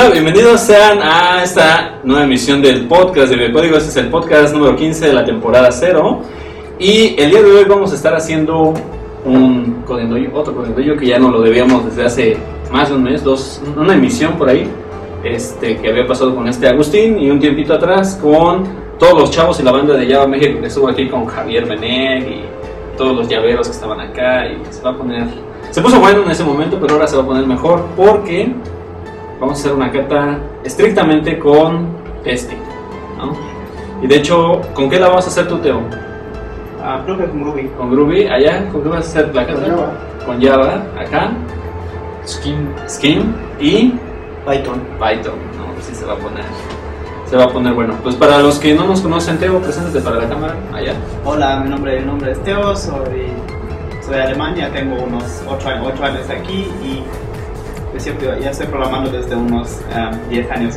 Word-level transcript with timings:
Hola, 0.00 0.12
bienvenidos 0.12 0.62
sean 0.62 0.98
a 1.02 1.42
esta 1.42 2.00
nueva 2.04 2.24
emisión 2.24 2.62
del 2.62 2.88
podcast 2.88 3.28
de 3.28 3.36
Biocódigo. 3.36 3.76
Este 3.76 3.90
es 3.90 3.96
el 3.96 4.08
podcast 4.08 4.54
número 4.54 4.74
15 4.74 5.08
de 5.08 5.12
la 5.12 5.26
temporada 5.26 5.70
0. 5.70 6.22
Y 6.78 7.20
el 7.20 7.28
día 7.30 7.42
de 7.42 7.52
hoy 7.52 7.64
vamos 7.64 7.92
a 7.92 7.96
estar 7.96 8.14
haciendo 8.14 8.72
un 9.26 9.82
codendollo, 9.86 10.30
otro 10.32 10.54
codendollo 10.54 10.96
que 10.96 11.06
ya 11.06 11.18
no 11.18 11.30
lo 11.30 11.42
debíamos 11.42 11.84
desde 11.84 12.06
hace 12.06 12.36
más 12.72 12.88
de 12.88 12.94
un 12.94 13.02
mes, 13.02 13.22
dos, 13.22 13.60
una 13.76 13.92
emisión 13.92 14.38
por 14.38 14.48
ahí, 14.48 14.66
este, 15.22 15.76
que 15.76 15.90
había 15.90 16.06
pasado 16.06 16.34
con 16.34 16.48
este 16.48 16.66
Agustín 16.66 17.18
y 17.18 17.30
un 17.30 17.38
tiempito 17.38 17.74
atrás 17.74 18.18
con 18.22 18.64
todos 18.98 19.20
los 19.20 19.30
chavos 19.30 19.60
y 19.60 19.64
la 19.64 19.72
banda 19.72 19.92
de 19.92 20.10
Java 20.10 20.26
México 20.26 20.62
que 20.62 20.68
estuvo 20.68 20.88
aquí 20.88 21.10
con 21.10 21.26
Javier 21.26 21.66
Meneg 21.66 22.26
y 22.26 22.44
todos 22.96 23.14
los 23.14 23.28
llaveros 23.28 23.68
que 23.68 23.74
estaban 23.74 24.00
acá 24.00 24.46
y 24.46 24.62
se 24.70 24.80
va 24.80 24.92
a 24.92 24.96
poner... 24.96 25.26
Se 25.70 25.82
puso 25.82 26.00
bueno 26.00 26.22
en 26.22 26.30
ese 26.30 26.42
momento, 26.42 26.78
pero 26.80 26.94
ahora 26.94 27.06
se 27.06 27.18
va 27.18 27.22
a 27.22 27.26
poner 27.26 27.46
mejor 27.46 27.84
porque 27.94 28.50
vamos 29.40 29.58
a 29.58 29.60
hacer 29.60 29.72
una 29.72 29.90
cata 29.90 30.38
estrictamente 30.62 31.38
con 31.38 31.88
testing. 32.22 32.58
¿no? 33.16 33.32
Y 34.02 34.06
de 34.06 34.16
hecho, 34.16 34.60
¿con 34.74 34.90
qué 34.90 35.00
la 35.00 35.08
vamos 35.08 35.24
a 35.24 35.28
hacer 35.28 35.48
tú, 35.48 35.58
Teo? 35.58 35.80
Ah, 36.82 37.00
creo 37.04 37.18
que 37.18 37.24
con 37.24 37.42
Groovy. 37.42 37.68
¿Con 37.76 37.90
Groovy? 37.90 38.26
¿Allá? 38.26 38.68
¿Con 38.70 38.82
qué 38.82 38.88
vas 38.88 39.06
a 39.06 39.10
hacer 39.10 39.34
la 39.34 39.46
cata? 39.46 39.60
Con 39.60 39.70
Java. 39.70 39.92
Con 40.26 40.42
Java, 40.42 40.82
acá. 40.98 41.32
Skin. 42.26 42.68
Skim 42.88 43.32
y 43.58 43.94
Python. 44.46 44.80
Python. 44.98 45.34
No, 45.58 45.72
pues 45.74 45.86
sí 45.86 45.94
se 45.94 46.04
va 46.04 46.14
a 46.14 46.16
poner. 46.16 46.44
Se 47.26 47.36
va 47.36 47.44
a 47.44 47.48
poner 47.48 47.74
bueno. 47.74 47.94
Pues 48.02 48.16
para 48.16 48.38
los 48.38 48.58
que 48.58 48.74
no 48.74 48.86
nos 48.86 49.00
conocen, 49.00 49.38
Teo, 49.38 49.60
preséntate 49.60 50.00
para 50.00 50.16
la 50.16 50.28
cámara. 50.28 50.56
Allá. 50.72 50.94
Hola, 51.24 51.60
mi 51.60 51.70
nombre, 51.70 52.00
mi 52.00 52.06
nombre 52.06 52.32
es 52.32 52.42
Teo, 52.42 52.74
soy, 52.74 53.28
soy 54.02 54.14
de 54.14 54.22
Alemania, 54.22 54.70
tengo 54.72 54.96
unos 55.02 55.42
8, 55.46 55.68
años 55.68 56.30
aquí 56.30 56.66
y 56.82 57.04
yo 57.92 58.00
siempre, 58.00 58.40
ya 58.40 58.50
estoy 58.50 58.66
programando 58.66 59.10
desde 59.10 59.34
unos 59.34 59.78
ah, 59.94 60.12
10 60.28 60.50
años. 60.50 60.74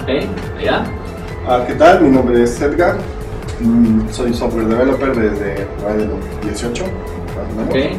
Ok, 0.00 0.08
allá. 0.58 0.84
Ah, 1.46 1.62
¿Qué 1.66 1.74
tal? 1.74 2.02
Mi 2.02 2.10
nombre 2.10 2.42
es 2.42 2.60
Edgar. 2.60 2.96
Mm, 3.60 4.08
Soy 4.10 4.32
software 4.34 4.66
developer 4.66 5.14
desde 5.14 5.54
de 5.54 6.06
los 6.06 6.40
18, 6.42 6.84
más 6.84 6.92
o 7.52 7.56
menos. 7.56 7.68
Ok. 7.68 7.98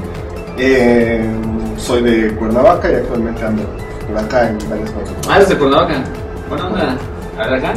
Eh, 0.57 1.29
soy 1.77 2.01
de 2.01 2.35
Cuernavaca 2.35 2.91
y 2.91 2.95
actualmente 2.95 3.43
ando 3.43 3.63
por 4.07 4.17
acá 4.17 4.49
en 4.49 4.57
varias 4.69 4.91
cosas. 4.91 5.15
Ah, 5.29 5.39
desde 5.39 5.57
Cuernavaca. 5.57 6.03
Buena 6.49 6.67
onda. 6.67 6.97
A 7.37 7.47
ver 7.47 7.53
acá. 7.55 7.73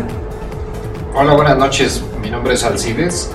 Hola, 1.14 1.34
buenas 1.34 1.58
noches. 1.58 2.04
Mi 2.22 2.30
nombre 2.30 2.54
es 2.54 2.64
Alcides. 2.64 3.30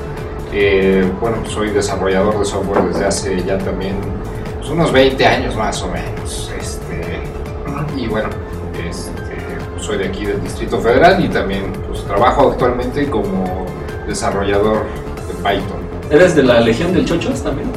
Eh, 0.53 1.09
bueno, 1.19 1.37
soy 1.45 1.71
desarrollador 1.71 2.39
de 2.39 2.45
software 2.45 2.83
desde 2.83 3.05
hace 3.05 3.43
ya 3.43 3.57
también 3.57 3.95
pues, 4.63 4.71
unos 4.71 4.91
20 4.93 5.25
años 5.25 5.55
más 5.55 5.81
o 5.81 5.87
menos. 5.89 6.51
Este, 6.57 7.21
y 7.97 8.07
bueno, 8.07 8.29
este, 8.87 9.13
soy 9.77 9.97
de 9.97 10.07
aquí 10.07 10.25
del 10.25 10.41
Distrito 10.41 10.79
Federal 10.79 11.23
y 11.23 11.27
también 11.27 11.73
pues, 11.87 12.03
trabajo 12.05 12.51
actualmente 12.51 13.09
como 13.09 13.65
desarrollador 14.07 14.85
de 15.27 15.33
Python. 15.35 15.83
¿Eres 16.09 16.35
de 16.35 16.43
la 16.43 16.61
Legión 16.61 16.93
del 16.93 17.05
Chochos 17.05 17.43
también? 17.43 17.69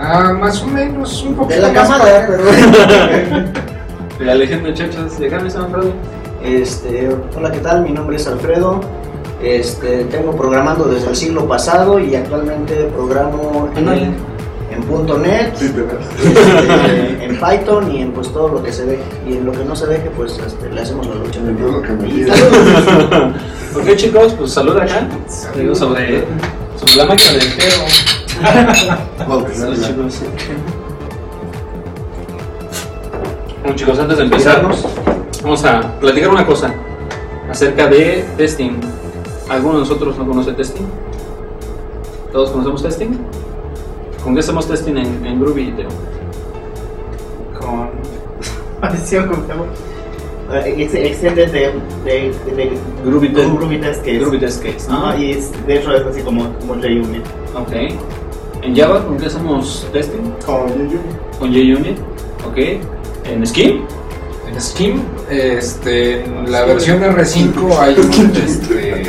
Ah, 0.00 0.32
más 0.38 0.62
o 0.62 0.66
menos, 0.66 1.22
un 1.22 1.34
poquito 1.34 1.60
De 1.60 1.66
la 1.66 1.72
cámara, 1.72 2.26
pero 2.28 2.44
De 4.18 4.24
la 4.24 4.34
Legión 4.34 4.62
del 4.62 4.74
Chochos. 4.74 5.18
¿De 5.18 5.30
llaman 5.30 5.46
Alfredo? 5.46 5.92
este, 6.44 7.08
hola, 7.36 7.50
¿qué 7.50 7.58
tal? 7.60 7.82
Mi 7.82 7.92
nombre 7.92 8.16
es 8.16 8.26
Alfredo. 8.26 8.80
Este, 9.42 10.04
tengo 10.04 10.32
programando 10.32 10.84
desde 10.84 11.08
el 11.08 11.16
siglo 11.16 11.48
pasado 11.48 11.98
y 12.00 12.14
actualmente 12.16 12.74
programo 12.94 13.70
en, 13.76 14.16
en 14.70 14.82
punto 14.82 15.16
.NET, 15.18 15.56
Sí, 15.56 15.64
este, 15.66 17.24
en 17.24 17.38
Python 17.40 17.90
y 17.94 18.02
en 18.02 18.12
pues 18.12 18.30
todo 18.32 18.48
lo 18.48 18.62
que 18.62 18.70
se 18.72 18.84
deje. 18.84 19.02
Y 19.26 19.36
en 19.38 19.46
lo 19.46 19.52
que 19.52 19.64
no 19.64 19.74
se 19.74 19.86
deje, 19.86 20.10
pues 20.10 20.38
este, 20.46 20.68
le 20.70 20.80
hacemos 20.82 21.06
la 21.06 21.14
lucha. 21.16 21.40
En 21.40 21.56
todo 21.56 21.72
lo 21.72 21.82
que 21.82 21.92
me. 21.92 22.08
Ok 23.74 23.96
chicos, 23.96 24.34
pues 24.38 24.52
salud 24.52 24.76
acá. 24.78 25.06
Digo 25.56 25.74
sobre, 25.74 26.24
sobre 26.76 26.96
la 26.96 27.04
máquina 27.06 27.32
del 27.32 27.42
Salud 29.54 29.76
sea- 29.76 29.88
chicos. 29.88 30.20
Bueno 33.62 33.76
chicos, 33.76 33.98
antes 33.98 34.18
de 34.18 34.24
empezarnos, 34.24 34.84
vamos 35.42 35.64
a 35.64 35.80
platicar 36.00 36.30
una 36.30 36.46
cosa 36.46 36.72
acerca 37.50 37.86
de 37.88 38.24
testing. 38.36 38.80
¿Alguno 39.48 39.74
de 39.74 39.80
nosotros 39.80 40.16
no 40.16 40.26
conoce 40.26 40.52
testing? 40.52 40.86
¿Todos 42.32 42.50
conocemos 42.50 42.82
testing? 42.82 43.18
¿Con 44.22 44.34
qué 44.34 44.40
hacemos 44.40 44.66
testing 44.68 44.96
en, 44.96 45.24
en 45.26 45.40
Groovy, 45.40 45.72
Teo? 45.72 45.88
Con. 47.58 47.88
Como. 49.46 49.66
eh, 50.54 50.74
Extended 50.78 51.50
de, 51.50 51.60
de, 52.04 52.32
de, 52.46 52.54
de 52.54 52.72
Groovy, 53.04 53.28
Test- 53.32 53.56
Groovy 53.56 53.78
Test 53.80 54.00
Case. 54.00 54.18
Groovy 54.18 54.38
Test 54.38 54.62
Case. 54.62 54.88
¿no? 54.88 55.06
Ajá, 55.08 55.16
y 55.18 55.32
es, 55.32 55.50
de 55.66 55.78
hecho 55.78 55.94
es 55.94 56.06
así 56.06 56.20
como, 56.22 56.52
como 56.60 56.74
JUnit. 56.74 57.24
Ok. 57.54 57.72
¿En 58.62 58.74
Java 58.76 59.04
con 59.04 59.16
qué 59.18 59.26
hacemos 59.26 59.86
testing? 59.92 60.30
Con 60.44 60.68
Yuyu. 60.88 60.98
Con 61.38 61.50
JUnit. 61.52 61.98
Ok. 62.46 62.56
¿En 63.26 63.46
Scheme? 63.46 63.82
En 64.50 64.58
Skim, 64.62 65.02
este, 65.28 66.24
en 66.24 66.50
la 66.50 66.64
versión 66.64 67.00
R5 67.02 67.76
hay 67.78 67.94
un, 67.98 68.32
este, 68.34 69.02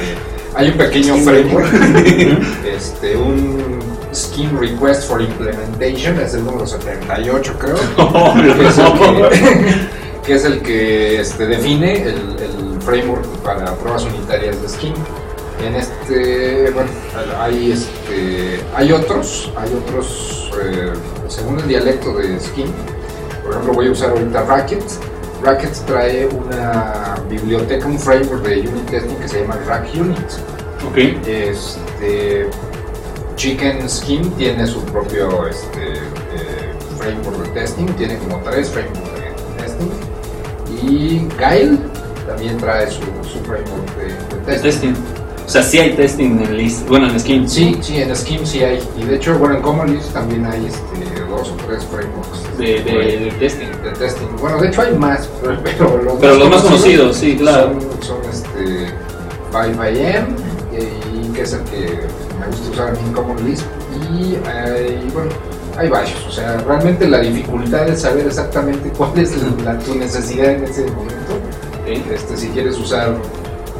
hay 0.53 0.67
un 0.69 0.77
pequeño 0.77 1.15
framework, 1.15 1.73
este, 2.75 3.15
un 3.15 3.79
Skim 4.13 4.57
Request 4.57 5.07
for 5.07 5.21
Implementation, 5.21 6.19
es 6.19 6.33
el 6.33 6.45
número 6.45 6.65
78 6.65 7.55
creo, 7.59 7.75
que 8.55 8.67
es 8.67 8.77
el 8.77 8.93
que, 8.93 9.87
que, 10.25 10.33
es 10.35 10.45
el 10.45 10.61
que, 10.61 11.21
este, 11.21 11.45
define 11.45 12.03
el, 12.03 12.35
el 12.39 12.81
framework 12.81 13.25
para 13.43 13.73
pruebas 13.75 14.03
unitarias 14.03 14.61
de 14.61 14.69
Skim. 14.69 14.93
En 15.65 15.75
este, 15.75 16.71
bueno, 16.71 16.89
hay, 17.37 17.73
este, 17.73 18.61
hay 18.75 18.93
otros, 18.93 19.51
hay 19.57 19.73
otros, 19.73 20.51
eh, 20.63 20.93
según 21.27 21.59
el 21.59 21.67
dialecto 21.67 22.13
de 22.13 22.39
Skim, 22.39 22.67
por 23.49 23.51
ejemplo, 23.51 23.73
voy 23.73 23.87
a 23.87 23.91
usar 23.91 24.11
ahorita 24.11 24.43
Racket. 24.43 24.83
Racket 25.43 25.73
trae 25.85 26.27
una 26.27 27.15
biblioteca, 27.29 27.87
un 27.87 27.97
framework 27.97 28.43
de 28.43 28.59
unit 28.59 28.89
testing 28.91 29.15
que 29.15 29.27
se 29.27 29.41
llama 29.41 29.57
Rack 29.65 29.87
Unit. 29.95 30.17
Ok. 30.87 30.97
Este, 31.25 32.47
Chicken 33.39 33.89
Skin 33.89 34.29
tiene 34.31 34.67
su 34.67 34.81
propio 34.83 35.47
este, 35.47 35.93
eh, 35.93 36.73
framework 36.97 37.37
de 37.37 37.61
testing, 37.61 37.85
tiene 37.93 38.17
como 38.17 38.37
tres 38.41 38.67
frameworks 38.69 39.13
de 39.13 39.63
testing. 39.63 39.89
Y 40.83 41.19
Guile 41.37 41.77
también 42.27 42.57
trae 42.57 42.91
su, 42.91 42.99
su 43.23 43.39
framework 43.45 43.95
de, 43.95 44.07
de 44.07 44.41
testing. 44.45 44.93
testing. 44.93 44.93
O 45.45 45.49
sea, 45.49 45.63
sí 45.63 45.77
hay 45.77 45.93
testing 45.93 46.41
en 46.43 46.57
list. 46.57 46.85
Bueno, 46.89 47.07
en 47.07 47.17
Scheme. 47.17 47.47
Sí, 47.47 47.77
sí, 47.81 48.01
en 48.01 48.13
Skim 48.13 48.45
sí 48.45 48.61
hay. 48.61 48.85
Y 48.97 49.03
de 49.03 49.15
hecho, 49.15 49.39
bueno, 49.39 49.55
en 49.55 49.61
Common 49.61 49.95
Lisp 49.95 50.11
también 50.11 50.45
hay 50.45 50.65
este, 50.65 51.21
dos 51.29 51.49
o 51.49 51.55
tres 51.65 51.85
frameworks 51.85 52.57
De, 52.57 52.83
de, 52.83 53.19
de 53.19 53.31
testing. 53.39 53.67
de 53.81 53.91
testing. 53.91 54.27
Bueno, 54.41 54.59
de 54.59 54.67
hecho 54.67 54.81
hay 54.81 54.97
más, 54.97 55.29
pero, 55.41 55.57
pero 55.63 56.03
los, 56.03 56.13
Pero 56.19 56.35
los 56.35 56.49
más 56.49 56.61
conocidos, 56.61 57.15
sí, 57.15 57.37
claro. 57.37 57.79
son, 58.01 58.03
son 58.03 58.29
este 58.29 58.87
5IM, 59.53 60.25
y 61.13 61.29
que 61.29 61.41
es 61.41 61.53
el 61.53 61.63
que 61.63 62.28
usar 62.71 62.89
a 62.89 62.91
mí 62.91 62.99
en 63.05 63.13
Common 63.13 63.45
Lisp. 63.45 63.65
Y 64.13 64.35
hay, 64.47 65.09
bueno, 65.13 65.29
hay 65.77 65.89
varios. 65.89 66.25
O 66.27 66.31
sea, 66.31 66.57
realmente 66.57 67.07
la 67.07 67.19
dificultad 67.19 67.87
es 67.89 68.01
saber 68.01 68.27
exactamente 68.27 68.89
cuál 68.97 69.17
es 69.17 69.33
la- 69.63 69.77
tu 69.79 69.95
necesidad 69.95 70.51
en 70.51 70.63
ese 70.63 70.85
momento. 70.91 71.39
Este, 71.85 72.37
si 72.37 72.47
quieres 72.49 72.77
usar 72.77 73.15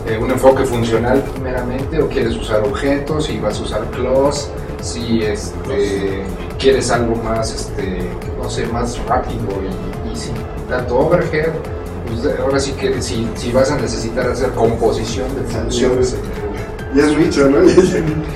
eh, 0.08 0.18
un 0.18 0.32
enfoque 0.32 0.64
funcional 0.66 1.24
meramente 1.44 2.02
o 2.02 2.08
quieres 2.08 2.36
usar 2.36 2.62
objetos 2.64 3.30
y 3.30 3.38
vas 3.38 3.60
a 3.60 3.64
usar 3.64 3.82
clause, 3.92 4.48
si 4.82 5.22
este, 5.22 6.24
quieres 6.58 6.90
algo 6.90 7.16
más, 7.18 7.54
este, 7.54 8.10
no 8.42 8.50
sé, 8.50 8.66
más 8.68 8.98
rápido 9.06 9.44
y, 9.62 10.10
y 10.12 10.16
sin 10.16 10.34
tanto 10.70 10.98
overhead, 11.00 11.50
pues 12.08 12.40
ahora 12.40 12.60
sí 12.60 12.72
que 12.72 13.00
si, 13.02 13.28
si 13.36 13.52
vas 13.52 13.70
a 13.72 13.76
necesitar 13.78 14.28
hacer 14.30 14.50
composición 14.52 15.28
de 15.36 15.42
funciones. 15.44 16.16
Y 16.96 17.00
es 17.02 17.14
Richo, 17.16 17.48
¿no? 17.50 17.58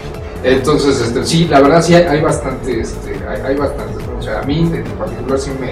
Entonces, 0.44 1.00
este, 1.00 1.26
sí, 1.26 1.48
la 1.50 1.62
verdad 1.62 1.82
sí 1.82 1.96
hay, 1.96 2.04
hay 2.04 2.22
bastante, 2.22 2.82
este, 2.82 3.16
hay, 3.28 3.42
hay 3.42 3.56
bastantes, 3.56 3.98
¿no? 4.08 4.18
O 4.18 4.22
sea, 4.22 4.42
a 4.42 4.44
mí 4.44 4.60
en 4.60 4.84
particular 4.98 5.40
sí 5.40 5.52
me, 5.60 5.70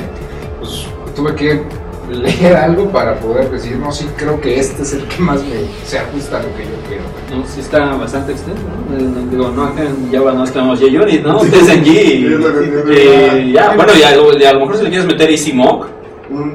pues, 0.59 0.85
tuve 1.15 1.35
que 1.35 1.61
leer 2.09 2.55
algo 2.55 2.89
para 2.89 3.19
poder 3.19 3.49
decir, 3.49 3.77
no, 3.77 3.91
sí, 3.91 4.07
creo 4.17 4.39
que 4.39 4.59
este 4.59 4.83
es 4.83 4.93
el 4.93 5.07
que 5.07 5.21
más 5.21 5.41
me 5.43 5.65
se 5.85 5.99
ajusta 5.99 6.37
a 6.37 6.43
lo 6.43 6.55
que 6.55 6.63
yo 6.63 6.71
quiero. 6.87 7.03
No, 7.29 7.45
sí 7.47 7.61
está 7.61 7.95
bastante 7.95 8.33
extenso, 8.33 8.61
¿no? 8.63 8.97
Eh, 8.97 9.01
no, 9.01 9.31
Digo, 9.31 9.49
no, 9.51 9.63
acá 9.63 9.83
en 9.83 10.11
Java 10.11 10.33
no 10.33 10.43
tenemos 10.45 10.79
JUnit, 10.79 11.23
¿no? 11.23 11.39
TSNG 11.39 11.87
y, 11.87 12.25
Es 12.25 12.31
lo 12.31 12.59
que 12.59 12.67
te 12.67 13.39
y 13.39 13.45
digo. 13.45 13.53
ya, 13.59 13.75
bueno, 13.75 13.93
ya, 13.93 14.11
y 14.11 14.43
a 14.45 14.53
lo 14.53 14.59
mejor 14.61 14.77
si 14.77 14.83
le 14.83 14.89
quieres 14.89 15.07
meter 15.07 15.29
EasyMock 15.29 16.00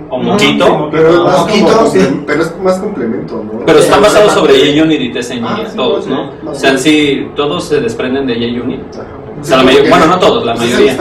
O 0.08 0.18
Moquito, 0.18 0.88
Pero 0.90 1.10
es, 1.10 1.18
más 1.18 1.36
como 1.36 1.86
sí. 1.90 2.22
pero 2.26 2.42
es 2.42 2.58
más 2.60 2.78
complemento, 2.78 3.44
¿no? 3.44 3.66
pero 3.66 3.78
basados 4.00 4.32
sí. 4.32 4.38
sobre 4.38 4.78
JUnit 4.80 5.00
y 5.00 5.18
Ah, 5.18 5.22
sí, 5.68 5.76
todos, 5.76 6.06
¿no? 6.06 6.30
sí. 6.30 6.46
O 6.46 6.54
sea, 6.54 6.78
sí, 6.78 7.28
todos 7.36 7.64
se 7.64 7.80
desprenden 7.80 8.26
de 8.26 8.34
JUnit. 8.34 8.80
Ajá. 8.94 9.06
O 9.40 9.44
sea, 9.44 9.58
la 9.58 9.62
mayoría- 9.64 9.90
bueno, 9.90 10.06
no 10.06 10.18
todos, 10.18 10.44
la 10.46 10.54
mayoría. 10.54 10.96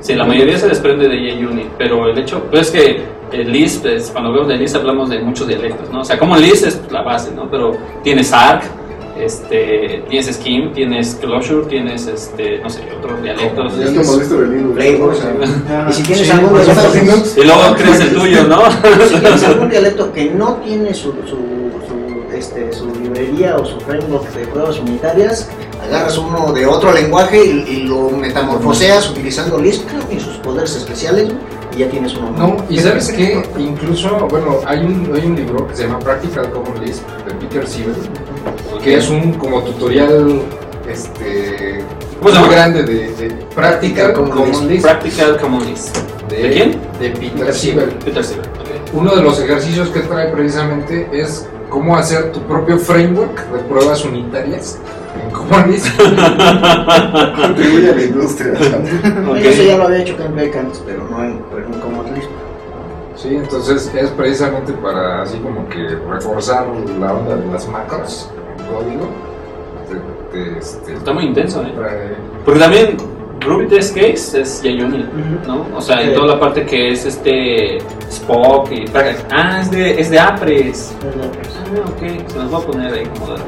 Sí, 0.00 0.14
la 0.14 0.24
mayoría 0.24 0.58
se 0.58 0.68
desprende 0.68 1.08
de 1.08 1.32
JUnit, 1.42 1.68
pero 1.78 2.06
el 2.08 2.18
hecho 2.18 2.42
pues, 2.50 2.66
es 2.66 2.70
que 2.70 3.02
el 3.32 3.50
Lisp, 3.50 3.86
es- 3.86 4.10
cuando 4.10 4.28
hablamos 4.30 4.48
de 4.48 4.56
Lisp 4.58 4.76
hablamos 4.76 5.08
de 5.08 5.18
muchos 5.20 5.48
dialectos, 5.48 5.90
¿no? 5.90 6.00
O 6.00 6.04
sea, 6.04 6.18
como 6.18 6.36
Lisp 6.36 6.66
es 6.66 6.80
la 6.90 7.00
base, 7.02 7.30
¿no? 7.34 7.50
Pero 7.50 7.72
tienes 8.02 8.32
Arc, 8.32 8.64
este, 9.18 10.04
tienes 10.08 10.34
Scheme, 10.36 10.70
tienes 10.74 11.14
Closure, 11.20 11.66
tienes, 11.66 12.06
este, 12.06 12.58
no 12.58 12.68
sé, 12.68 12.80
otros 12.98 13.22
dialectos. 13.22 13.72
Ya. 13.78 14.02
Flavors, 14.02 15.20
Ajá. 15.20 15.86
Y 15.88 15.92
si 15.92 16.02
tienes 16.02 16.26
Sí, 16.26 16.32
algún 16.32 16.54
dialecto. 16.54 17.40
Y 17.40 17.44
luego 17.44 17.74
crees 17.76 18.00
el 18.00 18.14
tuyo, 18.14 18.44
¿no? 18.44 18.62
si 19.08 19.18
tienes 19.20 19.44
algún 19.44 19.70
dialecto 19.70 20.12
que 20.12 20.30
no 20.30 20.54
tiene 20.64 20.92
su, 20.94 21.12
su, 21.12 21.36
su, 21.86 22.34
este, 22.34 22.72
su 22.72 22.92
librería 23.00 23.56
o 23.56 23.64
su 23.64 23.78
framework 23.80 24.32
de 24.34 24.46
pruebas 24.46 24.78
unitarias, 24.78 25.48
agarras 25.82 26.18
uno 26.18 26.52
de 26.52 26.66
otro 26.66 26.92
lenguaje 26.92 27.44
y, 27.44 27.50
y 27.68 27.82
lo 27.84 28.10
metamorfoseas 28.10 29.10
utilizando 29.10 29.58
Lisp 29.58 29.86
y 30.10 30.18
sus 30.18 30.36
poderes 30.38 30.74
especiales 30.76 31.32
y 31.74 31.78
ya 31.78 31.88
tienes 31.88 32.14
uno 32.16 32.30
No, 32.36 32.56
y 32.68 32.78
sabes 32.78 33.10
qué, 33.12 33.42
incluso, 33.58 34.28
bueno, 34.30 34.60
hay 34.66 34.78
un, 34.80 35.10
hay 35.14 35.26
un 35.26 35.34
libro 35.36 35.66
que 35.66 35.74
se 35.76 35.84
llama 35.84 35.98
Practical 35.98 36.50
Common 36.50 36.84
Lisp 36.84 37.02
de 37.26 37.34
Peter 37.34 37.66
Siebel, 37.66 37.94
que 38.84 38.96
es 38.98 39.08
un 39.08 39.32
como 39.32 39.62
tutorial 39.62 40.42
este 40.88 41.82
¿Cómo 42.20 42.34
se 42.34 42.38
muy 42.40 42.48
llama? 42.50 42.52
grande 42.52 42.82
de, 42.84 43.14
de 43.14 43.30
Practical 43.54 44.12
Common 44.12 44.80
Practical 44.82 45.36
Common 45.38 45.64
Lisp. 45.66 45.96
de, 46.28 46.36
¿De 46.36 46.50
quién? 46.50 46.80
De 47.00 47.10
Peter 47.10 47.54
Siebel. 47.54 47.88
Peter. 48.04 48.22
Uno 48.92 49.14
de 49.16 49.22
los 49.22 49.40
ejercicios 49.40 49.88
que 49.88 50.00
trae 50.00 50.30
precisamente 50.30 51.08
es 51.12 51.48
cómo 51.70 51.96
hacer 51.96 52.30
tu 52.32 52.40
propio 52.42 52.78
framework 52.78 53.50
de 53.50 53.58
pruebas 53.60 54.04
unitarias 54.04 54.78
en 55.22 55.30
Common 55.30 55.70
Lisp. 55.70 55.88
Contribuye 57.36 57.90
a 57.90 57.94
la 57.94 58.02
industria. 58.02 58.52
Ok. 59.28 59.36
Eso 59.36 59.62
ya 59.62 59.76
lo 59.78 59.84
había 59.84 60.02
hecho 60.02 60.16
Ken 60.16 60.34
Beck 60.36 60.56
antes, 60.56 60.82
pero 60.86 61.08
no 61.10 61.24
en, 61.24 61.42
pero 61.50 61.66
en 61.66 61.80
Common 61.80 62.14
Lisp. 62.14 62.28
Sí, 63.16 63.34
entonces 63.34 63.90
es 63.94 64.10
precisamente 64.10 64.72
para 64.74 65.22
así 65.22 65.38
como 65.38 65.68
que 65.68 65.78
reforzar 66.10 66.66
la 67.00 67.14
onda 67.14 67.36
de 67.36 67.46
las 67.46 67.66
macros 67.68 68.30
en 68.36 68.43
código. 68.66 69.08
De- 70.32 70.38
de 70.52 70.58
este, 70.58 70.94
Está 70.94 71.12
muy 71.12 71.24
intenso, 71.24 71.62
¿eh? 71.62 71.72
trae- 71.76 72.16
Porque 72.44 72.60
también 72.60 72.96
Ruby 73.40 73.66
Test 73.68 73.94
Case 73.94 74.40
es 74.40 74.60
JUnit, 74.62 75.06
¿no? 75.46 75.66
O 75.76 75.80
sea, 75.80 76.00
en 76.02 76.10
Sí. 76.10 76.14
toda 76.16 76.34
la 76.34 76.40
parte 76.40 76.64
que 76.64 76.92
es 76.92 77.04
este 77.04 77.78
Spock 78.08 78.70
y... 78.72 78.84
Ah, 79.30 79.60
es 79.60 79.70
de, 79.70 80.00
es 80.00 80.10
de 80.10 80.18
Apres. 80.18 80.94
Ah, 81.02 81.80
ok, 81.86 82.30
se 82.30 82.38
nos 82.38 82.52
va 82.54 82.58
a 82.58 82.60
poner 82.62 82.92
ahí 82.94 83.04
como 83.06 83.28
dato. 83.32 83.44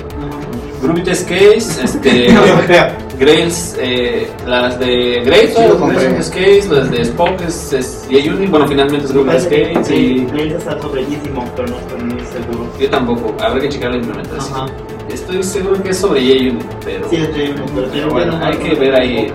Groovy 0.82 1.02
Test 1.02 1.26
Case, 1.28 1.82
este, 1.84 2.28
Grails, 3.18 3.76
eh, 3.80 4.28
las 4.46 4.78
de 4.78 5.22
Grails, 5.24 5.54
Sí, 5.54 5.62
lo 5.66 5.88
Test 5.88 6.34
Case, 6.34 6.68
las 6.70 6.90
de 6.90 7.00
Spock 7.00 7.40
es, 7.46 7.72
es 7.72 8.06
bueno, 8.50 8.68
finalmente 8.68 9.06
es 9.06 9.12
Groovy 9.12 9.30
Test 9.30 9.50
Case 9.50 9.96
y 9.96 10.24
Blade 10.26 10.56
está 10.58 10.78
sobredísimo, 10.80 11.44
pero 11.56 11.68
no 11.68 11.76
estoy 11.78 12.00
muy 12.02 12.20
seguro. 12.26 12.66
yo 12.78 12.90
tampoco, 12.90 13.34
habrá 13.42 13.60
que 13.60 13.70
checar 13.70 13.90
la 13.92 13.96
implementación. 13.96 14.70
Estoy 15.10 15.42
seguro 15.42 15.82
que 15.82 15.90
es 15.90 15.98
sobre 15.98 16.20
JUnit, 16.20 16.62
pero, 16.84 17.08
Sí, 17.08 17.16
es 17.16 17.32
Blade, 17.34 17.54
pero 17.74 17.88
pero 17.92 18.10
bueno, 18.10 18.38
hay 18.42 18.56
que 18.56 18.74
ver 18.74 18.94
ahí. 18.94 19.32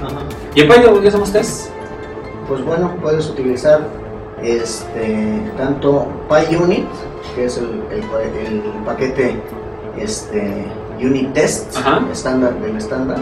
Ajá. 0.00 0.20
¿Y 0.54 0.60
en 0.62 0.68
Python 0.68 1.00
qué 1.02 1.08
hacemos 1.08 1.32
test? 1.32 1.70
Pues 2.48 2.64
bueno, 2.64 2.94
puedes 3.00 3.28
utilizar 3.28 3.80
este, 4.42 5.40
tanto 5.56 6.06
PyUnit, 6.28 6.86
que 7.34 7.44
es 7.44 7.58
el, 7.58 7.82
el 7.92 8.00
pa- 8.02 8.22
el 8.22 8.62
paquete 8.84 9.36
este, 9.98 10.66
unit 11.00 11.32
test 11.34 11.76
Ajá. 11.76 12.02
estándar 12.10 12.54
del 12.60 12.76
estándar. 12.76 13.18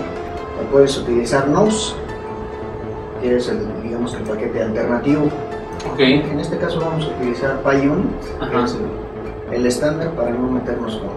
O 0.60 0.70
puedes 0.72 0.96
utilizar 0.96 1.48
Nose, 1.48 1.94
que 3.20 3.36
es 3.36 3.48
el, 3.48 3.66
digamos, 3.82 4.14
el 4.14 4.22
paquete 4.22 4.62
alternativo. 4.62 5.26
Ok. 5.92 6.00
En 6.00 6.40
este 6.40 6.56
caso 6.58 6.80
vamos 6.80 7.04
a 7.04 7.08
utilizar 7.08 7.62
PyUnit, 7.62 8.20
que 8.38 8.56
Ajá. 8.56 8.64
es 8.64 8.74
el, 9.50 9.54
el 9.56 9.66
estándar 9.66 10.10
para 10.12 10.30
no 10.30 10.50
meternos 10.50 10.96
con 10.96 11.08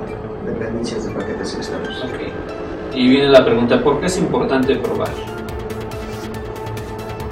dependencias 0.54 1.06
de 1.06 1.12
paquetes 1.12 1.56
externos. 1.56 2.04
Ok. 2.04 2.96
Y 2.96 3.10
viene 3.10 3.30
la 3.30 3.44
pregunta, 3.44 3.82
¿por 3.84 4.00
qué 4.00 4.06
es 4.08 4.18
importante 4.18 4.76
probar? 4.78 5.10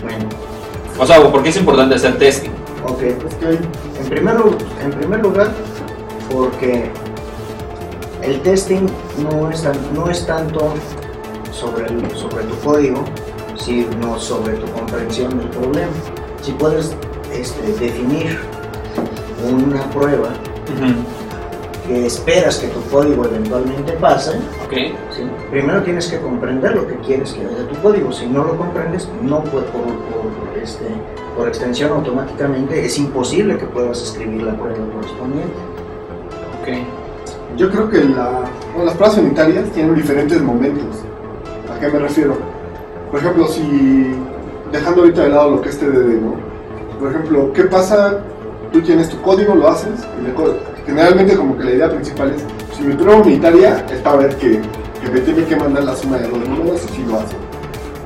Bueno, 0.03 0.25
O 1.00 1.06
sea, 1.06 1.21
¿por 1.31 1.44
qué 1.44 1.50
es 1.50 1.57
importante 1.57 1.95
hacer 1.95 2.18
testing? 2.18 2.50
ok. 2.88 3.01
Es 3.01 3.35
que 3.35 3.45
hay 3.45 3.59
En 4.00 4.09
primer, 4.09 4.35
en 4.83 4.91
primer 4.91 5.19
lugar, 5.21 5.51
porque 6.31 6.89
el 8.23 8.41
testing 8.41 8.88
no 9.29 9.50
es, 9.51 9.62
tan- 9.62 9.77
no 9.94 10.09
es 10.09 10.25
tanto 10.25 10.74
sobre, 11.51 11.85
el- 11.88 12.09
sobre 12.15 12.44
tu 12.45 12.56
código, 12.59 13.03
sino 13.56 14.17
sobre 14.19 14.53
tu 14.56 14.65
comprensión 14.71 15.38
del 15.38 15.47
problema. 15.50 15.91
Si 16.41 16.51
puedes 16.53 16.95
este, 17.31 17.62
definir 17.79 18.39
una 19.51 19.83
prueba 19.91 20.29
que 21.87 22.05
esperas 22.05 22.57
que 22.57 22.67
tu 22.67 22.81
código 22.89 23.25
eventualmente 23.25 23.93
pase, 23.93 24.37
Ok. 24.65 24.73
¿sí? 25.15 25.23
primero 25.49 25.81
tienes 25.83 26.07
que 26.07 26.19
comprender 26.19 26.75
lo 26.75 26.87
que 26.87 26.95
quieres 26.97 27.33
que 27.33 27.41
haga 27.41 27.67
tu 27.67 27.75
código. 27.81 28.11
Si 28.11 28.27
no 28.27 28.43
lo 28.43 28.55
comprendes, 28.57 29.09
no 29.21 29.43
puede, 29.43 29.65
por, 29.67 29.83
por, 29.83 30.57
este, 30.61 30.85
por 31.35 31.47
extensión 31.47 31.91
automáticamente 31.91 32.85
es 32.85 32.97
imposible 32.99 33.57
que 33.57 33.65
puedas 33.65 34.01
escribir 34.01 34.43
la 34.43 34.55
prueba 34.55 34.77
correspondiente. 34.93 35.53
Ok. 36.61 37.57
Yo 37.57 37.69
creo 37.69 37.89
que 37.89 38.03
la, 38.05 38.41
bueno, 38.73 38.85
las 38.85 38.95
pruebas 38.95 39.17
unitarias 39.17 39.69
tienen 39.71 39.95
diferentes 39.95 40.41
momentos. 40.41 40.97
¿A 41.75 41.79
qué 41.79 41.87
me 41.89 41.99
refiero? 41.99 42.37
Por 43.09 43.19
ejemplo, 43.19 43.47
si 43.47 44.13
dejando 44.71 45.01
ahorita 45.01 45.23
de 45.23 45.29
lado 45.29 45.51
lo 45.51 45.61
que 45.61 45.69
es 45.69 45.77
TDD, 45.79 46.21
¿no? 46.21 46.35
Por 46.99 47.11
ejemplo, 47.11 47.51
¿qué 47.53 47.63
pasa? 47.63 48.19
Tú 48.71 48.81
tienes 48.81 49.09
tu 49.09 49.19
código, 49.21 49.53
lo 49.53 49.67
haces, 49.67 49.99
y 50.19 50.23
le 50.23 50.33
generalmente 50.85 51.35
como 51.35 51.57
que 51.57 51.63
la 51.63 51.71
idea 51.71 51.89
principal 51.89 52.31
es, 52.31 52.43
si 52.75 52.83
mi 52.83 52.95
prueba 52.95 53.21
unitaria 53.21 53.85
es 53.91 53.99
para 53.99 54.17
ver 54.17 54.35
que, 54.37 54.61
que 55.01 55.11
me 55.11 55.19
tiene 55.21 55.45
que 55.45 55.55
mandar 55.55 55.83
la 55.83 55.95
suma 55.95 56.17
de 56.17 56.27
los 56.27 56.47
números 56.47 56.81
y 56.89 56.95
si 56.95 57.03
lo 57.03 57.19
hace. 57.19 57.35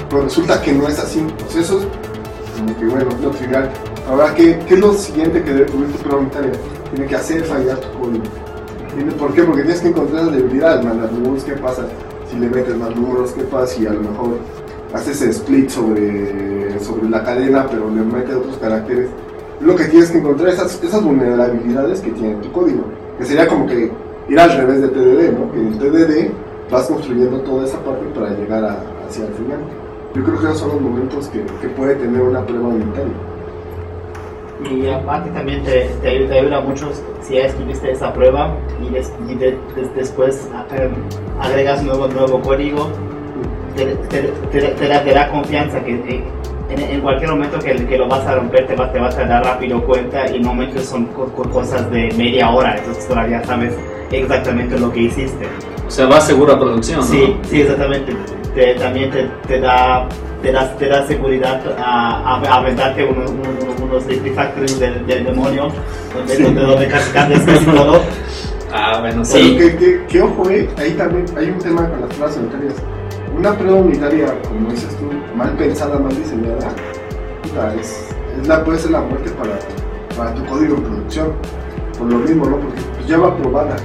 Pero 0.09 0.23
resulta 0.23 0.61
que 0.61 0.73
no 0.73 0.87
es 0.87 0.99
así. 0.99 1.25
Pues 1.39 1.55
eso 1.55 1.79
es 1.79 1.87
como 2.59 2.77
que 2.77 2.85
bueno, 2.85 3.09
lo 3.21 3.29
trivial. 3.31 3.69
Ahora, 4.09 4.33
¿qué, 4.35 4.59
¿qué 4.67 4.75
es 4.75 4.79
lo 4.79 4.93
siguiente 4.93 5.43
que 5.43 5.53
debe 5.53 5.65
cubrir 5.71 5.91
tu 5.91 5.97
prueba 5.99 6.21
unitaria? 6.21 6.51
Tiene 6.93 7.07
que 7.07 7.15
hacer 7.15 7.43
fallar 7.43 7.77
tu 7.77 7.99
código. 7.99 8.23
¿Por 9.19 9.33
qué? 9.33 9.43
Porque 9.43 9.63
tienes 9.63 9.81
que 9.81 9.89
encontrar 9.89 10.25
las 10.25 10.35
debilidades, 10.35 10.85
mandar 10.85 11.11
números, 11.11 11.43
¿qué 11.43 11.53
pasa 11.53 11.85
si 12.31 12.37
le 12.37 12.47
metes 12.47 12.77
más 12.77 12.95
números? 12.95 13.31
¿Qué 13.31 13.43
pasa 13.43 13.67
si 13.67 13.85
a 13.85 13.91
lo 13.91 14.01
mejor 14.01 14.37
haces 14.93 15.21
split 15.21 15.69
sobre, 15.69 16.79
sobre 16.79 17.09
la 17.09 17.23
cadena, 17.23 17.67
pero 17.69 17.89
le 17.89 18.01
metes 18.01 18.35
otros 18.35 18.57
caracteres? 18.57 19.09
Lo 19.61 19.75
que 19.75 19.85
tienes 19.85 20.11
que 20.11 20.17
encontrar 20.17 20.49
esas, 20.49 20.81
esas 20.83 21.03
vulnerabilidades 21.03 22.01
que 22.01 22.11
tiene 22.11 22.35
tu 22.35 22.51
código. 22.51 22.83
Que 23.17 23.25
sería 23.25 23.47
como 23.47 23.65
que 23.67 23.91
ir 24.29 24.39
al 24.39 24.51
revés 24.57 24.81
de 24.81 24.87
TDD, 24.89 25.31
¿no? 25.39 25.51
Que 25.51 25.59
en 25.59 25.67
el 25.67 25.77
TDD 25.79 26.31
vas 26.71 26.87
construyendo 26.87 27.39
toda 27.41 27.63
esa 27.65 27.79
parte 27.79 28.03
para 28.13 28.31
llegar 28.31 28.63
a- 28.65 28.79
hacia 29.07 29.25
el 29.27 29.33
final. 29.33 29.59
Yo 30.13 30.23
creo 30.23 30.39
que 30.39 30.45
esos 30.45 30.59
son 30.59 30.69
los 30.69 30.81
momentos 30.81 31.27
que, 31.29 31.43
que 31.61 31.67
puede 31.69 31.95
tener 31.95 32.21
una 32.21 32.41
prueba 32.45 32.67
unitaria. 32.69 33.13
Y 34.71 34.87
aparte 34.87 35.29
también 35.31 35.63
te, 35.63 35.89
te, 36.01 36.07
ayuda- 36.09 36.29
te 36.29 36.39
ayuda 36.39 36.61
mucho 36.61 36.89
si 37.21 37.35
ya 37.35 37.45
escribiste 37.45 37.91
esa 37.91 38.13
prueba 38.13 38.55
y, 38.81 38.89
des- 38.93 39.11
y 39.29 39.35
de- 39.35 39.57
des- 39.75 39.95
después 39.95 40.47
eh, 40.73 40.89
agregas 41.41 41.83
nuevo, 41.83 42.07
nuevo 42.07 42.41
código, 42.41 42.87
te, 43.75 43.85
te- 44.09 44.31
te- 44.51 44.87
da, 44.87 45.29
confianza 45.31 45.83
que 45.83 46.23
en, 46.75 46.95
en 46.95 47.01
cualquier 47.01 47.29
momento 47.31 47.59
que, 47.59 47.73
que 47.85 47.97
lo 47.97 48.07
vas 48.07 48.25
a 48.25 48.35
romper 48.35 48.67
te, 48.67 48.75
va- 48.75 48.91
te 48.91 48.99
vas 48.99 49.15
a 49.17 49.25
dar 49.25 49.43
rápido 49.43 49.83
cuenta 49.85 50.29
y 50.29 50.39
normalmente 50.39 50.81
son 50.83 51.05
co- 51.07 51.27
co- 51.35 51.49
cosas 51.49 51.89
de 51.91 52.11
media 52.17 52.49
hora, 52.51 52.77
entonces 52.77 53.07
todavía 53.07 53.43
sabes 53.45 53.73
exactamente 54.11 54.77
lo 54.79 54.91
que 54.91 55.01
hiciste. 55.01 55.45
O 55.87 55.91
sea, 55.91 56.07
va 56.07 56.19
seguro 56.21 56.53
a 56.53 56.59
producción, 56.59 56.99
¿no? 56.99 57.05
Sí, 57.05 57.37
sí, 57.49 57.61
exactamente. 57.61 58.15
Te- 58.53 58.75
también 58.75 59.11
te, 59.11 59.23
te 59.47 59.59
da 59.59 60.07
te 60.41 60.51
da, 60.51 60.69
te 60.77 60.87
da 60.87 61.05
seguridad 61.07 61.59
a, 61.79 62.35
a, 62.35 62.57
aventarte 62.59 63.03
unos, 63.03 63.31
unos, 63.31 63.81
unos 63.81 64.05
del, 64.79 65.05
del 65.07 65.23
demonio, 65.25 65.69
donde, 66.13 66.37
donde, 66.37 66.61
donde 66.61 66.87
casi 66.87 67.11
cambias 67.11 67.41
casi 67.41 67.65
todo. 67.65 67.99
Ah, 68.71 68.97
bueno, 68.99 69.23
Pero 69.31 69.45
sí. 69.45 69.57
que, 69.57 69.75
que, 69.77 70.05
que 70.07 70.21
ojo, 70.21 70.47
eh, 70.51 70.69
ahí 70.77 70.91
también 70.91 71.25
hay 71.37 71.49
un 71.49 71.57
tema 71.59 71.89
con 71.89 72.01
las 72.01 72.09
pruebas 72.13 72.37
unitarias. 72.37 72.73
Una 73.37 73.57
prueba 73.57 73.77
unitaria, 73.77 74.41
como 74.43 74.71
dices 74.71 74.95
tú, 74.97 75.09
mal 75.35 75.51
pensada, 75.57 75.99
mal 75.99 76.15
diseñada, 76.15 76.73
es, 77.79 78.09
es 78.39 78.47
la, 78.47 78.63
puede 78.63 78.79
ser 78.79 78.91
la 78.91 79.01
muerte 79.01 79.31
para, 79.31 79.57
para 80.17 80.33
tu 80.33 80.45
código 80.45 80.77
en 80.77 80.83
producción. 80.83 81.33
Por 81.97 82.07
lo 82.07 82.19
mismo, 82.19 82.45
¿no? 82.45 82.59
Pues, 83.05 83.09
ya 83.09 83.17
va 83.17 83.27
aprobada. 83.29 83.75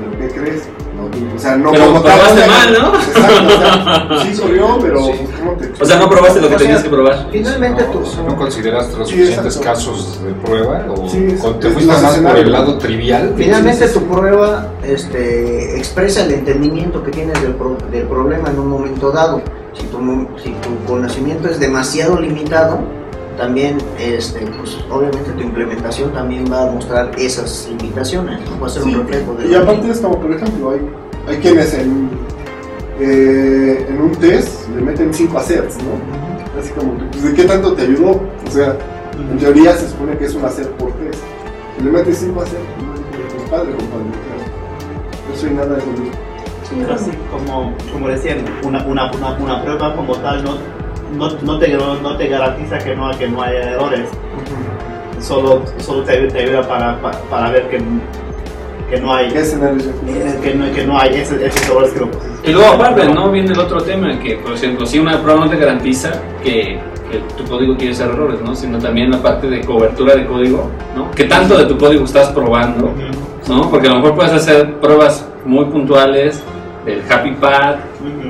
¿Pero 0.00 0.18
qué 0.32 0.40
crees? 0.40 0.68
No, 0.96 1.34
o 1.34 1.38
sea, 1.38 1.56
no 1.56 1.70
Pero 1.72 1.86
como 1.86 2.02
tal, 2.02 2.18
probaste 2.20 2.46
mal, 2.46 2.72
¿no? 2.72 2.94
Exacto, 2.98 3.46
o 3.46 3.58
sea, 3.58 4.22
sí 4.32 4.40
corrió, 4.40 4.78
pero 4.80 4.98
Sí. 5.04 5.10
pues, 5.24 5.30
¿cómo 5.40 5.52
te 5.52 5.82
O 5.82 5.86
sea, 5.86 5.98
no 5.98 6.08
probaste 6.08 6.40
lo 6.40 6.48
que 6.48 6.54
O 6.54 6.58
sea, 6.58 6.66
tenías 6.66 6.82
que 6.84 6.90
probar. 6.90 7.26
Finalmente 7.32 7.82
no, 7.84 7.90
tú- 8.00 8.22
no 8.28 8.36
consideraste 8.36 8.96
los 8.96 9.08
Sí, 9.08 9.14
suficientes 9.16 9.56
exacto. 9.56 9.70
casos 9.70 10.22
de 10.24 10.32
prueba 10.34 10.84
o 10.88 11.08
Sí, 11.08 11.26
te 11.60 11.70
fuiste 11.70 11.92
más 11.92 12.18
por 12.18 12.36
el 12.38 12.52
lado 12.52 12.78
trivial. 12.78 13.34
Finalmente 13.36 13.88
tu 13.88 14.00
prueba 14.04 14.68
este, 14.84 15.76
expresa 15.78 16.22
el 16.24 16.32
entendimiento 16.32 17.02
que 17.02 17.10
tienes 17.10 17.40
del, 17.42 17.54
pro- 17.54 17.76
del 17.90 18.06
problema 18.06 18.50
en 18.50 18.58
un 18.60 18.68
momento 18.68 19.10
dado. 19.10 19.42
Si 19.72 19.84
tu, 19.86 19.98
mo- 19.98 20.28
si 20.42 20.50
tu 20.50 20.84
conocimiento 20.86 21.48
es 21.48 21.58
demasiado 21.58 22.20
limitado, 22.20 22.78
también, 23.36 23.78
este, 23.98 24.40
pues, 24.58 24.78
obviamente 24.90 25.30
tu 25.32 25.40
implementación 25.40 26.12
también 26.12 26.44
va 26.50 26.68
a 26.68 26.70
mostrar 26.70 27.10
esas 27.18 27.68
limitaciones, 27.70 28.38
¿no? 28.48 28.60
va 28.60 28.66
a 28.66 28.70
ser 28.70 28.82
Sí, 28.82 28.94
un 28.94 29.06
reflejo 29.06 29.34
de 29.34 29.48
Y 29.48 29.54
aparte 29.54 29.90
es 29.90 30.00
como, 30.00 30.20
por 30.20 30.32
ejemplo, 30.32 30.70
hay, 30.70 30.80
hay 31.28 31.36
quienes 31.40 31.74
en, 31.74 32.10
eh, 33.00 33.86
en 33.88 34.00
un 34.00 34.12
test 34.12 34.68
le 34.74 34.82
meten 34.82 35.12
5 35.12 35.38
acers, 35.38 35.76
¿no? 35.78 36.60
Así 36.60 36.70
como, 36.72 36.94
pues, 37.10 37.24
¿de 37.24 37.34
qué 37.34 37.44
tanto 37.44 37.74
te 37.74 37.82
ayudó? 37.82 38.20
O 38.46 38.50
sea, 38.50 38.76
en 39.18 39.38
teoría 39.38 39.76
se 39.76 39.88
supone 39.88 40.16
que 40.16 40.26
es 40.26 40.34
un 40.34 40.44
hacer 40.44 40.70
por 40.72 40.92
test. 40.92 41.22
Si 41.76 41.84
le 41.84 41.90
metes 41.90 42.18
5 42.18 42.40
acers, 42.40 42.62
pues 43.36 43.50
padre, 43.50 43.72
compadre. 43.72 44.04
claro. 44.26 45.28
No 45.28 45.36
soy 45.36 45.50
nada 45.50 45.74
de 45.74 45.78
eso. 45.78 45.86
Pero 46.76 46.98
sí, 46.98 47.10
como, 47.30 47.72
como 47.92 48.08
decían, 48.08 48.38
una, 48.64 48.84
una, 48.86 49.10
una, 49.12 49.32
una 49.38 49.62
prueba 49.62 49.94
como 49.94 50.14
tal 50.16 50.42
no, 50.42 50.56
no, 51.16 51.30
no, 51.42 51.58
te, 51.58 51.68
no, 51.68 51.94
no 52.00 52.16
te 52.16 52.28
garantiza 52.28 52.78
que 52.78 52.94
no, 52.94 53.10
que 53.16 53.28
no 53.28 53.42
haya 53.42 53.72
errores. 53.72 54.08
Solo, 55.20 55.62
solo 55.78 56.02
te, 56.02 56.26
te 56.28 56.38
ayuda 56.40 56.66
para, 56.68 57.00
para, 57.00 57.18
para 57.22 57.50
ver 57.50 57.68
que, 57.68 57.80
que 58.90 59.00
no 59.00 59.14
hay 59.14 59.30
¿Qué 59.30 59.40
escenarios 59.40 59.84
que 60.42 60.54
no, 60.54 60.72
que 60.72 60.84
no 60.84 60.98
hay 60.98 61.14
esos, 61.14 61.40
esos 61.40 61.68
errores 61.68 61.92
que 61.92 62.00
lo 62.00 62.08
Y 62.44 62.52
luego 62.52 62.74
aparte, 62.74 63.08
¿no? 63.08 63.30
Viene 63.30 63.52
el 63.52 63.58
otro 63.58 63.82
tema, 63.82 64.18
que 64.18 64.36
por 64.36 64.52
ejemplo, 64.52 64.86
si 64.86 64.98
una 64.98 65.20
prueba 65.22 65.44
no 65.44 65.50
te 65.50 65.56
garantiza 65.56 66.12
que, 66.42 66.78
tu 67.36 67.44
código 67.44 67.76
tiene 67.76 67.92
esos 67.92 68.08
errores, 68.08 68.40
¿no? 68.40 68.56
Sino 68.56 68.78
también 68.78 69.10
la 69.10 69.22
parte 69.22 69.46
de 69.46 69.60
cobertura 69.60 70.16
de 70.16 70.26
código, 70.26 70.68
¿no? 70.96 71.12
¿Qué 71.12 71.24
tanto 71.24 71.56
de 71.56 71.66
tu 71.66 71.78
código 71.78 72.04
estás 72.04 72.30
probando? 72.30 72.92
¿No? 73.48 73.70
Porque 73.70 73.86
a 73.86 73.90
lo 73.92 74.00
mejor 74.00 74.16
puedes 74.16 74.32
hacer 74.32 74.80
pruebas 74.80 75.28
muy 75.44 75.66
puntuales 75.66 76.42
del 76.84 77.02
Happy 77.08 77.30
Path, 77.32 77.78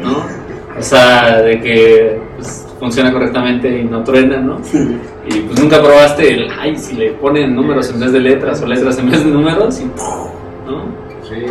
¿no? 0.03 0.26
O 0.79 0.83
sea, 0.83 1.41
de 1.41 1.61
que 1.61 2.21
funciona 2.78 3.12
correctamente 3.12 3.81
y 3.81 3.85
no 3.85 4.02
truena, 4.04 4.38
¿no? 4.38 4.59
Y 5.26 5.40
pues 5.40 5.61
nunca 5.61 5.81
probaste 5.83 6.33
el, 6.35 6.49
ay, 6.59 6.76
si 6.76 6.97
le 6.97 7.12
ponen 7.12 7.54
números 7.54 7.90
en 7.90 8.00
vez 8.00 8.12
de 8.12 8.21
letras 8.21 8.61
o 8.62 8.66
letras 8.66 8.99
en 8.99 9.11
vez 9.11 9.25
de 9.25 9.31
números, 9.31 9.81
y, 9.81 9.85
¿no? 9.85 10.85
Sí, 11.23 11.47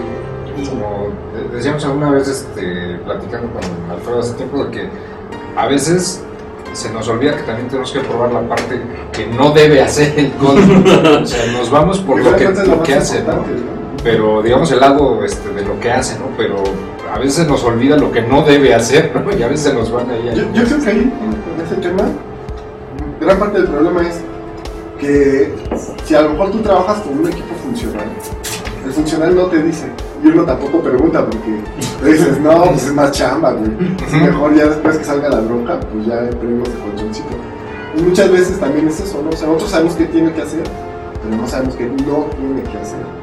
como 0.70 1.08
de- 1.36 1.56
decíamos 1.56 1.84
alguna 1.86 2.12
vez 2.12 2.27
este, 2.27 2.98
platicando 3.06 3.48
con 3.51 3.62
Alfredo 3.92 4.20
hace 4.20 4.34
tiempo 4.36 4.63
de 4.65 4.72
que 4.72 4.89
a 5.56 5.68
veces 5.68 6.24
se 6.74 6.92
nos 6.92 7.08
olvida 7.08 7.36
que 7.36 7.44
también 7.44 7.68
tenemos 7.68 7.92
que 7.92 8.00
probar 8.01 8.32
la 8.32 8.42
parte 8.42 8.82
que 9.12 9.25
no 9.27 9.51
debe 9.51 9.82
hacer 9.82 10.13
el 10.18 10.32
código. 10.34 10.82
o 11.22 11.25
sea, 11.25 11.51
nos 11.53 11.70
vamos 11.72 12.00
por 12.00 12.20
lo 12.22 12.36
que, 12.36 12.46
lo 12.50 12.84
que 12.84 12.96
hace, 12.96 13.24
¿no? 13.24 13.44
Pero 14.03 14.42
digamos 14.42 14.72
el 14.72 14.80
lado 14.80 15.24
este, 15.24 15.50
de 15.53 15.63
lo 15.65 15.80
que 15.80 15.92
hace, 15.92 16.20
¿no? 16.20 16.25
Pero 16.38 16.63
a 17.13 17.20
veces 17.20 17.48
nos 17.48 17.63
olvida 17.63 17.96
lo 17.96 18.12
que 18.12 18.24
no 18.24 18.41
debe 18.41 18.74
hacer, 18.74 19.12
¿no? 19.13 19.38
Y 19.38 19.43
a 19.43 19.48
veces 19.48 19.72
nos 19.75 19.91
van 19.91 20.10
ahí. 20.10 20.32
Yo, 20.36 20.51
yo 20.51 20.63
creo 20.63 20.79
que 20.79 20.89
ahí, 20.89 21.13
en 21.13 21.65
ese 21.65 21.75
tema, 21.75 22.05
gran 23.22 23.38
parte 23.38 23.60
del 23.60 23.67
problema 23.67 24.01
es 24.01 24.20
que 25.00 25.53
si 26.05 26.15
a 26.15 26.24
lo 26.24 26.32
mejor 26.32 26.51
tú 26.51 26.60
trabajas 26.62 27.01
con 27.01 27.20
un 27.20 27.27
equipo 27.27 27.53
funcional, 27.63 28.08
el 28.84 28.91
funcional 28.91 29.36
no 29.36 29.46
te 29.46 29.62
dice, 29.62 29.86
y 30.24 30.27
uno 30.27 30.43
tampoco 30.43 30.82
pregunta 30.82 31.24
porque 31.24 31.60
le 32.03 32.13
dices, 32.13 32.39
no, 32.39 32.63
pues 32.63 32.88
es 32.88 32.93
más 32.93 33.12
chamba, 33.12 33.51
güey. 33.51 33.70
Mejor 34.12 34.55
ya 34.55 34.65
después 34.65 34.98
que 34.98 35.03
salga 35.03 35.29
la 35.29 35.41
bronca, 35.41 35.79
pues 35.82 36.08
ya 36.08 36.17
prendo 36.39 36.63
ese 36.63 36.79
colchoncito. 36.79 37.36
Y 37.96 38.01
muchas 38.01 38.32
veces 38.32 38.60
también 38.60 38.88
es 38.88 39.00
eso, 39.00 39.22
¿no? 39.22 39.29
O 39.29 39.34
sea, 39.34 39.48
nosotros 39.48 39.70
sabemos 39.70 39.93
qué 39.93 40.05
tiene 40.05 40.34
que 40.34 40.41
hacer, 40.41 40.63
pero 41.24 41.39
no 41.39 41.48
sabemos 41.48 41.75
qué 41.75 41.86
no 41.86 42.25
tiene 42.38 42.63
que 42.63 42.77
hacer. 42.79 43.23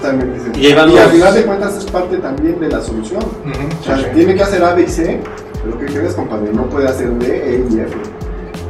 Dices, 0.00 0.58
Y 0.58 0.72
al 0.72 1.10
final 1.10 1.34
de 1.34 1.42
cuentas 1.44 1.76
es 1.76 1.84
parte 1.86 2.16
también 2.18 2.58
de 2.58 2.68
la 2.68 2.80
solución. 2.80 3.20
O 3.22 3.84
sea, 3.84 3.96
sí, 3.96 4.04
sí. 4.04 4.10
tiene 4.14 4.34
que 4.34 4.42
hacer 4.42 4.64
A, 4.64 4.74
B 4.74 4.82
y 4.82 4.88
C, 4.88 5.20
pero 5.62 5.78
¿qué 5.78 5.86
crees, 5.86 6.14
compadre? 6.14 6.52
No 6.52 6.64
puede 6.66 6.88
hacer 6.88 7.10
D, 7.18 7.26
E 7.56 7.66
y 7.70 7.80
F. 7.80 7.94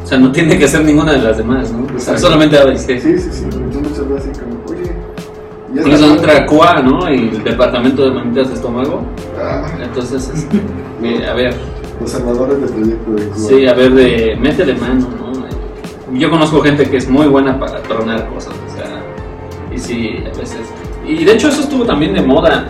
O 0.02 0.06
sea, 0.06 0.18
no 0.18 0.32
tiene 0.32 0.58
que 0.58 0.68
ser 0.68 0.84
ninguna 0.84 1.12
de 1.12 1.18
las 1.22 1.38
demás, 1.38 1.72
¿no? 1.72 1.86
O 1.94 1.98
sea, 2.00 2.18
solamente 2.18 2.58
A, 2.58 2.64
B 2.64 2.74
y 2.74 2.78
C. 2.78 3.00
Sí, 3.00 3.18
sí, 3.18 3.28
sí. 3.32 3.44
Entonces 3.44 3.82
muchas 3.82 4.08
veces 4.08 4.38
como, 4.38 4.60
oye, 4.68 4.92
y 5.74 5.78
es 5.78 5.84
Tienes 5.84 6.00
la- 6.02 6.12
otra 6.12 6.46
QA, 6.46 6.82
¿no? 6.82 7.10
Y 7.10 7.28
el 7.28 7.44
departamento 7.44 8.04
de 8.04 8.10
mamitas 8.10 8.48
de 8.48 8.54
estómago. 8.54 9.02
Ah, 9.40 9.66
Entonces, 9.82 10.30
este, 10.34 11.26
a 11.26 11.34
ver, 11.34 11.54
los 12.00 12.10
salvadores 12.10 12.60
del 12.60 12.68
proyecto 12.70 13.10
de 13.12 13.24
Cuba. 13.28 13.48
sí, 13.48 13.66
a 13.66 13.74
ver, 13.74 13.94
de, 13.94 14.36
métele 14.40 14.74
mano, 14.74 15.08
¿no? 15.18 15.32
Yo 16.18 16.28
conozco 16.30 16.60
gente 16.60 16.84
que 16.90 16.98
es 16.98 17.08
muy 17.08 17.26
buena 17.26 17.58
para 17.58 17.80
tronar 17.84 18.28
cosas, 18.28 18.52
o 18.70 18.76
sea, 18.76 19.02
y 19.74 19.78
sí, 19.78 20.16
a 20.30 20.36
veces. 20.38 20.58
Y 21.06 21.24
de 21.24 21.32
hecho, 21.32 21.48
eso 21.48 21.62
estuvo 21.62 21.84
también 21.84 22.14
de 22.14 22.22
moda 22.22 22.66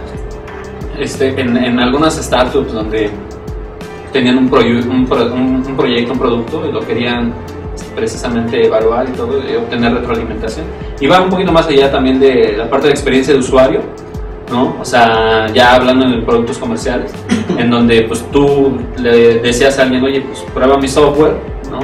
este, 0.99 1.39
en, 1.41 1.57
en 1.57 1.79
algunas 1.81 2.15
startups 2.17 2.73
donde 2.73 3.11
tenían 4.12 4.39
un, 4.39 4.51
proyu- 4.51 4.87
un, 4.89 5.07
pro- 5.07 5.33
un- 5.33 5.65
un 5.67 5.77
proyecto, 5.77 6.12
un 6.12 6.19
producto, 6.19 6.67
y 6.69 6.73
lo 6.73 6.81
querían 6.81 7.33
este, 7.75 7.91
precisamente 7.95 8.67
evaluar 8.67 9.07
y 9.09 9.12
todo, 9.12 9.39
y 9.39 9.57
obtener 9.57 9.93
retroalimentación. 9.95 10.67
Y 11.01 11.07
va 11.07 11.21
un 11.23 11.31
poquito 11.31 11.53
más 11.53 11.67
allá 11.67 11.91
también 11.91 12.21
de 12.21 12.55
la 12.57 12.69
parte 12.69 12.87
de 12.89 12.93
experiencia 12.93 13.33
de 13.35 13.41
usuario, 13.41 13.81
¿no? 14.51 14.77
O 14.81 14.85
sea, 14.85 15.47
ya 15.53 15.75
hablando 15.75 16.09
de 16.09 16.23
productos 16.23 16.59
comerciales, 16.59 17.11
en 17.59 17.71
donde 17.71 18.03
pues 18.03 18.25
tú 18.31 18.77
le 18.99 19.39
decías 19.41 19.79
a 19.79 19.83
alguien, 19.83 20.03
oye, 20.05 20.21
pues 20.23 20.41
prueba 20.55 20.77
mi 20.79 20.89
software, 20.89 21.35
¿no? 21.71 21.81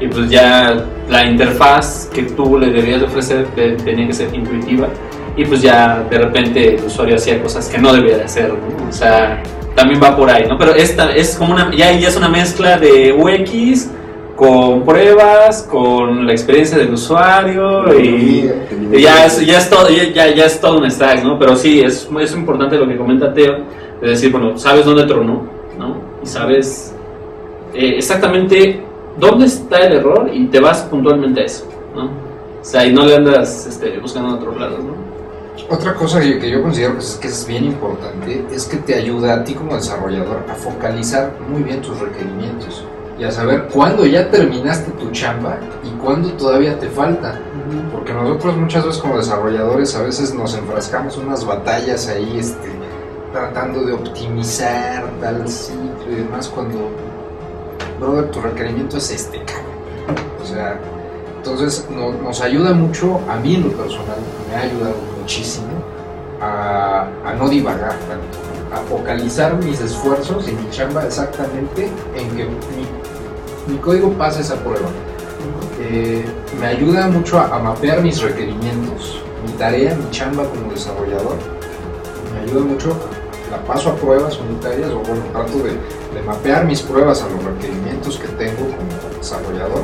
Y 0.00 0.08
pues 0.08 0.28
ya 0.30 0.84
la 1.08 1.24
interfaz 1.26 2.10
que 2.12 2.22
tú 2.24 2.58
le 2.58 2.70
debías 2.70 3.00
de 3.00 3.06
ofrecer 3.06 3.46
te- 3.54 3.72
tenía 3.76 4.06
que 4.06 4.12
ser 4.12 4.34
intuitiva 4.34 4.88
y 5.36 5.44
pues 5.44 5.60
ya 5.62 6.04
de 6.10 6.18
repente 6.18 6.76
el 6.76 6.84
usuario 6.84 7.16
hacía 7.16 7.42
cosas 7.42 7.68
que 7.68 7.78
no 7.78 7.92
debía 7.92 8.16
de 8.18 8.24
hacer, 8.24 8.48
¿no? 8.50 8.88
O 8.88 8.92
sea, 8.92 9.42
también 9.74 10.00
va 10.02 10.16
por 10.16 10.30
ahí, 10.30 10.46
¿no? 10.48 10.56
Pero 10.56 10.74
esta 10.74 11.14
es 11.14 11.36
como 11.36 11.52
una, 11.52 11.70
ya, 11.74 11.92
ya 11.92 12.08
es 12.08 12.16
una 12.16 12.28
mezcla 12.28 12.78
de 12.78 13.12
UX 13.12 13.90
con 14.34 14.82
pruebas, 14.84 15.62
con 15.70 16.26
la 16.26 16.32
experiencia 16.32 16.76
del 16.78 16.92
usuario 16.92 17.98
y, 17.98 18.50
y 18.92 19.00
ya, 19.00 19.24
es, 19.26 19.44
ya, 19.46 19.58
es 19.58 19.68
todo, 19.70 19.88
ya, 19.90 20.28
ya- 20.34 20.44
es 20.46 20.60
todo 20.60 20.78
un 20.78 20.90
stack, 20.90 21.22
¿no? 21.24 21.38
Pero 21.38 21.56
sí, 21.56 21.80
es, 21.80 22.08
es 22.20 22.32
importante 22.34 22.76
lo 22.76 22.86
que 22.88 22.96
comenta 22.96 23.32
Teo, 23.32 23.58
de 24.00 24.08
decir, 24.08 24.30
bueno, 24.32 24.58
sabes 24.58 24.84
dónde 24.84 25.04
tronó, 25.04 25.46
¿no? 25.78 25.96
Y 26.22 26.26
sabes 26.26 26.94
eh, 27.74 27.94
exactamente 27.96 28.80
dónde 29.18 29.46
está 29.46 29.78
el 29.86 29.94
error 29.94 30.30
y 30.32 30.46
te 30.46 30.60
vas 30.60 30.82
puntualmente 30.82 31.40
a 31.40 31.44
eso, 31.44 31.66
¿no? 31.94 32.04
O 32.60 32.64
sea, 32.68 32.84
y 32.84 32.92
no 32.92 33.04
le 33.06 33.14
andas 33.16 33.66
este, 33.66 33.98
buscando 33.98 34.30
en 34.30 34.34
otros 34.36 34.56
lados, 34.60 34.80
¿no? 34.84 35.15
Otra 35.70 35.94
cosa 35.94 36.20
que 36.20 36.38
que 36.38 36.50
yo 36.50 36.62
considero 36.62 36.92
que 36.94 36.98
es, 37.00 37.14
que 37.20 37.28
es 37.28 37.46
bien 37.46 37.64
importante 37.64 38.44
es 38.52 38.66
que 38.66 38.76
te 38.76 38.94
ayuda 38.94 39.34
a 39.34 39.44
ti 39.44 39.54
como 39.54 39.74
desarrollador 39.74 40.44
a 40.50 40.54
focalizar 40.54 41.32
muy 41.48 41.62
bien 41.62 41.80
tus 41.80 41.98
requerimientos 41.98 42.84
y 43.18 43.24
a 43.24 43.30
saber 43.32 43.68
cuándo 43.72 44.04
ya 44.06 44.30
terminaste 44.30 44.90
tu 44.92 45.10
chamba 45.10 45.58
y 45.82 45.88
cuándo 46.02 46.30
todavía 46.32 46.78
te 46.78 46.88
falta. 46.88 47.40
Porque 47.90 48.12
nosotros 48.12 48.56
muchas 48.56 48.84
veces 48.84 49.00
como 49.00 49.16
desarrolladores 49.16 49.94
a 49.96 50.02
veces 50.02 50.34
nos 50.34 50.54
enfrascamos 50.54 51.16
en 51.16 51.26
unas 51.26 51.44
batallas 51.44 52.06
ahí 52.08 52.36
este, 52.38 52.68
tratando 53.32 53.80
de 53.82 53.94
optimizar 53.94 55.04
tal 55.20 55.48
ciclo 55.48 56.12
y 56.12 56.14
demás 56.16 56.48
cuando, 56.48 56.90
brother, 57.98 58.30
tu 58.30 58.40
requerimiento 58.40 58.98
es 58.98 59.10
este. 59.10 59.40
O 60.42 60.46
sea, 60.46 60.78
entonces 61.38 61.86
no- 61.90 62.12
nos 62.12 62.40
ayuda 62.42 62.72
mucho, 62.74 63.18
a 63.28 63.36
mí 63.36 63.54
en 63.56 63.64
lo 63.64 63.70
personal, 63.70 64.18
me 64.48 64.54
ha 64.56 64.60
ayudado 64.60 64.94
muchísimo 65.26 65.66
a, 66.40 67.34
no 67.36 67.48
divagar 67.48 67.98
tanto, 68.06 68.38
a 68.72 68.76
focalizar 68.88 69.56
mis 69.56 69.80
esfuerzos 69.80 70.46
y 70.46 70.52
mi 70.52 70.70
chamba 70.70 71.04
exactamente 71.04 71.90
en 72.14 72.36
que 72.36 72.46
mi, 73.66 73.76
código 73.78 74.12
pase 74.12 74.42
esa 74.42 74.54
prueba. 74.54 74.88
Eh, 75.80 76.24
me 76.60 76.66
ayuda 76.66 77.08
mucho 77.08 77.40
a, 77.40 77.58
mapear 77.58 78.02
mis 78.02 78.22
requerimientos, 78.22 79.20
mi 79.44 79.52
tarea, 79.54 79.96
mi 79.96 80.08
chamba 80.12 80.44
como 80.44 80.70
desarrollador. 80.70 81.36
Me 82.32 82.40
ayuda 82.42 82.60
mucho, 82.64 82.96
la 83.50 83.58
paso 83.64 83.90
a 83.90 83.96
pruebas 83.96 84.38
unitarias 84.38 84.90
o 84.90 85.00
bueno, 85.00 85.24
trato 85.32 85.58
de 85.58 86.22
mapear 86.24 86.64
mis 86.66 86.82
pruebas 86.82 87.20
a 87.22 87.28
los 87.28 87.42
requerimientos 87.42 88.16
que 88.16 88.28
tengo 88.28 88.64
como 88.76 89.18
desarrollador. 89.18 89.82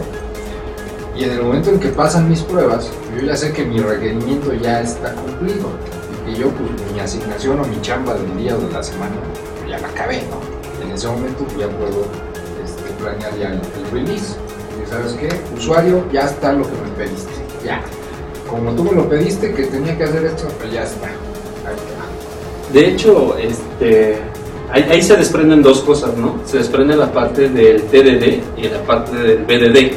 Y 1.17 1.25
en 1.25 1.33
el 1.33 1.43
momento 1.43 1.71
en 1.71 1.79
que 1.79 1.89
pasan 1.89 2.29
mis 2.29 2.41
pruebas, 2.41 2.91
yo 3.15 3.27
ya 3.27 3.37
sé 3.37 3.53
que 3.53 3.65
mi 3.65 3.79
requerimiento 3.79 4.53
ya 4.55 4.81
está 4.81 5.13
cumplido. 5.15 5.71
Y 6.13 6.31
que 6.31 6.41
yo, 6.41 6.49
pues, 6.49 6.93
mi 6.93 7.01
asignación 7.01 7.61
o 7.61 7.65
mi 7.65 7.81
chamba 7.83 8.15
del 8.15 8.37
día 8.37 8.57
o 8.57 8.59
de 8.59 8.73
la 8.73 8.83
semana, 8.83 9.15
pues, 9.59 9.71
ya 9.71 9.79
la 9.79 9.89
acabé, 9.89 10.23
¿no? 10.31 10.85
En 10.85 10.93
ese 10.93 11.09
momento 11.09 11.45
pues, 11.45 11.59
ya 11.59 11.69
puedo 11.69 12.07
este, 12.65 12.91
planear 12.99 13.37
ya 13.39 13.49
el, 13.49 13.55
el 13.55 13.91
release. 13.93 14.37
Y 14.83 14.89
sabes 14.89 15.13
qué, 15.15 15.29
usuario, 15.57 16.05
ya 16.13 16.23
está 16.23 16.53
lo 16.53 16.65
que 16.65 16.73
me 16.73 17.05
pediste. 17.05 17.31
Ya. 17.65 17.81
Como 18.49 18.73
tú 18.73 18.85
me 18.85 18.93
lo 18.93 19.09
pediste 19.09 19.53
que 19.55 19.65
tenía 19.65 19.97
que 19.97 20.05
hacer 20.05 20.25
esto, 20.25 20.49
pues 20.59 20.73
ya 20.73 20.83
está. 20.83 21.07
Ahí 21.07 21.77
está. 21.77 22.73
De 22.73 22.89
hecho, 22.89 23.37
este, 23.39 24.19
ahí, 24.71 24.83
ahí 24.91 25.03
se 25.03 25.17
desprenden 25.17 25.63
dos 25.63 25.83
cosas, 25.83 26.17
¿no? 26.17 26.39
Se 26.45 26.59
desprende 26.59 26.97
la 26.97 27.13
parte 27.13 27.49
del 27.49 27.83
TDD 27.85 28.59
y 28.59 28.69
la 28.69 28.83
parte 28.83 29.17
del 29.17 29.45
BDD, 29.45 29.93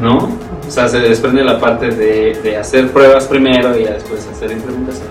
¿no? 0.00 0.43
O 0.74 0.76
sea, 0.76 0.88
se 0.88 0.98
desprende 0.98 1.44
la 1.44 1.60
parte 1.60 1.88
de, 1.90 2.36
de 2.42 2.56
hacer 2.56 2.90
pruebas 2.90 3.28
primero 3.28 3.78
y 3.78 3.84
ya 3.84 3.92
después 3.92 4.26
hacer 4.26 4.50
implementación. 4.50 5.06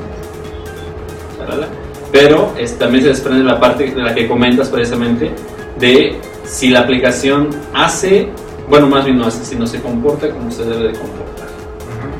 Shalala. 1.39 1.67
Pero 2.11 2.53
también 2.77 3.03
se 3.03 3.09
desprende 3.11 3.45
la 3.45 3.61
parte 3.61 3.91
de 3.91 4.01
la 4.01 4.13
que 4.13 4.27
comentas 4.27 4.67
precisamente 4.67 5.31
de 5.79 6.19
si 6.43 6.67
la 6.67 6.81
aplicación 6.81 7.47
hace, 7.73 8.27
bueno, 8.67 8.87
más 8.87 9.05
bien 9.05 9.17
no 9.17 9.25
hace, 9.25 9.45
sino 9.45 9.65
se 9.65 9.79
comporta 9.81 10.29
como 10.31 10.51
se 10.51 10.65
debe 10.65 10.89
de 10.89 10.99
comportar, 10.99 11.47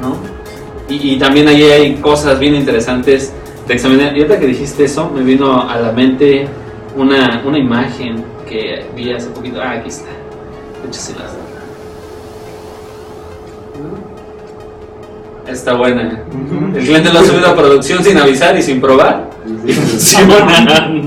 ¿no? 0.02 0.16
Y, 0.88 1.16
y 1.16 1.20
también 1.20 1.50
ahí 1.50 1.64
hay 1.64 1.96
cosas 1.96 2.40
bien 2.40 2.56
interesantes 2.56 3.34
de 3.68 3.74
examinar. 3.74 4.16
Y 4.16 4.22
ahorita 4.22 4.40
que 4.40 4.48
dijiste 4.48 4.86
eso, 4.86 5.10
me 5.10 5.22
vino 5.22 5.70
a 5.70 5.78
la 5.82 5.92
mente 5.92 6.48
una, 6.96 7.44
una 7.46 7.58
imagen 7.58 8.24
que 8.48 8.86
vi 8.96 9.12
hace 9.12 9.28
poquito. 9.32 9.60
Ah, 9.62 9.72
aquí 9.72 9.90
está. 9.90 10.12
Échaselas. 10.88 11.43
Está 15.48 15.74
buena. 15.76 16.22
El 16.76 16.84
cliente 16.84 17.12
lo 17.12 17.20
ha 17.20 17.24
subido 17.24 17.48
a 17.48 17.56
producción 17.56 18.04
sin 18.04 18.18
avisar 18.18 18.58
y 18.58 18.62
sin 18.62 18.80
probar. 18.80 19.30
Y 19.66 19.74
funciona. 19.74 20.90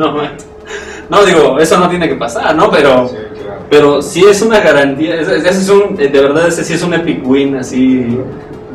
No, 1.09 1.19
no, 1.21 1.25
digo, 1.25 1.59
eso 1.61 1.79
no 1.79 1.89
tiene 1.89 2.09
que 2.09 2.17
pasar, 2.17 2.57
¿no? 2.57 2.69
Pero, 2.69 3.07
Sí, 3.09 3.15
claro. 3.41 3.61
pero 3.71 4.03
sí 4.03 4.25
es 4.29 4.43
una 4.43 4.59
garantía. 4.59 5.15
Ese, 5.21 5.37
ese 5.37 5.49
es 5.51 5.69
un, 5.69 5.95
de 5.97 6.09
verdad, 6.09 6.49
ese 6.49 6.65
sí 6.65 6.73
es 6.75 6.83
un 6.83 6.95
epic 6.95 7.25
win 7.25 7.55
así. 7.57 8.19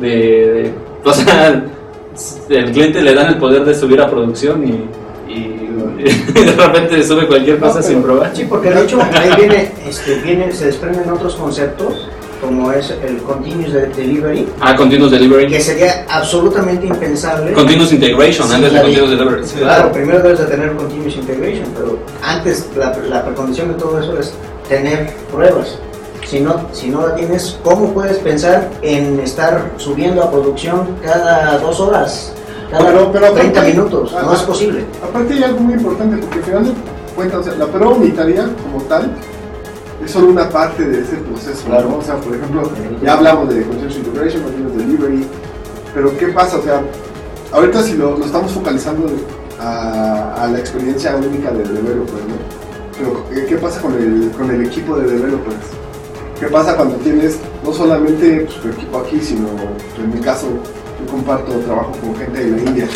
De, 0.00 0.08
de- 0.08 0.72
o 1.04 1.12
sea, 1.12 1.62
el 2.48 2.72
cliente 2.72 3.02
le 3.02 3.14
dan 3.14 3.28
el 3.28 3.36
poder 3.36 3.64
de 3.66 3.74
subir 3.74 4.00
a 4.00 4.08
producción 4.08 4.64
y, 4.66 5.30
y 5.30 6.42
de 6.44 6.52
repente 6.56 7.02
sube 7.04 7.26
cualquier 7.26 7.58
cosa 7.58 7.76
No, 7.76 7.82
sin 7.82 8.02
probar. 8.02 8.30
Sí, 8.34 8.46
porque 8.48 8.70
de 8.70 8.82
hecho 8.82 8.98
ahí 9.02 9.30
viene, 9.36 9.70
este, 9.86 10.14
viene, 10.16 10.50
se 10.52 10.66
desprenden 10.66 11.10
otros 11.10 11.34
conceptos, 11.36 12.08
como 12.42 12.72
es 12.72 12.90
el 12.90 13.18
continuous 13.22 13.72
de- 13.72 13.86
delivery, 13.86 14.48
Ah, 14.60 14.74
continuous 14.76 15.12
delivery. 15.12 15.46
que 15.48 15.60
sería 15.60 16.04
absolutamente 16.10 16.86
impensable. 16.88 17.52
Continuous 17.52 17.92
integration, 17.92 18.48
Sí, 18.48 18.54
antes 18.54 18.72
de 18.72 18.80
continuous 18.82 19.10
delivery. 19.10 19.46
Sí. 19.46 19.54
Claro, 19.60 19.92
primero 19.92 20.18
debes 20.20 20.40
de 20.40 20.46
tener 20.46 20.72
continuous 20.76 21.14
integration, 21.16 21.68
pero 21.74 21.98
antes 22.22 22.66
la, 22.76 22.94
la 23.08 23.24
precondición 23.24 23.68
de 23.68 23.74
todo 23.74 24.00
eso 24.00 24.18
es 24.18 24.34
tener 24.68 25.10
pruebas. 25.32 25.78
Si 26.26 26.40
no, 26.40 26.66
si 26.72 26.88
no 26.88 27.06
la 27.06 27.14
tienes, 27.14 27.58
¿cómo 27.62 27.92
puedes 27.94 28.18
pensar 28.18 28.68
en 28.82 29.20
estar 29.20 29.70
subiendo 29.76 30.22
a 30.22 30.30
producción 30.30 30.96
cada 31.02 31.58
dos 31.58 31.78
horas? 31.80 32.32
Cada 32.72 32.86
Pero- 32.86 33.12
pero 33.12 33.32
30 33.32 33.60
aparte- 33.60 33.70
minutos, 33.76 34.12
no 34.12 34.34
es 34.34 34.40
posible. 34.40 34.84
Aparte 35.02 35.34
hay 35.34 35.42
algo 35.44 35.60
muy 35.60 35.74
importante, 35.74 36.16
porque 36.16 36.38
al 36.38 36.44
final 36.44 36.64
de 36.64 36.70
cuentas, 37.14 37.40
o 37.40 37.42
sea, 37.44 37.54
la 37.54 37.66
prueba 37.66 37.92
unitaria 37.92 38.48
como 38.62 38.82
tal 38.84 39.10
es 40.04 40.10
solo 40.10 40.28
una 40.28 40.48
parte 40.48 40.84
de 40.84 41.00
ese 41.02 41.16
proceso, 41.16 41.64
Claro. 41.66 41.90
¿no? 41.90 41.96
O 41.98 42.02
sea, 42.02 42.16
por 42.16 42.34
ejemplo, 42.34 42.62
ya 43.02 43.14
hablamos 43.14 43.48
de 43.54 43.62
Continuous 43.62 43.96
Integration, 43.96 44.42
Continuous 44.42 44.76
Delivery, 44.76 45.24
pero 45.94 46.16
¿qué 46.18 46.28
pasa? 46.28 46.56
O 46.58 46.62
sea, 46.62 46.82
ahorita 47.52 47.82
si 47.82 47.94
lo, 47.94 48.16
lo 48.18 48.24
estamos 48.24 48.52
focalizando 48.52 49.06
a, 49.60 50.34
a 50.44 50.46
la 50.48 50.58
experiencia 50.58 51.14
única 51.16 51.50
del 51.50 51.68
developer, 51.74 52.14
¿no? 52.14 52.62
Pero 52.98 53.24
¿qué, 53.32 53.46
qué 53.46 53.56
pasa 53.56 53.80
con 53.80 53.94
el, 53.94 54.30
con 54.36 54.50
el 54.50 54.66
equipo 54.66 54.96
de 54.96 55.06
developers? 55.10 55.56
¿Qué 56.38 56.46
pasa 56.48 56.76
cuando 56.76 56.96
tienes 56.96 57.38
no 57.64 57.72
solamente 57.72 58.46
pues, 58.46 58.60
tu 58.60 58.68
equipo 58.68 58.98
aquí, 58.98 59.20
sino 59.20 59.48
en 59.98 60.14
mi 60.14 60.20
caso, 60.20 60.46
yo 60.48 61.12
comparto 61.12 61.52
trabajo 61.60 61.92
con 62.00 62.16
gente 62.16 62.44
de 62.44 62.50
la 62.50 62.62
India? 62.70 62.88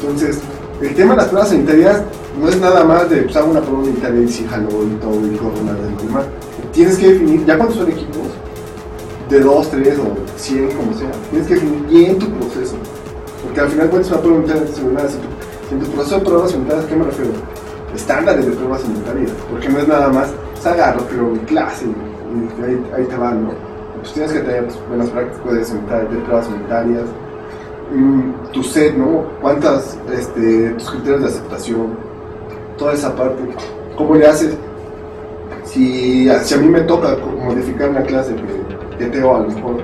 Entonces, 0.00 0.38
el 0.80 0.94
tema 0.94 1.12
de 1.12 1.16
las 1.16 1.28
pruebas 1.28 1.48
sanitarias 1.48 2.02
no 2.40 2.48
es 2.48 2.60
nada 2.60 2.84
más 2.84 3.08
de 3.08 3.22
pues, 3.22 3.36
hago 3.36 3.50
una 3.50 3.60
prueba 3.60 3.84
sanitaria 3.84 4.20
y 4.20 4.28
si 4.28 4.44
jaló 4.44 4.68
y 4.68 4.96
todo 5.00 5.26
y 5.26 5.36
corona 5.36 5.72
del 5.72 5.96
normal. 5.96 6.26
Tienes 6.72 6.98
que 6.98 7.12
definir, 7.12 7.46
ya 7.46 7.56
cuando 7.56 7.74
son 7.74 7.90
equipos, 7.90 8.26
de 9.30 9.40
2, 9.40 9.70
3 9.70 9.98
o 9.98 10.38
100, 10.38 10.72
como 10.72 10.94
sea, 10.94 11.10
tienes 11.30 11.48
que 11.48 11.54
definir 11.54 11.86
bien 11.86 12.18
tu 12.18 12.30
proceso. 12.30 12.76
Porque 13.42 13.60
al 13.60 13.68
final 13.68 13.88
cuentas 13.88 14.12
una 14.12 14.20
prueba 14.20 14.46
sanitaria 14.46 14.74
sanitaria, 14.74 15.10
si 15.68 15.74
en 15.74 15.80
tu 15.80 15.86
proceso 15.92 16.18
de 16.18 16.24
pruebas 16.24 16.50
sanitarias, 16.50 16.84
¿a 16.84 16.88
qué 16.88 16.96
me 16.96 17.04
refiero? 17.04 17.30
Estándares 17.94 18.46
de 18.46 18.52
pruebas 18.52 18.80
sanitarias. 18.82 19.30
Porque 19.50 19.68
no 19.68 19.78
es 19.78 19.88
nada 19.88 20.08
más, 20.10 20.28
pues 20.52 20.66
agarro, 20.66 21.00
pero 21.08 21.30
mi 21.30 21.38
clase 21.40 21.86
y 21.86 22.62
ahí, 22.62 22.86
ahí 22.94 23.04
te 23.04 23.16
van, 23.16 23.44
¿no? 23.44 23.50
Pues 24.00 24.12
tienes 24.12 24.32
que 24.32 24.40
tener 24.40 24.64
pues, 24.64 24.78
buenas 24.88 25.08
prácticas 25.08 25.72
de, 25.72 26.16
de 26.16 26.22
pruebas 26.22 26.46
sanitarias 26.46 27.04
mm, 27.90 28.52
tu 28.52 28.62
set, 28.62 28.96
¿no? 28.96 29.24
¿Cuántas, 29.40 29.98
este, 30.12 30.70
tus 30.70 30.90
criterios 30.90 31.20
de 31.22 31.26
aceptación? 31.26 31.98
Toda 32.78 32.94
esa 32.94 33.14
parte. 33.14 33.42
¿Cómo 33.96 34.14
le 34.14 34.26
haces? 34.26 34.56
Si, 35.64 36.28
si 36.42 36.54
a 36.54 36.58
mí 36.58 36.68
me 36.68 36.82
toca 36.82 37.16
modificar 37.42 37.90
una 37.90 38.02
clase 38.02 38.34
que, 38.34 38.98
que 38.98 39.10
Teo 39.10 39.34
a 39.34 39.40
lo 39.40 39.48
mejor, 39.48 39.76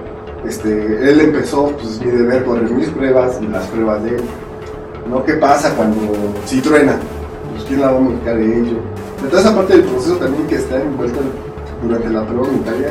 este, 0.46 1.10
él 1.10 1.20
empezó, 1.20 1.68
pues 1.68 1.94
es 1.94 2.04
mi 2.04 2.10
deber 2.10 2.44
correr 2.44 2.70
mis 2.70 2.88
pruebas 2.88 3.38
y 3.40 3.46
las 3.46 3.66
pruebas 3.68 4.02
de 4.04 4.16
él. 4.16 4.22
¿No? 5.08 5.24
¿Qué 5.24 5.34
pasa 5.34 5.74
cuando, 5.74 6.00
si 6.44 6.60
truena? 6.60 6.96
Pues 7.52 7.64
quién 7.64 7.80
la 7.80 7.92
va 7.92 7.98
a 7.98 8.00
modificar 8.00 8.36
de 8.36 8.60
ello. 8.60 8.76
Toda 9.28 9.40
esa 9.40 9.54
parte 9.54 9.74
del 9.74 9.84
proceso 9.84 10.16
también 10.16 10.46
que 10.46 10.56
está 10.56 10.80
envuelta 10.80 11.20
durante 11.82 12.10
la 12.10 12.26
prueba 12.26 12.48
unitaria 12.48 12.88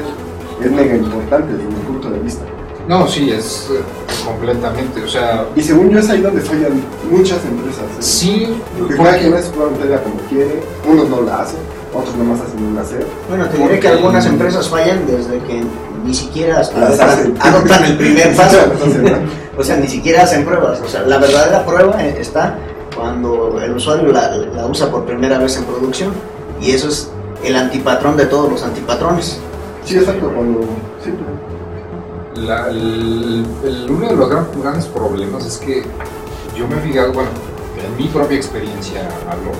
es 0.63 0.71
mega 0.71 0.95
importante 0.95 1.53
desde 1.53 1.67
mi 1.67 1.75
punto 1.85 2.09
de 2.09 2.19
vista. 2.19 2.43
No, 2.91 3.07
sí, 3.07 3.31
es 3.31 3.69
eh, 3.71 3.79
completamente, 4.25 5.01
o 5.01 5.07
sea, 5.07 5.45
Y 5.55 5.61
según 5.61 5.91
yo 5.91 5.99
es 5.99 6.09
ahí 6.09 6.19
donde 6.19 6.41
fallan 6.41 6.73
muchas 7.09 7.39
empresas. 7.45 7.83
¿eh? 7.85 8.01
sí, 8.01 8.53
Porque 8.77 8.97
cada 8.97 9.17
quien 9.17 9.33
hace 9.33 9.49
su 9.49 9.63
unitaria 9.63 10.03
como 10.03 10.15
quiere, 10.29 10.61
unos 10.85 11.07
no 11.07 11.21
la 11.21 11.37
hacen, 11.41 11.59
otros 11.93 12.13
nomás 12.17 12.41
hacen 12.41 12.61
un 12.61 12.77
hacer. 12.77 13.07
Bueno, 13.29 13.45
te 13.47 13.57
diré 13.59 13.79
que 13.79 13.87
algunas 13.87 14.25
empresas 14.25 14.67
fallan 14.67 15.07
desde 15.07 15.39
que 15.39 15.63
ni 16.03 16.13
siquiera 16.13 16.57
Las 16.57 16.69
adoptan, 16.75 17.09
hacen. 17.09 17.35
adoptan 17.39 17.85
el 17.85 17.97
primer 17.97 18.35
paso. 18.35 18.57
O 19.57 19.63
sea, 19.63 19.77
ni 19.77 19.87
siquiera 19.87 20.23
hacen 20.23 20.43
pruebas. 20.43 20.81
O 20.81 20.87
sea, 20.89 21.03
la 21.03 21.17
verdadera 21.17 21.65
prueba 21.65 22.03
eh, 22.03 22.17
está 22.19 22.57
cuando 22.93 23.57
el 23.61 23.73
usuario 23.73 24.11
la, 24.11 24.35
la 24.35 24.65
usa 24.65 24.89
por 24.91 25.05
primera 25.05 25.37
vez 25.37 25.55
en 25.55 25.63
producción. 25.63 26.11
Y 26.59 26.71
eso 26.71 26.89
es 26.89 27.09
el 27.43 27.55
antipatrón 27.55 28.17
de 28.17 28.25
todos 28.25 28.51
los 28.51 28.63
antipatrones. 28.63 29.39
Sí, 29.85 29.97
exacto, 29.97 30.29
cuando... 30.35 30.61
Sí, 31.03 31.11
el- 32.49 33.45
uno 33.89 34.07
de 34.09 34.15
los 34.15 34.29
gran- 34.29 34.47
grandes 34.61 34.85
problemas 34.85 35.45
es 35.45 35.57
que 35.57 35.83
yo 36.57 36.67
me 36.67 36.77
he 36.77 36.79
fijado, 36.81 37.13
bueno, 37.13 37.29
en 37.83 37.97
mi 37.97 38.07
propia 38.09 38.37
experiencia 38.37 39.01
hablo, 39.29 39.51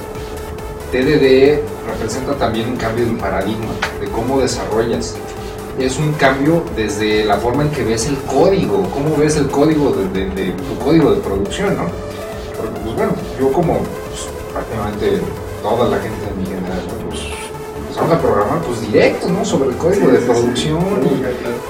TDD 0.92 1.62
representa 1.88 2.34
también 2.36 2.70
un 2.70 2.76
cambio 2.76 3.06
de 3.06 3.12
paradigma, 3.14 3.72
de 4.00 4.08
cómo 4.08 4.40
desarrollas. 4.42 5.16
Es 5.80 5.98
un 5.98 6.12
cambio 6.14 6.64
desde 6.76 7.24
la 7.24 7.38
forma 7.38 7.64
en 7.64 7.72
que 7.72 7.84
ves 7.84 8.06
el 8.08 8.18
código, 8.24 8.84
cómo 8.94 9.16
ves 9.18 9.38
el 9.38 9.48
código 9.48 9.92
de 9.92 10.26
tu 10.52 10.78
código 10.84 11.12
de 11.14 11.22
producción, 11.22 11.78
¿no? 11.78 11.84
Porque, 12.58 12.80
pues 12.84 12.96
bueno, 12.96 13.14
yo 13.40 13.52
como 13.54 13.78
pues, 13.78 14.28
prácticamente 14.52 15.22
toda 15.64 15.88
la 15.88 15.98
gente 15.98 16.26
de 16.26 16.34
mi 16.38 16.46
generación, 16.46 17.01
pues 17.94 17.98
empezamos 17.98 18.12
a 18.14 18.20
programar 18.22 18.60
pues 18.62 18.82
directo, 18.82 19.30
¿no? 19.30 19.44
Sobre 19.46 19.70
el 19.70 19.76
código 19.76 20.08
de 20.12 20.20
producción 20.20 20.80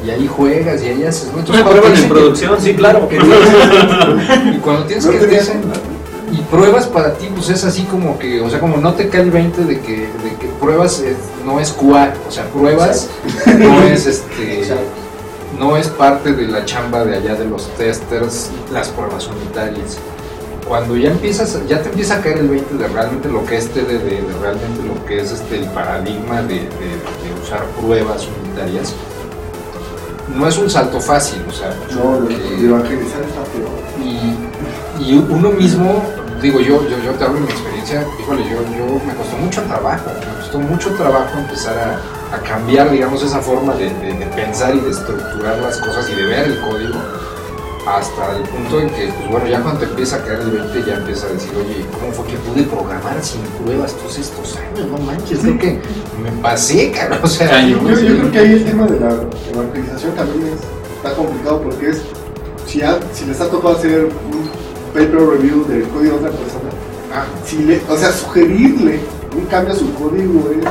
y, 0.03 0.07
y 0.07 0.11
ahí 0.11 0.27
juegas 0.27 0.81
y 0.83 0.87
ahí 0.89 1.03
haces, 1.03 1.31
¿no? 1.33 1.39
Entonces, 1.39 1.63
prueban 1.65 1.93
en 1.95 2.01
que- 2.01 2.07
producción, 2.07 2.61
sí, 2.61 2.73
claro. 2.75 3.07
que 3.09 3.17
y 3.17 4.57
cuando 4.59 4.83
tienes 4.85 5.05
No 5.05 5.11
que 5.11 5.17
te 5.19 5.27
dicen 5.27 5.61
y 6.31 6.37
pruebas 6.43 6.85
para 6.87 7.13
ti 7.15 7.27
pues 7.35 7.49
es 7.49 7.63
así 7.65 7.83
como 7.83 8.17
que 8.17 8.39
o 8.41 8.49
sea 8.49 8.59
como 8.61 8.77
no 8.77 8.93
te 8.93 9.09
cae 9.09 9.21
el 9.21 9.31
20 9.31 9.65
de 9.65 9.81
que, 9.81 9.97
de 9.97 10.35
que 10.39 10.47
pruebas 10.61 10.99
es- 10.99 11.17
no 11.45 11.59
es 11.59 11.71
QA 11.73 12.13
o 12.25 12.31
sea 12.31 12.45
pruebas 12.45 13.09
no 13.57 13.81
es 13.83 14.05
este 14.05 14.59
Exacto. 14.59 14.83
no 15.59 15.75
es 15.75 15.89
parte 15.89 16.31
de 16.31 16.47
la 16.47 16.63
chamba 16.63 17.03
de 17.03 17.17
allá 17.17 17.35
de 17.35 17.43
los 17.45 17.67
testers 17.75 18.49
las 18.71 18.87
pruebas 18.89 19.27
unitarias 19.27 19.97
cuando 20.71 20.95
ya 20.95 21.09
empiezas 21.11 21.57
ya 21.67 21.81
te 21.83 21.89
empieza 21.89 22.15
a 22.15 22.21
caer 22.21 22.37
el 22.37 22.47
20 22.47 22.75
de 22.75 22.87
realmente 22.87 23.27
lo 23.27 23.45
que 23.45 23.57
es 23.57 23.67
TDD 23.71 24.03
de 24.07 24.33
realmente 24.41 24.81
lo 24.87 25.05
que 25.05 25.19
es 25.19 25.29
este 25.31 25.59
el 25.59 25.65
paradigma 25.71 26.41
de, 26.43 26.55
de- 26.55 26.63
de 26.63 27.41
usar 27.43 27.65
pruebas 27.77 28.25
unitarias 28.41 28.93
no 30.33 30.47
es 30.47 30.57
un 30.57 30.69
salto 30.69 31.01
fácil 31.01 31.41
o 31.45 31.51
sea 31.51 31.75
No, 31.93 32.21
lo- 32.21 32.27
que- 32.29 32.35
y 32.61 32.65
evangelizar 32.65 33.21
está 33.21 33.43
peor. 33.51 33.69
y, 34.01 35.03
y 35.11 35.17
uno 35.29 35.49
mismo, 35.51 36.05
digo 36.41 36.61
yo, 36.61 36.87
yo, 36.87 36.97
yo 37.03 37.11
te 37.15 37.23
hablo 37.25 37.39
de 37.41 37.45
mi 37.47 37.51
experiencia, 37.51 38.05
híjole, 38.21 38.43
yo, 38.49 38.57
yo 38.77 38.85
me 39.05 39.13
costó 39.15 39.35
mucho 39.37 39.61
trabajo, 39.63 40.05
me 40.19 40.35
costó 40.41 40.59
mucho 40.59 40.89
trabajo 40.91 41.37
empezar 41.37 41.75
a, 41.77 42.35
a 42.35 42.39
cambiar, 42.43 42.89
digamos, 42.91 43.21
esa 43.23 43.41
forma 43.41 43.73
de, 43.75 43.89
de- 43.89 44.13
de 44.13 44.25
pensar 44.27 44.73
y 44.73 44.79
de 44.79 44.91
estructurar 44.91 45.57
las 45.57 45.77
cosas 45.81 46.09
y 46.09 46.15
de 46.15 46.23
ver 46.23 46.45
el 46.45 46.61
código, 46.61 46.99
hasta 47.87 48.37
el 48.37 48.43
punto 48.43 48.79
en 48.79 48.89
que, 48.91 49.07
pues 49.07 49.29
bueno, 49.31 49.47
ya 49.47 49.61
cuando 49.61 49.79
te 49.81 49.85
empieza 49.87 50.17
a 50.17 50.23
caer 50.23 50.41
el 50.41 50.51
20, 50.51 50.83
ya 50.85 50.97
empieza 50.97 51.25
a 51.27 51.29
decir, 51.29 51.49
oye, 51.57 51.85
¿cómo 51.99 52.11
fue 52.13 52.25
que 52.27 52.37
pude 52.37 52.63
programar 52.63 53.23
sin 53.23 53.41
pruebas 53.63 53.93
todos 53.93 54.17
estos 54.19 54.55
años? 54.57 54.87
No 54.87 54.97
manches, 54.99 55.39
creo 55.39 55.57
que 55.57 55.79
me 56.23 56.31
pasé, 56.43 56.91
cabrón, 56.91 57.19
o 57.23 57.27
sea. 57.27 57.61
Yo, 57.67 57.77
yo 57.79 57.95
creo 58.17 58.31
que 58.31 58.39
ahí 58.39 58.51
el 58.53 58.65
tema 58.65 58.85
de 58.85 58.99
la 58.99 59.09
evangelización 59.51 60.13
también 60.15 60.53
es- 60.53 60.61
está 60.97 61.13
complicado 61.15 61.61
porque 61.61 61.89
es, 61.89 62.01
si, 62.67 62.81
ha- 62.83 62.99
si 63.13 63.25
les 63.25 63.41
ha 63.41 63.49
tocado 63.49 63.75
hacer 63.75 64.05
un 64.05 64.49
paper 64.93 65.19
review 65.19 65.65
del 65.67 65.83
código 65.89 66.19
de 66.19 66.25
otra 66.27 66.31
persona, 66.37 66.69
ah, 67.15 67.25
si 67.45 67.57
le, 67.63 67.81
o 67.89 67.97
sea, 67.97 68.11
sugerirle 68.11 68.99
un 69.35 69.45
cambio 69.45 69.73
a 69.73 69.77
su 69.77 69.91
código 69.95 70.51
es, 70.59 70.65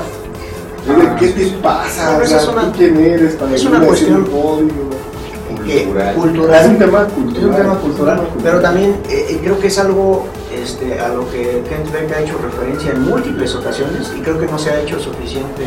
Ah, 0.88 1.14
qué 1.18 1.26
sí, 1.28 1.32
te 1.34 1.46
pasa, 1.62 2.06
Pero 2.12 2.18
o 2.20 2.22
esa 2.22 2.38
sea, 2.38 2.40
es 2.40 2.48
una- 2.48 2.72
¿tú 2.72 2.78
quién 2.78 2.96
eres 2.98 3.34
para 3.34 3.54
es 3.54 3.64
una 3.64 3.80
cuestión- 3.84 4.14
un 4.20 4.24
código. 4.24 4.90
Que 5.70 5.84
Cultural. 5.84 6.14
cultural. 6.14 6.64
Es 6.64 6.68
un 6.70 6.78
tema 6.78 7.06
Es 7.06 7.12
cultural. 7.12 7.50
un 7.50 7.56
tema 7.56 8.20
pero 8.42 8.60
también 8.60 8.90
eh, 9.08 9.26
eh, 9.30 9.40
creo 9.42 9.58
que 9.58 9.66
es 9.68 9.78
algo 9.78 10.26
este, 10.54 10.98
a 11.00 11.08
lo 11.08 11.30
que 11.30 11.62
Kent 11.68 11.92
Beck 11.92 12.12
ha 12.16 12.20
hecho 12.20 12.38
referencia 12.42 12.90
en 12.92 13.02
múltiples 13.02 13.54
ocasiones 13.54 14.10
y 14.16 14.20
creo 14.20 14.38
que 14.38 14.46
no 14.46 14.58
se 14.58 14.70
ha 14.70 14.80
hecho 14.80 14.98
suficiente 14.98 15.64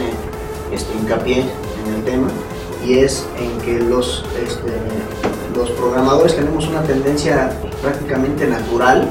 este, 0.71 0.93
hincapié 0.97 1.39
en 1.41 1.93
el 1.95 2.03
tema 2.03 2.27
y 2.85 2.99
es 2.99 3.25
en 3.39 3.61
que 3.61 3.79
los, 3.79 4.25
este, 4.43 4.73
los 5.55 5.69
programadores 5.71 6.35
tenemos 6.35 6.67
una 6.67 6.81
tendencia 6.81 7.51
prácticamente 7.81 8.45
natural 8.47 9.07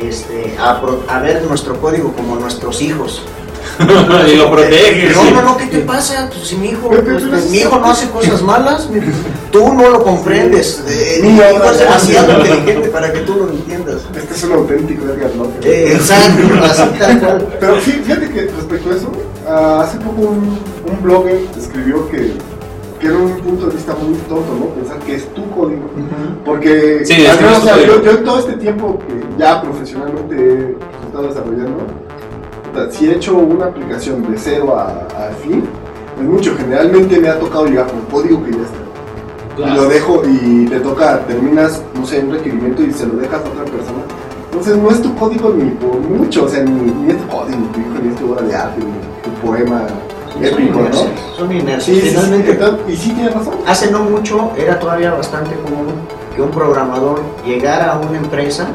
este, 0.00 0.56
a, 0.60 0.80
pro- 0.80 1.02
a 1.08 1.18
ver 1.20 1.42
nuestro 1.44 1.80
código 1.80 2.12
como 2.12 2.36
nuestros 2.36 2.80
hijos. 2.82 3.22
y 4.28 4.36
lo 4.36 4.50
proteges. 4.50 5.16
No, 5.16 5.30
no, 5.30 5.42
no, 5.42 5.56
¿qué 5.56 5.66
te 5.66 5.78
pasa? 5.80 6.28
Pues, 6.32 6.46
si 6.46 6.56
mi 6.56 6.68
hijo, 6.68 6.88
pues, 6.90 7.50
mi 7.50 7.58
hijo 7.58 7.78
no 7.78 7.86
hace 7.90 8.08
cosas 8.10 8.42
malas, 8.42 8.88
mi- 8.90 9.00
tú 9.54 9.72
no 9.72 9.88
lo 9.88 10.02
comprendes. 10.02 10.82
eh, 10.88 11.20
Niño, 11.22 11.42
hijo 11.54 11.64
es 11.70 11.78
demasiado 11.78 12.32
inteligente 12.40 12.88
para 12.88 13.12
que 13.12 13.20
tú 13.20 13.34
lo 13.36 13.50
entiendas. 13.50 14.02
Este 14.16 14.34
es 14.34 14.44
un 14.44 14.52
auténtico 14.52 15.04
Edgar 15.04 15.30
López. 15.36 15.64
Eh, 15.64 15.92
exacto, 15.92 16.42
así 16.64 16.82
tal 16.98 17.20
cual. 17.20 17.48
Pero 17.60 17.80
sí, 17.80 17.92
fíjate 18.04 18.28
que 18.30 18.40
respecto 18.42 18.90
a 18.90 18.94
eso, 18.96 19.12
ah, 19.48 19.82
hace 19.84 19.98
poco 19.98 20.22
un, 20.22 20.58
un 20.90 21.02
blogger 21.02 21.38
escribió 21.56 22.08
que, 22.10 22.32
que 22.98 23.06
era 23.06 23.16
un 23.16 23.38
punto 23.38 23.66
de 23.66 23.76
vista 23.76 23.94
muy 23.94 24.14
tonto, 24.28 24.52
¿no? 24.58 24.66
Pensar 24.74 24.98
que 24.98 25.14
es 25.14 25.32
tu 25.34 25.48
código. 25.50 25.82
Porque 26.44 27.02
Sí, 27.04 27.12
al 27.14 27.20
es 27.26 27.36
que 27.36 27.44
menos, 27.44 27.58
es 27.58 27.62
o 27.62 27.66
sea, 27.66 27.74
tu 27.76 28.02
yo, 28.02 28.10
en 28.10 28.24
todo 28.24 28.38
este 28.40 28.52
tiempo 28.54 28.98
que 29.06 29.38
ya 29.38 29.62
profesionalmente 29.62 30.34
he 30.36 31.06
estado 31.06 31.28
desarrollando, 31.28 31.78
si 32.90 33.06
he 33.08 33.12
hecho 33.14 33.36
una 33.36 33.66
aplicación 33.66 34.20
de 34.32 34.36
cero 34.36 34.76
a, 34.76 35.06
a 35.16 35.30
fin, 35.44 35.62
es 36.20 36.24
mucho. 36.24 36.56
Generalmente 36.56 37.20
me 37.20 37.28
ha 37.28 37.38
tocado 37.38 37.66
llegar 37.66 37.86
con 37.86 38.00
código 38.06 38.42
que 38.44 38.50
ya 38.50 38.56
está. 38.64 38.83
Y 39.56 39.70
lo 39.76 39.88
dejo 39.88 40.22
y 40.26 40.66
te 40.66 40.80
toca, 40.80 41.20
terminas, 41.26 41.80
no 41.98 42.04
sé, 42.06 42.20
un 42.20 42.32
requerimiento 42.32 42.82
y 42.82 42.92
se 42.92 43.06
lo 43.06 43.14
dejas 43.14 43.40
a 43.44 43.48
otra 43.48 43.64
persona. 43.64 44.02
Entonces 44.50 44.76
no 44.76 44.90
es 44.90 45.02
tu 45.02 45.14
código 45.16 45.50
ni 45.50 45.70
por 45.70 45.96
mucho, 46.00 46.44
o 46.44 46.48
sea, 46.48 46.62
ni, 46.64 46.72
ni 46.90 47.10
es 47.10 47.18
tu 47.18 47.28
código, 47.28 47.58
tu 47.72 47.80
hijo, 47.80 47.90
ni 48.02 48.08
es 48.12 48.16
tu 48.16 48.32
obra 48.32 48.42
de 48.42 48.54
arte, 48.54 48.78
ni 48.80 49.22
tu 49.22 49.46
poema 49.46 49.82
épico, 50.40 50.80
¿no? 50.80 51.36
son 51.36 51.52
inercias. 51.52 51.84
Sí, 51.84 51.94
sí, 51.94 52.00
sí, 52.00 52.08
Finalmente, 52.16 52.50
entonces- 52.52 52.80
y 52.88 52.96
sí 52.96 53.10
tienes 53.12 53.34
razón. 53.34 53.54
hace 53.66 53.90
no 53.90 54.00
mucho 54.00 54.50
era 54.56 54.78
todavía 54.78 55.12
bastante 55.12 55.54
común 55.56 55.86
que 56.34 56.42
un 56.42 56.50
programador 56.50 57.20
llegara 57.46 57.92
a 57.92 57.98
una 58.00 58.18
empresa 58.18 58.66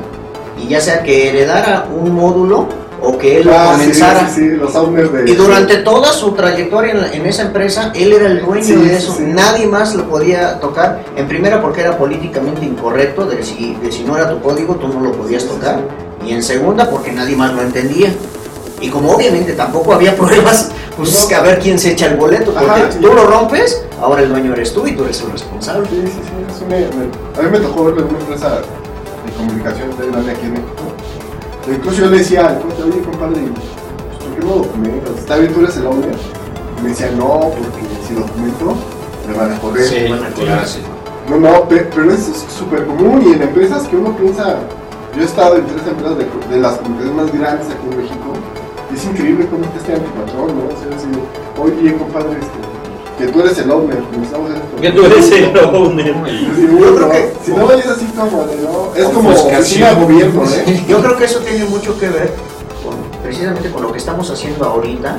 y 0.58 0.68
ya 0.70 0.80
sea 0.80 1.04
que 1.04 1.30
heredara 1.30 1.86
un 1.94 2.14
módulo 2.14 2.68
o 3.02 3.18
que 3.18 3.38
él 3.38 3.48
lo 3.48 3.54
Ah, 3.58 3.70
comenzara. 3.74 4.28
sí, 4.30 4.42
sí, 4.42 4.48
los 4.52 4.76
owners 4.76 5.12
de... 5.14 5.30
Y 5.32 5.36
durante 5.36 5.78
toda 5.78 6.12
su 6.14 6.32
trayectoria 6.34 6.92
en, 6.94 7.02
la- 7.02 7.12
en 7.14 7.26
esa 7.26 7.44
empresa, 7.44 7.92
él 7.96 8.14
era 8.14 8.28
el 8.28 8.42
dueño 8.46 8.80
de 8.82 8.96
eso. 8.96 9.16
Nadie 9.22 9.68
más 9.68 9.96
lo 9.96 10.08
podía 10.10 10.60
tocar. 10.60 11.04
En 11.16 11.28
primera, 11.28 11.62
porque 11.62 11.82
era 11.82 11.98
políticamente 11.98 12.66
incorrecto, 12.66 13.26
de 13.26 13.44
si, 13.44 13.76
de 13.82 13.92
si 13.92 14.04
no 14.04 14.16
era 14.18 14.30
tu 14.30 14.42
código, 14.42 14.76
tú 14.76 14.88
no 14.88 15.00
lo 15.02 15.12
podías 15.14 15.46
tocar. 15.46 15.82
Y 16.26 16.32
en 16.32 16.44
segunda, 16.44 16.90
porque 16.90 17.12
nadie 17.12 17.36
más 17.36 17.54
lo 17.54 17.62
entendía. 17.62 18.14
Y 18.82 18.90
como 18.90 19.12
obviamente 19.12 19.54
tampoco 19.54 19.94
había 19.94 20.16
pruebas, 20.18 20.72
pues 20.96 21.12
No. 21.14 21.18
es 21.20 21.26
que 21.26 21.36
a 21.36 21.42
ver 21.42 21.60
quién 21.60 21.78
se 21.80 21.92
echa 21.92 22.08
el 22.08 22.16
boleto. 22.18 22.52
Porque 22.54 22.70
Ajá, 22.70 22.90
tú 23.02 23.08
lo 23.14 23.26
rompes, 23.26 23.84
ahora 24.02 24.22
el 24.22 24.30
dueño 24.30 24.54
eres 24.54 24.74
tú 24.74 24.86
y 24.88 24.94
tú 24.96 25.04
eres 25.06 25.22
el 25.22 25.32
responsable. 25.32 25.88
Sí, 25.90 26.02
sí, 26.06 26.12
sí, 26.14 26.56
eso 26.56 26.66
me, 26.66 26.80
me- 26.80 27.40
a 27.40 27.42
mí 27.44 27.50
me 27.52 27.60
tocó 27.60 27.86
verlo 27.86 28.02
en 28.02 28.10
una 28.10 28.20
empresa 28.20 28.50
de 29.26 29.32
comunicación 29.38 29.90
de 29.98 30.08
grande 30.08 30.32
aquí 30.32 30.46
en 30.46 30.52
México. 30.54 30.70
Incluso 31.68 32.02
yo 32.02 32.10
le 32.10 32.18
decía 32.20 32.48
al 32.48 32.60
cuate, 32.60 32.84
oye 32.84 33.02
compadre, 33.02 33.42
pues, 33.54 33.66
¿por 34.24 34.36
qué 34.36 34.46
no 34.46 34.54
documentas? 34.64 35.12
¿Está 35.18 35.38
bien 35.38 35.54
tú 35.54 35.60
eres 35.62 35.78
el 35.78 35.86
owner? 35.86 36.16
Y 36.78 36.82
me 36.82 36.90
decía, 36.90 37.12
no, 37.18 37.28
porque 37.52 37.82
si 38.08 38.14
documento 38.16 38.74
me 39.28 39.34
van 39.38 39.54
a 39.54 39.60
correr. 39.60 39.84
Sí, 39.86 40.06
Bueno, 40.08 40.26
clásico. 40.36 40.88
No, 41.30 41.38
no, 41.38 41.68
pe- 41.68 41.88
pero 41.94 42.12
es 42.12 42.26
súper 42.58 42.86
común 42.88 43.22
y 43.30 43.34
en 43.34 43.42
empresas 43.44 43.84
que 43.88 43.96
uno 43.98 44.16
piensa, 44.18 44.56
yo 45.16 45.22
he 45.22 45.26
estado 45.26 45.58
en 45.58 45.66
tres 45.68 45.86
empresas 45.86 46.18
de, 46.18 46.26
de 46.56 46.60
las 46.62 46.78
comunidades 46.78 47.14
más 47.14 47.32
grandes 47.32 47.68
aquí 47.68 47.88
en 47.92 47.98
México 47.98 48.34
y 48.92 48.96
es 48.96 49.06
increíble 49.06 49.48
cómo 49.52 49.64
está 49.66 49.78
este 49.78 49.94
antipatrón, 49.94 50.48
¿no? 50.58 50.64
O 50.66 50.80
sea, 50.82 50.98
así, 50.98 51.08
oye 51.62 51.96
compadre, 51.98 52.32
este, 52.40 52.58
que 53.20 53.28
tú 53.28 53.42
eres 53.42 53.58
el 53.60 53.70
owner. 53.72 54.00
Que 54.82 54.92
tú 54.92 55.06
eres 55.06 55.32
el 55.32 55.58
owner. 55.60 56.16
Yo 56.16 56.96
creo 56.96 57.00
no, 57.00 57.10
que- 57.12 57.34
si 57.46 57.52
no 57.52 57.72
es 57.72 57.86
así 57.88 58.06
como 58.08 58.44
de, 58.46 58.56
¿no? 58.58 58.96
Es 58.96 59.06
como 59.10 59.30
oficina 59.30 59.94
gobierno, 59.94 60.44
¿eh? 60.46 60.84
Yo 60.88 61.02
creo 61.02 61.18
que 61.18 61.26
eso 61.26 61.40
tiene 61.40 61.66
mucho 61.66 61.98
que 62.00 62.10
ver 62.10 62.34
con, 62.84 62.96
precisamente 63.22 63.70
con 63.72 63.84
lo 63.84 63.92
que 63.92 63.98
estamos 64.00 64.30
haciendo 64.32 64.66
ahorita. 64.66 65.18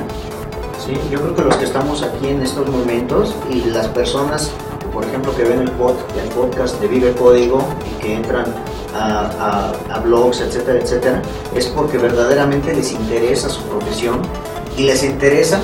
¿sí? 0.85 0.93
Yo 1.11 1.19
creo 1.21 1.35
que 1.35 1.41
los 1.43 1.55
que 1.57 1.65
estamos 1.65 2.01
aquí 2.01 2.27
en 2.29 2.41
estos 2.41 2.67
momentos 2.67 3.35
y 3.51 3.65
las 3.69 3.87
personas, 3.89 4.49
por 4.91 5.03
ejemplo, 5.05 5.33
que 5.35 5.43
ven 5.43 5.59
el, 5.61 5.71
pod, 5.71 5.93
el 6.21 6.27
podcast 6.29 6.79
de 6.81 6.87
Vive 6.87 7.13
Código 7.13 7.63
y 7.87 8.01
que 8.01 8.15
entran 8.15 8.45
a, 8.95 9.29
a- 9.89 9.95
a 9.95 9.99
blogs, 9.99 10.41
etcétera, 10.41 10.79
etcétera, 10.79 11.21
es 11.55 11.67
porque 11.67 11.97
verdaderamente 11.99 12.73
les 12.73 12.91
interesa 12.93 13.47
su 13.47 13.61
profesión 13.63 14.21
y 14.75 14.83
les 14.85 15.03
interesa 15.03 15.59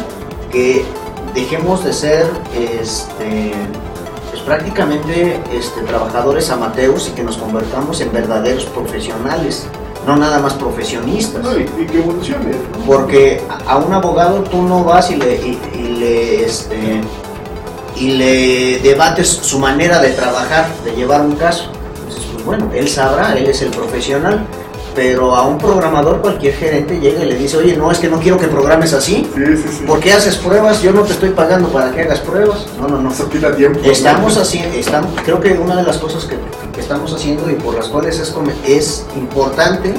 que 0.52 0.86
dejemos 1.38 1.84
de 1.84 1.94
ser 1.94 2.26
este, 2.56 3.54
pues 4.32 4.42
prácticamente 4.42 5.40
este, 5.54 5.82
trabajadores 5.82 6.50
amateurs 6.50 7.10
y 7.10 7.12
que 7.12 7.24
nos 7.24 7.38
convertamos 7.38 8.02
en 8.02 8.12
verdaderos 8.12 8.66
profesionales, 8.66 9.68
no 10.08 10.16
nada 10.16 10.40
más 10.40 10.54
profesionistas. 10.56 11.44
No, 11.44 11.56
y, 11.56 11.70
y 11.80 11.86
que 11.86 12.00
evolucione. 12.00 12.46
¿no? 12.50 12.86
Porque 12.88 13.44
a 13.68 13.78
un 13.78 13.94
abogado 13.94 14.42
tú 14.44 14.64
no 14.64 14.84
vas 14.84 15.12
y 15.12 15.18
le, 15.18 15.36
y, 15.36 15.60
y 15.76 15.82
le, 16.00 16.46
este, 16.46 17.02
y 17.96 18.12
le 18.12 18.80
debates 18.80 19.28
su 19.30 19.60
manera 19.60 20.00
de 20.00 20.10
trabajar, 20.14 20.68
de 20.84 20.96
llevar 20.96 21.22
un 21.22 21.36
caso. 21.36 21.70
Entonces, 22.00 22.26
pues 22.34 22.44
bueno, 22.46 22.70
él 22.74 22.88
sabrá, 22.88 23.38
él 23.38 23.46
es 23.46 23.62
el 23.62 23.70
profesional. 23.70 24.44
Pero 24.98 25.36
a 25.36 25.44
un 25.48 25.60
programador 25.60 26.22
cualquier 26.22 26.56
gerente 26.56 27.00
llega 27.00 27.24
y 27.24 27.28
le 27.28 27.36
dice, 27.36 27.56
oye, 27.58 27.78
no, 27.78 27.92
es 27.92 28.00
que 28.00 28.10
no 28.10 28.20
quiero 28.20 28.40
que 28.40 28.48
programes 28.48 28.94
así. 28.94 29.30
Sí, 29.36 29.44
sí, 29.58 29.64
sí. 29.78 29.84
¿Por 29.86 30.00
qué 30.00 30.12
haces 30.12 30.38
pruebas? 30.38 30.82
Yo 30.82 30.92
no 30.92 31.02
te 31.04 31.14
estoy 31.14 31.30
pagando 31.30 31.70
para 31.70 31.92
que 31.92 32.02
hagas 32.02 32.18
pruebas. 32.20 32.66
No, 32.82 32.88
no, 32.88 33.00
no. 33.00 33.12
Eso 33.12 33.30
quita 33.30 33.56
tiempo. 33.56 33.80
¿no? 33.86 33.92
Estamos 33.92 34.36
haciendo, 34.38 34.76
estamos, 34.76 35.12
creo 35.24 35.40
que 35.40 35.52
una 35.54 35.76
de 35.76 35.84
las 35.84 35.98
cosas 36.00 36.26
que, 36.26 36.36
que 36.74 36.82
estamos 36.82 37.14
haciendo 37.14 37.48
y 37.52 37.54
por 37.54 37.76
las 37.76 37.88
cuales 37.90 38.20
es, 38.20 38.34
es 38.66 39.06
importante 39.16 39.94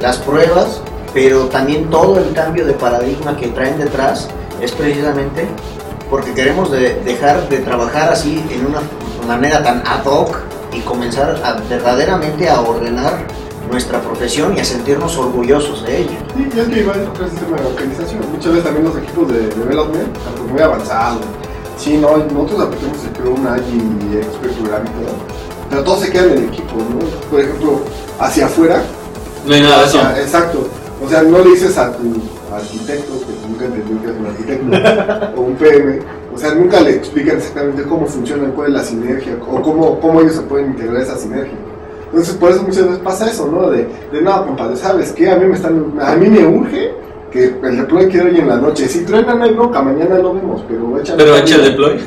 las 0.00 0.18
pruebas, 0.18 0.82
pero 1.12 1.46
también 1.46 1.90
todo 1.90 2.18
el 2.20 2.32
cambio 2.32 2.64
de 2.64 2.74
paradigma 2.74 3.36
que 3.36 3.48
traen 3.48 3.76
detrás 3.76 4.28
es 4.62 4.70
precisamente 4.70 5.48
porque 6.08 6.32
queremos 6.32 6.70
de- 6.70 6.94
dejar 7.04 7.48
de 7.48 7.58
trabajar 7.58 8.12
así 8.12 8.40
en 8.52 8.66
una 8.66 8.78
manera 9.26 9.64
tan 9.64 9.82
ad 9.84 10.04
hoc 10.06 10.38
y 10.72 10.78
comenzar 10.82 11.40
a, 11.42 11.54
verdaderamente 11.68 12.48
a 12.48 12.60
ordenar 12.60 13.26
nuestra 13.70 14.00
profesión 14.00 14.56
y 14.56 14.60
a 14.60 14.64
sentirnos 14.64 15.16
orgullosos 15.16 15.84
de 15.84 15.98
ella. 16.02 16.18
Sí, 16.36 16.48
y 16.54 16.58
es 16.60 16.68
que 16.68 16.80
igual 16.80 17.08
otro 17.12 17.28
sistema 17.28 17.56
de 17.56 17.66
organización. 17.66 18.20
Muchas 18.32 18.52
veces 18.52 18.64
también 18.64 18.84
los 18.86 18.96
equipos 18.96 19.28
de 19.32 19.48
development, 19.48 20.12
tanto 20.24 20.42
muy 20.44 20.60
avanzados. 20.60 21.22
Sí, 21.76 21.96
no, 21.96 22.16
nosotros 22.16 22.60
aplicamos 22.66 22.98
el 23.04 23.12
Chrome, 23.12 23.50
y 24.12 24.16
Expert 24.16 24.54
Program 24.54 24.82
y 24.84 24.90
todo. 25.04 25.14
Pero 25.70 25.84
todo 25.84 26.00
se 26.00 26.10
queda 26.10 26.24
en 26.24 26.32
el 26.32 26.44
equipo, 26.44 26.74
¿no? 26.76 26.98
Por 27.30 27.40
ejemplo, 27.40 27.80
hacia 28.18 28.46
afuera. 28.46 28.82
No 29.46 29.54
hay 29.54 29.60
nada 29.60 29.82
de 29.82 29.86
eso. 29.86 30.00
hacia- 30.00 30.22
exacto. 30.22 30.68
O 31.04 31.08
sea, 31.08 31.22
no 31.22 31.38
le 31.38 31.50
dices 31.50 31.76
a 31.78 31.92
tu 31.92 32.02
arquitecto, 32.52 33.12
que 33.20 33.46
nunca 33.48 33.64
entendió 33.66 34.02
que 34.02 34.08
es 34.08 34.16
un 34.18 34.26
arquitecto, 34.26 35.36
o 35.36 35.40
un 35.42 35.54
PM. 35.54 36.00
O 36.34 36.38
sea, 36.38 36.54
nunca 36.54 36.80
le 36.80 36.96
explican 36.96 37.36
exactamente 37.36 37.82
cómo 37.84 38.06
funciona, 38.06 38.48
cuál 38.54 38.68
es 38.68 38.74
la 38.74 38.82
sinergia, 38.84 39.36
o 39.48 39.60
cómo, 39.62 40.00
cómo 40.00 40.20
ellos 40.20 40.34
se 40.34 40.42
pueden 40.42 40.68
integrar 40.70 40.96
a 40.96 41.02
esa 41.02 41.16
sinergia. 41.16 41.54
Entonces, 42.10 42.34
por 42.36 42.50
eso 42.50 42.62
muchas 42.62 42.84
veces 42.84 42.98
pasa 43.00 43.30
eso, 43.30 43.46
¿no? 43.46 43.70
De, 43.70 43.86
de 44.12 44.20
no, 44.22 44.46
compadre, 44.46 44.76
¿sabes 44.76 45.12
qué? 45.12 45.30
A 45.30 45.36
mí 45.36 45.46
me 45.46 45.54
están, 45.56 45.92
a 46.00 46.14
mí 46.16 46.28
me 46.28 46.46
urge 46.46 46.92
que 47.30 47.44
el 47.62 47.76
deploy 47.76 48.08
quede 48.08 48.30
hoy 48.30 48.38
en 48.38 48.48
la 48.48 48.56
noche. 48.56 48.88
Si 48.88 49.04
truena, 49.04 49.34
no 49.34 49.44
hay 49.44 49.52
bronca, 49.52 49.82
mañana 49.82 50.16
lo 50.16 50.32
vemos, 50.32 50.64
pero 50.66 50.98
échale. 50.98 51.22
Pero 51.22 51.36
echa 51.36 51.56
el 51.56 51.64
deploy. 51.64 52.00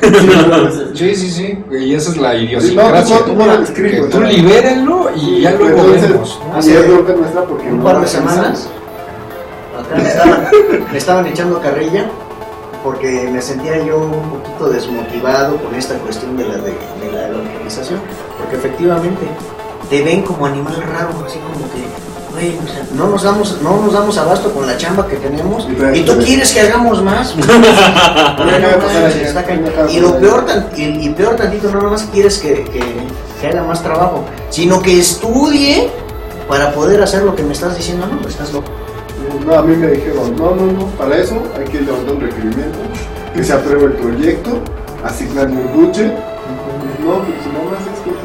Sí, 0.94 1.14
Sí, 1.14 1.30
sí. 1.30 1.64
Y 1.70 1.94
esa 1.94 2.10
es 2.10 2.16
la 2.16 2.32
Sí, 2.32 2.38
no, 2.38 2.42
idiosincrasia. 2.44 3.18
tú 3.24 3.32
no 3.36 3.46
lo 3.46 3.62
escribes, 3.62 4.00
que 4.00 4.06
tú 4.08 4.20
¿no? 4.20 4.26
libérenlo 4.26 5.10
y 5.14 5.42
ya 5.42 5.52
luego 5.52 5.78
Entonces, 5.78 6.10
vemos. 6.10 6.40
Y 6.64 6.70
es 6.70 6.88
bronca 6.88 7.12
nuestra 7.14 7.42
porque 7.44 7.68
un 7.70 7.82
par 7.84 8.00
de 8.00 8.06
semanas 8.08 8.68
acá 9.78 9.96
me 9.96 10.08
estaban, 10.08 10.48
me 10.90 10.98
estaban 10.98 11.26
echando 11.26 11.60
carrilla 11.60 12.06
porque 12.82 13.28
me 13.32 13.40
sentía 13.40 13.78
yo 13.84 13.98
un 13.98 14.40
poquito 14.40 14.70
desmotivado 14.70 15.56
con 15.58 15.72
esta 15.76 15.94
cuestión 15.98 16.36
de 16.36 16.44
la, 16.48 16.56
de, 16.56 16.62
de 16.72 17.12
la 17.14 17.28
evangelización 17.28 18.00
porque 18.38 18.56
efectivamente 18.56 19.20
te 19.92 20.02
ven 20.02 20.22
como 20.22 20.46
animal 20.46 20.82
raro 20.90 21.10
así 21.26 21.38
como 21.38 21.70
que 21.70 21.82
güey, 22.32 22.56
o 22.56 22.66
sea, 22.66 22.86
no 22.94 23.08
nos 23.08 23.22
damos 23.22 23.60
no 23.60 23.82
nos 23.82 23.92
damos 23.92 24.16
abasto 24.16 24.50
con 24.50 24.66
la 24.66 24.74
chamba 24.78 25.06
que 25.06 25.16
tenemos 25.16 25.68
Y 25.92 26.00
tú 26.00 26.16
quieres 26.16 26.50
que 26.50 26.62
hagamos 26.62 27.02
más 27.02 27.34
y 29.90 30.00
lo 30.00 30.18
peor 30.18 30.46
y, 30.74 30.82
y 30.82 31.10
peor 31.10 31.36
tantito 31.36 31.70
no 31.70 31.82
nomás 31.82 32.08
quieres 32.10 32.38
que, 32.38 32.64
que, 32.64 32.82
que 33.38 33.46
haga 33.46 33.64
más 33.64 33.82
trabajo 33.82 34.24
sino 34.48 34.80
que 34.80 34.98
estudie 34.98 35.90
para 36.48 36.72
poder 36.72 37.02
hacer 37.02 37.24
lo 37.24 37.36
que 37.36 37.42
me 37.42 37.52
estás 37.52 37.76
diciendo 37.76 38.06
no 38.06 38.26
estás 38.26 38.50
loco 38.50 38.70
No, 39.44 39.58
a 39.58 39.62
mí 39.62 39.76
me 39.76 39.88
dijeron, 39.88 40.34
no, 40.36 40.54
no, 40.54 40.72
no, 40.72 40.86
para 40.96 41.18
eso 41.18 41.42
hay 41.58 41.66
que 41.66 41.82
levantar 41.82 42.14
un 42.14 42.22
requerimiento, 42.22 42.78
que 43.34 43.44
se 43.44 43.52
apruebe 43.52 43.84
el 43.84 43.92
proyecto, 43.92 44.58
asignarle 45.04 45.56
un 45.56 45.70
budget. 45.74 46.14
No, 47.04 47.20
si 47.42 47.48
no 47.50 47.64
me 47.68 47.76
hace 47.76 47.90
no. 48.06 48.21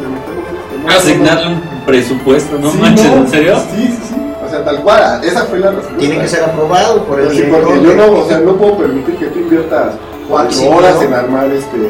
Asignarle 0.88 1.48
un 1.48 1.62
presupuesto, 1.86 2.58
¿no 2.60 2.72
Sí, 2.72 2.78
manches? 2.78 3.06
no, 3.06 3.18
¿En 3.18 3.28
serio? 3.30 3.56
Sí, 3.76 3.88
sí, 3.88 4.00
sí. 4.10 4.16
O 4.46 4.50
sea, 4.50 4.64
tal 4.64 4.82
cual, 4.82 5.22
esa 5.24 5.42
fue 5.46 5.60
la 5.60 5.72
respuesta. 5.72 5.98
Tiene 6.00 6.20
que 6.20 6.28
ser 6.28 6.44
aprobado 6.44 7.04
por 7.06 7.20
el 7.20 7.32
Sí, 7.32 7.44
porque 7.52 7.82
yo 7.84 7.94
no, 7.96 8.12
o 8.22 8.28
sea, 8.28 8.40
no 8.40 8.56
puedo 8.56 8.78
permitir 8.78 9.16
que 9.18 9.26
tú 9.28 9.40
inviertas 9.40 9.94
cuatro 10.30 10.52
Sí, 10.52 10.68
horas 10.68 10.96
¿no? 10.96 11.02
en 11.04 11.14
armar 11.14 11.52
este 11.52 11.90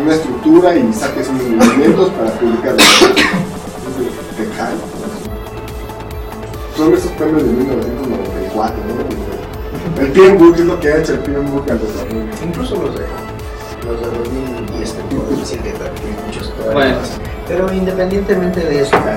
una 0.00 0.14
estructura 0.14 0.76
y 0.76 0.92
saques 0.92 1.28
unos 1.28 1.42
movimientos 1.66 2.10
para. 2.10 2.30
Entonces, 2.30 2.76
te. 4.36 4.46
Son 6.76 6.94
esos 6.94 7.10
premios 7.12 7.42
de 7.42 7.48
1994, 7.50 8.76
¿no? 8.86 9.18
El 10.00 10.12
PMBOK 10.12 10.54
es 10.58 10.64
lo 10.66 10.78
que 10.78 10.88
ha 10.92 10.96
hecho 10.98 11.12
el 11.14 11.18
PMBOK 11.20 11.70
al 11.72 11.80
desarrollo. 11.80 12.24
Incluso 12.46 12.76
los 12.76 12.94
de 12.94 13.00
los 13.86 14.00
de 14.00 14.06
2010 14.18 14.92
te 14.94 15.02
puedo 15.14 15.36
decir 15.40 15.58
que 15.60 15.70
tienen 15.70 16.16
muchos 16.26 16.52
Bueno. 16.72 16.96
Pero 17.46 17.72
independientemente 17.72 18.60
de 18.60 18.82
eso. 18.82 18.90
Ah. 18.94 19.16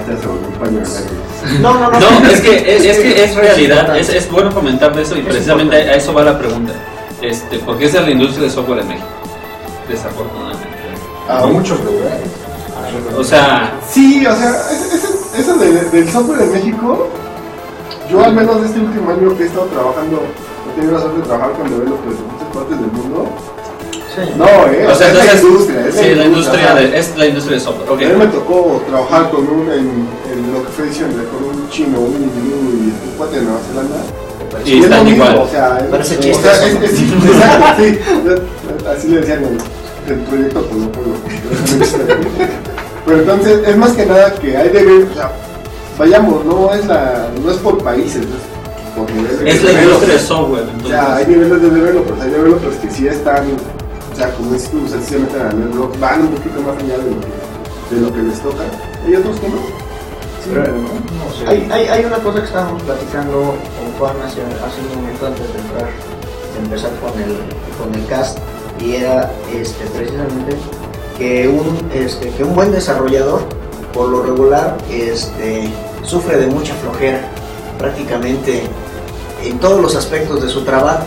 No, 1.62 1.74
no, 1.74 1.91
no. 1.91 2.00
No, 2.00 2.28
es 2.30 2.39
que 2.41 2.76
es, 2.78 2.86
es 2.86 3.00
que 3.00 3.24
es 3.26 3.36
realidad, 3.36 3.97
es, 3.97 4.10
es 4.10 4.32
bueno 4.32 4.54
comentar 4.54 4.95
de 4.95 5.02
eso 5.02 5.15
y 5.17 5.19
Es 5.19 5.26
precisamente 5.26 5.76
importante. 5.76 5.91
a 5.91 5.95
eso 5.97 6.13
va 6.13 6.24
la 6.24 6.38
pregunta. 6.39 6.74
Este, 7.21 7.60
¿Por 7.60 7.78
qué 7.78 7.86
es 7.86 7.93
la 7.93 8.10
industria 8.10 8.43
de 8.45 8.50
software 8.50 8.80
en 8.80 8.88
México? 8.88 9.08
Desafortunadamente. 9.89 10.67
A 11.28 11.45
muchos 11.45 11.80
lugares. 11.84 12.30
O 13.17 13.24
sea, 13.24 13.74
Sí, 13.89 14.26
o 14.26 14.36
sea, 14.36 14.50
ese- 14.71 14.95
ese- 14.95 15.41
eso 15.41 15.56
de- 15.58 15.89
del 15.89 16.10
software 16.10 16.41
en 16.41 16.52
México, 16.54 17.08
yo 18.10 18.24
al 18.24 18.34
menos 18.34 18.63
este 18.65 18.80
último 18.80 19.12
año 19.12 19.38
que 19.38 19.43
he 19.43 19.47
estado 19.47 19.65
trabajando, 19.67 20.24
he 20.69 20.76
tenido 20.76 20.93
la 20.93 21.02
suerte 21.02 21.19
de 21.19 21.26
trabajar 21.28 21.52
con 21.54 21.69
developers 21.69 22.17
de 22.17 22.24
muchas 22.32 22.47
partes 22.56 22.80
del 22.80 22.91
mundo. 22.91 23.30
Sí. 24.13 24.21
No, 24.36 24.45
eh, 24.45 24.88
o 24.88 24.95
sea, 24.95 25.08
es 25.08 25.13
la 25.15 25.21
entonces, 25.21 25.43
industria, 25.43 25.88
es 25.88 25.95
sí, 25.95 26.15
la 26.15 26.26
industria 26.26 26.60
o 26.60 26.65
sea, 26.67 26.76
de, 26.76 27.00
es 27.00 27.17
la 27.17 27.26
industria 27.28 27.56
de 27.58 27.63
software. 27.63 27.89
A 27.89 28.10
mí 28.13 28.19
me 28.19 28.28
tocó 28.28 28.82
trabajar 28.89 29.30
con 29.32 29.47
un, 29.47 29.71
en, 29.71 30.08
en 30.34 30.54
lo 30.54 30.63
que 30.63 30.69
fue 30.76 30.86
diciembre, 30.88 31.24
con 31.32 31.43
un 31.47 31.69
chino, 31.69 32.00
un 32.00 32.15
hindú 32.15 32.71
y 32.74 33.10
un 33.10 33.13
cuate 33.17 33.38
de 33.38 33.41
Nueva 33.43 33.60
Zelanda. 33.69 33.95
Y 34.65 34.80
es 34.80 34.84
están 34.84 35.00
lo 35.00 35.04
mismo, 35.06 35.24
igual. 35.26 35.38
O 35.38 35.47
sea, 35.50 35.78
es- 35.80 35.84
Parece 35.86 36.15
o 36.17 36.19
chiste 36.19 36.43
sea, 36.43 36.67
es- 36.67 36.82
es- 36.84 36.91
sí, 36.97 37.13
exacto, 37.26 37.84
sí. 37.84 38.00
Así 38.97 39.08
le 39.08 39.21
decían 39.21 39.43
el, 39.45 40.12
el 40.13 40.19
proyecto 40.24 40.62
Polo 40.65 40.91
Polo. 40.91 41.13
Pero 43.06 43.17
entonces, 43.19 43.67
es 43.67 43.78
más 43.78 43.91
que 43.93 44.06
nada 44.06 44.34
que 44.36 44.58
hay 44.58 44.69
de 44.69 44.84
ver, 44.84 45.08
o 45.10 45.13
sea, 45.13 45.32
vayamos, 45.97 46.45
no 46.45 46.74
es, 46.74 46.86
la, 46.86 47.30
no 47.43 47.50
es 47.52 47.58
por 47.58 47.82
países, 47.84 48.21
es 48.24 48.95
por 48.95 49.10
niveles 49.12 49.39
de 49.39 49.50
Es 49.50 49.63
la 49.63 49.84
industria 49.84 50.13
de 50.15 50.19
software. 50.19 50.63
O 50.84 50.88
sea, 50.88 51.15
hay 51.15 51.24
Entonces, 51.24 51.28
niveles 51.30 51.62
de 51.62 51.69
developers, 51.82 52.21
hay 52.21 52.30
developers 52.30 52.76
que 52.78 52.91
sí 52.91 53.08
están, 53.08 53.45
o 54.12 54.15
sea, 54.15 54.34
como 54.36 54.52
dices 54.54 54.71
tú, 54.71 54.88
sencillamente 54.88 55.38
van 56.00 56.21
un 56.21 56.28
poquito 56.30 56.62
más 56.62 56.78
allá 56.78 56.97
de 56.97 57.12
lo 57.12 57.19
que, 57.21 57.95
de 57.95 58.02
lo 58.02 58.13
que 58.13 58.21
les 58.24 58.39
toca. 58.41 58.63
Hay 59.06 59.15
otros 59.15 59.39
que 59.39 59.50
no. 59.50 59.58
Sí, 60.43 60.50
Pero- 60.54 60.74
¿no? 60.74 60.82
No 60.82 61.34
sé. 61.38 61.47
Hay, 61.47 61.69
hay, 61.71 61.88
hay 61.88 62.06
una 62.06 62.17
cosa 62.17 62.39
que 62.39 62.45
estábamos 62.45 62.82
platicando 62.84 63.38
con 63.41 63.93
Juan 64.00 64.15
hace, 64.26 64.41
hace 64.41 64.82
un 64.89 65.02
momento 65.02 65.28
antes 65.28 65.54
de 65.54 65.60
entrar, 65.60 65.89
de 66.54 66.60
empezar 66.63 66.91
con 67.00 67.21
el, 67.21 67.38
con 67.80 67.93
el 68.00 68.06
cast, 68.08 68.38
y 68.80 68.95
era 68.95 69.32
este, 69.54 69.86
precisamente 69.86 70.56
que 71.17 71.47
un, 71.47 71.89
este, 71.93 72.30
que 72.32 72.43
un 72.43 72.56
buen 72.56 72.71
desarrollador, 72.71 73.41
por 73.93 74.10
lo 74.10 74.24
regular, 74.24 74.78
este, 74.89 75.69
sufre 76.04 76.38
de 76.38 76.47
mucha 76.47 76.74
flojera, 76.76 77.21
prácticamente 77.78 78.63
en 79.43 79.60
todos 79.60 79.80
los 79.82 79.95
aspectos 79.95 80.41
de 80.41 80.50
su 80.50 80.63
trabajo. 80.63 81.06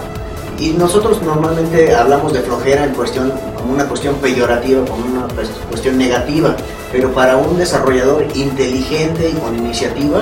Y 0.58 0.70
nosotros 0.70 1.20
normalmente 1.22 1.94
hablamos 1.94 2.32
de 2.32 2.40
flojera 2.40 2.84
en 2.84 2.94
cuestión, 2.94 3.32
como 3.56 3.72
una 3.74 3.86
cuestión 3.86 4.14
peyorativa, 4.16 4.84
como 4.86 5.04
una 5.04 5.26
pues, 5.28 5.48
cuestión 5.68 5.98
negativa, 5.98 6.54
pero 6.92 7.12
para 7.12 7.36
un 7.36 7.56
desarrollador 7.58 8.24
inteligente 8.34 9.28
y 9.30 9.32
con 9.38 9.56
iniciativa, 9.58 10.20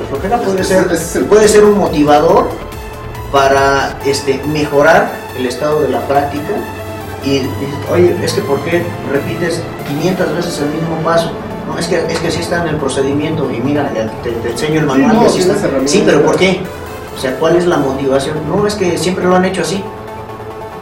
la 0.00 0.08
flojera 0.08 0.38
puede 0.38 0.60
Ese- 0.60 0.74
ser, 0.82 0.84
ese 0.92 0.94
es 0.94 1.16
el- 1.16 1.24
puede 1.26 1.48
ser 1.48 1.64
un 1.64 1.78
motivador 1.78 2.48
para 3.32 3.98
este, 4.04 4.40
mejorar 4.46 5.10
el 5.36 5.46
estado 5.46 5.80
de 5.82 5.88
la 5.88 6.00
práctica 6.06 6.50
y 7.24 7.38
dices, 7.38 7.48
oye, 7.92 8.16
es 8.22 8.32
que 8.34 8.40
¿por 8.42 8.60
qué 8.60 8.82
repites 9.10 9.62
500 9.88 10.36
veces 10.36 10.58
el 10.60 10.68
mismo 10.68 10.96
paso? 11.04 11.30
No, 11.66 11.78
es 11.78 11.86
que, 11.86 12.04
es 12.08 12.18
que 12.18 12.28
así 12.28 12.40
está 12.40 12.62
en 12.62 12.68
el 12.68 12.76
procedimiento 12.76 13.50
y 13.50 13.60
mira, 13.60 13.90
te, 14.22 14.30
te 14.32 14.50
enseño 14.50 14.80
el 14.80 14.86
manual 14.86 15.14
no, 15.14 15.20
así 15.26 15.40
está. 15.40 15.54
Sí, 15.86 16.02
pero 16.04 16.22
¿por 16.22 16.36
qué? 16.36 16.60
O 17.16 17.20
sea, 17.20 17.36
¿cuál 17.38 17.56
es 17.56 17.66
la 17.66 17.76
motivación? 17.76 18.36
No, 18.48 18.66
es 18.66 18.74
que 18.74 18.96
siempre 18.98 19.24
lo 19.24 19.36
han 19.36 19.44
hecho 19.44 19.62
así. 19.62 19.82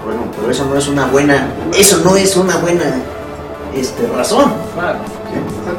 Bueno, 0.04 0.22
pero 0.38 0.50
eso 0.50 0.64
no 0.64 0.76
es 0.76 0.88
una 0.88 1.06
buena, 1.06 1.48
eso 1.76 2.00
no 2.04 2.16
es 2.16 2.36
una 2.36 2.56
buena 2.56 2.84
este, 3.74 4.06
razón. 4.06 4.52
claro. 4.74 4.98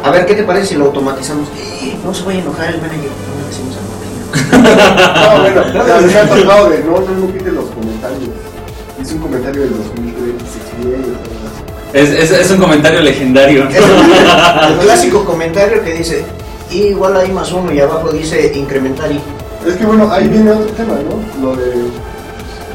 A 0.03 0.11
ver, 0.11 0.25
¿qué 0.25 0.35
te 0.35 0.43
parece 0.43 0.67
si 0.67 0.75
lo 0.75 0.85
automatizamos? 0.85 1.47
Eh, 1.57 1.97
no 2.03 2.13
se 2.13 2.23
vaya 2.23 2.39
a 2.39 2.41
enojar 2.43 2.69
el 2.73 2.81
manager, 2.81 3.09
no 3.27 3.41
le 3.41 3.47
decimos 3.47 3.75
a 3.77 3.91
No, 5.37 5.41
bueno, 5.41 5.61
o 5.61 5.85
sea, 5.85 5.99
me 6.25 6.31
ha 6.31 6.35
tocado 6.41 6.69
de 6.69 6.79
no, 6.83 6.99
no, 6.99 7.27
no 7.27 7.33
quite 7.33 7.51
los 7.51 7.65
comentarios. 7.71 8.29
Hice 9.01 9.15
un 9.15 9.21
comentario 9.21 9.61
del 9.61 9.75
2003, 9.75 10.35
y 11.93 11.97
se 11.97 11.99
Es, 11.99 12.09
es, 12.09 12.39
es 12.39 12.51
un 12.51 12.59
comentario 12.59 13.01
legendario. 13.01 13.67
Es 13.67 13.75
el, 13.75 13.83
el 14.73 14.79
clásico 14.79 15.25
comentario 15.25 15.83
que 15.83 15.93
dice, 15.95 16.23
"Y 16.69 16.83
igual 16.89 17.17
hay 17.17 17.31
más 17.31 17.51
uno 17.51 17.73
y 17.73 17.79
abajo 17.79 18.11
dice 18.11 18.53
incrementar 18.55 19.11
y. 19.11 19.19
Es 19.67 19.75
que 19.75 19.85
bueno, 19.85 20.11
ahí 20.11 20.27
viene 20.27 20.51
otro 20.51 20.71
tema, 20.73 20.93
¿no? 20.95 21.45
Lo 21.49 21.55
de 21.55 21.73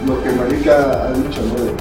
lo 0.06 0.22
que 0.22 0.30
Marika 0.32 1.06
ha 1.08 1.10
dicho, 1.12 1.40
¿no? 1.42 1.64
De, 1.64 1.72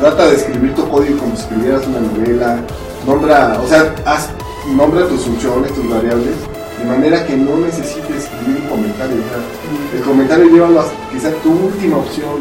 trata 0.00 0.26
de 0.28 0.36
escribir 0.36 0.74
tu 0.74 0.88
código 0.88 1.18
como 1.18 1.34
si 1.36 1.42
escribieras 1.42 1.82
una 1.86 2.00
novela, 2.00 2.58
nombra, 3.06 3.60
o 3.62 3.66
sea, 3.68 3.92
haz, 4.06 4.28
nombra 4.76 5.06
tus 5.08 5.22
funciones, 5.22 5.72
tus 5.74 5.90
variables, 5.90 6.36
de 6.78 6.84
manera 6.86 7.26
que 7.26 7.36
no 7.36 7.56
necesites 7.58 8.24
escribir 8.24 8.62
un 8.62 8.68
comentario. 8.68 9.16
O 9.16 9.28
sea, 9.28 9.98
el 9.98 10.04
comentario 10.04 10.44
llévalo 10.46 10.80
a 10.80 10.84
quizá 11.12 11.30
tu 11.42 11.50
última 11.50 11.96
opción, 11.98 12.40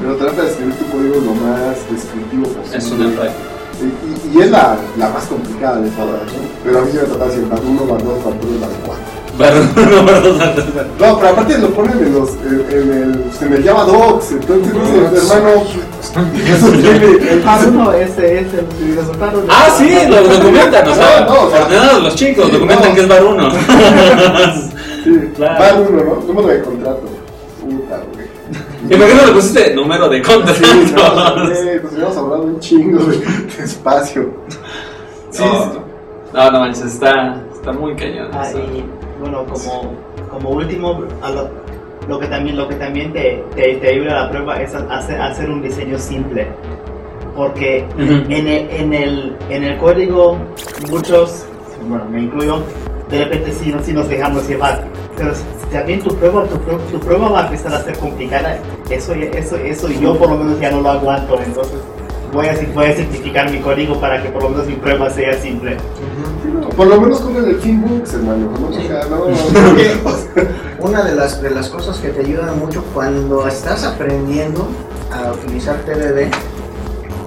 pero 0.00 0.16
trata 0.16 0.42
de 0.42 0.48
escribir 0.50 0.74
tu 0.76 0.86
código 0.90 1.14
lo 1.16 1.34
más 1.34 1.74
descriptivo 1.90 2.44
posible. 2.44 2.78
Es 2.78 2.90
una. 2.92 3.06
Y, 3.78 3.84
y- 3.84 4.38
y 4.38 4.42
es 4.42 4.50
la, 4.50 4.76
la 4.96 5.08
más 5.10 5.24
complicada 5.26 5.80
de 5.80 5.88
todas, 5.90 6.22
¿no? 6.22 6.38
Pero 6.64 6.78
a 6.78 6.82
mí 6.82 6.88
sí 6.92 6.98
me 6.98 7.04
toca 7.04 7.24
decir, 7.26 7.46
bar 7.48 7.60
1, 7.64 7.84
bar 7.86 8.02
2, 8.02 8.24
bar 8.24 8.34
3, 8.40 8.60
bar 8.60 8.70
4. 8.86 9.02
Perdón, 9.38 9.70
no, 9.76 10.04
perdón, 10.06 10.38
perdón. 10.38 10.86
No, 10.98 11.16
pero 11.18 11.28
aparte 11.28 11.58
lo 11.58 11.68
ponen 11.70 11.98
en, 11.98 12.14
los, 12.14 12.30
en, 12.30 12.66
en 12.70 12.92
el, 12.92 13.24
en 13.40 13.52
el 13.54 13.64
Java 13.64 13.84
Docs, 13.84 14.32
entonces 14.32 14.72
dice, 14.74 15.34
hermano, 15.34 15.62
eso 16.44 16.70
tiene... 16.72 17.32
El 17.32 17.40
paso 17.40 17.70
no, 17.70 17.92
ese 17.92 18.40
es 18.40 18.46
el 18.52 18.96
resultado. 18.96 19.40
de- 19.42 19.46
Ah, 19.48 19.68
sí, 19.78 19.90
lo 20.08 20.22
documentan, 20.22 20.88
o 20.88 20.94
sea, 20.94 21.20
No, 21.20 21.34
no, 21.34 21.42
o 21.46 21.50
sea, 21.50 21.64
ordenados 21.66 22.02
los 22.02 22.14
chicos, 22.16 22.46
sí, 22.46 22.52
documentan 22.52 22.88
no. 22.88 22.94
que 22.96 23.00
es 23.02 23.08
bar 23.08 23.24
uno. 23.24 23.50
Sí, 25.04 25.20
Claro. 25.36 25.64
va 25.64 25.80
uno, 25.88 26.04
¿no? 26.04 26.20
Número 26.26 26.48
de 26.48 26.62
contrato. 26.62 27.02
Puta, 27.60 28.00
güey. 28.12 28.26
¿Y 28.90 28.96
por 28.96 29.06
qué 29.06 29.14
no 29.14 29.26
le 29.26 29.32
pusiste 29.32 29.74
número 29.74 30.08
de 30.08 30.16
Sí, 30.16 30.22
contratos? 30.22 30.58
güey, 30.60 31.80
nos 31.82 31.92
hubiéramos 31.92 32.16
hablado 32.16 32.42
un 32.42 32.60
chingo 32.60 33.04
de, 33.04 33.16
de 33.18 33.64
espacio. 33.64 34.30
Sí, 35.30 35.42
No. 35.44 35.62
sí. 35.72 35.78
No, 36.34 36.50
no 36.50 36.60
manches, 36.60 36.84
está, 36.84 37.42
está 37.54 37.72
muy 37.72 37.94
cañón. 37.96 38.28
Ah, 38.32 38.48
eso. 38.48 38.58
y 38.58 38.84
bueno, 39.20 39.44
como, 39.46 39.92
como 40.30 40.50
último, 40.50 41.04
a 41.22 41.30
lo, 41.30 41.48
lo 42.08 42.18
que 42.18 42.26
también, 42.26 42.56
lo 42.56 42.68
que 42.68 42.74
también 42.76 43.12
te, 43.12 43.44
te, 43.54 43.74
te 43.74 43.88
ayuda 43.88 44.12
a 44.20 44.24
la 44.24 44.30
prueba 44.30 44.60
es 44.62 44.74
a- 44.74 44.86
hacer, 44.98 45.20
hacer 45.20 45.50
un 45.50 45.62
diseño 45.62 45.98
simple. 45.98 46.46
Porque 47.36 47.84
en, 48.32 48.48
el, 48.48 48.70
en, 48.70 48.94
el, 48.94 49.36
en 49.48 49.64
el 49.64 49.76
código 49.78 50.36
muchos, 50.90 51.46
bueno, 51.88 52.04
me 52.10 52.22
incluyo, 52.22 52.62
de 53.10 53.24
repente 53.24 53.52
sí, 53.52 53.70
no- 53.70 53.82
sí 53.82 53.92
nos 53.92 54.08
dejamos 54.08 54.48
llevar. 54.48 54.84
Pero 55.16 55.34
si 55.34 55.42
también 55.72 56.00
tu 56.00 56.14
prueba, 56.16 56.44
tu, 56.44 56.56
tu 56.90 56.98
prueba 57.00 57.28
va 57.28 57.40
a 57.42 57.44
empezar 57.44 57.74
a 57.74 57.82
ser 57.82 57.96
complicada. 57.98 58.58
Eso, 58.90 59.14
ya- 59.14 59.26
eso, 59.38 59.56
eso 59.56 59.88
yo 59.88 60.16
por 60.16 60.30
lo 60.30 60.36
menos 60.36 60.58
ya 60.60 60.70
no 60.70 60.80
lo 60.80 60.90
aguanto. 60.90 61.38
Entonces 61.40 61.78
voy 62.32 62.46
a, 62.46 62.54
voy 62.74 62.86
a 62.86 62.96
simplificar 62.96 63.50
mi 63.52 63.58
código 63.58 64.00
para 64.00 64.20
que 64.22 64.30
por 64.30 64.42
lo 64.42 64.50
menos 64.50 64.66
mi 64.66 64.74
prueba 64.74 65.08
sea 65.10 65.32
simple. 65.34 65.76
No, 66.48 66.68
Por 66.70 66.86
lo 66.86 67.00
menos 67.00 67.20
con 67.20 67.36
el 67.36 67.56
Finbooks, 67.56 68.14
hermano. 68.14 68.50
¿no? 68.60 68.68
O 68.68 68.72
Sí. 68.72 68.86
sea, 68.86 69.04
no, 69.10 69.16
no, 69.28 69.28
Una 70.88 71.02
de 71.04 71.14
las, 71.14 71.42
de 71.42 71.50
las 71.50 71.68
cosas 71.68 71.98
que 71.98 72.08
te 72.08 72.20
ayudan 72.20 72.58
mucho 72.58 72.84
cuando 72.94 73.46
estás 73.48 73.84
aprendiendo 73.84 74.68
a 75.12 75.32
utilizar 75.32 75.76
TDD 75.84 76.30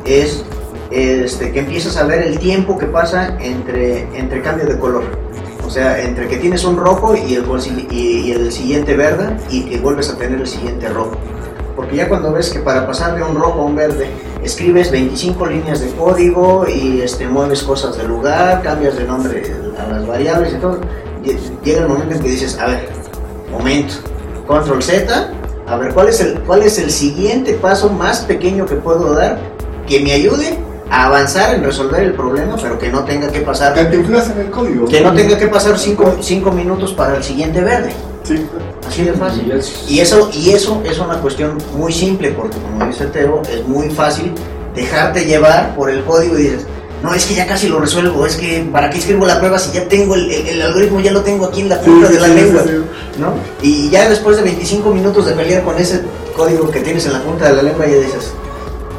es 0.05 0.43
este, 0.89 1.51
que 1.51 1.60
empiezas 1.60 1.97
a 1.97 2.03
ver 2.05 2.23
el 2.23 2.39
tiempo 2.39 2.77
que 2.77 2.86
pasa 2.86 3.38
entre, 3.39 4.07
entre 4.17 4.41
cambio 4.41 4.65
de 4.65 4.77
color. 4.79 5.03
O 5.65 5.69
sea, 5.69 6.01
entre 6.01 6.27
que 6.27 6.38
tienes 6.38 6.63
un 6.65 6.75
rojo 6.77 7.15
y 7.15 7.36
el, 7.36 7.45
y, 7.91 7.95
y 7.97 8.31
el 8.31 8.51
siguiente 8.51 8.95
verde 8.97 9.38
y 9.49 9.63
que 9.63 9.77
vuelves 9.79 10.10
a 10.10 10.17
tener 10.17 10.39
el 10.41 10.47
siguiente 10.47 10.89
rojo. 10.89 11.12
Porque 11.75 11.95
ya 11.95 12.07
cuando 12.10 12.31
ves 12.31 12.49
que 12.49 12.60
para 12.60 12.86
pasar 12.86 13.15
de 13.15 13.23
un 13.23 13.36
rojo 13.36 13.62
a 13.62 13.65
un 13.65 13.75
verde 13.75 14.07
escribes 14.43 14.91
25 14.91 15.45
líneas 15.45 15.79
de 15.81 15.89
código 15.91 16.65
y 16.67 17.01
este, 17.01 17.27
mueves 17.27 17.63
cosas 17.63 17.97
del 17.97 18.07
lugar, 18.07 18.62
cambias 18.62 18.97
de 18.97 19.05
nombre 19.05 19.43
a 19.79 19.88
las 19.91 20.05
variables 20.07 20.53
y 20.53 20.55
todo, 20.57 20.79
lle- 21.23 21.38
llega 21.63 21.81
el 21.81 21.88
momento 21.88 22.15
en 22.15 22.21
que 22.21 22.29
dices, 22.29 22.57
a 22.60 22.67
ver, 22.67 22.89
momento, 23.51 23.93
control 24.47 24.81
Z, 24.84 25.31
a 25.67 25.75
ver, 25.77 25.93
¿cuál 25.93 26.10
es, 26.10 26.19
el, 26.21 26.39
¿cuál 26.41 26.63
es 26.63 26.77
el 26.79 26.91
siguiente 26.91 27.53
paso 27.53 27.89
más 27.89 28.21
pequeño 28.21 28.65
que 28.65 28.75
puedo 28.75 29.13
dar 29.13 29.38
que 29.88 29.99
me 30.01 30.12
ayude 30.13 30.57
a 30.89 31.05
avanzar 31.05 31.55
en 31.55 31.63
resolver 31.63 32.01
el 32.03 32.13
problema, 32.13 32.57
pero 32.62 32.77
que 32.77 32.89
no 32.89 33.05
tenga 33.05 33.29
que 33.31 33.39
pasar 33.41 33.73
Cantinflas 33.73 34.29
en 34.31 34.41
el 34.41 34.49
código. 34.51 34.88
que 34.88 34.99
no 35.01 35.13
tenga 35.13 35.38
que 35.38 35.47
pasar 35.47 35.77
cinco, 35.79 36.17
cinco 36.19 36.51
minutos 36.51 36.93
para 36.93 37.15
el 37.15 37.23
siguiente 37.23 37.62
verde. 37.62 37.93
Sí. 38.23 38.45
Así 38.91 39.04
de 39.04 39.13
fácil. 39.13 39.47
Y 39.47 39.51
es- 39.58 39.86
Y 39.88 39.99
eso, 40.01 40.30
y 40.34 40.49
eso 40.51 40.82
es 40.86 40.99
una 40.99 41.15
cuestión 41.21 41.58
muy 41.75 41.91
simple, 41.93 42.32
porque 42.32 42.58
como 42.58 42.86
dice 42.86 43.06
Teo, 43.08 43.41
es 43.49 43.65
muy 43.67 43.89
fácil 43.89 44.34
dejarte 44.75 45.25
llevar 45.25 45.75
por 45.75 45.89
el 45.89 46.04
código 46.04 46.38
y 46.38 46.43
dices, 46.43 46.65
no, 47.01 47.13
es 47.13 47.25
que 47.25 47.34
ya 47.34 47.47
casi 47.47 47.67
lo 47.67 47.80
resuelvo, 47.80 48.25
es 48.25 48.36
que 48.36 48.67
¿para 48.71 48.89
qué 48.89 48.99
escribo 48.99 49.25
la 49.25 49.39
prueba 49.39 49.58
si 49.58 49.71
ya 49.71 49.88
tengo 49.88 50.13
el, 50.15 50.30
el- 50.32 50.47
el 50.47 50.62
algoritmo, 50.62 50.99
ya 50.99 51.12
lo 51.12 51.21
tengo 51.21 51.45
aquí 51.45 51.62
en 51.62 51.69
la 51.69 51.80
punta 51.82 52.08
sí, 52.08 52.13
de 52.13 52.19
la 52.19 52.27
sí, 52.27 52.34
lengua? 52.36 52.63
sí. 52.63 52.71
¿no? 53.19 53.34
Y 53.62 53.89
ya 53.89 54.08
después 54.10 54.38
de 54.38 54.43
25 54.43 54.93
minutos 54.93 55.25
de 55.25 55.34
pelear 55.34 55.63
con 55.63 55.77
ese 55.77 56.01
código 56.36 56.69
que 56.69 56.82
tienes 56.82 57.06
en 57.06 57.13
la 57.13 57.21
punta 57.23 57.49
de 57.49 57.56
la 57.56 57.63
lengua, 57.63 57.86
ya 57.88 57.95
dices, 57.95 58.32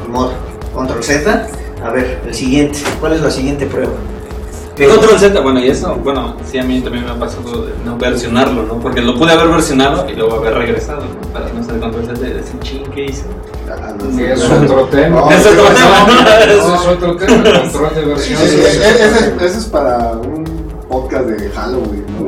"Ni 0.05 0.11
modo, 0.11 0.33
control 0.73 1.03
Z, 1.03 1.47
a 1.83 1.89
ver, 1.91 2.19
el 2.27 2.33
siguiente, 2.33 2.79
¿cuál 2.99 3.13
es 3.13 3.21
la 3.21 3.31
siguiente 3.31 3.65
prueba? 3.67 3.93
¿Qué- 4.75 4.87
Control 4.87 5.19
Z, 5.19 5.39
bueno, 5.41 5.59
y 5.59 5.67
eso, 5.67 5.95
bueno, 6.03 6.35
sí, 6.49 6.57
a 6.57 6.63
mí 6.63 6.81
también 6.81 7.05
me 7.05 7.11
ha 7.11 7.15
pasado 7.19 7.65
de 7.65 7.73
no 7.85 7.95
versionarlo, 7.97 8.63
¿no? 8.63 8.79
Porque 8.79 9.01
lo 9.01 9.15
pude 9.17 9.31
haber 9.31 9.47
versionado 9.49 10.07
y 10.09 10.13
luego 10.15 10.37
haber 10.37 10.55
regresado, 10.55 11.01
¿no? 11.01 11.27
Para 11.31 11.47
no 11.49 11.61
hacer 11.61 11.79
control 11.79 12.05
Z 12.05 12.27
y 12.27 12.33
decir, 12.33 12.59
ching, 12.61 12.83
¿qué 12.91 13.05
hice? 13.05 13.23
Ah, 13.69 13.93
no, 13.97 14.17
que 14.17 14.35
sí. 14.35 14.43
es 14.43 14.43
otro 14.51 14.85
tema. 14.85 15.19
No, 15.21 15.31
Es 15.31 15.45
otro 15.45 15.63
tema, 15.67 16.05
¿no? 16.07 16.39
Ese 16.39 16.57
es 16.57 16.87
otro 16.87 17.15
tema, 17.17 17.43
control 17.43 17.95
de 17.95 18.19
Sí, 18.19 18.35
sí, 18.35 18.59
ese, 18.61 19.45
es 19.45 19.65
para 19.65 20.11
un 20.13 20.43
podcast 20.89 21.25
de 21.25 21.49
Halloween, 21.51 22.05
¿no? 22.19 22.27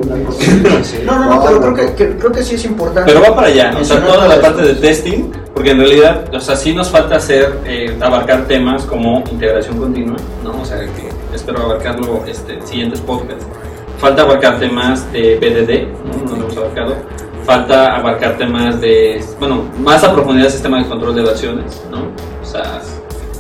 No, 1.06 1.20
no, 1.20 1.36
no, 1.36 1.44
pero 1.46 1.62
creo 1.62 1.74
que, 1.74 1.94
que- 1.96 2.18
creo 2.18 2.32
que 2.32 2.44
sí 2.44 2.56
es 2.56 2.66
importante. 2.66 3.12
Pero 3.12 3.24
va 3.28 3.36
para 3.36 3.48
allá, 3.48 3.76
o 3.80 3.84
sea, 3.84 4.04
toda 4.06 4.28
la 4.28 4.40
parte 4.42 4.62
de 4.62 4.74
testing, 4.76 5.32
porque 5.54 5.72
en 5.72 5.80
realidad, 5.80 6.26
o 6.34 6.40
sea, 6.40 6.56
sí 6.56 6.74
nos 6.74 6.90
falta 6.90 7.16
hacer, 7.18 7.60
eh, 7.66 7.98
abarcar 8.02 8.46
temas 8.48 8.84
como 8.84 9.24
integración 9.32 9.78
continua, 9.78 10.18
¿no? 10.44 10.62
O 10.62 10.66
sea, 10.66 10.80
que 10.80 11.15
espero 11.36 11.62
abarcarlo 11.62 12.24
este, 12.28 12.54
en 12.56 12.68
siguientes 12.68 13.00
podcasts. 13.02 13.46
Falta 14.00 14.24
abarcar 14.24 14.60
temas 14.60 15.12
de 15.14 15.36
BDD, 15.38 15.88
¿no? 16.06 16.30
No 16.30 16.36
lo 16.38 16.44
hemos 16.46 16.58
abarcado. 16.58 16.96
Falta 17.46 17.96
abarcar 17.96 18.38
temas 18.38 18.82
de, 18.82 19.24
bueno, 19.40 19.64
más 19.80 20.04
a 20.04 20.14
profundidad 20.14 20.50
sistema 20.50 20.80
de 20.82 20.90
control 20.90 21.16
de 21.16 21.22
versiones, 21.24 21.82
¿no? 21.92 22.00
O 22.42 22.46
sea, 22.46 22.82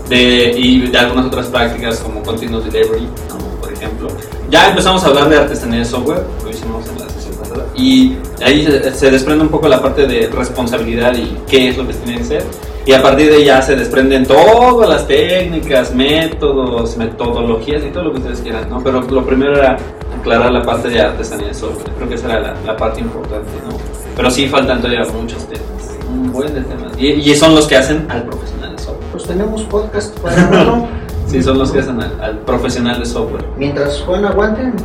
de, 0.09 0.53
y 0.55 0.81
de 0.87 0.97
algunas 0.97 1.25
otras 1.25 1.47
prácticas 1.47 1.99
como 1.99 2.21
continuous 2.21 2.65
delivery, 2.71 3.07
¿no? 3.29 3.37
por 3.59 3.73
ejemplo. 3.73 4.07
Ya 4.49 4.69
empezamos 4.69 5.03
a 5.03 5.07
hablar 5.07 5.27
de 5.29 5.37
artesanía 5.37 5.79
de 5.79 5.85
software, 5.85 6.23
lo 6.43 6.49
hicimos 6.51 6.87
en 6.87 6.99
la 6.99 7.09
sesión 7.09 7.35
pasada, 7.37 7.65
y 7.75 8.15
ahí 8.43 8.65
se- 8.93 9.09
desprende 9.09 9.43
un 9.43 9.49
poco 9.49 9.67
la 9.67 9.81
parte 9.81 10.05
de 10.05 10.27
responsabilidad 10.27 11.15
y 11.15 11.35
qué 11.47 11.69
es 11.69 11.77
lo 11.77 11.87
que 11.87 11.93
tiene 11.95 12.17
que 12.19 12.23
hacer. 12.23 12.43
Y 12.85 12.93
a 12.93 13.01
partir 13.01 13.31
de 13.31 13.43
ya 13.43 13.61
se 13.63 13.75
desprenden 13.75 14.25
todas 14.27 14.87
las 14.87 15.07
técnicas, 15.07 15.93
métodos, 15.95 16.95
metodologías 16.97 17.83
y 17.83 17.89
todo 17.89 18.03
lo 18.03 18.11
que 18.11 18.19
ustedes 18.19 18.41
quieran, 18.41 18.69
¿no? 18.69 18.83
Pero 18.83 19.01
lo 19.01 19.25
primero 19.25 19.57
era 19.57 19.77
aclarar 20.19 20.51
la 20.51 20.61
parte 20.61 20.89
de 20.89 21.01
artesanía 21.01 21.47
de 21.47 21.53
software. 21.55 21.91
Creo 21.95 22.09
que 22.09 22.15
esa 22.15 22.27
era 22.27 22.39
la, 22.41 22.55
la 22.63 22.77
parte 22.77 23.01
importante, 23.01 23.49
¿no? 23.67 23.75
Pero 24.15 24.29
sí 24.29 24.47
faltan 24.47 24.81
todavía 24.81 25.03
muchos 25.11 25.47
temas, 25.47 25.97
un 26.07 26.31
buen 26.31 26.53
de 26.53 26.61
temas. 26.61 26.91
Y, 26.97 27.07
y 27.07 27.35
son 27.35 27.55
los 27.55 27.67
que 27.67 27.75
hacen 27.75 28.05
al 28.07 28.23
profesional 28.23 28.75
de 28.75 28.81
software. 28.81 29.11
Pues 29.11 29.23
tenemos 29.23 29.63
podcast 29.63 30.17
para. 30.19 30.87
Sí, 31.27 31.41
son 31.41 31.57
los 31.57 31.71
que 31.71 31.79
hacen 31.79 31.99
al, 31.99 32.21
al 32.21 32.37
profesional 32.41 32.99
de 32.99 33.05
software. 33.07 33.43
Mientras 33.57 33.99
Juan 34.01 34.25
aguanten, 34.25 34.75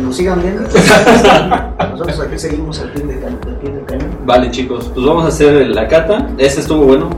nos 0.00 0.16
sigan 0.16 0.40
viendo. 0.42 0.62
Nosotros 1.90 2.20
aquí 2.20 2.38
seguimos 2.38 2.80
al 2.80 2.90
pie, 2.90 3.04
del 3.04 3.84
cañón. 3.84 4.10
Vale, 4.24 4.50
chicos, 4.50 4.90
pues 4.94 5.06
vamos 5.06 5.24
a 5.24 5.28
hacer 5.28 5.68
la 5.68 5.88
cata. 5.88 6.28
Este 6.38 6.60
estuvo 6.60 6.84
bueno, 6.84 7.10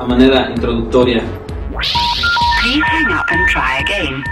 a 0.00 0.06
manera 0.06 0.50
introductoria. 0.50 1.22
Please 2.62 2.82
hang 2.86 3.12
up 3.12 3.26
and 3.28 3.48
try 3.50 3.78
again. 3.80 4.24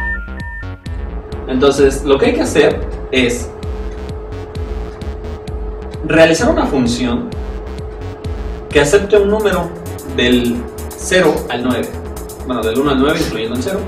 Entonces, 1.47 2.05
lo 2.05 2.19
que 2.19 2.27
hay 2.27 2.35
que 2.35 2.43
hacer 2.43 2.81
es 3.13 3.51
realizar 6.07 6.51
una 6.51 6.67
función 6.67 7.29
que 8.71 8.81
acepte 8.81 9.19
un 9.19 9.29
número 9.29 9.71
del 10.17 10.57
0 10.97 11.35
al 11.51 11.63
9. 11.65 11.89
Bueno, 12.47 12.63
del 12.63 12.79
1 12.79 12.91
al 12.91 13.01
9, 13.01 13.19
incluyendo 13.27 13.57
el 13.57 13.63
0. 13.63 13.81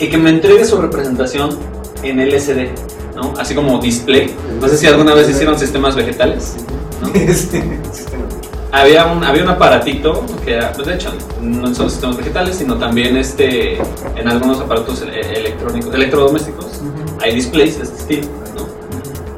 Y 0.00 0.08
que 0.08 0.18
me 0.18 0.30
entregue 0.30 0.64
su 0.64 0.80
representación 0.80 1.50
en 2.02 2.18
LCD, 2.18 2.70
¿no? 3.14 3.32
Así 3.38 3.54
como 3.54 3.78
display. 3.78 4.34
No 4.60 4.68
sé 4.68 4.76
si 4.76 4.86
alguna 4.88 5.14
vez 5.14 5.28
hicieron 5.28 5.56
sistemas 5.56 5.94
vegetales. 5.94 6.56
¿no? 7.00 7.12
había 8.74 9.06
un, 9.06 9.22
había 9.22 9.42
un 9.44 9.48
aparatito 9.50 10.24
que 10.44 10.54
era, 10.54 10.72
pues 10.72 10.86
de 10.88 10.94
hecho, 10.94 11.12
no 11.40 11.72
solo 11.74 11.88
sistemas 11.88 12.16
vegetales, 12.16 12.56
sino 12.56 12.74
también 12.76 13.16
este, 13.16 13.76
en 14.16 14.28
algunos 14.28 14.60
aparatos 14.60 15.02
ele- 15.02 15.20
electrónicos, 15.38 15.94
electrodomésticos, 15.94 16.82
hay 17.22 17.34
displays 17.36 17.78
de 17.78 17.84
este 17.84 17.96
estilo, 17.96 18.28
¿no? 18.56 18.66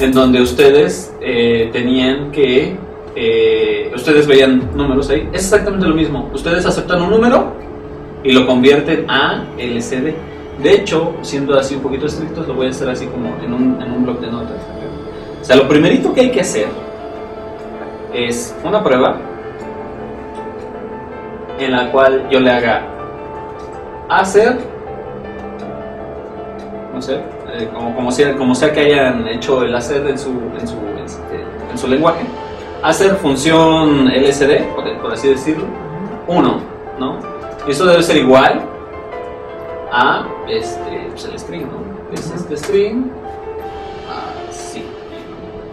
En 0.04 0.12
donde 0.12 0.40
ustedes 0.40 1.12
eh, 1.20 1.68
tenían 1.72 2.32
que, 2.32 2.76
eh, 3.14 3.92
ustedes 3.94 4.26
veían 4.26 4.70
números 4.74 5.10
ahí, 5.10 5.28
es 5.32 5.42
exactamente 5.44 5.86
lo 5.86 5.94
mismo, 5.94 6.30
ustedes 6.32 6.64
aceptan 6.64 7.02
un 7.02 7.10
número 7.10 7.52
y 8.24 8.32
lo 8.32 8.46
convierten 8.46 9.04
a 9.10 9.44
LCD. 9.58 10.14
De 10.62 10.72
hecho, 10.72 11.14
siendo 11.20 11.58
así 11.58 11.74
un 11.74 11.82
poquito 11.82 12.06
estrictos, 12.06 12.48
lo 12.48 12.54
voy 12.54 12.68
a 12.68 12.70
hacer 12.70 12.88
así 12.88 13.04
como 13.06 13.36
en 13.44 13.52
un, 13.52 13.82
en 13.82 13.92
un 13.92 14.04
bloc 14.04 14.18
de 14.20 14.28
notas. 14.28 14.56
O 15.42 15.44
sea, 15.44 15.56
lo 15.56 15.68
primerito 15.68 16.14
que 16.14 16.22
hay 16.22 16.30
que 16.30 16.40
hacer 16.40 16.66
es 18.16 18.56
una 18.64 18.82
prueba 18.82 19.16
en 21.58 21.72
la 21.72 21.90
cual 21.90 22.28
yo 22.30 22.40
le 22.40 22.50
haga 22.50 22.82
hacer, 24.08 24.56
no 26.94 27.02
sé, 27.02 27.16
eh, 27.52 27.68
como, 27.74 27.94
como, 27.94 28.10
sea, 28.10 28.34
como 28.36 28.54
sea 28.54 28.72
que 28.72 28.80
hayan 28.80 29.28
hecho 29.28 29.62
el 29.62 29.74
hacer 29.74 30.06
en 30.06 30.18
su, 30.18 30.30
en 30.30 30.66
su, 30.66 30.76
este, 31.04 31.44
en 31.70 31.78
su 31.78 31.88
lenguaje, 31.88 32.24
hacer 32.82 33.16
función 33.16 34.08
LSD, 34.08 34.74
por, 34.74 34.98
por 34.98 35.12
así 35.12 35.28
decirlo, 35.28 35.64
1, 36.26 36.60
¿no? 36.98 37.18
Y 37.66 37.70
eso 37.72 37.84
debe 37.84 38.02
ser 38.02 38.16
igual 38.16 38.62
a 39.92 40.26
este, 40.48 41.08
pues 41.10 41.24
el 41.26 41.38
string, 41.38 41.66
¿no? 41.66 42.12
Es 42.12 42.30
este 42.30 42.56
string. 42.56 43.10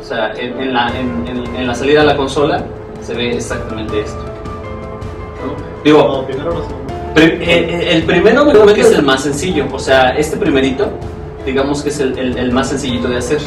O 0.04 0.06
sea, 0.06 0.34
en, 0.34 0.60
en 0.60 0.74
la, 0.74 0.90
en, 1.00 1.26
en- 1.28 1.56
en 1.56 1.66
la 1.68 1.74
salida 1.74 2.02
a 2.02 2.04
la 2.04 2.18
consola 2.18 2.62
se 3.02 3.14
ve 3.14 3.36
exactamente 3.36 4.02
esto. 4.02 4.20
¿no? 5.46 5.56
Digo, 5.84 6.00
No, 6.04 6.26
primero 6.26 6.50
los 6.52 6.66
pri- 7.16 7.38
eh, 7.42 7.90
el 7.94 8.04
primero 8.04 8.46
que 8.74 8.82
es 8.82 8.92
el 8.92 9.04
más 9.04 9.24
sencillo. 9.24 9.66
O 9.72 9.80
sea, 9.80 10.10
este 10.10 10.36
primerito, 10.38 10.90
digamos 11.46 11.82
que 11.82 11.90
es 11.90 12.00
el, 12.02 12.18
el- 12.20 12.38
el 12.38 12.52
más 12.52 12.68
sencillito 12.70 13.08
de 13.08 13.18
hacer. 13.18 13.40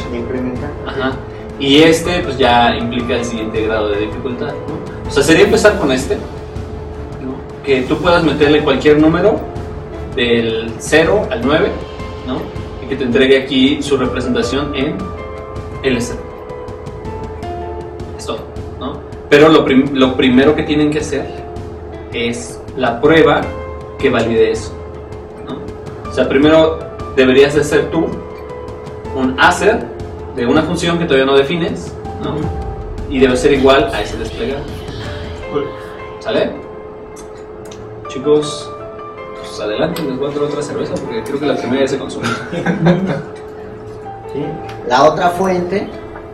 Ajá. 0.87 1.11
Y 1.59 1.77
este, 1.83 2.19
pues 2.21 2.37
ya 2.37 2.75
implica 2.75 3.15
el 3.15 3.25
siguiente 3.25 3.61
grado 3.65 3.89
de 3.89 3.99
dificultad. 4.01 4.47
¿no? 4.47 5.07
O 5.07 5.11
sea, 5.11 5.21
sería 5.23 5.45
empezar 5.45 5.77
con 5.79 5.91
este. 5.91 6.15
¿no? 6.15 7.35
Que 7.63 7.81
tú 7.83 7.97
puedas 7.97 8.23
meterle 8.23 8.63
cualquier 8.63 8.99
número 8.99 9.39
del 10.15 10.71
0 10.79 11.27
al 11.31 11.41
9, 11.45 11.69
¿no? 12.27 12.41
Y 12.83 12.89
que 12.89 12.95
te 12.95 13.03
entregue 13.03 13.43
aquí 13.43 13.81
su 13.83 13.95
representación 13.97 14.73
en. 14.75 14.97
Es 15.83 16.17
Pero 19.29 19.49
lo, 19.49 19.65
prim- 19.65 19.91
lo 19.93 20.15
primero 20.15 20.55
que 20.55 20.63
tienen 20.63 20.89
que 20.91 20.99
hacer 20.99 21.25
es 22.13 22.59
la 22.77 23.01
prueba 23.01 23.41
que 23.99 24.09
valide 24.09 24.51
eso, 24.51 24.73
¿no? 25.47 26.09
O 26.09 26.13
sea, 26.13 26.29
primero 26.29 26.79
deberías 27.15 27.55
de 27.55 27.61
hacer 27.61 27.89
tú 27.91 28.07
un 29.15 29.35
hacer 29.39 29.83
de 30.35 30.45
una 30.45 30.61
función 30.61 30.99
que 30.99 31.05
todavía 31.05 31.25
no 31.25 31.35
defines, 31.35 31.91
¿no? 32.23 32.35
Y 33.09 33.19
debe 33.19 33.35
ser 33.35 33.53
igual 33.53 33.89
a 33.93 34.01
ese 34.01 34.17
desplegado. 34.17 34.61
¿Sale? 36.19 36.51
Chicos, 38.09 38.69
pues 39.39 39.59
adelante, 39.59 40.01
les 40.03 40.17
voy 40.17 40.29
a 40.29 40.33
traer 40.33 40.49
otra 40.49 40.61
cerveza 40.61 40.93
porque 40.95 41.23
creo 41.23 41.39
que 41.39 41.45
la 41.45 41.55
primera 41.55 41.81
ya 41.81 41.87
se 41.87 41.97
consumió. 41.97 42.29
¿sí? 44.33 44.43
La 44.87 45.03
otra 45.05 45.29
fuente, 45.31 45.87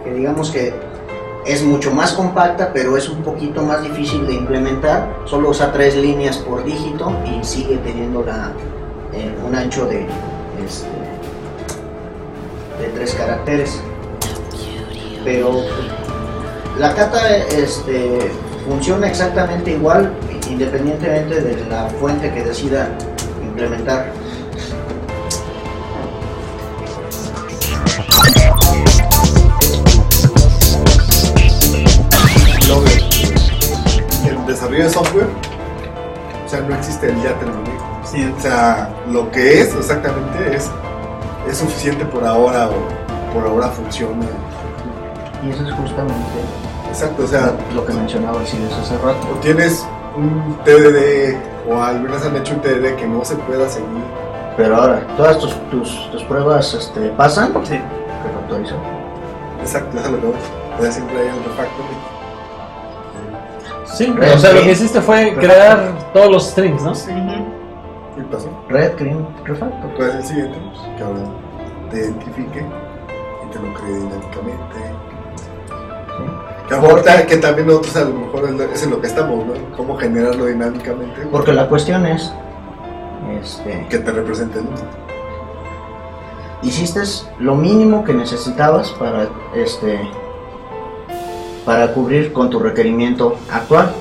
que 0.04 0.14
digamos 0.14 0.52
que 0.52 0.74
es 1.46 1.64
mucho 1.64 1.92
más 1.92 2.14
compacta, 2.14 2.72
pero 2.74 2.98
es 2.98 3.10
un 3.10 3.22
poquito 3.24 3.62
más 3.64 3.84
difícil 3.84 4.26
de 4.26 4.34
implementar, 4.34 5.10
solo 5.26 5.50
usa 5.50 5.72
tres 5.72 5.96
líneas 5.96 6.38
por 6.38 6.64
dígito 6.64 7.12
y 7.26 7.44
sigue 7.44 7.78
teniendo 7.78 8.24
la, 8.24 8.52
eh, 9.14 9.34
un 9.46 9.56
ancho 9.56 9.86
de, 9.86 10.06
este, 10.66 10.88
de 12.80 12.88
tres 12.96 13.14
caracteres. 13.16 13.82
Pero 15.24 15.62
la 16.78 16.94
cata 16.94 17.38
este, 17.38 18.32
funciona 18.68 19.08
exactamente 19.08 19.72
igual 19.72 20.12
independientemente 20.50 21.42
de 21.42 21.66
la 21.70 21.86
fuente 22.00 22.32
que 22.32 22.44
decida 22.44 22.90
implementar. 23.42 24.12
Desarrollo 34.74 34.84
de 34.84 34.90
software 34.90 35.54
sea, 36.54 36.62
no 36.62 36.76
existe 36.76 37.10
el 37.10 37.22
ya 37.22 37.34
terminé. 37.40 37.72
Sí, 38.04 38.32
O 38.38 38.40
sea, 38.40 38.90
lo 39.12 39.32
que 39.32 39.62
es 39.62 39.74
exactamente 39.76 40.56
es, 40.56 40.70
es 41.50 41.58
suficiente 41.58 42.06
por 42.06 42.24
ahora 42.26 42.70
o 42.70 43.34
por 43.34 43.48
ahora 43.48 43.70
funciona. 43.70 44.26
Y 45.44 45.50
eso 45.50 45.68
es 45.68 45.74
justamente 45.74 46.24
Exacto, 46.90 47.24
o 47.24 47.28
sea, 47.28 47.54
lo 47.74 47.86
que 47.86 47.94
mencionaba 47.94 48.40
el 48.40 48.48
Siles 48.48 48.72
hace 48.74 48.96
rato. 48.98 49.28
o 49.32 49.40
tienes 49.40 49.86
un 50.16 50.56
TDD 50.64 51.36
o 51.68 51.82
al 51.82 52.02
menos 52.02 52.24
han 52.24 52.36
hecho 52.36 52.54
un 52.54 52.62
TDD 52.62 52.96
que 52.98 53.08
no 53.08 53.26
se 53.26 53.36
pueda 53.36 53.68
seguir. 53.68 54.04
Pero 54.56 54.76
ahora, 54.76 55.02
todas 55.18 55.40
tus, 55.40 55.54
tus, 55.72 56.12
tus 56.12 56.24
pruebas 56.26 56.72
este, 56.76 57.10
pasan, 57.10 57.52
sí. 57.64 57.80
refactorizan. 58.24 58.78
Exacto, 59.60 59.98
eso 59.98 60.06
es 60.06 60.12
lo 60.12 60.20
que 60.20 60.28
voy. 60.28 60.36
O 60.78 60.82
sea, 60.84 60.92
siempre 60.92 61.20
hay 61.20 61.30
un 61.30 61.44
refactor. 61.46 61.86
Sí, 63.94 64.08
Red 64.12 64.34
o 64.34 64.38
sea, 64.40 64.54
lo 64.54 64.62
que 64.64 64.72
hiciste 64.72 65.02
fue 65.02 65.36
crear 65.36 65.94
todos 66.14 66.32
los 66.32 66.48
strings, 66.50 66.82
¿no? 66.82 66.94
¿Qué 66.94 68.22
pasó? 68.32 68.50
Red, 68.70 68.94
green, 68.98 69.28
refactor. 69.46 69.92
¿Cuál 69.96 70.10
es 70.10 70.16
el 70.16 70.24
siguiente? 70.26 70.58
Pues, 70.60 70.98
que 70.98 71.04
ahora 71.04 71.20
te 71.92 71.98
identifique 71.98 72.60
y 72.60 73.52
te 73.52 73.60
lo 73.60 73.74
cree 73.74 73.96
dinámicamente. 73.96 74.76
¿sí? 75.66 76.24
Que, 76.68 76.74
a 76.74 76.78
lo 76.78 76.84
mejor 76.84 77.02
ta- 77.04 77.26
que 77.26 77.38
también 77.38 77.68
nosotros 77.68 77.96
a 77.98 78.02
lo 78.06 78.14
mejor 78.16 78.50
es 78.74 78.84
en 78.84 78.90
lo 78.92 79.02
que 79.02 79.08
estamos, 79.08 79.46
¿no? 79.46 79.54
Cómo 79.78 79.96
generarlo 79.98 80.46
dinámicamente. 80.46 81.22
Porque 81.32 81.54
la 81.54 81.68
cuestión 81.68 82.06
es, 82.06 82.32
este, 83.42 83.86
Que 83.90 84.00
te 84.00 84.12
represente 84.12 84.60
el 84.60 84.66
mundo. 84.66 84.82
hiciste 86.64 87.02
lo 87.40 87.56
mínimo 87.56 88.04
que 88.04 88.14
necesitabas 88.14 88.90
para, 88.92 89.28
este, 89.56 90.00
para 91.66 91.94
cubrir 91.94 92.34
con 92.34 92.50
tu 92.50 92.60
requerimiento 92.60 93.38
actual. 93.52 93.92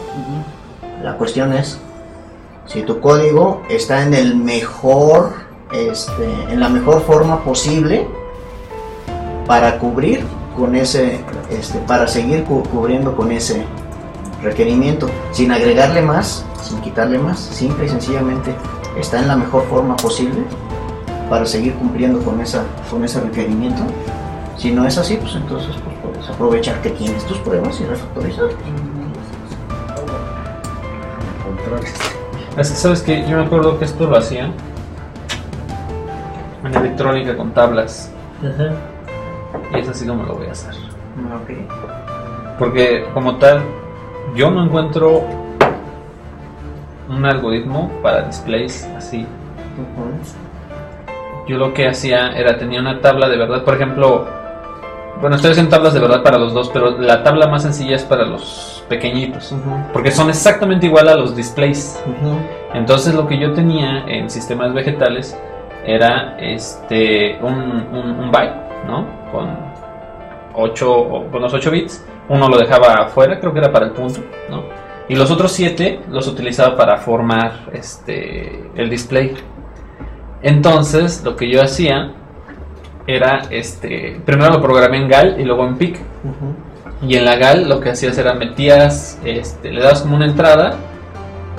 La 1.02 1.16
cuestión 1.16 1.52
es 1.52 1.78
si 2.66 2.82
tu 2.82 3.00
código 3.00 3.62
está 3.68 4.02
en 4.02 4.14
el 4.14 4.36
mejor, 4.36 5.32
este, 5.72 6.24
en 6.50 6.60
la 6.60 6.68
mejor 6.68 7.02
forma 7.02 7.42
posible 7.44 8.06
para 9.46 9.78
cubrir 9.78 10.24
con 10.56 10.74
ese, 10.76 11.20
este, 11.50 11.78
para 11.80 12.06
seguir 12.06 12.44
cu- 12.44 12.62
cubriendo 12.64 13.16
con 13.16 13.32
ese 13.32 13.64
requerimiento, 14.42 15.08
sin 15.32 15.50
agregarle 15.52 16.02
más, 16.02 16.44
sin 16.62 16.80
quitarle 16.80 17.18
más, 17.18 17.38
simple 17.38 17.86
y 17.86 17.88
sencillamente 17.88 18.54
está 18.98 19.18
en 19.20 19.28
la 19.28 19.36
mejor 19.36 19.64
forma 19.68 19.96
posible 19.96 20.42
para 21.30 21.46
seguir 21.46 21.74
cumpliendo 21.74 22.20
con 22.20 22.40
esa, 22.40 22.64
con 22.90 23.04
ese 23.04 23.20
requerimiento. 23.20 23.82
Si 24.56 24.70
no 24.70 24.86
es 24.86 24.98
así, 24.98 25.16
pues 25.16 25.34
entonces 25.34 25.74
pues, 25.82 25.91
puedes 26.22 26.34
aprovechar 26.34 26.80
que 26.82 26.90
tienes 26.90 27.24
tus 27.26 27.38
pruebas 27.38 27.80
y 27.80 27.84
refactorizar. 27.84 28.48
Es 32.56 32.70
que, 32.70 32.76
¿Sabes 32.76 33.02
que 33.02 33.26
Yo 33.26 33.38
me 33.38 33.44
acuerdo 33.44 33.78
que 33.78 33.84
esto 33.84 34.06
lo 34.06 34.16
hacían 34.16 34.52
en 36.64 36.74
electrónica 36.74 37.36
con 37.36 37.52
tablas. 37.52 38.12
Y 39.74 39.78
es 39.78 39.88
así 39.88 40.06
como 40.06 40.24
lo 40.24 40.34
voy 40.34 40.46
a 40.46 40.52
hacer. 40.52 40.74
Porque 42.58 43.04
como 43.14 43.36
tal, 43.36 43.62
yo 44.34 44.50
no 44.50 44.64
encuentro 44.64 45.22
un 47.08 47.24
algoritmo 47.24 47.90
para 48.02 48.22
displays 48.22 48.88
así. 48.96 49.26
Yo 51.48 51.58
lo 51.58 51.74
que 51.74 51.88
hacía 51.88 52.32
era 52.32 52.58
tenía 52.58 52.80
una 52.80 53.00
tabla 53.00 53.28
de 53.28 53.36
verdad, 53.36 53.64
por 53.64 53.74
ejemplo, 53.74 54.41
bueno, 55.22 55.36
estoy 55.36 55.52
haciendo 55.52 55.70
tablas 55.70 55.94
de 55.94 56.00
verdad 56.00 56.22
para 56.22 56.36
los 56.36 56.52
dos, 56.52 56.68
pero 56.74 56.98
la 56.98 57.22
tabla 57.22 57.46
más 57.46 57.62
sencilla 57.62 57.96
es 57.96 58.02
para 58.04 58.26
los 58.26 58.84
pequeñitos, 58.90 59.54
porque 59.94 60.10
son 60.10 60.28
exactamente 60.28 60.86
igual 60.86 61.08
a 61.08 61.14
los 61.14 61.34
displays. 61.34 61.98
Entonces 62.74 63.14
lo 63.14 63.26
que 63.26 63.38
yo 63.38 63.52
tenía 63.54 64.04
en 64.06 64.28
sistemas 64.28 64.74
vegetales 64.74 65.34
era 65.86 66.36
este 66.38 67.38
un, 67.40 67.54
un, 67.54 68.10
un 68.20 68.30
byte, 68.30 68.54
¿no? 68.86 69.06
Con 69.32 69.56
8 70.54 70.92
o- 70.92 71.30
con 71.30 71.40
los 71.40 71.54
8 71.54 71.70
bits. 71.70 72.04
Uno 72.28 72.48
lo 72.48 72.58
dejaba 72.58 72.94
afuera, 72.94 73.38
creo 73.40 73.52
que 73.52 73.58
era 73.60 73.72
para 73.72 73.86
el 73.86 73.92
punto, 73.92 74.20
¿no? 74.50 74.64
Y 75.08 75.14
los 75.16 75.30
otros 75.30 75.52
7 75.52 76.00
los 76.10 76.26
utilizaba 76.28 76.76
para 76.76 76.98
formar 76.98 77.52
este 77.72 78.70
el 78.76 78.90
display. 78.90 79.34
Entonces, 80.42 81.22
lo 81.24 81.36
que 81.36 81.48
yo 81.50 81.62
hacía 81.62 82.12
era 83.06 83.42
este 83.50 84.20
primero 84.24 84.52
lo 84.52 84.62
programé 84.62 84.98
en 84.98 85.08
GAL 85.08 85.40
y 85.40 85.44
luego 85.44 85.66
en 85.66 85.76
PIC. 85.76 85.98
Y 87.02 87.16
en 87.16 87.24
la 87.24 87.36
GAL 87.36 87.68
lo 87.68 87.80
que 87.80 87.90
hacías 87.90 88.16
era 88.16 88.34
metías, 88.34 89.18
este, 89.24 89.72
le 89.72 89.82
dabas 89.82 90.02
como 90.02 90.16
una 90.16 90.26
entrada 90.26 90.76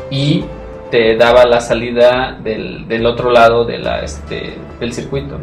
y 0.10 0.46
te 0.90 1.18
daba 1.18 1.46
la 1.46 1.60
salida 1.60 2.38
del, 2.42 2.88
del 2.88 3.06
otro 3.06 3.30
lado 3.30 3.66
de 3.66 3.78
la, 3.78 4.02
este, 4.02 4.58
del 4.80 4.94
circuito. 4.94 5.38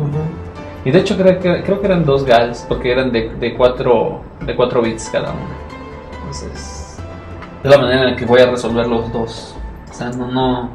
Y 0.85 0.91
de 0.91 1.01
hecho 1.01 1.17
creo 1.17 1.39
que, 1.39 1.63
creo 1.63 1.81
que 1.81 1.87
eran 1.87 2.05
dos 2.05 2.25
GALs 2.25 2.65
porque 2.67 2.93
eran 2.93 3.13
de, 3.13 3.31
de, 3.39 3.55
cuatro, 3.55 4.23
de 4.47 4.57
cuatro 4.57 4.81
bits 4.81 5.11
cada 5.11 5.33
uno. 5.33 5.49
Entonces, 6.21 6.99
es 7.63 7.71
la 7.71 7.77
manera 7.77 8.03
en 8.05 8.11
la 8.13 8.17
que 8.17 8.25
voy 8.25 8.41
a 8.41 8.47
resolver 8.47 8.87
los 8.87 9.13
dos. 9.13 9.55
O 9.91 9.93
sea, 9.93 10.09
no, 10.11 10.29
no, 10.29 10.71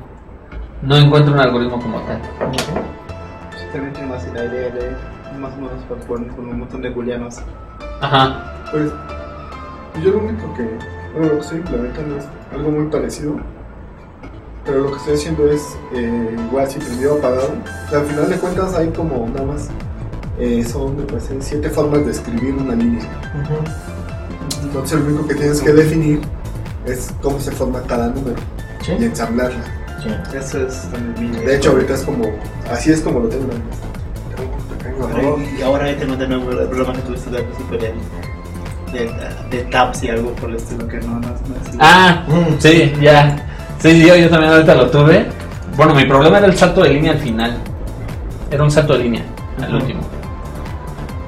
no 0.84 0.98
encuentro 0.98 1.34
un 1.34 1.40
algoritmo 1.40 1.80
como 1.82 2.00
tal. 2.02 2.22
También 3.72 3.94
tengo 3.94 4.14
así 4.14 4.28
la 4.34 4.46
idea 4.46 4.70
de 4.70 5.15
más 5.40 5.54
o 5.54 5.58
menos 5.58 5.84
para 5.88 6.02
poner 6.02 6.30
con 6.32 6.48
un 6.48 6.60
montón 6.60 6.82
de 6.82 6.90
booleanos. 6.90 7.38
Ajá. 8.02 8.54
Pues 8.72 8.92
yo 10.04 10.12
lo 10.12 10.20
único 10.20 10.54
que, 10.56 10.64
bueno, 11.14 11.28
lo 11.28 11.36
que 11.36 11.40
estoy 11.40 11.58
implementando 11.60 12.18
es 12.18 12.26
algo 12.54 12.72
muy 12.72 12.86
parecido, 12.88 13.36
pero 14.66 14.80
lo 14.82 14.92
que 14.92 14.98
estoy 14.98 15.14
haciendo 15.14 15.50
es 15.50 15.78
eh, 15.94 16.36
igual 16.48 16.70
si 16.70 16.80
prendido 16.80 17.16
o 17.16 17.18
apagado. 17.20 17.54
O 17.86 17.90
sea, 17.90 18.00
al 18.00 18.06
final 18.06 18.30
de 18.30 18.38
cuentas 18.38 18.76
hay 18.76 18.90
como 18.90 19.28
nada 19.30 19.46
más, 19.46 19.70
eh, 20.40 20.64
son 20.66 20.98
me 20.98 21.04
parece, 21.04 21.36
siete 21.40 21.70
formas 21.70 22.06
de 22.06 22.12
escribir 22.12 22.56
una 22.56 22.76
línea. 22.76 23.04
Entonces 24.64 25.00
lo 25.00 25.06
único 25.06 25.28
que 25.28 25.36
tienes 25.36 25.62
que 25.62 25.72
definir 25.72 26.22
es 26.86 27.14
cómo 27.22 27.40
se 27.40 27.52
forma 27.52 27.82
cada 27.84 28.10
número 28.10 28.36
¿Sí? 28.82 28.94
y 29.00 29.06
ensamblarla. 29.06 29.64
Sí. 30.02 30.10
Eso 30.38 30.68
es 30.68 30.88
De 31.46 31.56
hecho 31.56 31.72
ahorita 31.72 31.94
es 31.94 32.02
como, 32.04 32.26
así 32.70 32.92
es 32.92 33.02
como 33.02 33.22
lo 33.22 33.30
tengo. 33.30 33.46
Tengo 33.46 33.56
un 33.56 33.95
Y 35.58 35.62
ahora 35.62 35.86
tengo 35.98 36.16
de 36.16 36.28
nuevo 36.28 36.52
el 36.52 36.68
problema 36.68 36.94
que 36.94 37.00
tuviste 37.02 37.30
al 37.38 37.44
principio 37.44 37.78
de, 37.80 37.94
de, 38.94 39.12
de 39.58 39.64
tabs 39.66 40.04
y 40.04 40.10
algo 40.10 40.32
por 40.34 40.50
el 40.50 40.56
estilo 40.56 40.88
que 40.88 40.98
no, 40.98 41.20
no, 41.20 41.20
no 41.20 41.28
es. 41.30 41.76
Ah, 41.80 42.24
Mm. 42.28 42.56
sí, 42.60 42.94
ya. 43.02 43.36
Sí, 43.80 44.06
yo, 44.06 44.16
yo 44.16 44.30
también 44.30 44.54
ahorita 44.54 44.76
lo 44.76 44.90
tuve. 44.90 45.28
Bueno, 45.76 45.94
mi 45.94 46.06
problema 46.06 46.38
era 46.38 46.48
el 46.48 46.58
salto 46.58 46.82
de 46.84 46.90
línea 46.90 47.12
al 47.12 47.20
final. 47.20 47.58
Era 48.50 48.64
un 48.64 48.72
salto 48.72 48.94
de 48.98 49.04
línea 49.04 49.22
al 49.62 49.68
Ujú. 49.68 49.78
último. 49.78 50.00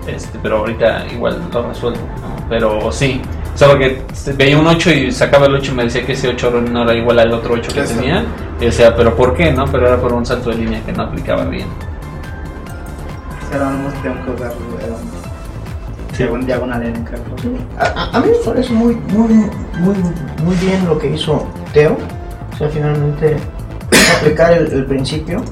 Este, 0.08 0.40
pero 0.42 0.60
ahorita 0.60 1.06
igual 1.12 1.42
lo 1.52 1.68
resuelvo. 1.68 2.00
¿no? 2.22 2.48
Pero 2.50 2.92
sí. 2.92 3.22
O 3.54 3.58
sea, 3.58 3.68
porque 3.70 4.02
veía 4.38 4.58
un 4.58 4.68
8 4.68 4.92
y 4.92 5.12
sacaba 5.12 5.48
el 5.48 5.56
8 5.56 5.72
y 5.72 5.76
me 5.76 5.84
decía 5.86 6.06
que 6.06 6.14
ese 6.14 6.30
8 6.30 6.52
no 6.72 6.84
era 6.84 6.94
igual 6.94 7.20
al 7.20 7.34
otro 7.34 7.56
8 7.56 7.72
que 7.74 7.82
tenía. 7.82 8.24
Y 8.62 8.66
decía, 8.66 8.96
pero 8.96 9.16
¿por 9.16 9.36
qué? 9.36 9.52
no 9.52 9.66
Pero 9.66 9.88
era 9.88 9.98
por 9.98 10.14
un 10.14 10.26
salto 10.26 10.52
de 10.52 10.58
línea 10.58 10.82
que 10.86 10.94
no 10.94 11.04
aplicaba 11.04 11.44
bien. 11.46 11.68
Sí. 16.16 16.24
diagon- 16.24 16.46
diagonal 16.46 16.84
en 16.84 16.96
el 16.96 17.04
cálculo. 17.04 17.58
A, 17.80 18.18
a- 18.18 18.20
mí 18.22 18.28
me 18.32 18.46
parece 18.46 18.74
muy, 18.74 18.96
muy, 18.96 19.34
muy, 19.80 19.96
muy 20.44 20.56
bien 20.56 20.86
lo 20.88 20.98
que 20.98 21.12
hizo 21.14 21.46
Teo. 21.74 21.98
O 22.54 22.58
sea, 22.58 22.70
finalmente 22.70 23.38
aplicar 24.20 24.54
el, 24.54 24.72
el 24.74 24.86
principio 24.86 25.44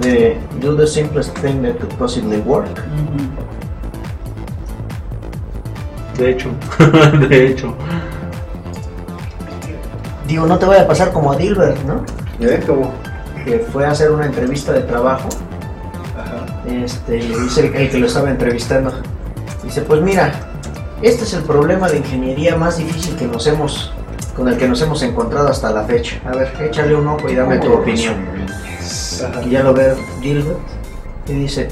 de 0.00 0.38
do 0.60 0.76
the 0.76 0.86
simplest 0.86 1.36
thing 1.38 1.62
that 1.62 1.76
could 1.78 1.92
possibly 1.94 2.38
work. 2.38 2.68
De 6.16 6.30
hecho, 6.30 6.50
de 7.28 7.46
hecho. 7.46 7.74
Digo, 10.26 10.46
no 10.46 10.58
te 10.58 10.66
vaya 10.66 10.82
a 10.82 10.86
pasar 10.86 11.12
como 11.12 11.32
a 11.32 11.36
Dilbert, 11.36 11.78
¿no? 11.84 12.02
¿Eh? 12.40 12.60
Que 13.44 13.60
fue 13.72 13.86
a 13.86 13.90
hacer 13.92 14.10
una 14.10 14.26
entrevista 14.26 14.72
de 14.72 14.80
trabajo. 14.82 15.28
Este, 16.68 17.14
dice 17.14 17.66
el, 17.68 17.74
el 17.74 17.90
que 17.90 17.98
lo 17.98 18.06
estaba 18.06 18.30
entrevistando. 18.30 18.92
Dice, 19.64 19.82
pues 19.82 20.00
mira, 20.02 20.32
este 21.02 21.24
es 21.24 21.32
el 21.34 21.42
problema 21.42 21.88
de 21.88 21.98
ingeniería 21.98 22.56
más 22.56 22.76
difícil 22.78 23.16
que 23.16 23.26
nos 23.26 23.46
hemos, 23.46 23.92
con 24.36 24.48
el 24.48 24.56
que 24.56 24.68
nos 24.68 24.80
hemos 24.82 25.02
encontrado 25.02 25.48
hasta 25.48 25.70
la 25.72 25.84
fecha. 25.84 26.20
A 26.26 26.32
ver, 26.32 26.52
échale 26.60 26.94
un 26.94 27.06
ojo 27.08 27.28
y 27.28 27.34
dame 27.34 27.58
tu 27.58 27.72
opinión. 27.72 28.14
Y 29.46 29.50
ya 29.50 29.62
lo 29.62 29.74
ve 29.74 29.94
Gilbert 30.22 30.58
y 31.26 31.32
dice, 31.34 31.68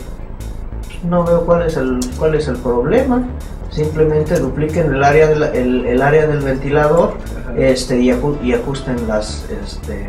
no 1.05 1.25
veo 1.25 1.45
cuál 1.47 1.63
es 1.67 1.77
el, 1.77 2.01
cuál 2.19 2.35
es 2.35 2.49
el 2.49 2.57
problema. 2.57 3.23
Simplemente 3.71 4.39
dupliquen 4.39 4.95
el 4.95 5.05
área, 5.05 5.27
del- 5.29 5.43
el, 5.43 5.87
el 5.87 6.03
área 6.03 6.27
del 6.27 6.41
ventilador 6.41 7.15
este, 7.57 7.99
y, 7.99 8.09
aju- 8.11 8.39
y 8.43 8.55
ajusten 8.55 9.07
las 9.07 9.45
este, 9.63 10.09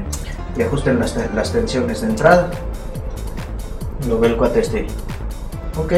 y 0.58 0.62
ajusten 0.62 1.00
las, 1.00 1.16
las 1.36 1.52
tensiones 1.52 2.02
de 2.02 2.08
entrada. 2.08 2.50
Lo 4.08 4.20
ve 4.20 4.28
el 4.28 4.38
cuate 4.38 4.60
este. 4.62 4.88
Ok, 5.78 5.94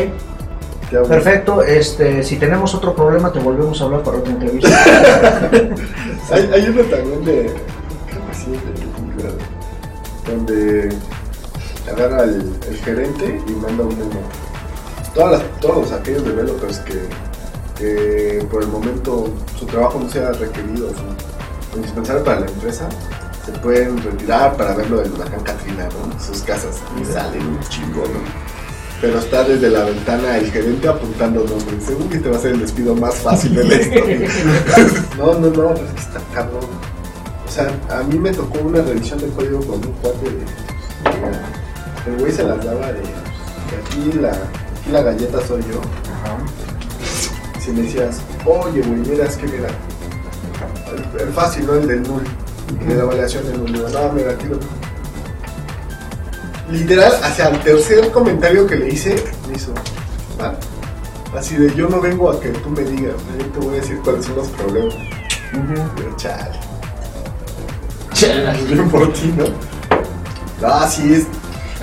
perfecto. 1.08 1.64
Este, 1.64 2.24
si 2.24 2.38
tenemos 2.38 2.74
otro 2.76 2.94
problema, 2.96 3.32
te 3.32 3.40
volvemos 3.40 3.80
a 3.82 3.86
hablar 3.86 4.02
para 4.04 4.18
otra 4.18 4.32
entrevista. 4.34 4.70
Hay, 6.32 6.48
hay 6.54 6.70
uno 6.70 6.82
también 6.84 7.26
de. 7.26 7.44
De 7.44 7.54
donde 10.32 10.90
agarra 11.92 12.24
el, 12.24 12.56
el 12.68 12.78
gerente 12.78 13.42
y 13.48 13.52
manda 13.52 13.84
un 13.84 13.98
memo. 13.98 14.22
Todas 15.14 15.32
las- 15.34 15.60
todos 15.60 15.92
aquellos 15.92 16.24
developers 16.24 16.80
que, 16.80 17.00
que 17.78 18.44
por 18.46 18.62
el 18.62 18.70
momento 18.70 19.28
su 19.58 19.66
trabajo 19.66 20.00
no 20.00 20.10
sea 20.10 20.32
requerido 20.34 20.90
o 21.74 21.78
indispensable 21.78 22.22
para 22.22 22.42
la 22.42 22.46
empresa, 22.48 22.88
se 23.52 23.60
pueden 23.60 24.02
retirar 24.04 24.56
para 24.58 24.74
ver 24.76 24.90
lo 24.90 24.98
del 24.98 25.12
huracán 25.14 25.42
Katrina, 25.42 25.86
¿no? 25.90 26.20
Sus 26.24 26.42
casas 26.44 26.78
y 27.02 27.06
salen 27.06 27.46
un 27.48 27.60
chingo, 27.70 28.02
¿no? 28.02 28.20
Pero 29.02 29.18
está 29.20 29.44
desde 29.44 29.70
la 29.70 29.86
ventana 29.86 30.38
el 30.38 30.52
gerente 30.52 30.88
apuntando 30.88 31.40
nombres. 31.46 31.84
Según 31.86 32.10
que 32.10 32.18
te 32.20 32.30
va 32.30 32.38
a 32.38 32.40
ser 32.40 32.52
el 32.52 32.60
despido 32.60 32.94
más 32.96 33.16
fácil 33.16 33.56
de 33.56 33.64
la 33.64 33.76
historia. 33.76 34.30
no, 35.18 35.34
no, 35.40 35.50
no, 35.50 35.74
es 35.74 35.80
que 35.80 36.00
está 36.02 36.20
cabrón. 36.34 36.66
O 37.48 37.52
sea, 37.52 37.72
a 37.98 38.04
mí 38.04 38.20
me 38.20 38.32
tocó 38.32 38.60
una 38.60 38.82
revisión 38.82 39.20
de 39.20 39.28
código 39.30 39.60
con 39.62 39.76
un 39.86 39.94
cuate 40.02 40.26
de. 40.26 40.32
de- 40.32 42.12
El 42.14 42.20
güey 42.20 42.32
se 42.32 42.44
las 42.44 42.64
daba 42.64 42.88
de. 42.88 43.00
de 43.00 43.78
aquí, 43.86 44.12
la, 44.20 44.32
aquí 44.32 44.92
la 44.92 45.02
galleta 45.02 45.40
soy 45.48 45.62
yo. 45.62 45.80
Si 47.64 47.72
me 47.72 47.84
decías, 47.84 48.18
oye, 48.46 48.82
güey, 48.82 49.00
mira, 49.00 49.26
es 49.26 49.38
que 49.38 49.48
mira. 49.48 49.70
El, 51.16 51.22
el 51.28 51.34
fácil, 51.34 51.66
¿no? 51.68 51.74
El 51.76 51.88
del 51.88 52.04
null. 52.04 52.24
De 52.70 52.96
la 52.96 53.04
validación 53.04 53.46
del 53.46 53.60
null. 53.60 53.74
Digo, 53.74 53.90
no, 53.90 54.14
mira, 54.14 54.32
aquí 54.32 54.46
lo. 54.48 54.60
Literal, 56.72 57.14
hacia 57.24 57.48
el 57.50 57.60
tercer 57.62 58.12
comentario 58.12 58.68
que 58.68 58.76
le 58.76 58.90
hice, 58.90 59.16
me 59.50 59.56
hizo. 59.56 59.74
"Va". 60.40 60.54
Así 61.38 61.56
de, 61.56 61.74
yo 61.76 61.88
no 61.90 62.00
vengo 62.02 62.30
a 62.32 62.40
que 62.40 62.50
tú 62.50 62.70
me 62.70 62.82
digas, 62.82 63.14
yo 63.40 63.46
te 63.48 63.60
voy 63.60 63.78
a 63.78 63.82
decir 63.82 64.00
cuáles 64.04 64.26
son 64.26 64.36
los 64.36 64.48
problemas. 64.50 64.96
Pero 65.96 66.16
chale. 66.16 66.60
Chale, 68.14 68.64
bien 68.68 68.90
por 68.90 69.12
ti, 69.14 69.34
¿no? 69.38 69.46
Sí 70.90 71.14
es. 71.14 71.28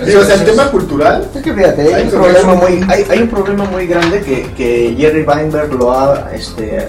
Digo, 0.05 0.21
o 0.21 0.23
sea, 0.23 0.35
el 0.35 0.45
tema 0.45 0.69
cultural. 0.69 1.27
Es 1.33 1.41
que 1.41 1.53
fíjate, 1.53 1.93
hay, 1.93 2.03
un 2.03 2.09
problema 2.11 2.53
muy, 2.53 2.85
hay, 2.87 3.03
hay 3.09 3.21
un 3.23 3.29
problema 3.29 3.63
muy 3.65 3.87
grande 3.87 4.21
que, 4.21 4.43
que 4.53 4.95
Jerry 4.95 5.23
Weinberg 5.23 5.73
lo 5.73 5.91
ha, 5.91 6.29
este, 6.33 6.87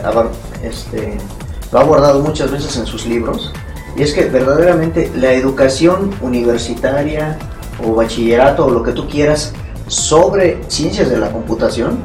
este, 0.62 1.16
lo 1.72 1.78
ha 1.78 1.82
abordado 1.82 2.20
muchas 2.20 2.50
veces 2.50 2.76
en 2.76 2.84
sus 2.84 3.06
libros. 3.06 3.50
Y 3.98 4.02
es 4.02 4.14
que 4.14 4.26
verdaderamente 4.26 5.10
la 5.16 5.32
educación 5.32 6.10
universitaria 6.20 7.36
o 7.84 7.94
bachillerato 7.94 8.66
o 8.66 8.70
lo 8.70 8.82
que 8.82 8.92
tú 8.92 9.08
quieras 9.08 9.52
sobre 9.88 10.62
ciencias 10.68 11.10
de 11.10 11.16
la 11.18 11.30
computación 11.32 11.98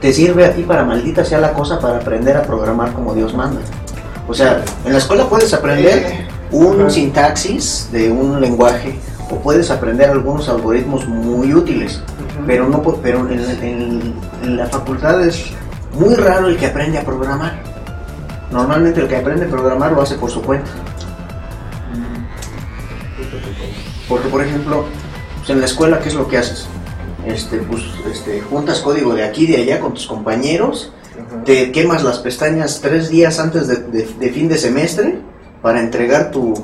te 0.00 0.12
sirve 0.12 0.44
a 0.46 0.52
ti 0.54 0.62
para 0.62 0.82
maldita 0.84 1.24
sea 1.24 1.38
la 1.38 1.52
cosa 1.52 1.78
para 1.78 1.98
aprender 1.98 2.36
a 2.36 2.42
programar 2.42 2.92
como 2.94 3.14
Dios 3.14 3.34
manda. 3.34 3.60
O 4.28 4.34
sea, 4.34 4.62
en 4.84 4.92
la 4.92 4.98
escuela 4.98 5.28
puedes 5.28 5.52
aprender 5.54 6.26
un 6.50 6.80
ajá. 6.80 6.90
sintaxis 6.90 7.88
de 7.92 8.10
un 8.10 8.40
lenguaje 8.40 8.98
o 9.30 9.36
puedes 9.36 9.70
aprender 9.70 10.10
algunos 10.10 10.48
algoritmos 10.48 11.06
muy 11.06 11.54
útiles, 11.54 12.02
pero 12.46 12.68
no 12.68 12.82
pero 13.02 13.28
en, 13.30 13.38
en- 13.62 14.14
en 14.42 14.56
la 14.56 14.66
facultad 14.66 15.22
es 15.24 15.44
muy 15.92 16.14
raro 16.16 16.48
el 16.48 16.56
que 16.56 16.66
aprende 16.66 16.98
a 16.98 17.04
programar. 17.04 17.62
Normalmente 18.50 19.00
el 19.00 19.06
que 19.08 19.16
aprende 19.16 19.46
a 19.46 19.48
programar 19.48 19.92
lo 19.92 20.02
hace 20.02 20.16
por 20.16 20.30
su 20.30 20.42
cuenta. 20.42 20.70
Porque 24.10 24.28
por 24.28 24.42
ejemplo, 24.42 24.84
pues, 25.38 25.48
en 25.50 25.60
la 25.60 25.66
escuela 25.66 26.00
¿qué 26.00 26.10
es 26.10 26.14
lo 26.14 26.28
que 26.28 26.36
haces? 26.36 26.66
Este, 27.26 27.58
pues, 27.58 27.82
este, 28.12 28.42
juntas 28.42 28.80
código 28.80 29.14
de 29.14 29.24
aquí 29.24 29.44
y 29.44 29.46
de 29.46 29.56
allá 29.62 29.80
con 29.80 29.94
tus 29.94 30.06
compañeros, 30.06 30.92
te 31.46 31.70
quemas 31.72 32.02
las 32.02 32.18
pestañas 32.18 32.80
tres 32.82 33.08
días 33.08 33.38
antes 33.38 33.68
de, 33.68 33.76
de- 33.76 34.08
de 34.18 34.28
fin 34.30 34.48
de 34.48 34.58
semestre 34.58 35.18
para 35.62 35.80
entregar 35.80 36.30
tu, 36.30 36.54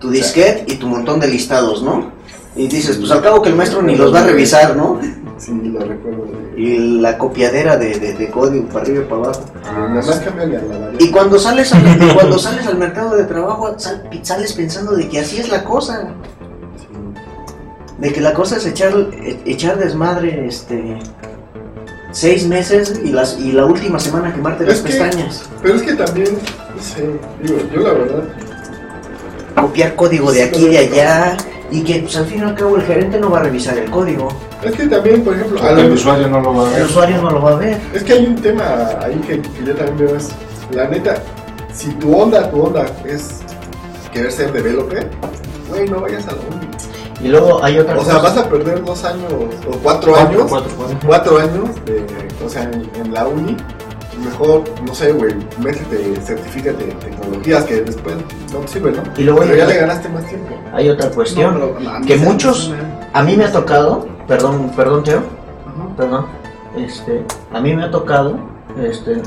tu 0.00 0.10
disquete 0.10 0.64
y 0.72 0.76
tu 0.76 0.86
montón 0.88 1.20
de 1.20 1.28
listados, 1.28 1.82
¿no? 1.82 2.10
Y 2.56 2.68
dices, 2.68 2.96
pues 2.96 3.10
al 3.10 3.20
cabo 3.20 3.42
que 3.42 3.50
el 3.50 3.54
maestro 3.56 3.82
ni 3.82 3.94
los 3.96 4.14
va 4.14 4.20
a 4.20 4.24
revisar, 4.24 4.74
¿no? 4.76 4.98
Sí, 5.38 5.52
lo 5.52 5.80
recuerdo. 5.80 6.24
Y 6.56 6.78
la 7.00 7.18
copiadera 7.18 7.76
de, 7.76 7.98
de- 7.98 8.14
de 8.14 8.30
código 8.30 8.66
para 8.68 8.80
arriba 8.80 9.02
y 9.02 9.04
para 9.06 9.22
abajo. 9.24 9.44
Nada 9.62 9.88
más 9.90 10.20
cámbiale 10.20 10.56
a 10.56 10.62
la 10.62 10.68
variable. 10.78 10.96
Y 11.04 11.10
cuando 11.10 11.38
sales 11.38 11.70
al, 11.74 12.14
cuando 12.14 12.38
sales 12.38 12.66
al 12.66 12.78
mercado 12.78 13.14
de 13.16 13.24
trabajo, 13.24 13.74
sal- 13.78 14.08
sales 14.22 14.52
pensando 14.54 14.92
de 14.96 15.06
que 15.08 15.20
así 15.20 15.38
es 15.38 15.50
la 15.50 15.62
cosa. 15.64 16.08
Sí. 17.98 18.02
De 18.02 18.12
que 18.12 18.20
la 18.20 18.34
cosa 18.34 18.56
es 18.56 18.66
echar, 18.66 18.92
e- 18.94 19.38
echar 19.46 19.78
desmadre 19.78 20.46
este 20.46 20.98
seis 22.12 22.46
meses 22.46 23.00
y 23.04 23.10
las 23.12 23.38
y 23.38 23.52
la 23.52 23.64
última 23.66 23.98
semana 24.00 24.32
quemarte 24.34 24.64
las 24.66 24.80
que- 24.80 24.88
pestañas. 24.90 25.44
Pero 25.62 25.74
es 25.76 25.82
que 25.82 25.94
también, 25.94 26.28
no 26.74 26.82
sé, 26.82 27.08
digo, 27.42 27.58
yo 27.74 27.80
la 27.80 27.92
verdad, 27.92 28.24
Copiar 29.60 29.94
código 29.94 30.30
de 30.32 30.42
aquí 30.42 30.66
y 30.66 30.68
de 30.68 30.78
allá. 30.78 31.36
Y 31.70 31.82
que 31.82 32.00
pues, 32.00 32.16
al 32.16 32.26
fin 32.26 32.40
y 32.40 32.42
al 32.44 32.54
cabo 32.54 32.76
el 32.76 32.82
gerente 32.82 33.18
no 33.18 33.28
va 33.30 33.40
a 33.40 33.42
revisar 33.42 33.76
el 33.76 33.90
código. 33.90 34.28
es 34.62 34.72
que 34.72 34.86
también, 34.86 35.24
por 35.24 35.34
ejemplo, 35.34 35.60
a 35.62 35.70
el 35.70 35.90
usuario 35.90 36.28
no 36.28 36.40
lo 36.40 36.54
va 36.54 36.62
a 36.64 36.68
El 36.68 36.74
ver. 36.74 36.84
usuario 36.84 37.22
no 37.22 37.30
lo 37.30 37.42
va 37.42 37.50
a 37.52 37.54
ver. 37.56 37.80
es 37.92 38.04
que 38.04 38.12
hay 38.12 38.26
un 38.26 38.36
tema 38.36 38.90
ahí 39.02 39.16
que, 39.26 39.40
que 39.40 39.64
yo 39.64 39.74
también 39.74 39.96
veo 39.98 40.16
es, 40.16 40.28
la 40.70 40.86
neta, 40.88 41.16
si 41.74 41.88
tu 41.94 42.14
onda, 42.16 42.48
tu 42.50 42.62
onda 42.62 42.86
es 43.04 43.40
querer 44.12 44.30
ser 44.30 44.52
developer, 44.52 45.10
güey, 45.68 45.88
no 45.88 46.00
vayas 46.02 46.28
a 46.28 46.32
la 46.32 46.38
uni. 46.54 46.68
Y 47.22 47.28
luego 47.28 47.62
hay 47.64 47.78
otra 47.78 47.98
O 47.98 48.04
sea, 48.04 48.18
vas 48.18 48.36
a 48.36 48.48
perder 48.48 48.84
dos 48.84 49.04
años 49.04 49.32
o 49.32 49.76
cuatro 49.78 50.14
años, 50.16 50.42
Cuatro, 50.48 50.70
cuatro. 50.76 50.98
cuatro 51.06 51.38
años, 51.38 51.68
de, 51.86 52.04
o 52.44 52.48
sea, 52.48 52.64
en, 52.64 52.88
en 52.94 53.12
la 53.14 53.26
uni, 53.26 53.56
mejor, 54.22 54.64
no 54.86 54.94
sé, 54.94 55.12
güey, 55.12 55.34
métete, 55.58 56.14
certifícate 56.20 56.90
en 56.90 56.98
tecnologías 56.98 57.64
que 57.64 57.80
después 57.82 58.16
no 58.52 58.58
te 58.60 58.68
sirven, 58.68 58.96
¿no? 58.96 59.02
Y 59.16 59.24
luego 59.24 59.40
Pero 59.40 59.52
hay, 59.52 59.58
ya 59.58 59.66
le 59.66 59.76
ganaste 59.78 60.08
más 60.10 60.24
tiempo. 60.26 60.54
hay 60.72 60.88
otra 60.90 61.10
cuestión. 61.10 61.58
No, 61.60 62.06
que 62.06 62.16
muchos- 62.16 62.72
A 63.12 63.22
mí 63.22 63.34
me 63.36 63.44
ha 63.44 63.52
tocado, 63.52 64.06
perdón, 64.28 64.70
perdón 64.76 65.02
Teo, 65.04 65.18
Ajá. 65.18 65.96
perdón, 65.96 66.26
este, 66.76 67.24
a 67.52 67.60
mí 67.60 67.74
me 67.74 67.84
ha 67.84 67.90
tocado 67.90 68.36
este, 68.78 69.22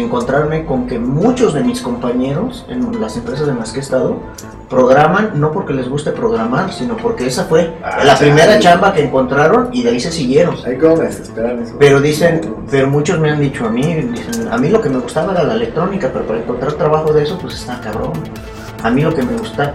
encontrarme 0.00 0.64
con 0.64 0.86
que 0.86 0.98
muchos 0.98 1.52
de 1.54 1.62
mis 1.62 1.80
compañeros 1.82 2.64
en 2.68 3.00
las 3.00 3.16
empresas 3.16 3.48
en 3.48 3.58
las 3.58 3.72
que 3.72 3.80
he 3.80 3.82
estado 3.82 4.20
programan 4.68 5.32
no 5.38 5.52
porque 5.52 5.74
les 5.74 5.88
guste 5.88 6.12
programar, 6.12 6.72
sino 6.72 6.96
porque 6.96 7.26
esa 7.26 7.44
fue 7.44 7.74
Ah, 7.82 8.02
la 8.04 8.16
primera 8.16 8.58
chamba 8.58 8.94
que 8.94 9.04
encontraron 9.04 9.68
y 9.72 9.82
de 9.82 9.90
ahí 9.90 10.00
se 10.00 10.10
siguieron. 10.10 10.56
Desesperan 10.96 11.62
eso. 11.62 11.76
Pero 11.78 12.00
dicen, 12.00 12.40
pero 12.70 12.88
muchos 12.88 13.18
me 13.18 13.30
han 13.30 13.40
dicho 13.40 13.66
a 13.66 13.70
mí, 13.70 13.82
dicen, 13.82 14.48
a 14.50 14.56
mí 14.56 14.70
lo 14.70 14.80
que 14.80 14.88
me 14.88 14.98
gustaba 14.98 15.32
era 15.32 15.44
la 15.44 15.54
electrónica, 15.54 16.08
pero 16.10 16.26
para 16.26 16.40
encontrar 16.40 16.72
trabajo 16.72 17.12
de 17.12 17.24
eso, 17.24 17.38
pues 17.38 17.54
está 17.54 17.78
cabrón. 17.80 18.12
A 18.82 18.90
mí 18.90 19.02
lo 19.02 19.14
que 19.14 19.22
me 19.22 19.36
gusta, 19.36 19.74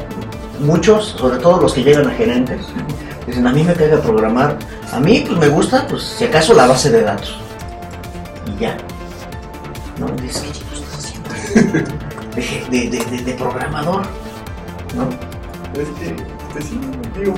muchos, 0.59 1.15
sobre 1.17 1.37
todo 1.37 1.61
los 1.61 1.73
que 1.73 1.83
llegan 1.83 2.07
a 2.07 2.11
gerentes, 2.11 2.61
dicen, 3.27 3.45
a 3.45 3.51
mí 3.53 3.63
me 3.63 3.73
caga 3.73 3.97
programar. 4.01 4.57
A 4.91 4.99
mí, 4.99 5.23
pues 5.27 5.37
me 5.39 5.49
gusta, 5.49 5.85
pues 5.87 6.01
si 6.01 6.25
acaso 6.25 6.55
la 6.55 6.65
base 6.65 6.89
de 6.89 7.03
datos. 7.03 7.37
Y 8.47 8.61
ya. 8.61 8.75
¿No? 9.99 10.07
Dices, 10.21 10.41
¿qué 10.43 10.51
chico 10.51 10.73
estás 10.73 10.97
haciendo? 10.99 11.29
De, 12.35 12.41
de, 12.69 12.89
de- 12.89 13.05
de- 13.17 13.23
de 13.23 13.33
programador. 13.33 14.01
¿No? 14.95 15.09
Es 15.79 15.87
que, 15.99 16.15
pues 16.53 16.65
sí, 16.65 16.79
digo, 17.19 17.33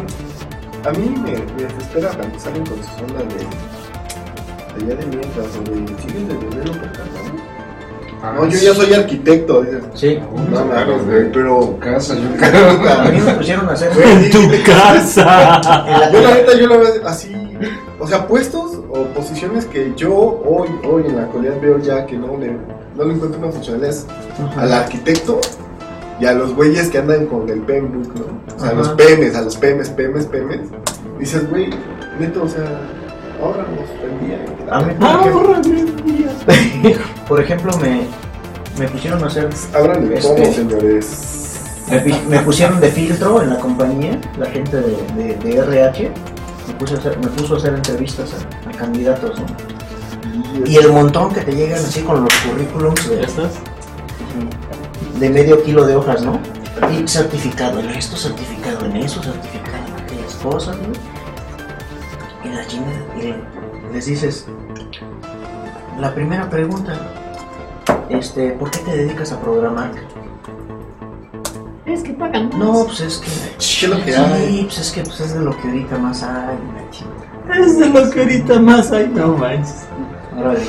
a 0.86 0.92
mí 0.92 1.10
me, 1.24 1.32
me 1.32 1.64
desespera 1.64 2.10
cuando 2.10 2.40
salen 2.40 2.66
con 2.66 2.78
sus 2.78 3.02
ondas 3.02 3.24
de, 3.34 4.86
de 4.86 4.90
ya 4.90 4.96
de 5.00 5.06
mientras 5.08 5.48
o 5.58 5.62
de 5.64 6.02
siguen 6.02 6.28
de 6.28 6.34
developer, 6.36 6.90
¿no? 6.90 7.50
Ah, 8.22 8.34
No, 8.36 8.46
yo 8.48 8.58
ya 8.60 8.74
soy 8.76 8.94
arquitecto, 8.94 9.62
dices. 9.62 9.84
Sí. 9.96 10.20
No 10.52 10.66
güey, 11.06 11.32
pero. 11.32 11.60
Tu 11.62 11.80
casa, 11.80 12.16
yo 12.16 12.22
A 13.02 13.06
mí 13.06 13.20
me 13.22 13.34
pusieron 13.34 13.70
a 13.70 13.72
hacer... 13.74 13.92
Güey, 13.96 14.30
Tu 14.30 14.64
casa. 14.64 15.62
en 15.88 16.22
la 16.24 16.32
neta, 16.34 16.58
yo 16.58 16.68
la 16.68 16.78
veo 16.78 17.08
así, 17.08 17.34
o 17.98 18.08
sea, 18.08 18.28
puestos 18.28 18.69
o 18.92 19.04
posiciones 19.14 19.66
que 19.66 19.94
yo 19.96 20.14
hoy, 20.16 20.70
hoy 20.90 21.04
en 21.08 21.16
la 21.18 21.24
actualidad 21.24 21.60
veo 21.62 21.78
ya 21.80 22.06
que 22.06 22.18
no 22.18 22.38
le, 22.38 22.52
no 22.96 23.04
le 23.04 23.14
encuentro 23.14 23.40
una 23.40 23.52
funcionalidad 23.52 23.96
al 24.58 24.74
arquitecto 24.74 25.40
y 26.20 26.26
a 26.26 26.34
los 26.34 26.54
güeyes 26.56 26.90
que 26.90 26.98
andan 26.98 27.28
con 27.28 27.48
el 27.50 27.60
PMBOK, 27.62 28.14
¿no? 28.16 28.56
O 28.56 28.60
sea, 28.60 28.70
a 28.72 28.74
los 28.74 28.90
PMs, 28.90 29.36
a 29.36 29.42
los 29.42 29.56
PMs, 29.58 29.90
PMs, 29.90 30.26
PMs. 30.26 30.68
Dices, 31.20 31.50
güey, 31.50 31.70
neto, 32.20 32.44
o 32.44 32.48
sea, 32.50 32.66
ahorramos 33.42 33.80
el 34.04 34.28
día. 34.28 34.46
A 34.72 34.82
mí, 34.82 34.94
Ah, 35.00 35.22
por 35.32 35.50
ejemplo, 35.52 36.96
por 37.28 37.42
ejemplo, 37.42 37.72
me, 37.80 38.02
me 38.80 38.88
pusieron 38.90 39.24
a 39.24 39.28
hacer 39.28 39.48
Abran 39.74 40.04
el 40.04 40.14
Este- 40.14 40.54
señores. 40.54 41.36
Me, 41.90 42.04
me 42.30 42.40
pusieron 42.44 42.80
de 42.80 42.90
filtro 42.90 43.42
en 43.42 43.50
la 43.50 43.58
compañía, 43.60 44.20
la 44.38 44.46
gente 44.48 44.78
de, 44.78 44.96
de- 45.16 45.36
de 45.42 45.58
RH, 45.58 46.12
me, 46.68 46.74
puse 46.76 46.94
a 46.94 46.98
hacer- 46.98 47.18
me 47.18 47.28
puso 47.30 47.56
a 47.56 47.58
hacer 47.58 47.74
entrevistas 47.74 48.30
candidatos, 48.80 49.40
¿no? 49.40 49.46
Y 50.66 50.78
el 50.78 50.92
montón 50.92 51.34
que 51.34 51.42
te 51.42 51.52
llegan 51.52 51.80
así 51.80 52.02
con 52.02 52.24
los 52.24 52.34
currículums 52.40 53.10
¿Ya 53.10 53.16
de, 53.18 53.22
estás? 53.24 53.52
de 55.20 55.30
medio 55.30 55.62
kilo 55.64 55.86
de 55.86 55.96
hojas, 55.96 56.24
¿no? 56.24 56.40
Y 56.92 57.08
certificado 57.08 57.80
en 57.80 57.90
esto, 57.90 58.16
certificado 58.16 58.86
en 58.86 58.96
eso, 58.98 59.22
certificado 59.22 59.78
en 59.88 60.04
aquellas 60.04 60.34
cosas, 60.36 60.78
¿no? 60.78 62.50
Y 62.50 62.54
la 62.54 62.66
chingada, 62.66 62.96
y 63.22 63.94
les 63.94 64.06
dices, 64.06 64.46
la 66.00 66.16
primera 66.16 66.50
pregunta, 66.50 66.94
este, 68.10 68.52
¿por 68.54 68.72
qué 68.72 68.80
te 68.80 68.96
dedicas 68.96 69.34
a 69.34 69.42
programar? 69.42 69.92
Es 71.86 72.02
que 72.04 72.14
pagan 72.14 72.50
más. 72.50 72.58
No, 72.58 72.86
pues 72.86 73.02
es 73.02 73.18
que. 73.18 73.30
¿Qué 73.30 73.86
es 73.86 73.90
lo 73.90 74.06
que 74.06 74.14
sí, 74.14 74.20
hay? 74.20 74.64
pues 74.64 74.80
es 74.80 74.92
que 74.92 75.02
pues 75.04 75.20
es 75.20 75.34
de 75.34 75.40
lo 75.42 75.58
que 75.58 75.68
ahorita 75.68 75.98
más 75.98 76.24
hay, 76.24 76.58
la 76.76 76.90
chingada. 76.92 77.19
Es 77.58 77.80
de 77.80 77.90
lo 77.90 78.10
que 78.10 78.22
ahorita 78.22 78.60
más 78.60 78.92
hay, 78.92 79.08
no 79.08 79.30
manches. 79.38 79.86
Órale. 80.38 80.60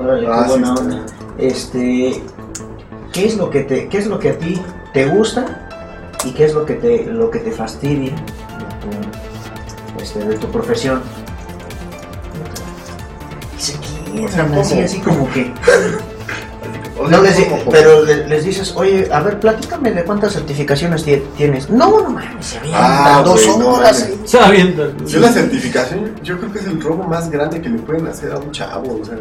Órale, 0.00 0.26
Ah, 0.30 0.36
qué 0.38 0.44
sí 0.44 0.50
buena 0.50 0.68
está. 0.68 0.80
onda. 0.82 1.06
Este. 1.38 2.22
¿Qué 3.12 3.26
es 3.26 3.36
lo 3.36 3.50
que 3.50 3.60
te, 3.60 3.88
qué 3.88 3.98
es 3.98 4.06
lo 4.06 4.18
que 4.18 4.30
a 4.30 4.38
ti 4.38 4.60
te 4.92 5.06
gusta 5.06 5.68
y 6.24 6.30
qué 6.32 6.44
es 6.44 6.54
lo 6.54 6.64
que 6.66 6.74
te, 6.74 7.04
lo 7.06 7.30
que 7.30 7.38
te 7.40 7.50
fastidia 7.50 8.10
de 8.12 9.94
tu, 9.96 10.02
este, 10.02 10.18
de 10.20 10.34
tu 10.36 10.46
profesión? 10.48 11.02
Se 13.56 13.74
quiebran 14.12 14.54
así, 14.54 14.80
así 14.80 15.00
como 15.00 15.28
que. 15.30 15.52
O 16.98 17.08
sea, 17.08 17.16
No 17.18 17.22
les 17.22 17.36
di- 17.36 17.44
pero 17.70 18.04
le- 18.04 18.26
les 18.26 18.44
dices, 18.44 18.74
oye, 18.76 19.08
a 19.12 19.20
ver, 19.20 19.38
platícame 19.38 19.92
de 19.92 20.02
cuántas 20.04 20.32
certificaciones 20.32 21.06
tie- 21.06 21.22
tienes. 21.36 21.70
No, 21.70 22.02
no 22.02 22.10
mames, 22.10 22.44
se 22.44 22.58
avientan 22.58 22.82
Ah, 22.84 23.22
dos 23.24 23.58
no 23.58 23.68
horas. 23.74 24.10
Sí, 25.06 25.18
la 25.18 25.28
certificación, 25.32 26.10
yo 26.22 26.38
creo 26.38 26.52
que 26.52 26.58
es 26.58 26.66
el 26.66 26.80
robo 26.80 27.04
más 27.04 27.30
grande 27.30 27.60
que 27.62 27.68
le 27.68 27.78
pueden 27.78 28.06
hacer 28.08 28.32
a 28.32 28.38
un 28.38 28.50
chavo. 28.50 28.98
O 29.00 29.04
sea, 29.04 29.16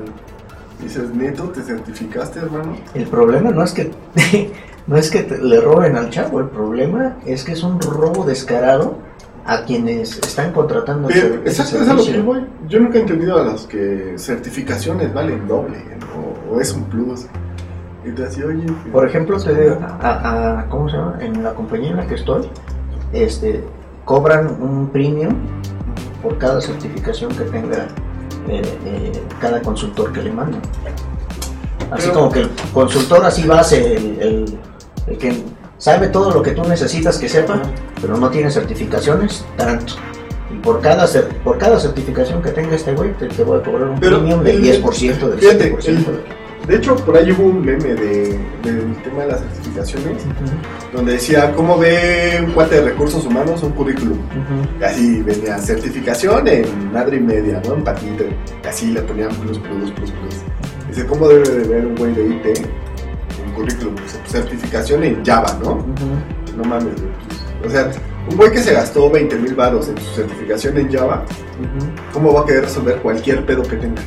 dices, 0.81 1.09
neto, 1.13 1.43
te 1.45 1.61
certificaste, 1.61 2.39
hermano. 2.39 2.75
El 2.93 3.05
problema 3.07 3.51
no 3.51 3.63
es 3.63 3.71
que 3.73 3.91
no 4.87 4.97
es 4.97 5.09
que 5.11 5.23
te- 5.23 5.37
le 5.37 5.61
roben 5.61 5.95
al 5.97 6.09
chavo, 6.09 6.39
el 6.39 6.47
problema 6.47 7.17
es 7.25 7.43
que 7.43 7.51
es 7.51 7.61
un 7.63 7.79
robo 7.79 8.25
descarado 8.25 8.97
a 9.45 9.63
quienes 9.63 10.17
están 10.17 10.51
contratando 10.51 11.07
Pero, 11.07 11.27
ese- 11.27 11.41
ese 11.45 11.61
exacto, 11.61 11.83
es 11.83 11.89
a 11.89 11.93
lo 11.93 12.05
que 12.05 12.19
voy. 12.21 12.45
Yo 12.67 12.79
nunca 12.79 12.97
he 12.97 13.01
entendido 13.01 13.39
a 13.39 13.43
los 13.43 13.65
que 13.67 14.15
certificaciones 14.17 15.13
valen 15.13 15.47
doble 15.47 15.77
o, 16.51 16.55
o 16.55 16.59
es 16.61 16.71
un 16.73 16.83
plus. 16.85 17.27
Y 18.07 18.11
te 18.11 18.23
decía, 18.23 18.45
oye, 18.45 18.65
Por 18.91 19.05
ejemplo, 19.07 19.37
te 19.37 19.53
digo, 19.53 19.77
a, 20.01 20.59
a- 20.61 20.69
¿cómo 20.69 20.87
se 20.89 20.95
llama? 20.97 21.17
En 21.19 21.43
la 21.43 21.53
compañía 21.53 21.89
en 21.91 21.97
la 21.97 22.07
que 22.07 22.15
estoy, 22.15 22.47
este, 23.11 23.63
cobran 24.05 24.61
un 24.61 24.87
premium 24.89 25.33
por 26.21 26.37
cada 26.37 26.61
certificación 26.61 27.31
que 27.35 27.43
tenga 27.45 27.87
eh, 28.47 28.61
eh, 28.85 29.11
cada 29.41 29.61
consultor 29.61 30.13
que 30.13 30.21
le 30.23 30.31
mandan. 30.31 30.61
Así 31.91 32.07
Pero- 32.07 32.13
como 32.13 32.31
que 32.31 32.39
el 32.41 32.49
consultor 32.73 33.25
así 33.25 33.45
va 33.47 33.59
a 33.59 33.63
ser 33.63 33.83
el, 33.97 34.19
el- 34.21 34.57
el 35.07 35.17
que 35.17 35.43
sabe 35.77 36.07
todo 36.07 36.31
lo 36.31 36.41
que 36.41 36.51
tú 36.51 36.63
necesitas 36.63 37.17
que 37.17 37.27
sepa, 37.29 37.61
pero 38.01 38.17
no 38.17 38.29
tiene 38.29 38.49
certificaciones, 38.51 39.45
tanto. 39.57 39.93
Y 40.53 40.57
por 40.59 40.79
cada, 40.81 41.05
cer- 41.07 41.27
por 41.43 41.57
cada 41.57 41.77
certificación 41.77 42.41
que 42.41 42.51
tenga 42.51 42.73
este 42.75 42.93
güey, 42.93 43.11
te, 43.17 43.27
te 43.27 43.43
voy 43.43 43.59
a 43.59 43.63
cobrar 43.63 43.89
un 43.89 43.99
Pero 43.99 44.17
premium 44.19 44.43
del 44.43 44.65
el- 44.65 44.81
10%, 44.81 45.27
del 45.29 45.39
fíjate, 45.39 45.75
7%. 45.77 45.87
el- 45.89 46.23
De 46.67 46.75
hecho, 46.75 46.95
por 46.97 47.15
ahí 47.15 47.31
hubo 47.31 47.45
un 47.45 47.65
meme 47.65 47.95
de, 47.95 48.37
del 48.61 48.95
tema 49.01 49.21
de 49.21 49.27
las 49.27 49.39
certificaciones 49.39 50.23
donde 50.93 51.13
decía, 51.13 51.53
¿cómo 51.55 51.77
ve 51.77 52.43
un 52.43 52.51
cuate 52.51 52.75
de 52.75 52.81
recursos 52.89 53.25
humanos 53.25 53.63
un 53.63 53.71
currículum? 53.71 54.17
Y 54.79 54.83
así 54.83 55.21
venía 55.21 55.57
certificación 55.59 56.45
en 56.49 56.91
madre 56.91 57.17
y 57.17 57.19
media, 57.21 57.61
¿no? 57.65 57.75
En 57.75 57.83
patito. 57.85 58.25
Y 58.63 58.67
así 58.67 58.91
le 58.91 59.01
ponían 59.01 59.29
plus, 59.35 59.59
plus, 59.59 59.91
plus, 59.91 60.11
plus. 60.11 60.35
Dice, 60.89 61.05
¿cómo 61.07 61.29
debe 61.29 61.47
de 61.49 61.67
ver 61.69 61.85
un 61.85 61.95
güey 61.95 62.13
de 62.13 62.27
IT 62.27 62.67
un 63.45 63.53
currículum? 63.53 63.95
Pues, 63.95 64.19
certificación 64.25 65.03
en 65.03 65.25
Java, 65.25 65.57
¿no? 65.63 65.85
No 66.57 66.63
mames, 66.65 66.95
pues, 67.61 67.71
O 67.71 67.75
sea, 67.75 67.91
un 68.29 68.35
güey 68.35 68.51
que 68.51 68.59
se 68.59 68.73
gastó 68.73 69.09
20 69.09 69.37
mil 69.37 69.55
baros 69.55 69.87
en 69.87 69.97
su 69.97 70.15
certificación 70.15 70.77
en 70.77 70.91
Java. 70.91 71.23
¿cómo 72.11 72.33
va 72.33 72.41
a 72.41 72.45
querer 72.45 72.63
resolver 72.63 72.97
cualquier 72.97 73.45
pedo 73.45 73.63
que 73.63 73.77
tenga? 73.77 74.01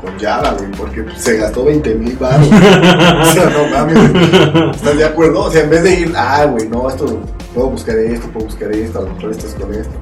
Con 0.00 0.18
Java, 0.18 0.52
güey, 0.52 0.70
porque 0.72 1.04
se 1.16 1.36
gastó 1.36 1.64
20 1.64 1.94
mil 1.96 2.16
baros. 2.16 2.46
o 2.46 3.24
sea, 3.32 3.50
no 3.50 3.66
mames. 3.68 4.74
¿Estás 4.76 4.96
de 4.96 5.04
acuerdo? 5.04 5.44
O 5.44 5.50
sea, 5.50 5.62
en 5.62 5.70
vez 5.70 5.82
de 5.82 6.00
ir, 6.00 6.12
ah, 6.16 6.46
güey, 6.46 6.68
no, 6.68 6.88
esto, 6.88 7.20
puedo 7.54 7.68
buscar 7.68 7.98
esto, 7.98 8.26
puedo 8.28 8.46
buscar 8.46 8.72
esto, 8.72 8.98
a 8.98 9.02
lo 9.02 9.14
mejor 9.14 9.30
esto 9.32 9.46
es 9.46 9.54
con 9.54 9.74
esto. 9.74 9.92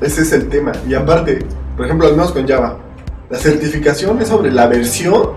Ese 0.00 0.22
es 0.22 0.32
el 0.32 0.48
tema. 0.48 0.72
Y 0.88 0.94
aparte, 0.94 1.44
por 1.76 1.86
ejemplo, 1.86 2.06
al 2.06 2.12
menos 2.14 2.32
con 2.32 2.46
Java, 2.46 2.78
la 3.30 3.38
certificación 3.38 4.20
es 4.20 4.28
sobre 4.28 4.52
la 4.52 4.66
versión. 4.66 5.30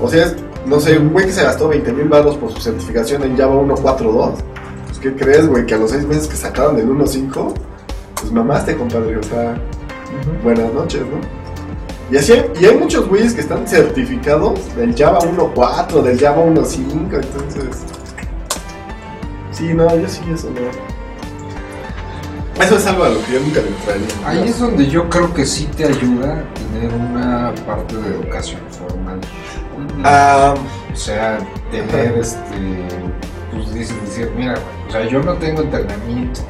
O 0.00 0.08
sea, 0.08 0.26
es, 0.26 0.36
no 0.66 0.78
sé, 0.80 0.98
un 0.98 1.12
güey 1.12 1.26
que 1.26 1.32
se 1.32 1.42
gastó 1.42 1.68
20 1.68 1.92
mil 1.92 2.08
baros 2.08 2.36
por 2.36 2.52
su 2.52 2.60
certificación 2.60 3.22
en 3.22 3.36
Java 3.36 3.54
1.4.2. 3.54 4.32
Pues, 4.86 4.98
¿qué 4.98 5.14
crees, 5.14 5.46
güey? 5.46 5.64
Que 5.64 5.74
a 5.74 5.78
los 5.78 5.90
seis 5.90 6.06
meses 6.06 6.26
que 6.26 6.36
sacaron 6.36 6.76
del 6.76 6.88
1.5, 6.88 7.54
pues 8.20 8.32
mamaste, 8.32 8.76
compadre. 8.76 9.16
O 9.16 9.22
sea, 9.22 9.56
buenas 10.42 10.72
noches, 10.74 11.00
¿no? 11.02 11.45
Y 12.10 12.16
así 12.16 12.32
hay, 12.32 12.50
y 12.60 12.64
hay 12.66 12.76
muchos 12.76 13.08
güeyes 13.08 13.34
que 13.34 13.40
están 13.40 13.66
certificados 13.66 14.58
del 14.76 14.94
Java 14.96 15.18
1.4, 15.20 16.02
del 16.02 16.18
Java 16.18 16.44
1.5, 16.44 16.88
entonces... 16.90 17.82
Sí, 19.50 19.72
no, 19.74 19.88
yo 19.96 20.08
sí, 20.08 20.20
eso 20.32 20.50
no. 20.50 20.96
Eso 22.62 22.76
es 22.76 22.86
algo 22.86 23.04
a 23.04 23.08
lo 23.08 23.22
que 23.24 23.32
yo 23.32 23.40
nunca 23.40 23.60
le 23.60 23.68
entraría. 23.68 24.06
Ahí 24.28 24.48
es 24.48 24.58
donde 24.58 24.86
yo 24.86 25.08
creo 25.10 25.32
que 25.34 25.44
sí 25.44 25.68
te 25.76 25.84
ayuda 25.84 26.44
tener 26.72 26.92
una 26.94 27.54
parte 27.66 27.96
de 27.96 28.08
educación 28.16 28.60
formal. 28.70 29.20
Ah, 30.04 30.54
O 30.92 30.96
sea, 30.96 31.38
tener 31.70 32.16
este. 32.18 32.38
Pues 33.52 33.74
dices, 33.74 34.00
decir, 34.02 34.30
mira, 34.36 34.52
güey, 34.54 34.88
o 34.88 34.92
sea, 34.92 35.08
yo 35.08 35.22
no 35.22 35.34
tengo 35.34 35.62
entrenamiento, 35.62 36.40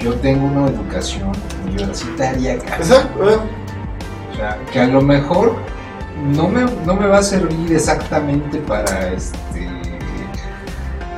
yo 0.00 0.14
tengo 0.14 0.46
una 0.46 0.68
educación 0.70 1.32
universitaria, 1.64 2.58
cara. 2.58 2.76
exacto. 2.76 3.42
O 4.34 4.36
sea, 4.36 4.58
que 4.72 4.80
a 4.80 4.86
lo 4.86 5.00
mejor 5.00 5.54
no 6.34 6.48
me, 6.48 6.62
no 6.84 6.94
me 6.94 7.06
va 7.06 7.18
a 7.18 7.22
servir 7.22 7.72
exactamente 7.72 8.58
para 8.58 9.12
este. 9.12 9.68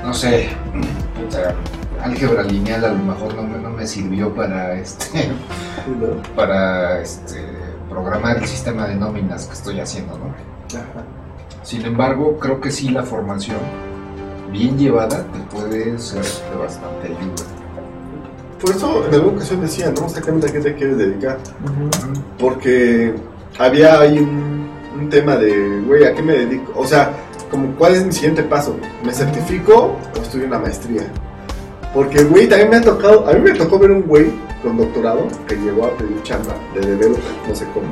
No 0.05 0.13
sé, 0.13 0.51
puta, 1.17 1.55
álgebra 2.03 2.43
lineal 2.43 2.85
a 2.85 2.89
lo 2.89 2.99
mejor 2.99 3.35
no 3.35 3.43
me, 3.43 3.59
no 3.59 3.71
me 3.71 3.87
sirvió 3.87 4.35
para 4.35 4.75
este. 4.75 5.31
para 6.37 7.01
este, 7.01 7.43
programar 7.89 8.37
el 8.37 8.47
sistema 8.47 8.87
de 8.87 8.97
nóminas 8.97 9.47
que 9.47 9.55
estoy 9.55 9.81
haciendo, 9.81 10.19
¿no? 10.19 10.35
Sin 11.63 11.85
embargo, 11.85 12.39
creo 12.39 12.61
que 12.61 12.71
sí 12.71 12.91
la 12.91 13.03
formación 13.03 13.59
bien 14.53 14.79
llevada 14.79 15.25
te 15.33 15.39
puede 15.57 15.99
ser 15.99 16.23
de 16.23 16.57
bastante 16.57 17.07
ayuda. 17.07 17.56
Por 18.61 18.71
eso 18.75 19.05
en 19.07 19.15
alguna 19.15 19.37
ocasión 19.37 19.61
decía, 19.61 19.91
¿no? 19.97 20.07
Exactamente 20.07 20.49
a 20.49 20.53
qué 20.53 20.61
te 20.61 20.75
quieres 20.75 20.97
dedicar. 20.99 21.39
Porque 22.39 23.15
había 23.59 24.01
ahí 24.01 24.19
un, 24.19 24.69
un 24.99 25.11
tema 25.11 25.37
de, 25.37 25.81
güey, 25.87 26.05
¿a 26.05 26.15
qué 26.15 26.23
me 26.23 26.33
dedico? 26.35 26.73
O 26.77 26.87
sea, 26.87 27.11
como, 27.51 27.75
¿cuál 27.77 27.95
es 27.95 28.05
mi 28.05 28.13
siguiente 28.13 28.43
paso? 28.43 28.77
¿Me 29.05 29.13
certifico 29.13 29.97
o 30.17 30.23
estudio 30.23 30.47
una 30.47 30.59
maestría? 30.59 31.03
Porque, 31.95 32.25
güey, 32.25 32.49
también 32.49 32.71
me 32.71 32.77
ha 32.77 32.81
tocado, 32.83 33.27
a 33.29 33.33
mí 33.33 33.41
me 33.41 33.53
tocó 33.53 33.79
ver 33.79 33.91
un 33.91 34.03
güey 34.03 34.27
con 34.63 34.77
doctorado 34.77 35.29
que 35.47 35.57
llegó 35.57 35.87
a 35.87 35.91
pedir 35.97 36.23
chamba 36.23 36.55
de 36.75 36.81
developer, 36.81 37.23
no 37.49 37.55
sé 37.55 37.67
cómo. 37.73 37.87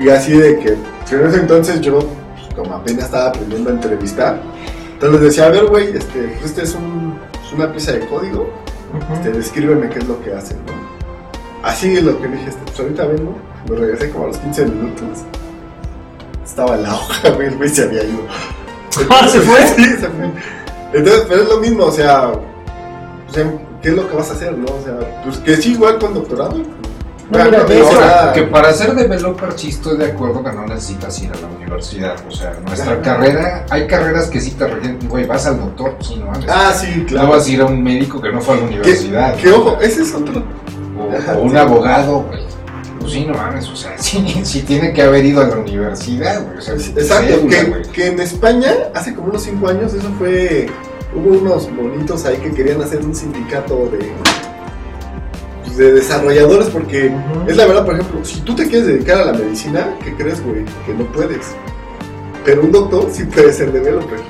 Y 0.00 0.08
así 0.08 0.32
de 0.32 0.58
que, 0.58 0.68
en 1.14 1.26
ese 1.26 1.36
entonces 1.40 1.80
yo, 1.80 1.98
pues, 2.00 2.54
como 2.56 2.74
apenas 2.74 3.04
estaba 3.04 3.28
aprendiendo 3.28 3.70
a 3.70 3.74
entrevistar, 3.74 4.40
entonces 4.94 5.20
decía, 5.20 5.46
a 5.46 5.50
ver, 5.50 5.66
güey, 5.66 5.96
este, 5.96 6.22
pues, 6.40 6.44
este 6.50 6.62
es 6.62 6.74
un- 6.74 7.14
es 7.46 7.52
una 7.52 7.70
pieza 7.70 7.92
de 7.92 8.00
código, 8.06 8.48
este, 9.12 9.32
descríbeme 9.32 9.88
qué 9.88 9.98
es 9.98 10.08
lo 10.08 10.20
que 10.22 10.34
hacen, 10.34 10.58
¿no? 10.66 10.72
Así 11.62 11.94
es 11.94 12.02
lo 12.02 12.20
que 12.20 12.28
dije, 12.28 12.48
este, 12.48 12.62
pues 12.66 12.80
ahorita 12.80 13.06
vengo, 13.06 13.36
me 13.68 13.76
regresé 13.76 14.10
como 14.10 14.24
a 14.24 14.28
los 14.28 14.38
15 14.38 14.66
minutos. 14.66 15.24
Estaba 16.44 16.74
en 16.76 16.82
la 16.82 16.94
hoja, 16.94 17.30
güey, 17.34 17.48
el 17.48 17.56
güey 17.56 17.68
se 17.68 17.84
había 17.84 18.04
ido. 18.04 18.20
Ah, 19.10 19.28
¿se 19.28 19.40
fue? 19.40 19.66
Sí, 19.76 19.84
se 19.84 20.08
fue. 20.08 20.30
Entonces, 20.92 21.26
pero 21.28 21.42
es 21.42 21.48
lo 21.48 21.58
mismo, 21.58 21.84
o 21.86 21.90
sea, 21.90 22.28
o 22.28 23.32
sea, 23.32 23.52
¿qué 23.82 23.88
es 23.88 23.94
lo 23.94 24.08
que 24.08 24.16
vas 24.16 24.30
a 24.30 24.34
hacer, 24.34 24.56
no? 24.56 24.66
O 24.66 24.82
sea, 24.84 25.22
pues 25.24 25.38
que 25.38 25.56
sí, 25.56 25.72
igual 25.72 25.98
con 25.98 26.14
doctorado. 26.14 26.62
No, 27.30 27.38
mira, 27.38 27.48
Claro, 27.50 27.64
de 27.68 27.82
o 27.82 27.88
hecho, 27.88 27.98
sea, 27.98 28.32
Que 28.34 28.42
para 28.42 28.72
ser 28.72 28.94
developer 28.94 29.52
sí 29.56 29.70
estoy 29.70 29.96
de 29.96 30.06
acuerdo 30.06 30.44
que 30.44 30.52
no 30.52 30.66
necesitas 30.66 31.20
ir 31.22 31.30
a 31.32 31.36
la 31.40 31.46
universidad. 31.48 32.16
O 32.28 32.30
sea, 32.30 32.52
nuestra 32.66 33.00
carrera, 33.00 33.64
hay 33.70 33.86
carreras 33.86 34.26
que 34.26 34.40
sí 34.40 34.50
te 34.52 34.66
requieren, 34.66 34.98
güey, 35.08 35.26
vas 35.26 35.46
al 35.46 35.58
doctor, 35.58 35.96
sí, 36.00 36.16
no 36.16 36.26
mames. 36.26 36.46
Ah, 36.48 36.72
sí, 36.78 36.88
No 36.98 37.06
claro. 37.06 37.28
vas 37.30 37.46
a 37.46 37.50
ir 37.50 37.60
a 37.62 37.66
un 37.66 37.82
médico 37.82 38.20
que 38.20 38.30
no 38.30 38.40
fue 38.40 38.54
a 38.54 38.58
la 38.58 38.64
universidad. 38.64 39.34
Que 39.36 39.50
ojo, 39.50 39.78
ese 39.80 40.02
es 40.02 40.14
otro. 40.14 40.42
O, 40.98 41.38
un 41.40 41.50
sí. 41.50 41.56
abogado, 41.56 42.20
güey. 42.22 42.40
Pues 43.00 43.12
sí, 43.12 43.24
no 43.26 43.34
mames, 43.34 43.68
o 43.68 43.76
sea, 43.76 43.92
sí, 43.98 44.40
sí 44.44 44.62
tiene 44.62 44.92
que 44.92 45.02
haber 45.02 45.24
ido 45.24 45.40
a 45.40 45.46
la 45.46 45.56
universidad, 45.56 46.42
güey. 46.44 46.58
O 46.58 46.60
sea, 46.62 46.74
Exacto, 46.74 47.34
cédula, 47.34 47.56
que, 47.56 47.64
güey. 47.64 47.82
que 47.84 48.06
en 48.06 48.20
España, 48.20 48.70
hace 48.94 49.14
como 49.14 49.28
unos 49.28 49.42
5 49.42 49.68
años, 49.68 49.92
eso 49.94 50.08
fue. 50.18 50.66
Hubo 51.14 51.38
unos 51.38 51.70
monitos 51.70 52.24
ahí 52.24 52.36
que 52.38 52.50
querían 52.52 52.82
hacer 52.82 53.00
un 53.00 53.14
sindicato 53.14 53.88
de. 53.92 54.12
De 55.76 55.92
desarrolladores, 55.92 56.68
porque 56.68 57.12
es 57.46 57.56
la 57.56 57.66
verdad, 57.66 57.84
por 57.84 57.94
ejemplo, 57.94 58.24
si 58.24 58.40
tú 58.40 58.54
te 58.54 58.68
quieres 58.68 58.86
dedicar 58.86 59.18
a 59.18 59.24
la 59.26 59.32
medicina, 59.32 59.94
¿qué 60.02 60.14
crees, 60.14 60.42
güey? 60.44 60.64
Que 60.86 60.94
no 60.94 61.04
puedes. 61.06 61.54
Pero 62.44 62.62
un 62.62 62.72
doctor 62.72 63.08
sí 63.10 63.24
puede 63.24 63.52
ser 63.52 63.72
developer. 63.72 64.20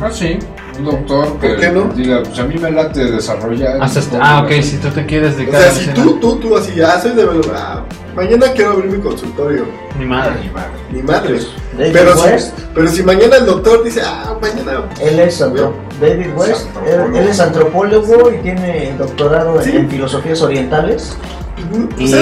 Ah, 0.00 0.10
sí, 0.10 0.38
un 0.78 0.84
doctor 0.84 1.38
que 1.38 1.48
¿Por 1.48 1.60
qué 1.60 1.70
no? 1.70 1.84
diga, 1.94 2.22
pues 2.22 2.38
a 2.38 2.44
mí 2.44 2.56
me 2.58 2.70
late 2.70 3.04
desarrollar. 3.04 3.80
Hasta 3.80 4.00
ah, 4.20 4.42
ok, 4.44 4.62
si 4.62 4.76
tú 4.78 4.88
te 4.88 5.06
quieres 5.06 5.34
O 5.34 5.36
dedicar 5.36 5.60
sea, 5.60 5.70
a 5.70 5.74
si 5.74 5.86
tú, 5.90 6.18
tú, 6.18 6.36
tú 6.36 6.56
así, 6.56 6.80
ah, 6.80 7.00
soy 7.00 7.12
developer, 7.12 7.54
ah, 7.54 7.84
mañana 8.14 8.46
quiero 8.54 8.72
abrir 8.72 8.90
mi 8.90 8.98
consultorio. 8.98 9.66
Ni 9.98 10.04
madre. 10.04 10.34
Ni 10.42 10.50
madre. 10.50 10.70
Ni 10.92 11.02
madre. 11.02 11.38
David 11.78 11.92
Pero 11.92 12.16
si, 12.16 12.28
West, 12.28 12.58
pero 12.74 12.88
si 12.88 13.02
mañana 13.02 13.36
el 13.36 13.46
doctor 13.46 13.82
dice, 13.82 14.00
ah, 14.04 14.36
mañana. 14.40 14.84
él 15.00 15.18
es 15.18 15.40
antro- 15.42 15.74
David 16.00 16.28
West, 16.36 16.66
él, 16.86 17.16
él 17.16 17.28
es 17.28 17.40
antropólogo 17.40 18.30
y 18.32 18.36
tiene 18.38 18.94
doctorado 18.96 19.60
en, 19.60 19.64
Sí. 19.64 19.76
en 19.76 19.90
filosofías 19.90 20.40
orientales 20.42 21.16
y, 21.98 22.08
se 22.08 22.16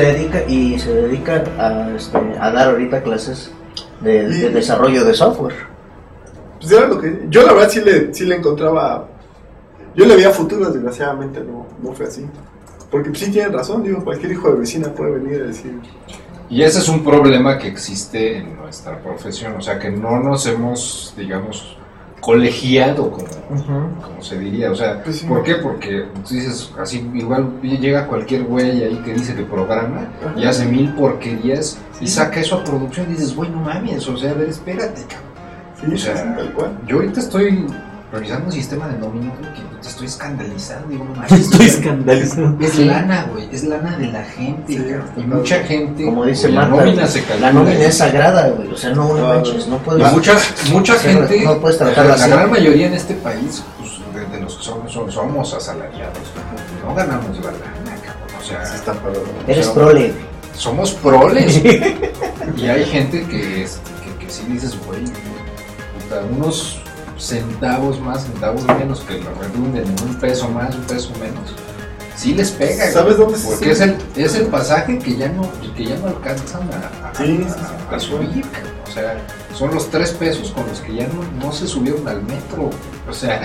dedica 0.00 0.42
y 0.46 0.78
se 0.78 0.94
dedica 0.94 1.44
a, 1.58 1.90
este, 1.96 2.18
a 2.40 2.50
dar 2.50 2.70
ahorita 2.70 3.02
clases 3.02 3.50
de, 4.00 4.28
desarrollo 4.50 5.04
de 5.04 5.14
software. 5.14 5.54
Pues 6.60 6.72
era 6.72 6.86
lo 6.86 7.00
que. 7.00 7.26
Yo 7.28 7.44
la 7.44 7.52
verdad 7.54 7.70
sí 7.70 7.80
le, 7.80 8.14
sí 8.14 8.24
le 8.24 8.36
encontraba. 8.36 9.08
Yo 9.94 10.06
le 10.06 10.16
veía 10.16 10.30
futuro, 10.30 10.70
desgraciadamente 10.70 11.40
no, 11.40 11.66
no 11.82 11.92
fue 11.92 12.06
así. 12.06 12.26
Porque 12.90 13.10
pues, 13.10 13.20
sí 13.20 13.30
tienen 13.30 13.52
razón, 13.52 13.82
digo, 13.82 14.04
cualquier 14.04 14.32
hijo 14.32 14.50
de 14.52 14.60
vecina 14.60 14.88
puede 14.88 15.12
venir 15.12 15.42
a 15.42 15.46
decir. 15.46 15.72
Y 16.52 16.62
ese 16.62 16.80
es 16.80 16.88
un 16.90 17.02
problema 17.02 17.56
que 17.56 17.66
existe 17.66 18.36
en 18.36 18.56
nuestra 18.58 18.98
profesión, 18.98 19.54
o 19.56 19.62
sea 19.62 19.78
que 19.78 19.90
no 19.90 20.20
nos 20.20 20.46
hemos, 20.46 21.14
digamos, 21.16 21.78
colegiado, 22.20 23.10
como, 23.10 23.26
como 24.02 24.22
se 24.22 24.38
diría. 24.38 24.70
O 24.70 24.74
sea, 24.74 25.02
Pues 25.02 25.20
sí. 25.20 25.26
¿por 25.26 25.42
qué? 25.42 25.54
Porque 25.54 26.04
tú 26.28 26.34
dices, 26.34 26.70
así 26.78 27.10
igual 27.14 27.58
llega 27.62 28.06
cualquier 28.06 28.44
güey 28.44 28.84
ahí 28.84 29.00
que 29.02 29.14
dice 29.14 29.34
que 29.34 29.44
programa 29.44 30.08
y 30.36 30.44
hace 30.44 30.66
mil 30.66 30.92
porquerías 30.92 31.78
y 32.02 32.06
saca 32.06 32.40
eso 32.40 32.56
a 32.56 32.64
producción 32.64 33.06
y 33.08 33.14
dices, 33.14 33.34
güey, 33.34 33.48
no 33.48 33.60
mames, 33.60 34.06
o 34.06 34.16
sea, 34.18 34.32
a 34.32 34.34
ver, 34.34 34.50
espérate, 34.50 35.00
cabrón. 35.08 35.32
Sí, 35.80 35.94
O 35.94 35.98
sea, 35.98 36.16
sí, 36.18 36.28
tal 36.36 36.52
cual. 36.52 36.78
Yo 36.86 36.96
ahorita 36.96 37.20
estoy 37.20 37.66
revisando 38.12 38.46
un 38.46 38.52
sistema 38.52 38.88
de 38.88 38.98
nómina 38.98 39.32
que 39.54 39.62
te 39.80 39.88
estoy 39.88 40.06
escandalizado, 40.06 40.86
digo, 40.88 41.04
no 41.04 41.14
mames. 41.16 41.32
Estoy 41.32 41.66
escandalizado. 41.66 42.56
Es 42.60 42.78
lana, 42.78 43.26
güey, 43.32 43.48
es 43.50 43.64
lana 43.64 43.96
de 43.96 44.06
la 44.08 44.22
gente, 44.24 44.72
Sí. 44.74 44.78
Y 44.78 44.82
claro. 44.84 45.04
mucha 45.16 45.58
gente. 45.64 46.04
Como 46.04 46.24
dice 46.26 46.48
Marta, 46.48 46.76
nómina 46.76 47.06
se 47.06 47.20
calcula 47.24 47.46
la 47.48 47.52
nómina 47.52 47.84
es 47.84 47.96
sagrada, 47.98 48.48
güey. 48.50 48.68
O 48.72 48.76
sea, 48.76 48.90
no, 48.90 49.08
no 49.08 49.14
No, 49.16 49.28
manches, 49.28 49.66
no 49.66 49.76
Y 49.76 49.78
puedes. 49.80 50.12
mucha, 50.12 50.34
mucha 50.70 50.98
Sí, 50.98 51.08
gente, 51.08 51.40
no 51.44 51.58
puedes 51.58 51.80
la, 51.80 51.86
tratarla 51.86 52.16
la 52.18 52.26
gran 52.28 52.50
mayoría 52.50 52.86
en 52.88 52.94
este 52.94 53.14
país, 53.14 53.62
pues, 53.78 53.90
de, 54.14 54.36
de 54.36 54.42
los 54.42 54.56
que 54.56 54.62
somos, 54.64 54.92
son- 54.92 55.10
somos 55.10 55.54
asalariados, 55.54 56.18
no 56.86 56.94
ganamos 56.94 57.36
la 57.38 57.50
lana, 57.52 57.96
cabrón. 58.04 58.38
O 58.40 58.44
sea, 58.44 58.64
Sí, 58.66 58.74
está 58.76 58.92
padre. 58.92 59.20
Eres 59.46 59.66
o 59.68 59.72
sea, 59.74 59.82
prole. 59.82 60.12
somos 60.54 60.90
proles. 60.92 61.62
y 62.56 62.66
hay 62.66 62.84
gente 62.84 63.22
que, 63.26 63.66
que, 63.66 64.24
que 64.26 64.30
sí 64.30 64.44
dices, 64.48 64.76
güey, 64.86 65.00
unos 66.36 66.78
centavos 67.22 68.00
más, 68.00 68.24
centavos 68.24 68.64
menos 68.78 69.00
que 69.00 69.20
lo 69.20 69.30
redunden 69.40 69.84
en 69.86 70.08
un 70.08 70.14
peso 70.16 70.48
más, 70.48 70.74
un 70.74 70.82
peso 70.82 71.10
menos. 71.20 71.54
Sí 72.16 72.34
les 72.34 72.50
pega, 72.50 72.90
¿Sabes 72.90 73.16
dónde 73.16 73.38
se 73.38 73.48
Porque 73.48 73.70
es 73.72 73.80
el, 73.80 73.96
es 74.16 74.34
el 74.34 74.46
pasaje 74.46 74.98
que 74.98 75.16
ya 75.16 75.28
no, 75.28 75.42
que 75.74 75.86
ya 75.86 75.96
no 75.98 76.08
alcanzan 76.08 76.62
a, 76.72 77.08
a- 77.08 77.14
Sí, 77.14 77.44
a- 77.90 77.94
a 77.96 77.98
subir. 78.00 78.44
O 78.88 78.90
sea, 78.94 79.16
son 79.54 79.74
los 79.74 79.90
tres 79.90 80.10
pesos 80.10 80.50
con 80.50 80.66
los 80.68 80.80
que 80.80 80.94
ya 80.94 81.08
no, 81.08 81.44
no 81.44 81.52
se 81.52 81.66
subieron 81.66 82.06
al 82.06 82.22
metro. 82.22 82.70
O 83.08 83.12
sea, 83.12 83.40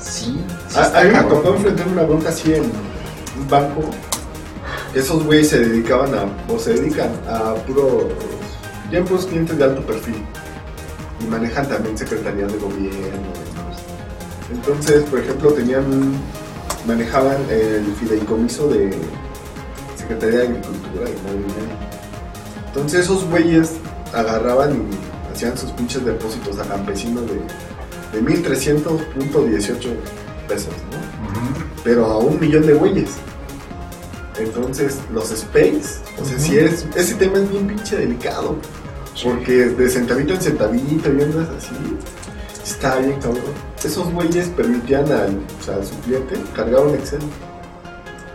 sí. 0.00 0.40
sí 0.68 0.78
A, 0.78 1.02
mí 1.04 1.10
me 1.12 1.22
tocó 1.22 1.54
enfrentarme 1.54 1.92
una 1.92 2.02
bronca 2.02 2.30
así 2.30 2.52
en 2.54 2.64
un 2.64 3.48
banco. 3.48 3.82
Esos 4.94 5.22
güeyes 5.24 5.50
se 5.50 5.60
dedicaban 5.60 6.12
a, 6.14 6.52
o 6.52 6.58
se 6.58 6.74
dedican 6.74 7.10
a 7.28 7.54
puros, 7.54 8.04
ya 8.90 9.02
puros 9.04 9.26
clientes 9.26 9.56
de 9.56 9.64
alto 9.64 9.82
perfil. 9.82 10.24
Y 11.20 11.26
manejan 11.26 11.68
también 11.68 11.96
secretarías 11.96 12.52
de 12.52 12.58
gobierno. 12.58 13.32
Entonces, 14.52 15.02
por 15.04 15.18
ejemplo, 15.18 15.52
tenían, 15.52 15.84
manejaban 16.86 17.36
el 17.50 17.84
fideicomiso 18.00 18.68
de 18.68 18.90
Secretaría 19.96 20.38
de 20.40 20.48
Agricultura 20.48 21.08
y 21.08 21.36
dinero. 21.38 21.88
Entonces 22.68 23.00
esos 23.00 23.24
güeyes 23.24 23.72
agarraban 24.14 24.74
y 24.74 25.34
hacían 25.34 25.56
sus 25.58 25.70
pinches 25.72 26.04
depósitos 26.04 26.58
a 26.58 26.64
campesinos 26.64 27.24
de, 27.26 28.20
de 28.20 28.24
1300.18 28.24 29.76
pesos, 30.48 30.74
¿no? 30.90 30.98
Ujú. 30.98 31.64
Pero 31.84 32.06
a 32.06 32.18
un 32.18 32.40
millón 32.40 32.66
de 32.66 32.74
güeyes. 32.74 33.10
Entonces, 34.38 34.98
los 35.12 35.30
space, 35.32 36.00
o 36.20 36.24
sea, 36.24 36.38
si 36.38 36.58
es, 36.58 36.86
ese 36.94 37.14
tema 37.16 37.38
es 37.38 37.50
bien 37.50 37.66
pinche 37.66 37.96
delicado. 37.96 38.56
Porque 39.22 39.52
de 39.52 39.88
centavito 39.88 40.34
en 40.34 40.40
centavito 40.40 41.12
y 41.12 41.22
andas 41.22 41.48
así, 41.56 41.74
está 42.64 42.96
bien 42.96 43.18
cabrón. 43.20 43.68
Esos 43.82 44.12
güeyes 44.12 44.48
permitían 44.48 45.10
al, 45.10 45.38
o 45.60 45.64
sea, 45.64 45.76
a 45.76 45.84
su 45.84 45.98
cliente 46.00 46.34
cargar 46.54 46.86
un 46.86 46.94
Excel. 46.94 47.20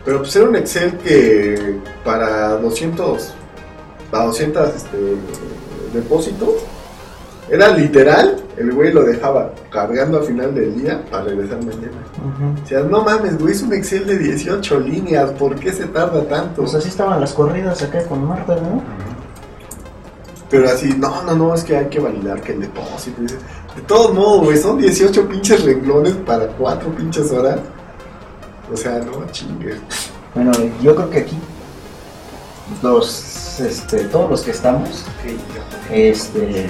Pero 0.06 0.20
pues 0.20 0.36
era 0.36 0.50
un 0.50 0.56
Excel 0.56 0.98
que 0.98 1.80
para 2.04 2.58
200, 2.58 3.34
para 4.12 4.26
200 4.26 4.76
este, 4.76 4.98
depósitos, 5.94 6.56
era 7.50 7.70
literal, 7.70 8.42
el 8.58 8.72
güey 8.74 8.92
lo 8.94 9.04
dejaba 9.04 9.54
cargando 9.70 10.18
al 10.18 10.24
final 10.24 10.56
del 10.56 10.76
día 10.76 11.04
para 11.10 11.26
regresar 11.26 11.58
mañana. 11.60 12.04
O 12.64 12.68
sea, 12.68 12.82
no 12.82 13.04
mames, 13.04 13.38
güey, 13.38 13.54
es 13.54 13.62
un 13.62 13.74
Excel 13.74 14.06
de 14.06 14.18
18 14.18 14.80
líneas, 14.80 15.32
¿por 15.32 15.56
qué 15.56 15.72
se 15.72 15.86
tarda 15.86 16.24
tanto? 16.28 16.62
Pues 16.62 16.76
así 16.76 16.90
estaban 16.90 17.20
las 17.20 17.34
corridas 17.34 17.82
acá 17.82 18.04
con 18.06 18.26
Marta, 18.28 18.56
¿no? 18.56 18.82
Pero 20.54 20.70
así, 20.70 20.94
no, 21.00 21.24
no, 21.24 21.36
no, 21.36 21.56
es 21.56 21.64
que 21.64 21.76
hay 21.76 21.88
que 21.88 22.00
validar 22.00 22.40
que 22.40 22.52
el 22.52 22.60
depósito. 22.62 23.20
De 23.24 23.82
todos 23.88 24.14
modos, 24.14 24.44
güey, 24.46 24.58
son 24.60 24.78
18 24.78 25.28
pinches 25.28 25.64
renglones 25.66 26.14
para 26.14 26.46
4 26.46 26.90
pinches 26.96 27.32
horas. 27.32 27.58
O 28.72 28.78
sea, 28.78 29.00
no 29.00 29.26
chingues. 29.32 29.78
Bueno, 30.36 30.52
yo 30.84 30.96
creo 30.96 31.10
que 31.10 31.18
aquí 31.22 31.36
los, 32.84 33.60
este, 33.62 34.04
todos 34.06 34.30
los 34.30 34.42
que 34.44 34.52
estamos, 34.52 35.06
este, 35.92 36.68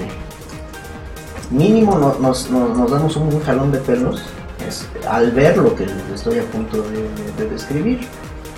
mínimo 1.50 1.98
no- 1.98 2.16
nos, 2.20 2.48
nos- 2.50 2.76
nos 2.78 2.90
damos 2.90 3.16
un 3.16 3.38
jalón 3.42 3.70
de 3.70 3.78
pelos 3.80 4.22
es, 4.66 4.86
al 5.06 5.30
ver 5.32 5.58
lo 5.58 5.74
que 5.76 5.86
estoy 6.14 6.38
a 6.38 6.44
punto 6.44 6.78
de, 6.82 7.42
de 7.44 7.50
describir. 7.50 8.00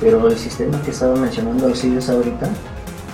Pero 0.01 0.29
el 0.29 0.39
sistema 0.39 0.81
que 0.83 0.93
estaba 0.93 1.17
mencionando 1.17 1.67
Alcides 1.67 2.11
ahorita 2.11 2.49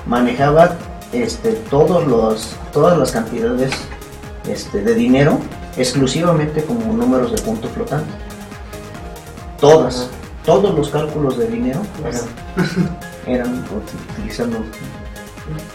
manejaba 0.07 0.77
este, 1.13 1.53
todos 1.71 2.07
los, 2.07 2.51
todas 2.73 2.99
las 2.99 3.13
cantidades 3.13 3.71
este, 4.49 4.83
de 4.83 4.95
dinero 4.95 5.39
exclusivamente 5.77 6.63
como 6.65 6.93
números 6.93 7.33
de 7.33 7.41
punto 7.43 7.69
flotante. 7.69 8.11
Todas, 9.61 10.09
todos 10.45 10.75
los 10.75 10.89
cálculos 10.91 11.39
de 11.39 11.47
dinero 11.47 11.81
eran, 12.05 12.23
eran 13.27 13.65
utilizando 14.17 14.59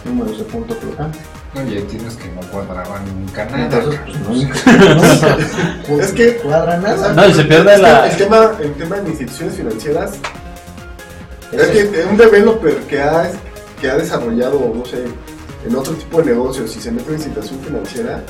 números 0.04 0.38
de 0.38 0.44
punto 0.44 0.74
flotante. 0.74 1.18
Oye, 1.54 1.80
tienes 1.82 2.14
que 2.16 2.28
no 2.28 2.42
cuadraban 2.52 3.02
nunca 3.20 3.46
nada. 3.46 3.64
Entonces, 3.64 4.00
pues 4.04 4.18
nunca, 4.28 4.72
nunca 4.94 5.36
Es 6.04 6.12
que- 6.12 6.36
cuadra 6.36 6.76
nada. 6.76 7.12
No, 7.14 7.26
y 7.26 7.32
se 7.34 7.44
pierde 7.44 7.74
Es 7.74 7.80
la- 7.80 8.06
El 8.06 8.16
tema, 8.18 8.50
el 8.60 8.72
tema 8.74 8.98
en 8.98 9.06
instituciones 9.06 9.54
financieras 9.54 10.12
es 11.50 11.66
que 11.68 12.04
un 12.10 12.16
developer 12.18 12.76
que 12.82 13.00
ha, 13.00 13.30
que 13.80 13.90
ha 13.90 13.96
desarrollado, 13.96 14.72
no 14.74 14.84
sé, 14.84 15.04
en 15.66 15.74
otro 15.76 15.92
tipo 15.94 16.18
de 16.22 16.26
negocios 16.32 16.76
y 16.76 16.80
se 16.80 16.90
mete 16.92 17.12
en 17.14 17.20
situación 17.20 17.58
financiera, 17.60 18.22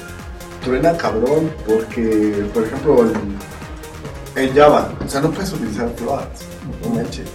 truena 0.64 0.96
cabrón, 0.96 1.50
porque, 1.66 2.44
por 2.54 2.64
ejemplo, 2.64 3.04
en, 3.04 4.42
en 4.42 4.54
Java, 4.54 4.92
o 5.04 5.08
sea, 5.08 5.20
no 5.20 5.30
puedes 5.30 5.52
utilizar 5.52 5.88
floats, 5.96 6.42
no 6.82 6.94
manches. 6.94 7.26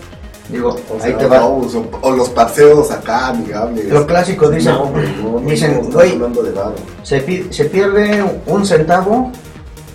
Digo, 0.50 0.76
O, 0.90 0.96
ahí 0.96 1.12
sea, 1.12 1.18
te 1.18 1.26
va. 1.28 1.40
rows, 1.40 1.74
o, 1.76 1.86
o 2.02 2.12
los 2.12 2.30
parceos 2.30 2.92
acá 2.92 3.28
amigables. 3.30 3.90
Lo 3.90 4.06
clásico 4.06 4.50
dicen, 4.50 4.74
No, 4.74 4.88
güey, 4.88 5.08
no, 5.24 5.40
dicen, 5.40 5.72
no, 5.72 5.80
estamos 5.84 5.96
"Oye, 6.04 6.12
hablando 6.14 6.44
de 6.44 6.52
varo. 6.52 6.76
se, 7.02 7.22
pi- 7.22 7.48
se 7.50 7.66
pierde 7.66 8.24
un 8.46 8.66
centavo 8.66 9.32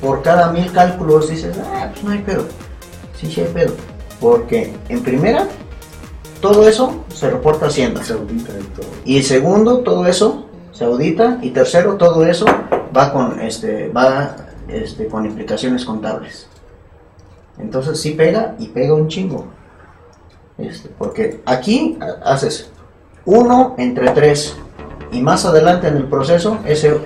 por 0.00 0.22
cada 0.22 0.50
mil 0.50 0.72
cálculos. 0.72 1.28
Dices, 1.28 1.54
ah, 1.74 1.90
pues 1.92 2.02
no 2.02 2.12
hay 2.12 2.20
pedo. 2.22 2.44
Sí, 3.20 3.30
sí 3.30 3.42
hay 3.42 3.48
pedo. 3.48 3.74
Porque 4.20 4.72
en 4.88 5.02
primera, 5.02 5.46
todo 6.40 6.68
eso 6.68 7.04
se 7.12 7.30
reporta 7.30 7.66
a 7.66 7.68
Hacienda. 7.68 8.02
Se 8.04 8.12
audita 8.14 8.52
y 8.58 8.62
todo. 8.74 8.86
Y 9.04 9.22
segundo, 9.22 9.78
todo 9.80 10.06
eso 10.06 10.46
se 10.72 10.84
audita. 10.84 11.38
Y 11.42 11.50
tercero, 11.50 11.96
todo 11.96 12.24
eso 12.26 12.46
va 12.96 13.12
con 13.12 13.40
este, 13.40 13.88
va 13.88 14.36
este, 14.68 15.06
con 15.08 15.24
implicaciones 15.26 15.84
contables. 15.84 16.46
Entonces 17.58 18.00
sí 18.00 18.12
pega 18.12 18.54
y 18.58 18.68
pega 18.68 18.94
un 18.94 19.08
chingo. 19.08 19.46
Este, 20.58 20.88
porque 20.96 21.40
aquí 21.46 21.98
ha- 22.00 22.32
haces 22.32 22.70
1 23.24 23.74
entre 23.78 24.10
3 24.10 24.56
y 25.12 25.22
más 25.22 25.44
adelante 25.44 25.88
en 25.88 25.96
el 25.96 26.04
proceso 26.04 26.58
ese, 26.66 26.98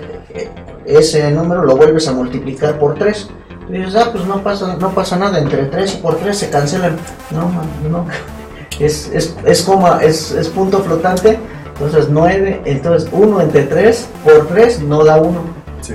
ese 0.85 1.29
número 1.31 1.63
lo 1.63 1.75
vuelves 1.75 2.07
a 2.07 2.13
multiplicar 2.13 2.77
por 2.79 2.95
3. 2.95 3.29
Y 3.69 3.73
dices, 3.73 3.95
ah, 3.95 4.09
pues 4.11 4.25
no 4.25 4.43
pasa, 4.43 4.75
no 4.75 4.91
pasa 4.93 5.15
nada, 5.17 5.39
entre 5.39 5.65
3 5.65 5.95
y 5.95 5.97
por 5.97 6.17
3 6.17 6.37
se 6.37 6.49
cancelan. 6.49 6.97
No, 7.31 7.49
no. 7.89 8.05
Es, 8.83 9.09
es, 9.13 9.35
es 9.45 9.61
coma, 9.61 9.99
es, 10.03 10.31
es 10.31 10.49
punto 10.49 10.81
flotante. 10.83 11.39
Entonces 11.73 12.07
9, 12.09 12.61
entonces 12.65 13.09
1 13.11 13.41
entre 13.41 13.63
3 13.63 14.07
por 14.23 14.47
3 14.47 14.81
no 14.81 15.03
da 15.03 15.17
1. 15.17 15.41
Sí. 15.81 15.93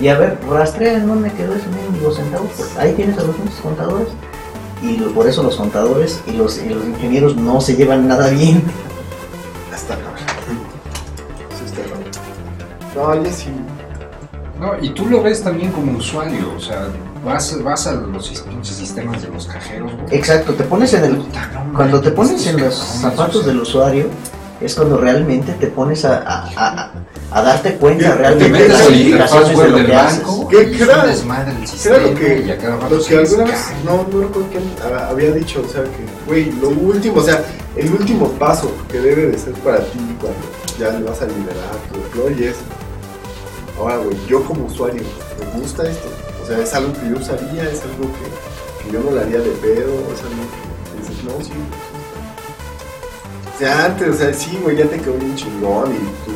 Y 0.00 0.08
a 0.08 0.18
ver, 0.18 0.38
rastrea 0.48 0.94
en 0.94 1.06
dónde 1.06 1.30
quedó 1.32 1.54
ese 1.54 1.66
mismo 1.68 2.10
centavos. 2.10 2.50
Pues 2.56 2.76
ahí 2.78 2.94
tienes 2.94 3.18
a 3.18 3.22
los 3.22 3.36
contadores. 3.62 4.08
Y 4.82 4.96
por 4.96 5.28
eso 5.28 5.42
los 5.42 5.56
contadores 5.56 6.22
y 6.26 6.32
los, 6.32 6.58
y 6.58 6.70
los 6.70 6.84
ingenieros 6.86 7.36
no 7.36 7.60
se 7.60 7.76
llevan 7.76 8.08
nada 8.08 8.30
bien. 8.30 8.62
Hasta 9.72 9.94
cabrón. 9.94 10.14
este 11.64 11.82
error. 11.82 11.98
No, 13.16 13.22
ya 13.22 13.32
sí. 13.32 13.50
No, 14.58 14.72
y 14.80 14.90
tú 14.90 15.06
lo 15.06 15.22
ves 15.22 15.42
también 15.42 15.70
como 15.70 15.98
usuario, 15.98 16.52
o 16.56 16.60
sea, 16.60 16.88
vas, 17.24 17.62
vas 17.62 17.86
a 17.86 17.92
los 17.92 18.28
pinches 18.28 18.76
sistemas 18.76 19.22
de 19.22 19.28
los 19.28 19.46
cajeros, 19.46 19.92
güey. 19.94 20.16
Exacto, 20.16 20.54
te 20.54 20.64
pones 20.64 20.92
en 20.94 21.04
el. 21.04 21.16
Puta, 21.16 21.46
no 21.52 21.58
mames, 21.60 21.76
Cuando 21.76 22.00
te 22.00 22.10
pones 22.10 22.46
en 22.46 22.60
los 22.60 22.74
"Cabrones, 22.74 23.00
zapatos 23.00 23.36
o 23.36 23.38
sea, 23.42 23.48
del 23.52 23.60
usuario, 23.60 24.06
es 24.60 24.74
cuando 24.74 24.98
realmente 24.98 25.52
te 25.54 25.66
pones 25.68 26.04
a, 26.04 26.18
a- 26.18 26.48
a- 26.56 26.90
a 27.32 27.42
darte 27.42 27.76
cuenta 27.76 28.04
Te 28.04 28.10
Te 28.10 28.18
realmente 28.18 28.62
de 28.62 28.68
las 28.68 28.90
implicaciones 28.90 29.48
de 29.48 29.68
lo 29.68 29.76
del 29.76 29.86
que 29.86 29.94
haces. 29.94 30.22
¿Qué- 30.50 30.82
era- 30.82 31.00
un 31.02 31.06
desmadre 31.10 31.50
el 31.52 31.56
Era 31.58 31.66
sistema, 31.66 31.96
lo 31.98 32.14
que, 32.14 32.58
lo 32.90 33.04
que 33.04 33.16
alguna 33.16 33.44
vez, 33.44 33.66
no, 33.84 33.92
no 34.12 34.20
recuerdo 34.22 34.48
quién 34.50 34.64
había 35.08 35.32
dicho, 35.32 35.62
o 35.66 35.72
sea, 35.72 35.82
que, 35.84 36.04
güey, 36.26 36.50
lo 36.60 36.68
último, 36.70 37.20
o 37.20 37.22
sea, 37.22 37.42
el 37.76 37.92
último 37.92 38.28
paso 38.32 38.70
que 38.90 38.98
debe 38.98 39.26
de 39.26 39.38
ser 39.38 39.52
para 39.54 39.78
ti 39.78 39.98
cuando 40.20 40.38
ya 40.78 40.90
le 40.98 41.04
vas 41.08 41.22
a 41.22 41.26
liberar 41.26 41.70
tu 41.92 41.98
deploy 42.00 42.44
es, 42.48 42.56
ahora, 43.78 43.96
güey, 43.98 44.16
yo 44.28 44.42
como 44.44 44.64
usuario, 44.66 45.02
me 45.54 45.60
gusta 45.60 45.88
esto, 45.88 46.08
sea, 46.50 46.64
es 46.64 46.74
algo 46.74 46.92
que 46.92 47.08
yo 47.08 47.16
usaría, 47.16 47.62
es 47.64 47.80
algo 47.82 48.10
que, 48.12 48.92
yo 48.92 49.00
no 49.00 49.12
le 49.12 49.20
haría 49.20 49.38
de 49.38 49.50
pedo, 49.50 49.94
es 50.12 50.20
algo 50.22 50.42
que 50.50 50.98
dices, 50.98 51.24
no, 51.24 51.44
sí. 51.44 51.52
O 53.54 53.58
sea, 53.58 53.84
antes, 53.84 54.08
o 54.08 54.14
sea, 54.14 54.34
sí, 54.34 54.58
güey, 54.62 54.76
ya 54.76 54.86
te 54.86 54.98
quedó 54.98 55.14
bien 55.14 55.36
chingón 55.36 55.92
y 55.92 55.98
tú 56.24 56.32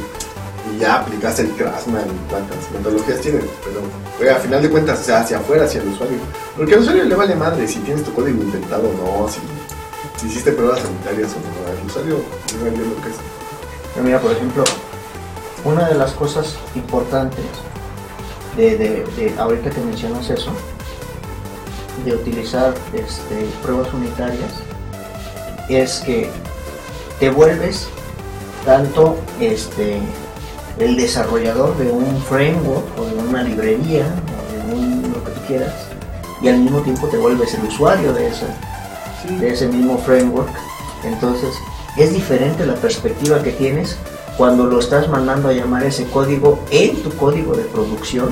y 0.73 0.79
ya 0.79 1.01
aplicaste 1.01 1.43
el 1.43 1.51
Craftsman 1.53 2.05
y 2.07 2.31
cuántas 2.31 2.57
metodologías 2.73 3.21
tienen, 3.21 3.43
pero 3.65 3.81
güey, 4.19 4.29
a 4.31 4.37
final 4.37 4.62
de 4.62 4.71
cuentas, 4.71 5.01
o 5.01 5.05
sea, 5.05 5.21
hacia 5.21 5.39
afuera, 5.39 5.65
hacia 5.65 5.83
el 5.83 5.89
usuario. 5.89 6.19
Porque 6.57 6.75
al 6.75 6.81
usuario 6.81 7.05
le 7.05 7.15
vale 7.15 7.35
madre 7.35 7.67
si 7.67 7.81
tienes 7.81 8.05
tu 8.05 8.12
código 8.12 8.43
inventado 8.43 8.89
o 8.89 8.93
no, 8.93 9.29
si, 9.29 9.41
hiciste 10.27 10.53
pruebas 10.53 10.81
sanitarias 10.81 11.31
o 11.33 11.41
no. 11.41 11.81
Al 11.81 11.87
usuario 11.87 12.15
no 12.15 12.65
vale 12.65 12.77
lo 12.77 13.03
que 13.03 13.11
es. 13.11 14.03
Mira, 14.03 14.21
por 14.21 14.33
ejemplo, 14.33 14.65
una 15.65 15.89
de 15.89 15.95
las 15.95 16.12
cosas 16.12 16.57
importantes 16.75 17.45
de, 18.57 18.77
de- 18.79 19.05
de- 19.17 19.35
ahorita 19.39 19.71
que 19.71 19.81
mencionas 19.81 20.29
eso, 20.31 20.51
de 22.05 22.15
utilizar 22.15 22.75
este, 22.93 23.47
pruebas 23.63 23.93
unitarias, 23.95 24.53
es 25.69 26.01
que 26.01 26.29
te 27.19 27.31
vuelves 27.31 27.87
tanto 28.65 29.17
este, 29.41 29.99
el 30.79 30.97
desarrollador 30.97 31.77
de 31.79 31.91
un 31.91 32.21
framework 32.23 32.85
o 32.99 33.05
de 33.07 33.15
una 33.29 33.43
librería 33.43 34.07
o 34.39 34.53
de 34.71 34.75
un, 34.75 35.03
lo 35.15 35.25
que 35.25 35.31
tú 35.33 35.41
quieras, 35.47 35.75
y 36.43 36.49
al 36.49 36.59
mismo 36.59 36.81
tiempo 36.81 37.07
te 37.09 37.17
vuelves 37.17 37.55
el 37.55 37.65
usuario 37.65 38.13
de 38.13 38.29
esa, 38.29 38.47
de 39.41 39.49
ese 39.53 39.69
mismo 39.69 39.99
framework. 39.99 40.51
Entonces, 41.05 41.55
es 41.97 42.13
diferente 42.13 42.67
la 42.67 42.75
perspectiva 42.75 43.43
que 43.43 43.53
tienes 43.53 43.97
cuando 44.37 44.66
lo 44.66 44.80
estás 44.80 45.09
mandando 45.09 45.49
a 45.49 45.53
llamar 45.53 45.85
ese 45.85 46.07
código 46.07 46.59
en 46.70 47.03
tu 47.03 47.11
código 47.11 47.55
de 47.55 47.62
producción 47.64 48.30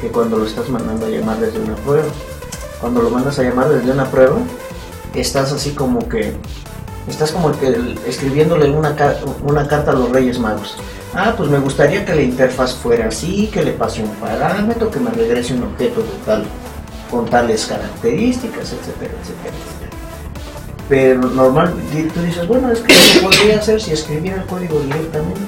que 0.00 0.08
cuando 0.08 0.38
lo 0.38 0.46
estás 0.46 0.68
mandando 0.68 1.06
a 1.06 1.08
llamar 1.10 1.38
desde 1.38 1.60
una 1.60 1.76
prueba. 1.76 2.08
Cuando 2.80 3.02
lo 3.02 3.10
mandas 3.10 3.38
a 3.38 3.42
llamar 3.42 3.68
desde 3.68 3.90
una 3.90 4.10
prueba, 4.10 4.38
estás 5.14 5.52
así 5.52 5.72
como 5.72 6.08
que 6.08 6.32
estás 7.06 7.32
como 7.32 7.52
que 7.58 7.96
escribiéndole 8.06 8.70
una, 8.70 8.96
una 9.42 9.68
carta 9.68 9.90
a 9.90 9.94
los 9.94 10.10
Reyes 10.10 10.38
Magos. 10.38 10.76
Ah, 11.14 11.34
pues 11.36 11.50
me 11.50 11.58
gustaría 11.58 12.04
que 12.04 12.14
la 12.14 12.22
interfaz 12.22 12.74
fuera 12.74 13.08
así, 13.08 13.48
que 13.52 13.62
le 13.62 13.72
pase 13.72 14.02
un 14.02 14.10
parámetro, 14.16 14.90
que 14.90 15.00
me 15.00 15.10
regrese 15.10 15.54
un 15.54 15.64
objeto 15.64 16.00
de 16.00 16.44
con 17.10 17.26
tales 17.26 17.66
características, 17.66 18.72
etcétera, 18.72 19.12
etcétera. 19.20 19.79
Pero 20.90 21.20
normal, 21.20 21.72
di- 21.94 22.08
tú 22.08 22.20
dices, 22.20 22.46
bueno, 22.46 22.70
es 22.70 22.80
que 22.80 22.92
lo 23.22 23.30
podría 23.30 23.58
hacer 23.60 23.80
si 23.80 23.92
escribiera 23.92 24.42
el 24.42 24.46
código 24.46 24.80
directamente. 24.80 25.40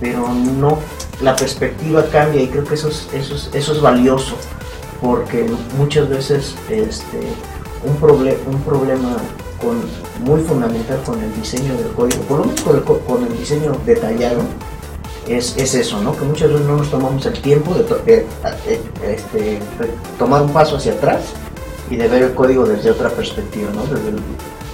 Pero 0.00 0.26
no, 0.58 0.78
la 1.20 1.36
perspectiva 1.36 2.04
cambia 2.10 2.42
y 2.42 2.48
creo 2.48 2.64
que 2.64 2.74
eso 2.74 2.88
es, 2.88 3.06
eso 3.12 3.34
es, 3.36 3.50
eso 3.52 3.72
es 3.72 3.80
valioso. 3.80 4.34
Porque 5.00 5.46
muchas 5.76 6.08
veces 6.08 6.54
este, 6.70 7.20
un, 7.84 8.00
proble- 8.00 8.38
un 8.46 8.60
problema 8.62 9.16
con, 9.60 9.80
muy 10.24 10.40
fundamental 10.42 11.00
con 11.04 11.22
el 11.22 11.32
diseño 11.36 11.74
del 11.76 11.88
código, 11.92 12.22
por 12.22 12.38
lo 12.38 12.44
menos 12.46 12.60
con 12.62 12.76
el, 12.76 12.82
co- 12.82 12.98
con 13.00 13.22
el 13.24 13.36
diseño 13.38 13.76
detallado, 13.86 14.40
es, 15.28 15.56
es 15.56 15.74
eso, 15.74 16.00
¿no? 16.00 16.16
Que 16.16 16.24
muchas 16.24 16.50
veces 16.50 16.66
no 16.66 16.78
nos 16.78 16.90
tomamos 16.90 17.24
el 17.26 17.40
tiempo 17.40 17.74
de, 17.74 17.84
to- 17.84 18.02
este, 18.06 19.58
tomar 20.18 20.42
un 20.42 20.52
paso 20.52 20.76
hacia 20.78 20.92
atrás 20.94 21.20
y 21.90 21.96
de 21.96 22.08
ver 22.08 22.22
el 22.22 22.34
código 22.34 22.64
desde 22.64 22.90
otra 22.90 23.10
perspectiva, 23.10 23.70
¿no? 23.74 23.82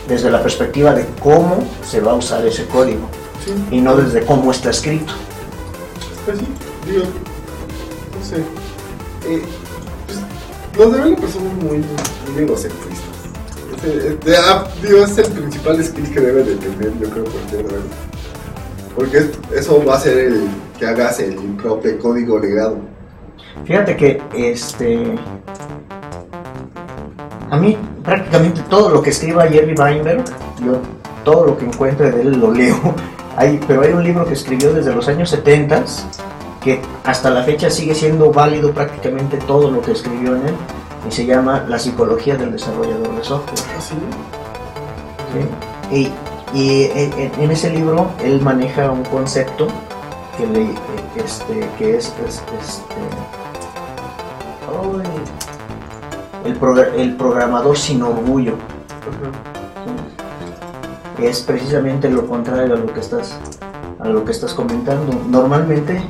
Desde 0.09 0.31
la 0.31 0.43
perspectiva 0.43 0.95
de 0.95 1.05
cómo 1.23 1.59
se 1.87 2.01
va 2.01 2.13
a 2.13 2.15
usar 2.15 2.45
ese 2.47 2.65
código 2.67 3.09
Sí, 3.45 3.53
y 3.71 3.81
no 3.81 3.95
desde 3.97 4.25
cómo 4.25 4.51
está 4.51 4.71
escrito. 4.71 5.13
pues 6.25 6.39
sí, 6.39 6.47
digo, 6.91 7.05
no 7.05 8.25
sé. 8.25 8.37
Eh, 9.29 9.43
pues, 10.07 10.19
los 10.79 10.93
developers 10.93 11.33
son 11.33 11.45
muy, 11.59 11.79
muy 12.33 12.43
egocentristas. 12.43 13.05
Eh, 13.85 14.19
de- 14.25 14.37
ah, 14.37 14.67
digo, 14.83 15.05
es 15.05 15.17
el 15.19 15.27
principal 15.31 15.83
skill 15.85 16.11
que 16.13 16.21
debe 16.21 16.43
de 16.43 16.57
tener, 16.57 16.93
yo 16.99 17.11
creo, 17.11 17.25
cualquier 17.25 17.63
developer. 17.63 18.09
Porque 18.97 19.19
es- 19.19 19.31
eso 19.55 19.85
va 19.85 19.97
a 19.97 20.01
ser 20.01 20.19
el 20.19 20.49
que 20.79 20.87
hagas 20.87 21.21
el 21.21 21.35
improp 21.35 21.83
de 21.85 21.97
código 21.99 22.39
legado. 22.41 22.79
Fíjate 23.65 23.97
que 23.97 24.21
este 24.35 25.15
a 27.51 27.57
mí 27.57 27.77
prácticamente 28.09 28.61
todo 28.69 28.91
lo 28.91 29.03
que 29.03 29.11
escriba 29.11 29.47
Jerry 29.47 29.75
Weinberg, 29.79 30.25
yo 30.65 30.79
todo 31.25 31.47
lo 31.47 31.59
que 31.59 31.67
encuentre 31.67 32.11
de 32.11 32.23
él 32.23 32.41
lo 32.41 32.51
leo. 32.53 32.77
Hay, 33.37 33.61
pero 33.69 33.83
hay 33.83 33.93
un 33.93 34.03
libro 34.03 34.27
que 34.27 34.33
escribió 34.33 34.73
desde 34.73 34.93
los 34.93 35.07
años 35.07 35.31
70 35.31 35.85
que 36.61 36.81
hasta 37.05 37.31
la 37.31 37.45
fecha 37.45 37.71
sigue 37.71 37.95
siendo 37.95 38.33
válido 38.33 38.73
prácticamente 38.73 39.37
todo 39.37 39.71
lo 39.71 39.81
que 39.81 39.93
escribió 39.93 40.35
en 40.35 40.49
él 40.49 40.55
y 41.09 41.13
se 41.13 41.25
llama 41.25 41.65
La 41.69 41.79
psicología 41.79 42.35
del 42.37 42.51
desarrollador 42.51 43.15
de 43.15 43.23
software. 43.23 43.59
¿sí? 45.93 45.95
Y, 45.95 46.59
y 46.59 46.85
en, 46.87 47.13
en- 47.13 47.33
en 47.41 47.51
ese 47.53 47.71
libro 47.71 48.11
él 48.25 48.41
maneja 48.43 48.91
un 48.91 49.05
concepto 49.05 49.69
que, 50.37 50.45
le, 50.49 50.63
eh, 50.63 50.75
este, 51.25 51.69
que 51.79 51.97
es, 51.97 52.07
es- 52.27 52.43
este, 52.61 52.95
el, 56.45 56.59
progr- 56.61 56.95
el 56.97 57.17
programador 57.17 57.77
sin 57.77 58.03
orgullo. 58.03 58.55
Es 61.21 61.41
precisamente 61.41 62.09
lo 62.09 62.27
contrario 62.27 62.75
a 62.75 62.79
lo 62.79 62.93
que 62.93 63.01
estás, 63.01 63.37
a 63.99 64.09
lo 64.09 64.25
que 64.25 64.33
estás 64.33 64.55
comentando. 64.55 65.13
Normalmente 65.29 66.01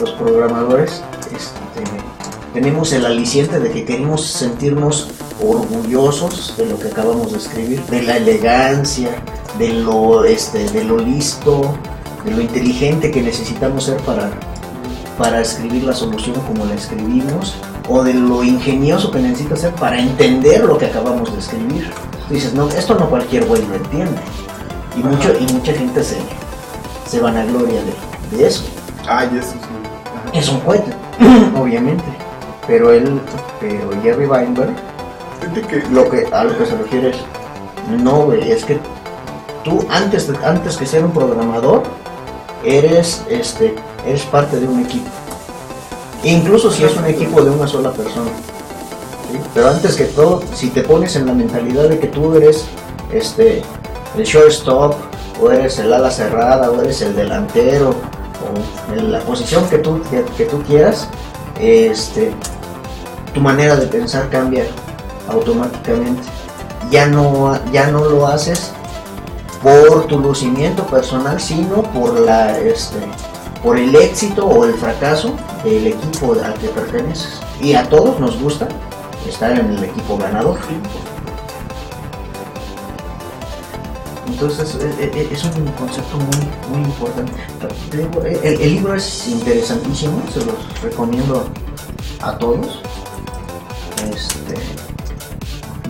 los 0.00 0.10
programadores 0.12 1.02
este, 1.34 1.82
tenemos 2.54 2.92
el 2.92 3.04
aliciente 3.04 3.58
de 3.58 3.70
que 3.72 3.84
queremos 3.84 4.24
sentirnos 4.24 5.08
orgullosos 5.44 6.54
de 6.56 6.66
lo 6.66 6.78
que 6.78 6.88
acabamos 6.88 7.32
de 7.32 7.38
escribir, 7.38 7.82
de 7.86 8.02
la 8.02 8.16
elegancia, 8.18 9.10
de 9.58 9.72
lo, 9.72 10.24
este, 10.24 10.68
de 10.70 10.84
lo 10.84 10.98
listo, 10.98 11.74
de 12.24 12.30
lo 12.30 12.40
inteligente 12.40 13.10
que 13.10 13.20
necesitamos 13.20 13.84
ser 13.84 13.96
para, 14.02 14.30
para 15.18 15.40
escribir 15.40 15.82
la 15.82 15.92
solución 15.92 16.36
como 16.46 16.64
la 16.66 16.74
escribimos, 16.74 17.56
o 17.88 18.02
de 18.02 18.14
lo 18.14 18.42
ingenioso 18.44 19.10
que 19.10 19.18
necesitas 19.18 19.60
ser 19.60 19.74
para 19.74 19.98
entender 19.98 20.64
lo 20.64 20.78
que 20.78 20.86
acabamos 20.86 21.32
de 21.32 21.38
escribir. 21.40 21.90
Tú 22.28 22.34
dices, 22.34 22.54
no, 22.54 22.68
esto 22.68 22.94
no 22.94 23.08
cualquier 23.08 23.44
güey 23.46 23.64
lo 23.66 23.74
entiende. 23.74 24.20
Y, 24.96 25.02
mucho, 25.02 25.32
y 25.38 25.52
mucha 25.52 25.72
gente 25.72 26.02
se, 26.02 26.16
se 27.06 27.20
vanagloria 27.20 27.80
de, 27.82 28.36
de 28.36 28.46
eso. 28.46 28.64
Ay, 29.08 29.28
eso 29.38 29.52
sí. 29.52 30.38
Es 30.38 30.48
un 30.48 30.60
cohete, 30.60 30.92
obviamente. 31.58 32.04
Pero 32.66 32.92
él, 32.92 33.20
pero 33.60 33.90
Jerry 34.02 34.26
Weinberg, 34.26 34.74
que 35.68 35.82
lo 35.90 36.08
que, 36.08 36.26
a 36.32 36.44
lo 36.44 36.56
que 36.56 36.66
se 36.66 36.76
refiere 36.76 37.10
es, 37.10 37.16
no, 37.90 38.22
güey, 38.22 38.50
es 38.50 38.64
que 38.64 38.78
tú 39.64 39.84
antes, 39.90 40.30
antes 40.44 40.76
que 40.76 40.86
ser 40.86 41.04
un 41.04 41.12
programador, 41.12 41.82
eres, 42.64 43.24
este, 43.28 43.74
eres 44.06 44.22
parte 44.22 44.58
de 44.58 44.68
un 44.68 44.84
equipo. 44.84 45.10
Incluso 46.24 46.70
si 46.70 46.84
es 46.84 46.96
un 46.96 47.06
equipo 47.06 47.42
de 47.42 47.50
una 47.50 47.66
sola 47.66 47.90
persona. 47.90 48.30
Pero 49.54 49.68
antes 49.68 49.96
que 49.96 50.04
todo, 50.04 50.42
si 50.54 50.68
te 50.68 50.82
pones 50.82 51.16
en 51.16 51.26
la 51.26 51.32
mentalidad 51.32 51.88
de 51.88 51.98
que 51.98 52.06
tú 52.06 52.34
eres 52.36 52.64
este, 53.12 53.62
el 54.16 54.24
shortstop, 54.24 54.94
o 55.40 55.50
eres 55.50 55.78
el 55.78 55.92
ala 55.92 56.10
cerrada, 56.10 56.70
o 56.70 56.80
eres 56.80 57.00
el 57.02 57.16
delantero, 57.16 57.90
o 57.90 58.92
en 58.92 59.10
la 59.10 59.20
posición 59.20 59.68
que 59.68 59.78
tú, 59.78 60.00
que 60.36 60.44
tú 60.44 60.62
quieras, 60.62 61.08
este, 61.58 62.32
tu 63.34 63.40
manera 63.40 63.76
de 63.76 63.86
pensar 63.86 64.28
cambia 64.30 64.66
automáticamente. 65.28 66.22
Ya 66.90 67.06
no, 67.06 67.58
ya 67.72 67.86
no 67.88 68.04
lo 68.04 68.26
haces 68.26 68.72
por 69.62 70.06
tu 70.06 70.18
lucimiento 70.18 70.84
personal, 70.86 71.40
sino 71.40 71.82
por 71.82 72.18
la 72.20 72.58
este, 72.58 72.98
por 73.62 73.78
el 73.78 73.94
éxito 73.94 74.46
o 74.46 74.64
el 74.64 74.74
fracaso 74.74 75.36
del 75.64 75.88
equipo 75.88 76.34
al 76.44 76.54
que 76.54 76.68
perteneces. 76.68 77.40
Y 77.60 77.74
a 77.74 77.88
todos 77.88 78.18
nos 78.18 78.40
gusta 78.40 78.68
estar 79.28 79.52
en 79.52 79.70
el 79.72 79.84
equipo 79.84 80.18
ganador. 80.18 80.58
Entonces 84.26 84.76
e- 84.76 85.04
e- 85.04 85.28
es, 85.32 85.44
un 85.44 85.66
concepto 85.78 86.16
muy, 86.16 86.78
muy 86.78 86.88
importante. 86.88 87.32
El, 87.92 88.74
libro 88.74 88.94
es 88.96 89.28
interesantísimo, 89.28 90.20
se 90.32 90.44
los 90.44 90.82
recomiendo 90.82 91.46
a 92.20 92.36
todos 92.38 92.80
este, 94.10 94.54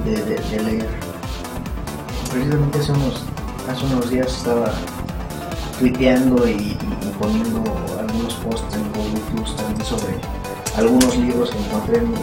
de, 0.04 0.62
leer. 0.62 0.88
Precisamente 2.30 2.78
hace 2.78 2.92
unos, 2.92 3.22
hace 3.70 3.86
unos 3.86 4.10
días 4.10 4.36
estaba 4.36 4.72
tuiteando 5.78 6.46
y 6.46 6.76
poniendo 7.22 7.62
algunos 7.98 8.34
posts 8.34 8.74
en 8.74 8.82
Plus 9.32 9.56
también 9.56 9.86
sobre 9.86 10.14
algunos 10.76 11.16
libros 11.16 11.50
que 11.50 11.58
encontré 11.58 11.98
en 11.98 12.10
mi, 12.10 12.16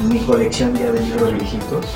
en 0.00 0.08
mi 0.08 0.18
colección 0.20 0.74
ya 0.74 0.90
de 0.90 1.00
libros 1.00 1.32
viejitos. 1.32 1.86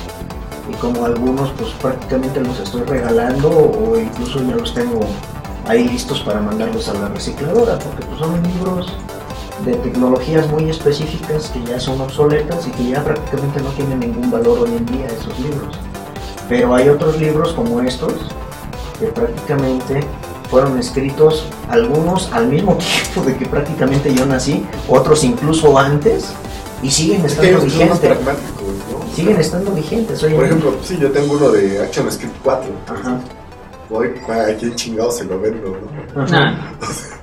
Y 0.71 0.73
como 0.75 1.05
algunos 1.05 1.51
pues 1.51 1.71
prácticamente 1.73 2.39
los 2.41 2.59
estoy 2.59 2.83
regalando 2.83 3.49
o 3.49 3.99
incluso 3.99 4.41
ya 4.41 4.55
los 4.55 4.73
tengo 4.73 5.01
ahí 5.67 5.87
listos 5.87 6.21
para 6.21 6.39
mandarlos 6.39 6.87
a 6.89 6.93
la 6.93 7.09
recicladora 7.09 7.77
porque 7.79 8.05
pues 8.05 8.19
son 8.19 8.41
libros 8.41 8.93
de 9.65 9.73
tecnologías 9.75 10.47
muy 10.49 10.69
específicas 10.69 11.49
que 11.49 11.63
ya 11.65 11.79
son 11.79 11.99
obsoletas 12.01 12.67
y 12.67 12.71
que 12.71 12.89
ya 12.89 13.03
prácticamente 13.03 13.61
no 13.61 13.69
tienen 13.71 13.99
ningún 13.99 14.31
valor 14.31 14.59
hoy 14.59 14.75
en 14.75 14.85
día 14.85 15.07
esos 15.07 15.37
libros. 15.39 15.75
Pero 16.49 16.73
hay 16.73 16.89
otros 16.89 17.19
libros 17.19 17.53
como 17.53 17.81
estos 17.81 18.13
que 18.99 19.07
prácticamente 19.07 20.01
fueron 20.49 20.79
escritos 20.79 21.47
algunos 21.69 22.31
al 22.31 22.47
mismo 22.47 22.77
tiempo 23.13 23.29
de 23.29 23.37
que 23.37 23.45
prácticamente 23.45 24.13
yo 24.13 24.25
nací 24.25 24.65
otros 24.87 25.23
incluso 25.23 25.77
antes 25.77 26.33
y 26.81 26.91
siguen 26.91 27.25
Es 27.25 27.35
que 27.35 27.49
estando 27.49 27.65
vigentes 27.65 28.11
siguen 29.15 29.39
estando 29.39 29.71
vigentes 29.71 30.23
Por 30.23 30.45
ejemplo, 30.45 30.75
sí, 30.83 30.97
yo 30.99 31.11
tengo 31.11 31.33
uno 31.33 31.49
de 31.49 31.81
Action 31.81 32.11
Script 32.11 32.35
4. 32.43 32.69
Ajá. 32.87 33.19
Voy, 33.89 34.11
¿a 34.27 34.55
quién 34.57 34.75
chingado 34.75 35.11
se 35.11 35.23
lo 35.23 35.39
vendo, 35.39 35.77
no? 36.15 36.21
Ajá. 36.21 36.71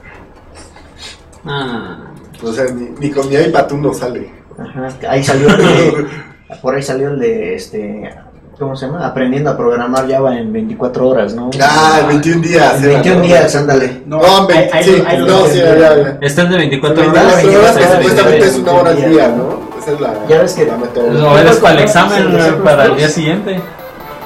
No. 1.45 2.13
O 2.45 2.53
sea, 2.53 2.67
ni, 2.67 2.91
ni 3.01 3.11
con 3.11 3.29
mi 3.29 3.35
iPad 3.35 3.73
uno 3.73 3.93
sale. 3.93 4.31
Ajá, 4.57 4.89
ahí 5.09 5.25
salió 5.25 5.49
el 5.49 5.57
de, 5.57 6.07
por 6.63 6.77
ahí 6.77 6.83
salió 6.85 7.09
el 7.09 7.19
de 7.19 7.55
este 7.57 8.15
¿cómo 8.59 8.77
se 8.77 8.87
llama? 8.87 9.07
Aprendiendo 9.07 9.51
a 9.51 9.57
programar 9.57 10.11
Java 10.11 10.37
en 10.39 10.53
24 10.53 11.09
horas, 11.09 11.35
¿no? 11.35 11.51
Ah, 11.61 11.99
en 12.03 12.09
21 12.09 12.43
días. 12.43 12.75
En 12.79 12.85
era, 12.85 12.93
21 12.95 13.17
¿no? 13.19 13.25
días, 13.25 13.57
ándale. 13.57 14.03
No, 14.07 14.41
en 14.41 14.47
20, 14.47 14.71
ahí- 14.77 14.85
sí, 14.85 15.03
lo 15.19 15.27
no, 15.27 15.47
sí, 15.47 15.59
ya, 15.59 15.77
ya. 15.77 16.19
Está 16.21 16.43
el 16.43 16.49
de 16.51 16.57
24 16.59 17.03
24 17.03 17.21
horas. 17.23 17.43
24 17.43 17.61
horas, 17.61 17.93
supuestamente 17.97 18.47
es 18.47 18.57
una 18.57 18.73
hora 18.73 18.91
al 18.91 19.11
día, 19.11 19.29
¿no? 19.29 19.61
Esa 19.81 19.93
es 19.93 20.01
la, 20.01 20.15
Ya 20.29 20.43
ves 20.43 20.53
que-. 20.55 20.67
Lo 21.13 21.39
eres 21.39 21.57
para 21.57 21.75
el 21.75 21.81
examen 21.81 22.23
sí. 22.31 22.53
para 22.65 22.85
el 22.87 22.97
día 22.97 23.09
siguiente. 23.09 23.61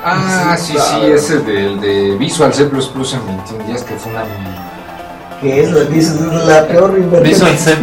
Ah, 0.04 0.56
sí, 0.56 0.74
sí, 0.78 1.06
ese 1.10 1.40
del 1.40 1.80
de 1.80 2.16
Visual 2.16 2.52
C++ 2.54 2.62
en 2.62 2.70
21 2.70 3.64
días 3.66 3.82
que 3.82 3.94
fue 3.96 4.12
una... 4.12 4.22
Que 5.40 5.62
es, 5.62 5.68
es 5.70 6.20
la 6.46 6.66
peor 6.66 6.94
inversión. 6.96 7.22
Visual 7.50 7.58
C++. 7.58 7.76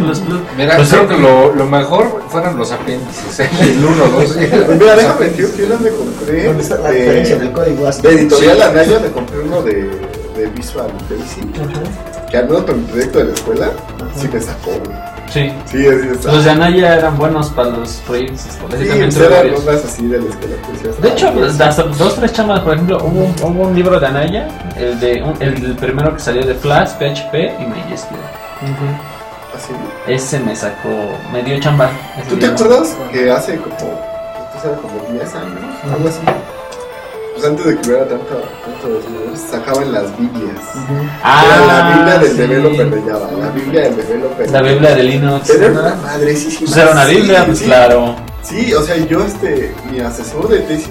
Mira, 0.56 0.76
Pues 0.76 0.88
creo 0.88 1.02
sí. 1.02 1.08
que 1.08 1.16
lo, 1.20 1.54
lo 1.54 1.66
mejor 1.66 2.22
fueron 2.28 2.58
los 2.58 2.72
apéndices, 2.72 3.40
el 3.60 3.84
1, 3.84 3.96
2. 3.96 4.10
Pues 4.14 4.36
mira, 4.80 4.96
déjame 4.96 5.26
decir 5.26 5.52
que 5.52 5.68
yo 5.68 5.78
me 5.78 5.90
compré. 5.90 6.44
¿Dónde 6.46 6.62
está 6.62 6.78
la 6.78 6.90
de- 6.90 6.98
diferencia 7.00 7.36
del 7.36 7.52
código? 7.52 7.90
De 7.90 8.08
editorial 8.10 8.62
Anaya 8.62 8.98
me 8.98 9.08
compré 9.10 9.38
uno 9.40 9.62
de, 9.62 9.72
de 10.36 10.46
Visual 10.56 10.90
Basic. 11.08 11.56
Ajá, 11.60 12.26
Que 12.28 12.36
al 12.38 12.46
menos 12.48 12.64
para 12.64 12.76
mi 12.76 12.84
proyecto 12.86 13.18
de 13.20 13.24
la 13.26 13.32
escuela, 13.34 13.66
ajá. 13.66 14.06
sí 14.20 14.28
me 14.32 14.40
sacó. 14.40 14.70
Sí. 15.30 15.52
Sí, 15.64 15.86
así 15.86 16.08
está. 16.12 16.32
Los 16.32 16.44
de 16.44 16.50
Anaya 16.50 16.96
eran 16.96 17.16
buenos 17.18 17.48
para 17.50 17.70
los 17.70 17.94
proyectos 18.06 18.46
escolares. 18.46 18.80
Sí, 18.80 18.88
también 18.88 19.08
pues 19.10 19.14
tuve 19.16 19.26
eran 19.26 19.38
varios. 19.38 19.60
ondas 19.60 19.84
así 19.84 20.06
de 20.06 20.18
la 20.20 20.28
escuela. 20.30 20.56
pues, 20.66 21.00
De 21.02 21.08
hecho, 21.08 21.32
pues, 21.32 21.60
hasta 21.60 21.82
dos, 21.82 22.14
tres 22.16 22.32
chamas, 22.32 22.60
por 22.60 22.74
ejemplo, 22.74 22.98
hubo 23.02 23.24
un, 23.24 23.34
hubo 23.42 23.62
un 23.68 23.74
libro 23.74 23.98
de 23.98 24.06
Anaya, 24.06 24.48
el, 24.76 25.00
de, 25.00 25.22
un- 25.22 25.42
el, 25.42 25.74
primero 25.76 26.14
que 26.14 26.20
salió 26.20 26.46
de 26.46 26.54
Flash, 26.54 26.90
PHP 26.98 27.34
y 27.60 27.66
MySQL. 27.66 28.14
Así. 29.56 29.72
Ese 30.06 30.40
me 30.40 30.54
sacó, 30.54 30.88
me 31.32 31.42
dio 31.42 31.58
chamba. 31.60 31.90
¿Tú 32.28 32.36
te 32.36 32.46
acuerdas 32.46 32.96
que 33.12 33.30
hace 33.30 33.56
como, 33.58 33.76
como 33.76 35.12
10 35.12 35.34
años? 35.34 35.60
Algo 35.92 36.08
así. 36.08 36.20
Pues 37.34 37.46
antes 37.46 37.64
de 37.66 37.76
que 37.78 37.88
hubiera 37.88 38.06
tanto, 38.08 38.42
tanto 38.64 39.36
sacaban 39.50 39.92
las 39.92 40.16
Biblias. 40.18 40.54
Ah, 41.22 41.44
Era 41.44 41.66
la 41.66 41.96
Biblia 41.96 42.18
del 42.18 42.30
sí. 42.30 42.36
developer 42.36 42.90
de 42.90 43.10
Java, 43.10 43.30
la 43.40 43.48
Biblia 43.50 43.80
del 43.82 43.96
developer. 43.96 44.50
La 44.50 44.62
Biblia 44.62 44.94
de 44.94 45.02
Linux. 45.02 45.50
Era 45.50 45.68
¿no? 45.70 45.80
una 45.80 45.94
madrecísima. 45.96 46.66
Pues 46.66 46.76
era 46.76 46.92
una 46.92 47.06
Sí, 47.06 47.14
Biblia, 47.16 47.46
pues 47.46 47.58
sí. 47.58 47.64
claro. 47.64 48.16
Sí, 48.42 48.74
o 48.74 48.82
sea, 48.82 48.96
yo, 48.96 49.24
este, 49.24 49.74
mi 49.90 50.00
asesor 50.00 50.48
de 50.48 50.58
tesis, 50.60 50.88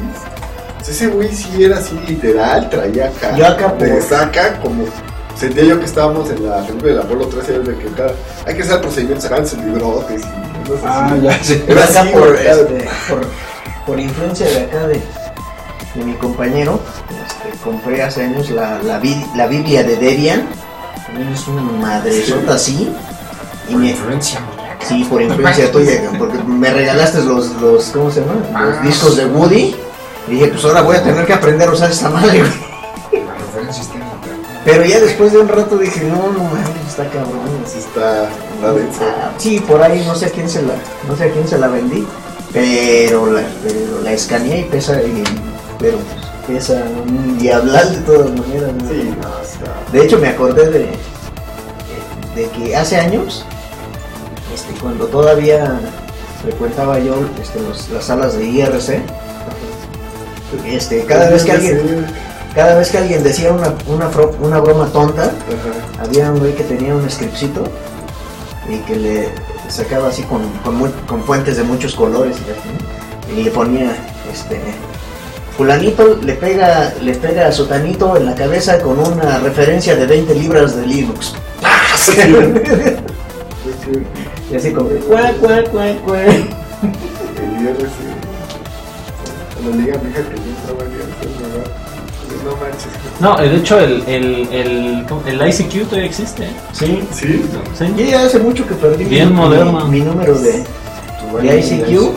pues 0.77 0.89
ese 0.89 1.07
güey 1.07 1.29
sí 1.33 1.63
era 1.63 1.77
así 1.77 1.97
literal, 2.07 2.69
traía 2.69 3.07
acá. 3.07 3.35
Yo 3.37 3.47
acá 3.47 3.73
de 3.79 3.87
por- 3.91 4.01
saca 4.01 4.59
como. 4.59 4.83
Sentía 5.39 5.63
yo 5.63 5.79
que 5.79 5.85
estábamos 5.85 6.29
en 6.29 6.47
la 6.47 6.57
película 6.65 6.91
del 6.91 7.01
Apolo 7.01 7.25
13 7.27 7.59
de 7.59 7.75
que 7.77 7.85
cada, 7.95 8.11
hay 8.45 8.55
que 8.55 8.61
hacer 8.61 8.81
procedimientos, 8.81 9.23
sacaban 9.23 9.47
sus 9.47 9.57
librotes 9.59 10.21
y 10.21 10.67
cosas 10.69 10.83
Ah, 10.85 11.07
así. 11.11 11.21
ya 11.21 11.43
sé. 11.43 11.63
Pero 11.65 11.79
acá 11.83 12.01
así, 12.01 12.09
por, 12.09 12.37
por, 13.09 13.27
por 13.87 13.99
influencia 13.99 14.45
de 14.47 14.57
acá 14.61 14.87
de, 14.87 15.01
de 15.95 16.03
mi 16.03 16.13
compañero, 16.15 16.79
este, 17.09 17.57
compré 17.63 18.01
hace 18.03 18.23
años 18.23 18.49
la, 18.49 18.79
la, 18.83 18.99
bi- 18.99 19.25
la 19.35 19.47
Biblia 19.47 19.83
de 19.83 19.95
Debian. 19.97 20.47
También 21.05 21.29
es 21.33 21.47
una 21.47 21.61
madresota 21.61 22.55
así. 22.55 22.91
Y 23.69 23.73
Por 23.73 23.81
me, 23.81 23.89
influencia. 23.91 24.39
sí, 24.87 25.03
por 25.05 25.21
influencia 25.21 25.71
tuya, 25.71 26.01
porque 26.17 26.37
me 26.43 26.69
regalaste 26.71 27.23
los, 27.23 27.49
los 27.61 27.85
¿cómo 27.87 28.11
se 28.11 28.21
llama? 28.21 28.33
Los 28.65 28.77
Ah, 28.77 28.81
discos 28.83 29.15
de 29.17 29.25
Woody. 29.27 29.75
Y 30.27 30.31
dije, 30.31 30.47
pues 30.47 30.63
ahora 30.65 30.81
voy 30.81 30.95
a 30.95 31.03
tener 31.03 31.25
que 31.25 31.33
aprender 31.33 31.67
a 31.69 31.71
usar 31.71 31.91
esta 31.91 32.09
madre, 32.09 32.39
güey. 32.39 32.51
Pero 34.65 34.85
ya 34.85 34.99
después 35.01 35.33
de 35.33 35.39
un 35.39 35.47
rato 35.49 35.77
dije, 35.77 36.01
no, 36.05 36.31
no 36.31 36.43
mames, 36.45 36.69
está 36.87 37.05
cabrón. 37.09 37.41
Sí, 37.65 37.79
está, 37.79 38.29
Sí, 39.37 39.59
por 39.59 39.81
ahí 39.81 40.03
no 40.07 40.15
sé 40.15 40.27
a 40.27 40.29
quién 40.29 40.49
se 40.49 40.61
la, 40.61 40.73
no 41.07 41.15
sé 41.17 41.25
a 41.25 41.31
quién 41.31 41.45
se 41.47 41.57
la 41.57 41.67
vendí, 41.67 42.05
pero 42.53 43.29
la, 43.29 43.41
pero 43.61 44.01
la 44.01 44.13
escaneé 44.13 44.61
y 44.61 44.63
pesa, 44.63 45.01
y- 45.01 45.23
pero 45.79 45.97
pues, 45.97 46.57
pesa 46.59 46.83
un 47.07 47.37
diablal 47.37 47.95
de 47.95 48.01
todas 48.01 48.31
maneras. 48.31 48.71
¿no? 48.73 48.89
Sí, 48.89 49.13
no. 49.21 49.91
De 49.91 50.05
hecho 50.05 50.17
me 50.19 50.27
acordé 50.29 50.69
de, 50.69 50.89
de 52.35 52.49
que 52.49 52.75
hace 52.75 52.97
años, 52.97 53.45
este, 54.53 54.73
cuando 54.81 55.05
todavía 55.07 55.79
frecuentaba 56.41 56.99
yo 56.99 57.15
este, 57.41 57.59
los- 57.61 57.89
las 57.89 58.05
salas 58.05 58.37
de 58.37 58.45
IRC, 58.45 59.01
este, 60.65 61.03
cada 61.05 61.29
vez 61.29 61.43
que 61.43 61.51
alguien, 61.51 62.05
cada 62.53 62.75
vez 62.75 62.89
que 62.91 62.97
alguien 62.99 63.23
decía 63.23 63.51
una, 63.51 63.73
una, 63.87 64.09
una 64.41 64.59
broma 64.59 64.87
tonta, 64.87 65.23
Ajá. 65.23 66.03
había 66.03 66.31
un 66.31 66.39
güey 66.39 66.53
que 66.53 66.63
tenía 66.63 66.93
un 66.95 67.09
scriptcito 67.09 67.63
y 68.69 68.77
que 68.79 68.95
le 68.95 69.29
sacaba 69.69 70.09
así 70.09 70.23
con, 70.23 70.41
con, 71.07 71.23
fuentes 71.23 71.57
de 71.57 71.63
muchos 71.63 71.95
colores 71.95 72.35
y, 73.35 73.39
y 73.39 73.43
le 73.43 73.51
ponía 73.51 73.95
este 74.31 74.59
fulanito 75.57 76.17
le 76.23 76.33
pega 76.33 76.93
le 77.01 77.13
pega 77.13 77.47
a 77.47 77.51
sotanito 77.51 78.17
en 78.17 78.25
la 78.25 78.35
cabeza 78.35 78.79
con 78.79 78.99
una 78.99 79.39
referencia 79.39 79.95
de 79.95 80.05
20 80.07 80.33
libras 80.35 80.75
de 80.75 80.85
Linux 80.87 81.33
y 84.51 84.55
así 84.55 84.71
como 84.71 84.89
cuac 84.89 85.37
cuac 85.39 85.69
cuac 85.69 85.99
cuac 86.01 86.27
El 86.27 87.63
IRC. 87.63 87.91
Cuando 89.53 89.71
le 89.71 89.77
diga 89.83 89.95
a 89.95 90.03
mi 90.03 90.09
hija 90.09 90.21
que 90.21 90.35
yo 90.35 90.43
IRC, 90.43 91.21
me 91.39 91.47
va. 91.57 91.63
No 92.43 92.51
manches. 92.57 92.91
No, 93.21 93.37
de 93.37 93.55
hecho, 93.55 93.79
el, 93.79 94.03
el, 94.07 94.25
el, 94.51 95.05
el 95.27 95.47
ICQ 95.49 95.85
todavía 95.87 96.05
existe. 96.09 96.43
¿eh? 96.43 96.51
sí 96.73 96.99
¿Sí? 97.13 97.41
Sí. 97.73 97.93
yo 97.95 98.03
ya 98.05 98.23
hace 98.25 98.39
mucho 98.39 98.67
que 98.67 98.73
perdí 98.75 99.05
Bien 99.05 99.29
mi, 99.29 99.35
moderno. 99.35 99.85
mi, 99.85 99.99
mi 99.99 100.05
número 100.05 100.35
de, 100.39 100.63
de 101.41 101.59
ICQ 101.59 102.11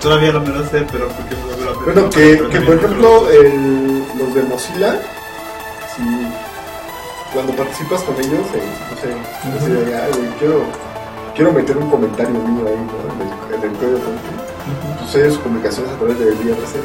Todavía 0.00 0.32
no 0.32 0.40
me 0.40 0.48
lo 0.50 0.62
sé, 0.68 0.84
pero 0.92 1.08
porque 1.08 1.34
no. 1.86 1.92
Bueno, 1.92 2.10
que, 2.10 2.38
que 2.50 2.60
por 2.60 2.74
no 2.76 2.80
ejemplo, 2.82 3.30
el, 3.30 4.04
los 4.18 4.34
de 4.34 4.42
Mozilla, 4.42 5.00
si 5.94 6.02
cuando 7.32 7.52
participas 7.54 8.02
con 8.02 8.14
ellos, 8.16 8.46
eh, 8.54 8.62
no 9.52 9.60
sé, 9.60 9.68
de, 9.72 9.94
"Ay, 9.94 10.10
güey, 10.16 10.28
quiero, 10.38 10.62
quiero 11.34 11.52
meter 11.52 11.76
un 11.76 11.90
comentario 11.90 12.32
mío 12.34 12.66
ahí, 12.66 12.76
¿no? 12.76 13.14
En 13.14 13.20
el, 13.20 13.64
en 13.64 13.70
el 13.72 13.78
código 13.78 13.98
fuente. 13.98 14.22
Pues 14.98 15.14
ellos 15.14 15.38
comunicaciones 15.38 15.92
a 15.92 15.96
través 15.96 16.18
del 16.18 16.34
IRC. 16.46 16.82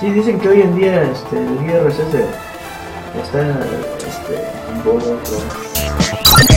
Sí, 0.00 0.10
dicen 0.10 0.38
que 0.38 0.48
hoy 0.48 0.60
en 0.60 0.74
día 0.76 1.02
este, 1.04 1.38
el 1.38 1.64
IRC 1.64 1.96
se- 2.10 3.20
está 3.22 3.40
este, 4.06 4.44
En 4.72 4.84
boga, 4.84 5.04
¿no? 5.04 6.56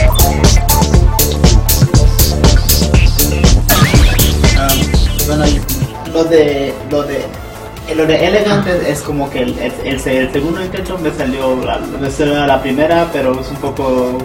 Ah, 4.58 4.68
bueno, 5.26 5.44
lo 6.12 6.24
de 6.24 6.74
lo 6.90 7.02
de 7.02 7.24
lo 7.94 8.06
de 8.06 8.24
Elegant 8.26 8.66
es, 8.68 8.86
es 8.86 9.02
como 9.02 9.28
que 9.30 9.42
el, 9.42 9.58
el, 9.58 9.72
el- 9.84 10.08
el 10.08 10.32
segundo 10.32 10.62
intento 10.64 10.96
me 10.98 11.10
salió 11.12 11.56
la, 11.56 11.78
me 11.78 12.10
salió 12.10 12.46
la 12.46 12.60
primera, 12.62 13.08
pero 13.12 13.40
es 13.40 13.48
un 13.50 13.56
poco 13.56 14.18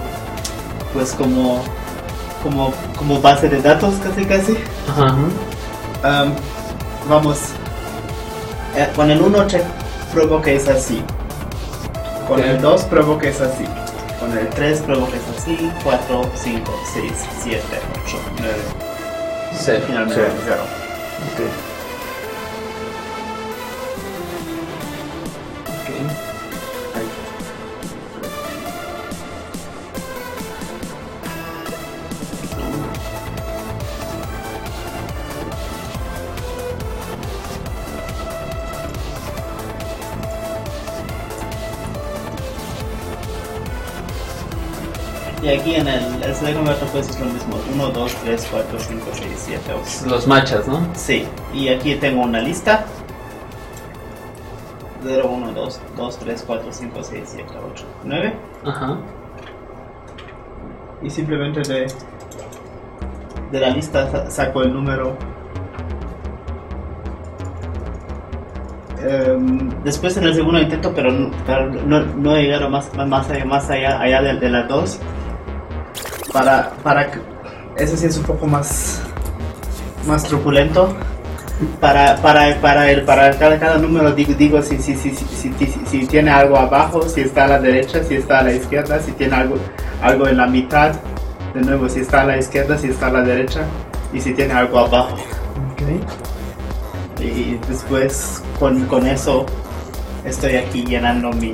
pues 0.94 1.12
como 1.14 1.64
como 2.44 2.72
como 2.98 3.20
base 3.22 3.50
de 3.50 3.62
datos 3.62 3.96
casi 4.04 4.26
casi. 4.26 4.58
Ajá. 4.88 5.16
Am, 6.04 6.34
vamos, 7.10 7.40
eh, 8.76 8.88
con 8.96 9.10
el 9.10 9.20
1 9.22 9.48
pruebo 10.14 10.42
que 10.42 10.56
es 10.58 10.68
así. 10.68 11.02
Con 12.28 12.40
Ok. 12.40 12.46
el 12.46 12.62
2 12.62 12.84
pruebo 12.84 13.18
que 13.18 13.30
es 13.30 13.42
así. 13.42 13.66
Con 14.20 14.38
el 14.38 14.48
3 14.50 14.80
pruebo 14.82 15.08
que 15.10 15.18
es 15.18 15.24
así. 15.38 15.72
4, 15.84 16.22
5, 16.36 16.80
6, 16.94 17.12
7, 17.44 17.62
8, 18.06 18.18
9. 18.40 18.54
Cero. 19.58 19.84
Finalmente 19.88 20.22
0. 20.46 20.62
Y 45.46 45.50
aquí 45.50 45.76
en 45.76 45.88
el, 45.88 46.04
el 46.24 46.34
pues 46.92 47.08
es 47.08 47.20
lo 47.20 47.26
mismo. 47.28 47.56
1, 47.76 47.90
2, 47.90 48.16
3, 48.24 48.48
4, 48.50 48.80
5, 48.80 49.06
6, 49.14 49.30
7, 49.38 49.62
8. 50.04 50.10
Los 50.10 50.26
machas, 50.26 50.68
¿no? 50.68 50.88
Sí, 50.96 51.28
y 51.54 51.68
aquí 51.68 51.94
tengo 51.96 52.24
una 52.24 52.40
lista. 52.40 52.84
0, 55.04 55.30
1, 55.32 55.52
2, 55.52 55.82
2, 55.96 56.18
3, 56.18 56.44
4, 56.48 56.68
5, 56.72 57.00
6, 57.04 57.24
7, 57.28 57.54
8, 57.74 57.86
9. 58.06 58.34
Ajá. 58.66 58.98
Y 61.04 61.12
simplemente 61.12 61.62
de, 61.62 61.86
de 63.52 63.60
la 63.60 63.70
lista 63.70 64.10
sa- 64.10 64.32
saco 64.32 64.64
el 64.64 64.74
número. 64.74 65.16
Em, 69.08 69.70
después 69.84 70.18
en 70.18 70.24
el 70.24 70.34
segundo 70.34 70.60
intento, 70.60 70.92
pero 70.96 71.12
no, 71.12 71.30
no, 71.86 72.00
no 72.02 72.36
he 72.36 72.42
llegado 72.42 72.68
más, 72.68 72.92
más 72.96 73.30
allá, 73.30 73.46
más 73.46 73.70
allá, 73.70 74.00
allá 74.02 74.22
de, 74.24 74.40
de 74.40 74.50
las 74.50 74.68
dos. 74.68 75.00
Para, 76.36 76.70
para 76.84 77.10
eso 77.78 77.96
sí 77.96 78.08
es 78.08 78.18
un 78.18 78.26
poco 78.26 78.46
más, 78.46 79.02
más 80.06 80.22
truculento. 80.26 80.94
Para, 81.80 82.18
para, 82.18 82.60
para, 82.60 82.92
el, 82.92 83.06
para 83.06 83.32
cada, 83.40 83.58
cada 83.58 83.78
número 83.78 84.12
digo, 84.12 84.34
digo 84.34 84.62
si, 84.62 84.78
si, 84.80 84.98
si, 84.98 85.16
si, 85.16 86.06
tiene 86.08 86.30
algo 86.30 86.58
abajo, 86.58 87.08
si 87.08 87.22
está 87.22 87.46
a 87.46 87.48
la 87.48 87.60
derecha, 87.60 88.04
si 88.04 88.16
está 88.16 88.40
a 88.40 88.44
la 88.44 88.52
izquierda, 88.52 89.00
si 89.00 89.14
tiene 89.14 89.34
algo, 89.34 89.56
algo 90.02 90.28
en 90.28 90.36
la 90.36 90.48
mitad. 90.48 90.96
De 91.54 91.62
nuevo, 91.62 91.88
si 91.88 92.02
está 92.02 92.24
a 92.24 92.26
la 92.26 92.38
izquierda, 92.38 92.78
si 92.78 92.90
está 92.90 93.08
a 93.08 93.12
la 93.12 93.22
derecha 93.22 93.62
y 94.12 94.20
si 94.20 94.34
tiene 94.34 94.56
algo 94.56 94.80
abajo. 94.80 95.16
Y 97.18 97.58
después 97.70 98.44
con, 98.60 98.86
con 98.88 99.08
eso 99.08 99.46
estoy 100.26 100.58
aquí 100.58 100.84
llenando 100.84 101.32
mi, 101.32 101.54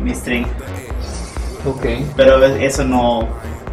mi 0.00 0.14
string. 0.14 0.46
Ok. 1.66 1.86
Pero 2.16 2.44
eso 2.44 2.84
no... 2.84 3.26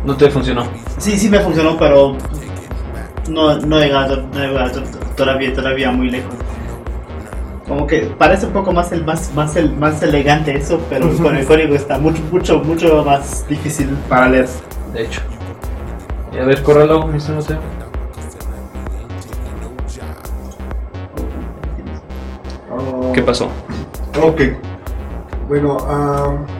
No 0.05 0.15
te 0.15 0.29
funcionó. 0.29 0.65
Sí, 0.97 1.17
sí 1.17 1.29
me 1.29 1.39
funcionó, 1.39 1.77
pero 1.77 2.15
no, 3.29 3.57
no 3.57 3.79
he 3.79 3.85
llegado, 3.85 4.23
no 4.33 4.43
he 4.43 4.47
llegado 4.47 4.83
todavía, 5.15 5.53
todavía 5.53 5.91
muy 5.91 6.09
lejos. 6.09 6.33
Como 7.67 7.85
que 7.85 8.01
parece 8.17 8.45
un 8.45 8.53
poco 8.53 8.71
más 8.71 8.91
el 8.93 9.03
más 9.03 9.33
más 9.33 9.55
el 9.57 9.75
más 9.75 10.01
elegante 10.01 10.55
eso, 10.55 10.79
pero 10.89 11.09
con 11.21 11.35
el 11.35 11.45
código 11.45 11.75
está 11.75 11.99
mucho 11.99 12.21
mucho 12.31 12.59
mucho 12.59 13.03
más 13.03 13.45
difícil 13.49 13.89
para 14.07 14.29
leer. 14.29 14.47
De 14.93 15.03
hecho. 15.03 15.21
Y 16.31 16.37
a 16.37 16.45
ver, 16.45 16.63
córralo, 16.63 17.07
mi 17.07 17.17
no 17.17 17.41
sé. 17.41 17.57
Ah, 22.71 23.11
¿Qué 23.13 23.21
pasó? 23.21 23.49
Ok. 24.21 24.41
Bueno, 25.49 25.77
ah, 25.81 26.35
esta 26.47 26.56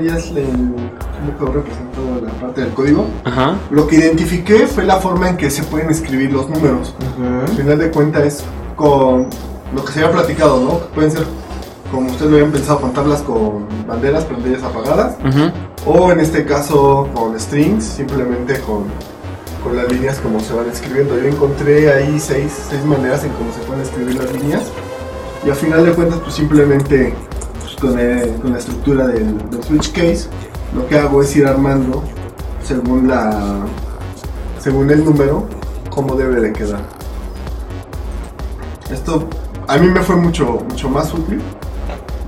ya 0.00 0.16
es 0.16 0.30
el, 0.30 0.46
cómo 0.46 1.38
quedó 1.38 1.52
representado 1.52 2.20
la 2.22 2.32
parte 2.32 2.60
del 2.62 2.70
código. 2.70 3.06
Ajá. 3.24 3.56
Lo 3.70 3.86
que 3.86 3.96
identifiqué 3.96 4.66
fue 4.66 4.84
la 4.84 4.96
forma 4.96 5.28
en 5.28 5.36
que 5.36 5.50
se 5.50 5.62
pueden 5.64 5.90
escribir 5.90 6.32
los 6.32 6.48
números. 6.48 6.94
Al 7.20 7.48
final 7.48 7.78
de 7.78 7.90
cuentas 7.90 8.24
es 8.24 8.44
con 8.76 9.28
lo 9.74 9.84
que 9.84 9.92
se 9.92 10.00
había 10.00 10.12
platicado, 10.12 10.60
¿no? 10.60 10.78
Pueden 10.94 11.10
ser, 11.10 11.24
como 11.90 12.10
ustedes 12.10 12.30
lo 12.30 12.36
habían 12.36 12.52
pensado, 12.52 12.80
con 12.80 12.92
tablas 12.92 13.22
con 13.22 13.66
banderas, 13.86 14.30
banderas 14.30 14.62
apagadas. 14.62 15.16
Ajá. 15.24 15.52
O 15.86 16.12
en 16.12 16.20
este 16.20 16.44
caso 16.44 17.08
con 17.14 17.38
strings, 17.38 17.84
simplemente 17.84 18.60
con, 18.60 18.84
con 19.62 19.76
las 19.76 19.90
líneas 19.90 20.18
como 20.20 20.40
se 20.40 20.54
van 20.54 20.68
escribiendo. 20.70 21.18
Yo 21.18 21.28
encontré 21.28 21.92
ahí 21.92 22.18
seis, 22.20 22.52
seis 22.70 22.84
maneras 22.84 23.24
en 23.24 23.30
cómo 23.32 23.52
se 23.52 23.60
pueden 23.60 23.82
escribir 23.82 24.14
las 24.16 24.32
líneas. 24.32 24.62
Y 25.44 25.50
al 25.50 25.56
final 25.56 25.84
de 25.84 25.92
cuentas, 25.92 26.20
pues 26.20 26.34
simplemente 26.34 27.14
con, 27.82 27.98
el- 27.98 28.34
con 28.36 28.52
la 28.52 28.58
estructura 28.58 29.06
del, 29.08 29.36
switch 29.66 29.92
case, 29.92 30.28
lo 30.74 30.86
que 30.88 30.98
hago 30.98 31.20
es 31.22 31.34
ir 31.36 31.46
armando 31.46 32.02
según 32.64 33.08
la 33.08 33.66
según 34.60 34.88
el 34.90 35.04
número 35.04 35.46
cómo 35.90 36.14
debe 36.14 36.40
de 36.40 36.52
quedar. 36.52 36.80
Esto 38.90 39.28
a 39.66 39.76
mí 39.78 39.88
me 39.88 40.00
fue 40.00 40.16
mucho, 40.16 40.60
mucho 40.68 40.88
más 40.88 41.12
útil 41.12 41.40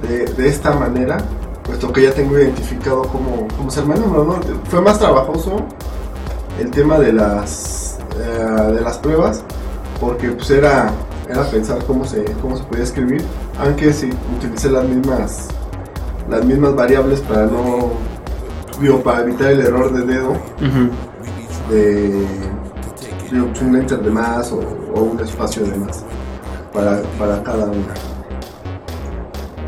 de, 0.02 0.48
esta 0.48 0.72
manera, 0.74 1.18
puesto 1.62 1.92
que 1.92 2.02
ya 2.02 2.12
tengo 2.12 2.36
identificado 2.38 3.02
cómo, 3.04 3.46
cómo 3.56 3.70
se 3.70 3.80
arma 3.80 3.94
el 3.94 4.00
número. 4.00 4.24
¿no? 4.24 4.40
Fue 4.68 4.80
más 4.80 4.98
trabajoso 4.98 5.56
el 6.60 6.70
tema 6.70 6.98
de 6.98 7.12
las, 7.12 7.98
eh, 8.18 8.72
de 8.72 8.80
las 8.80 8.98
pruebas, 8.98 9.42
porque 10.00 10.28
pues 10.30 10.50
era, 10.50 10.92
era 11.28 11.42
pensar 11.44 11.84
cómo 11.86 12.04
se, 12.04 12.24
cómo 12.42 12.56
se 12.56 12.64
podía 12.64 12.84
escribir, 12.84 13.22
aunque 13.58 13.92
sí, 13.92 14.10
utilicé 14.36 14.70
las 14.70 14.84
mismas, 14.84 15.48
las 16.28 16.44
mismas 16.44 16.74
variables 16.74 17.20
para 17.20 17.46
no, 17.46 17.92
digo, 18.80 19.02
para 19.02 19.22
evitar 19.22 19.52
el 19.52 19.60
error 19.60 19.92
de 19.92 20.02
dedo 20.02 20.36
de, 21.70 22.26
digo, 23.30 23.48
un 23.62 23.76
enter 23.76 24.02
de 24.02 24.10
más 24.10 24.52
o, 24.52 24.60
o 24.94 25.02
un 25.02 25.20
espacio 25.20 25.64
de 25.64 25.76
más 25.76 26.04
para, 26.72 27.02
para 27.18 27.42
cada 27.42 27.66
una. 27.66 27.94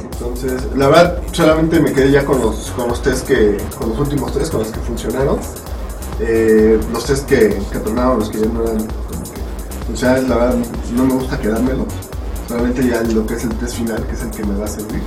Entonces, 0.03 0.67
la 0.75 0.89
verdad, 0.89 1.23
solamente 1.33 1.81
me 1.81 1.93
quedé 1.93 2.11
ya 2.11 2.25
con 2.25 2.41
los, 2.41 2.73
con 2.73 2.89
los 2.89 3.03
test 3.03 3.27
que, 3.27 3.59
con 3.79 3.91
los 3.91 3.99
últimos 3.99 4.33
tres, 4.33 4.51
con 4.51 4.61
los 4.61 4.71
que 4.71 4.81
funcionaron. 4.81 5.39
Eh, 6.21 6.81
los 6.93 7.05
test 7.05 7.29
que, 7.29 7.59
que 7.71 7.79
tornaron, 7.79 8.19
los 8.19 8.31
que 8.31 8.41
ya 8.41 8.47
no 8.47 8.63
eran, 8.63 8.79
o 9.93 9.97
sea, 9.97 10.18
la 10.18 10.37
verdad, 10.37 10.57
no 10.95 11.05
me 11.05 11.14
gusta 11.14 11.39
quedármelos. 11.39 11.87
Solamente 12.49 12.89
ya 12.89 13.03
lo 13.03 13.26
que 13.26 13.34
es 13.34 13.45
el 13.45 13.51
test 13.57 13.76
final, 13.76 14.07
que 14.07 14.12
es 14.12 14.22
el 14.22 14.30
que 14.30 14.45
me 14.45 14.59
va 14.59 14.64
a 14.64 14.68
servir. 14.68 15.03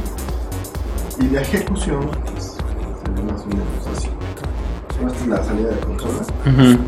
Y 1.19 1.27
de 1.27 1.41
ejecución, 1.41 2.09
pues, 2.31 2.57
sería 3.05 3.31
más 3.31 3.41
o 3.41 3.47
menos 3.47 3.97
así. 3.97 4.09
Esta 5.05 5.19
es 5.23 5.27
la 5.27 5.43
salida 5.43 5.69
de 5.69 5.79
consola, 5.79 6.25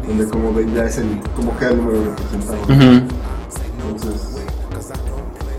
donde 0.05 0.27
como 0.27 0.53
ven 0.53 0.73
ya 0.75 0.85
es 0.85 0.97
el, 0.97 1.21
como 1.35 1.57
queda 1.57 1.69
el 1.69 1.77
número 1.77 2.03
representado. 2.03 2.57
Entonces, 2.69 4.41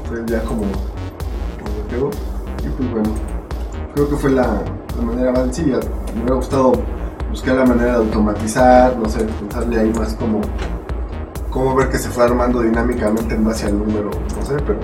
pues 0.09 0.27
ya 0.27 0.43
como, 0.43 0.63
como 0.63 1.89
quedó. 1.89 2.11
Y 2.63 2.69
pues 2.69 2.91
bueno, 2.91 3.11
creo 3.95 4.11
que 4.11 4.17
fue 4.17 4.31
la, 4.33 4.63
la 4.97 5.03
manera 5.03 5.33
más 5.33 5.43
sencilla. 5.45 5.81
Me 6.15 6.21
hubiera 6.21 6.35
gustado 6.35 6.73
buscar 7.31 7.55
la 7.55 7.65
manera 7.65 7.93
de 7.93 7.97
automatizar, 7.99 8.97
no 8.99 9.09
sé, 9.09 9.21
pensarle 9.21 9.81
ahí 9.81 9.93
más 9.95 10.13
como 10.15 10.43
cómo 11.53 11.75
ver 11.75 11.91
que 11.91 11.99
se 11.99 12.09
fue 12.09 12.25
armando 12.25 12.63
dinámicamente 12.63 13.35
en 13.35 13.45
base 13.45 13.67
al 13.67 13.79
número, 13.79 14.11
no 14.11 14.47
sé, 14.47 14.55
pero 14.67 14.81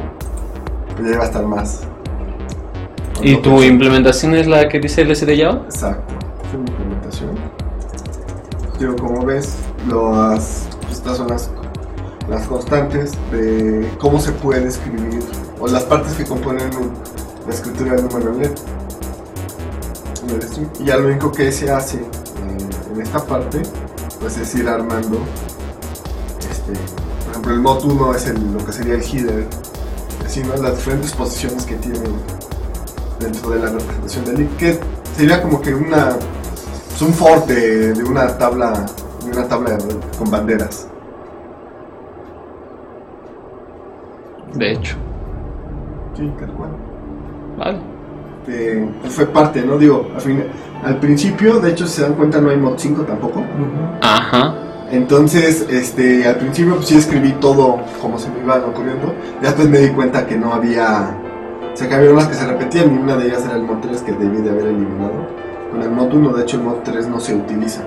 ya 1.02 1.14
iba 1.14 1.22
a 1.22 1.26
estar 1.26 1.44
más. 1.44 1.80
¿Y 3.22 3.36
tu 3.36 3.62
implementación 3.62 4.34
es 4.34 4.46
la 4.46 4.68
que 4.68 4.78
dice 4.78 5.04
LSD 5.04 5.36
Java? 5.36 5.62
Exacto, 5.64 6.14
es 6.46 6.54
una 6.54 6.70
implementación. 6.70 7.30
Digo, 8.78 8.94
como 8.96 9.24
ves, 9.24 9.56
las, 9.88 10.68
estas 10.90 11.16
son 11.16 11.28
las, 11.28 11.50
las 12.28 12.46
constantes 12.46 13.12
de 13.32 13.90
cómo 13.98 14.20
se 14.20 14.30
puede 14.32 14.68
escribir, 14.68 15.20
o 15.58 15.66
las 15.66 15.82
partes 15.84 16.14
que 16.14 16.24
componen 16.24 16.70
la 17.46 17.52
escritura 17.52 17.94
del 17.94 18.06
número 18.06 18.34
en 18.34 18.44
el. 18.44 18.54
Y 20.80 20.84
ya 20.84 20.98
lo 20.98 21.08
único 21.08 21.32
que 21.32 21.50
se 21.50 21.70
hace 21.70 21.96
eh, 21.96 22.92
en 22.92 23.00
esta 23.00 23.24
parte, 23.24 23.62
pues 24.20 24.36
es 24.36 24.54
ir 24.54 24.68
armando, 24.68 25.18
por 26.72 27.30
ejemplo, 27.30 27.52
el 27.54 27.60
mod 27.60 27.84
1 27.84 28.14
es 28.14 28.26
el- 28.26 28.52
lo 28.52 28.64
que 28.64 28.72
sería 28.72 28.94
el 28.94 29.02
header, 29.02 29.46
así, 30.24 30.42
¿no? 30.42 30.56
las 30.62 30.76
diferentes 30.76 31.12
posiciones 31.12 31.64
que 31.64 31.74
tienen 31.76 32.12
dentro 33.20 33.50
de 33.50 33.58
la 33.60 33.70
representación 33.70 34.24
del 34.26 34.36
link, 34.38 34.56
que 34.56 34.78
sería 35.16 35.42
como 35.42 35.60
que 35.60 35.74
una 35.74 36.16
es 36.94 37.02
un 37.02 37.12
for 37.12 37.44
de, 37.46 37.92
de 37.92 38.04
una 38.04 38.36
tabla 38.38 38.86
de 39.24 39.30
una 39.32 39.46
tabla 39.48 39.76
con 40.18 40.30
banderas. 40.30 40.86
De 44.54 44.72
hecho. 44.72 44.96
Sí, 46.16 46.32
tal 46.40 46.50
cual. 46.52 46.70
Vale. 47.58 47.78
Eh, 48.48 48.88
pues 49.02 49.12
fue 49.12 49.26
parte, 49.26 49.62
¿no? 49.62 49.76
Digo, 49.76 50.08
al, 50.14 50.20
fin- 50.20 50.44
al 50.82 50.98
principio, 50.98 51.60
de 51.60 51.70
hecho, 51.72 51.86
si 51.86 51.96
se 51.96 52.02
dan 52.02 52.14
cuenta, 52.14 52.40
no 52.40 52.50
hay 52.50 52.56
mod 52.56 52.74
5 52.78 53.02
tampoco. 53.02 53.42
Ajá. 54.00 54.54
Entonces, 54.90 55.66
este, 55.70 56.26
al 56.26 56.36
principio 56.36 56.76
pues 56.76 56.86
sí 56.88 56.96
escribí 56.96 57.32
todo 57.32 57.78
como 58.00 58.18
se 58.18 58.30
me 58.30 58.40
iban 58.40 58.62
ocurriendo. 58.64 59.12
Ya 59.42 59.48
después 59.48 59.68
me 59.68 59.78
di 59.78 59.88
cuenta 59.90 60.26
que 60.26 60.36
no 60.36 60.52
había... 60.54 61.14
O 61.72 61.76
sea, 61.76 61.88
que 61.88 61.94
había 61.94 62.10
unas 62.10 62.26
que 62.26 62.34
se 62.34 62.46
repetían 62.46 62.94
y 62.94 62.98
una 62.98 63.16
de 63.16 63.26
ellas 63.26 63.44
era 63.44 63.56
el 63.56 63.62
mod 63.62 63.76
3 63.82 64.00
que 64.02 64.12
debí 64.12 64.38
de 64.38 64.50
haber 64.50 64.66
eliminado. 64.66 65.28
Con 65.70 65.82
el 65.82 65.90
mod 65.90 66.12
1, 66.12 66.32
de 66.32 66.42
hecho, 66.42 66.56
el 66.56 66.62
mod 66.64 66.76
3 66.82 67.06
no 67.06 67.20
se 67.20 67.34
utiliza. 67.34 67.82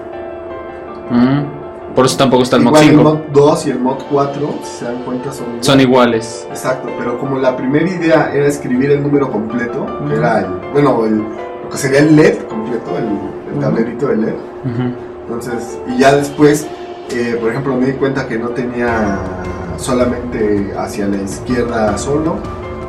Mm, 1.10 1.94
Por 1.96 2.06
eso 2.06 2.18
tampoco 2.18 2.44
está 2.44 2.56
el 2.58 2.62
mod 2.64 2.70
Igual 2.72 2.84
el 2.84 2.90
5. 2.92 3.04
mod 3.04 3.18
2 3.34 3.66
y 3.68 3.70
el 3.72 3.80
mod 3.80 3.98
4, 4.10 4.50
si 4.64 4.78
se 4.78 4.86
dan 4.86 5.04
cuenta, 5.04 5.32
son 5.34 5.46
iguales. 5.48 5.66
Son 5.66 5.80
iguales. 5.82 6.48
Exacto, 6.50 6.90
pero 6.98 7.20
como 7.20 7.38
la 7.40 7.58
primera 7.58 7.90
idea 7.90 8.32
era 8.34 8.46
escribir 8.48 8.92
el 8.92 9.04
número 9.04 9.30
completo, 9.32 9.86
que 10.08 10.16
era 10.16 10.40
el, 10.42 10.46
bueno, 10.72 11.04
el, 11.06 11.18
lo 11.18 11.70
que 11.70 11.78
sería 11.78 12.00
el 12.00 12.16
LED 12.16 12.44
completo, 12.48 12.92
el, 12.98 13.54
el 13.56 13.60
tablerito 13.60 14.08
de 14.08 14.16
LED. 14.18 14.34
Ujú. 14.34 14.94
Entonces, 15.28 15.80
y 15.90 15.98
ya 16.00 16.16
después, 16.16 16.66
eh, 17.14 17.38
por 17.40 17.50
ejemplo, 17.50 17.76
me 17.76 17.88
di 17.88 17.94
cuenta 17.94 18.28
que 18.28 18.38
no 18.38 18.50
tenía 18.50 19.20
solamente 19.78 20.74
hacia 20.78 21.08
la 21.08 21.18
izquierda 21.18 21.98
solo, 21.98 22.38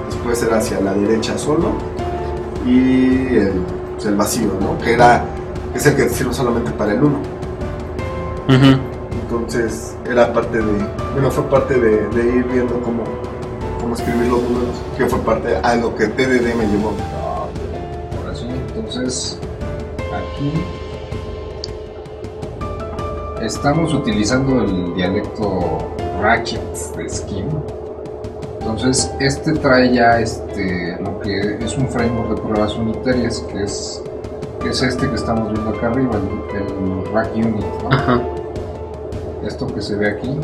después 0.06 0.42
era 0.42 0.58
hacia 0.58 0.80
la 0.80 0.92
derecha 0.94 1.36
solo, 1.38 1.72
y 2.66 3.36
el, 3.36 3.62
pues, 3.94 4.06
el 4.06 4.16
vacío, 4.16 4.52
¿no? 4.60 4.78
Que 4.78 4.94
era, 4.94 5.24
es 5.74 5.86
el 5.86 5.96
que 5.96 6.08
sirve 6.08 6.32
solamente 6.32 6.70
para 6.72 6.92
el 6.92 7.02
1. 7.02 7.18
Ujú. 8.48 8.80
Entonces 9.22 9.96
era 10.08 10.32
parte 10.32 10.58
de, 10.58 10.72
bueno, 11.14 11.30
fue 11.30 11.44
parte 11.44 11.74
de, 11.74 12.08
de 12.08 12.36
ir 12.36 12.44
viendo 12.44 12.80
cómo, 12.82 13.04
cómo 13.80 13.94
escribir 13.94 14.30
los 14.30 14.42
números, 14.42 14.76
que 14.96 15.06
fue 15.06 15.18
parte 15.20 15.56
a 15.56 15.76
lo 15.76 15.94
que 15.94 16.06
TDD 16.06 16.54
me 16.54 16.66
llevó. 16.66 16.92
Ahora 18.18 18.34
sí, 18.34 18.46
entonces 18.74 19.38
aquí 20.12 20.52
estamos 23.42 23.92
utilizando 23.92 24.62
el 24.62 24.94
dialecto 24.94 25.78
Ratchet 26.20 26.96
de 26.96 27.08
Skim. 27.08 27.46
Entonces, 28.60 29.12
este 29.18 29.52
trae 29.54 29.92
ya 29.92 30.20
este, 30.20 30.96
lo 31.00 31.18
que 31.20 31.58
es 31.62 31.76
un 31.76 31.88
framework 31.88 32.36
de 32.36 32.42
pruebas 32.42 32.76
unitarias, 32.76 33.40
que 33.52 33.64
es, 33.64 34.02
que 34.60 34.68
es 34.68 34.82
este 34.82 35.08
que 35.08 35.16
estamos 35.16 35.52
viendo 35.52 35.70
acá 35.70 35.88
arriba, 35.88 36.12
el, 36.14 36.56
el 36.56 37.12
Rack 37.12 37.34
Unit. 37.34 37.64
¿no? 37.82 37.90
Ajá. 37.90 38.20
Esto 39.44 39.66
que 39.66 39.82
se 39.82 39.96
ve 39.96 40.10
aquí, 40.10 40.38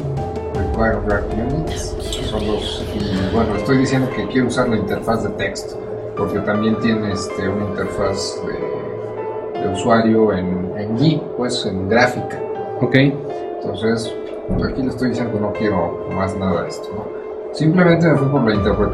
Require 0.54 0.98
Rack 1.06 1.24
Units, 1.32 1.94
son 2.28 2.46
los. 2.48 2.84
y, 2.94 3.34
bueno, 3.34 3.54
estoy 3.54 3.78
diciendo 3.78 4.10
que 4.14 4.26
quiero 4.26 4.48
usar 4.48 4.68
la 4.68 4.76
interfaz 4.76 5.22
de 5.22 5.30
texto, 5.30 5.78
porque 6.16 6.40
también 6.40 6.76
tiene 6.80 7.12
este, 7.12 7.48
una 7.48 7.66
interfaz 7.66 8.40
de, 8.44 9.60
de 9.60 9.68
usuario 9.68 10.32
en, 10.32 10.72
en 10.76 11.22
pues 11.36 11.64
en 11.64 11.88
gráfica. 11.88 12.47
Ok. 12.80 12.94
Entonces, 12.94 14.14
pues, 14.48 14.64
aquí 14.64 14.82
le 14.82 14.88
estoy 14.88 15.10
diciendo 15.10 15.32
que 15.34 15.40
no 15.40 15.52
quiero 15.52 16.09
más 16.14 16.36
nada 16.36 16.62
de 16.62 16.68
esto. 16.68 16.88
¿no? 16.94 17.18
Simplemente 17.52 18.06
me 18.06 18.16
fui 18.16 18.28
por 18.28 18.42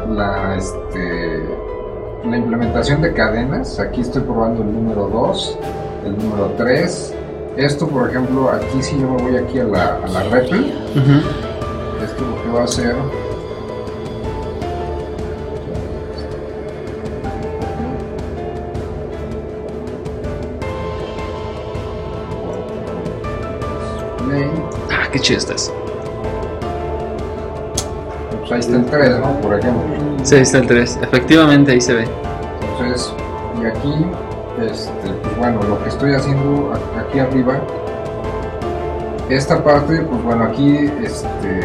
la, 0.09 0.47
la, 0.47 0.55
este, 0.55 1.43
la 2.25 2.37
implementación 2.37 3.01
de 3.01 3.13
cadenas. 3.13 3.79
Aquí 3.79 4.01
estoy 4.01 4.23
probando 4.23 4.63
el 4.63 4.73
número 4.73 5.07
2, 5.07 5.59
el 6.05 6.17
número 6.17 6.51
3. 6.57 7.15
Esto, 7.57 7.87
por 7.87 8.09
ejemplo, 8.09 8.49
aquí 8.49 8.81
si 8.81 8.99
yo 8.99 9.09
me 9.09 9.23
voy 9.23 9.37
aquí 9.37 9.59
a 9.59 9.65
la, 9.65 9.95
a 10.03 10.07
la 10.07 10.23
REPL, 10.23 10.55
esto 12.03 12.23
lo 12.25 12.43
que 12.43 12.49
va 12.53 12.61
a 12.61 12.63
hacer 12.63 12.95
qué. 25.19 25.37
Pues 28.39 28.51
ahí 28.51 28.59
está 28.59 28.75
el 28.75 28.85
3, 28.85 29.19
¿no? 29.19 29.41
Por 29.41 29.59
ejemplo. 29.59 29.83
Sí, 30.23 30.35
ahí 30.35 30.41
está 30.41 30.59
el 30.59 30.67
3. 30.67 30.99
Efectivamente, 31.01 31.71
ahí 31.71 31.81
se 31.81 31.93
ve. 31.93 32.07
Entonces, 32.71 33.13
y 33.61 33.65
aquí, 33.65 34.05
este, 34.61 35.09
pues 35.23 35.37
bueno, 35.37 35.61
lo 35.63 35.81
que 35.83 35.89
estoy 35.89 36.13
haciendo 36.13 36.73
aquí 36.99 37.19
arriba, 37.19 37.59
esta 39.29 39.63
parte, 39.63 40.01
pues 40.01 40.23
bueno, 40.23 40.43
aquí 40.43 40.91
este, 41.03 41.61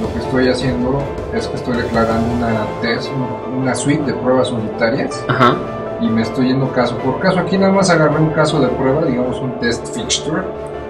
lo 0.00 0.12
que 0.14 0.18
estoy 0.20 0.48
haciendo 0.48 1.02
es 1.34 1.46
que 1.46 1.56
estoy 1.56 1.76
declarando 1.76 2.32
una 2.34 2.66
test, 2.80 3.10
una 3.54 3.74
suite 3.74 4.02
de 4.04 4.14
pruebas 4.14 4.50
unitarias 4.50 5.22
Ajá. 5.28 5.56
y 6.00 6.08
me 6.08 6.22
estoy 6.22 6.48
yendo 6.48 6.72
caso 6.72 6.96
por 6.98 7.20
caso. 7.20 7.40
Aquí 7.40 7.58
nada 7.58 7.72
más 7.72 7.90
agarré 7.90 8.18
un 8.18 8.30
caso 8.30 8.60
de 8.60 8.68
prueba, 8.68 9.04
digamos 9.04 9.38
un 9.40 9.58
test 9.60 9.86
fixture. 9.94 10.42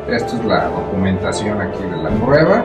Esto 0.09 0.37
es 0.37 0.45
la 0.45 0.69
documentación 0.69 1.61
aquí 1.61 1.83
de 1.83 1.97
la 2.03 2.11
prueba. 2.11 2.65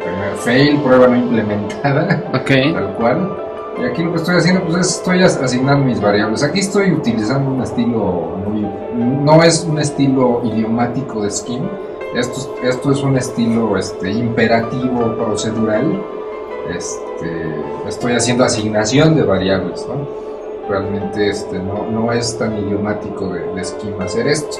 Primer 0.00 0.34
fail, 0.36 0.78
prueba 0.82 1.06
no 1.08 1.16
implementada 1.16 2.22
Ok. 2.34 2.50
tal 2.74 2.94
cual. 2.98 3.36
Y 3.80 3.84
aquí 3.86 4.02
lo 4.04 4.10
que 4.12 4.16
estoy 4.18 4.36
haciendo 4.36 4.62
pues 4.64 4.76
es 4.76 4.96
estoy 4.98 5.22
as- 5.22 5.36
asignando 5.42 5.84
mis 5.84 6.00
variables. 6.00 6.42
Aquí 6.44 6.60
estoy 6.60 6.92
utilizando 6.92 7.50
un 7.50 7.62
estilo 7.62 8.36
muy 8.46 8.68
no 8.94 9.42
es 9.42 9.64
un 9.68 9.78
estilo 9.80 10.42
idiomático 10.44 11.22
de 11.22 11.30
Scheme. 11.30 11.68
Esto, 12.14 12.38
es- 12.62 12.74
esto 12.74 12.92
es 12.92 13.02
un 13.02 13.16
estilo 13.16 13.76
este, 13.76 14.12
imperativo 14.12 15.16
procedural. 15.16 16.00
Este, 16.70 17.54
estoy 17.88 18.12
haciendo 18.12 18.44
asignación 18.44 19.16
de 19.16 19.22
variables, 19.24 19.84
¿no? 19.88 20.06
Realmente 20.68 21.28
este, 21.28 21.58
no, 21.58 21.84
no 21.90 22.12
es 22.12 22.38
tan 22.38 22.56
idiomático 22.56 23.28
de, 23.28 23.40
de 23.54 23.64
Scheme 23.64 24.04
hacer 24.04 24.28
esto. 24.28 24.56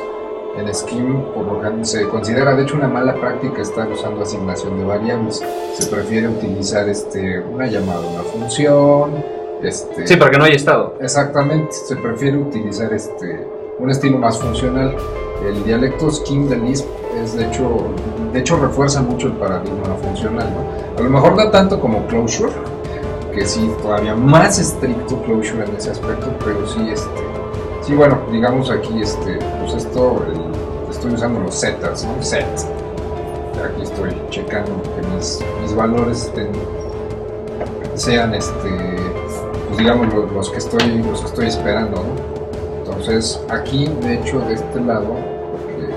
En 0.57 0.73
Scheme, 0.73 1.25
por 1.35 1.47
lo 1.47 1.61
general, 1.61 1.85
se 1.85 2.09
considera 2.09 2.55
de 2.55 2.63
hecho 2.63 2.77
una 2.77 2.87
mala 2.87 3.15
práctica 3.15 3.61
estar 3.61 3.91
usando 3.91 4.23
asignación 4.23 4.79
de 4.79 4.85
variables. 4.85 5.43
Se 5.77 5.87
prefiere 5.87 6.29
utilizar 6.29 6.89
este, 6.89 7.41
una 7.41 7.67
llamada 7.67 7.99
a 7.99 8.11
una 8.11 8.23
función. 8.23 9.25
Este, 9.63 10.07
Sí, 10.07 10.17
para 10.17 10.31
que 10.31 10.39
no 10.39 10.45
haya 10.45 10.55
estado. 10.55 10.95
Exactamente, 11.01 11.73
se 11.73 11.97
prefiere 11.97 12.39
utilizar 12.39 12.93
este, 12.93 13.47
un 13.79 13.91
estilo 13.91 14.19
más 14.19 14.39
funcional. 14.39 14.95
El 15.45 15.65
dialecto 15.65 16.11
Scheme 16.11 16.49
de 16.49 16.57
Lisp 16.57 16.87
es 17.23 17.35
de 17.35 17.47
hecho, 17.47 17.89
de 18.33 18.39
hecho 18.39 18.57
refuerza 18.57 19.03
mucho 19.03 19.29
el 19.29 19.35
paradigma 19.35 19.97
funcional. 20.03 20.49
¿no? 20.53 20.99
A 20.99 21.03
lo 21.03 21.11
mejor 21.11 21.37
no 21.37 21.51
tanto 21.51 21.81
como 21.81 22.07
Closure, 22.07 22.53
que 23.35 23.45
sí, 23.45 23.71
todavía 23.83 24.15
más 24.15 24.59
estricto 24.59 25.21
Closure 25.23 25.65
en 25.65 25.77
ese 25.77 25.91
aspecto, 25.91 26.33
pero 26.45 26.67
sí, 26.67 26.89
este, 26.91 27.09
sí 27.86 27.94
bueno, 27.94 28.19
digamos 28.32 28.70
aquí, 28.70 29.02
este, 29.02 29.39
pues 29.61 29.74
esto, 29.74 30.23
estoy 30.90 31.12
usando 31.12 31.40
los 31.40 31.55
setters, 31.55 32.05
¿no? 32.05 32.23
Set. 32.23 32.47
Aquí 33.62 33.82
estoy 33.82 34.11
checando 34.31 34.82
que 34.82 35.06
mis, 35.15 35.40
mis 35.62 35.74
valores 35.74 36.24
estén, 36.24 36.48
sean, 37.94 38.35
este, 38.35 38.70
pues 39.69 39.78
digamos, 39.78 40.12
los, 40.15 40.32
los 40.32 40.51
que 40.51 40.59
estoy, 40.59 41.02
los 41.02 41.20
que 41.20 41.27
estoy 41.27 41.47
esperando, 41.47 41.97
¿no? 41.97 42.35
Entonces, 42.78 43.40
aquí, 43.51 43.86
de 44.02 44.15
hecho, 44.15 44.40
de 44.40 44.55
este 44.55 44.81
lado, 44.81 45.15
porque, 45.52 45.93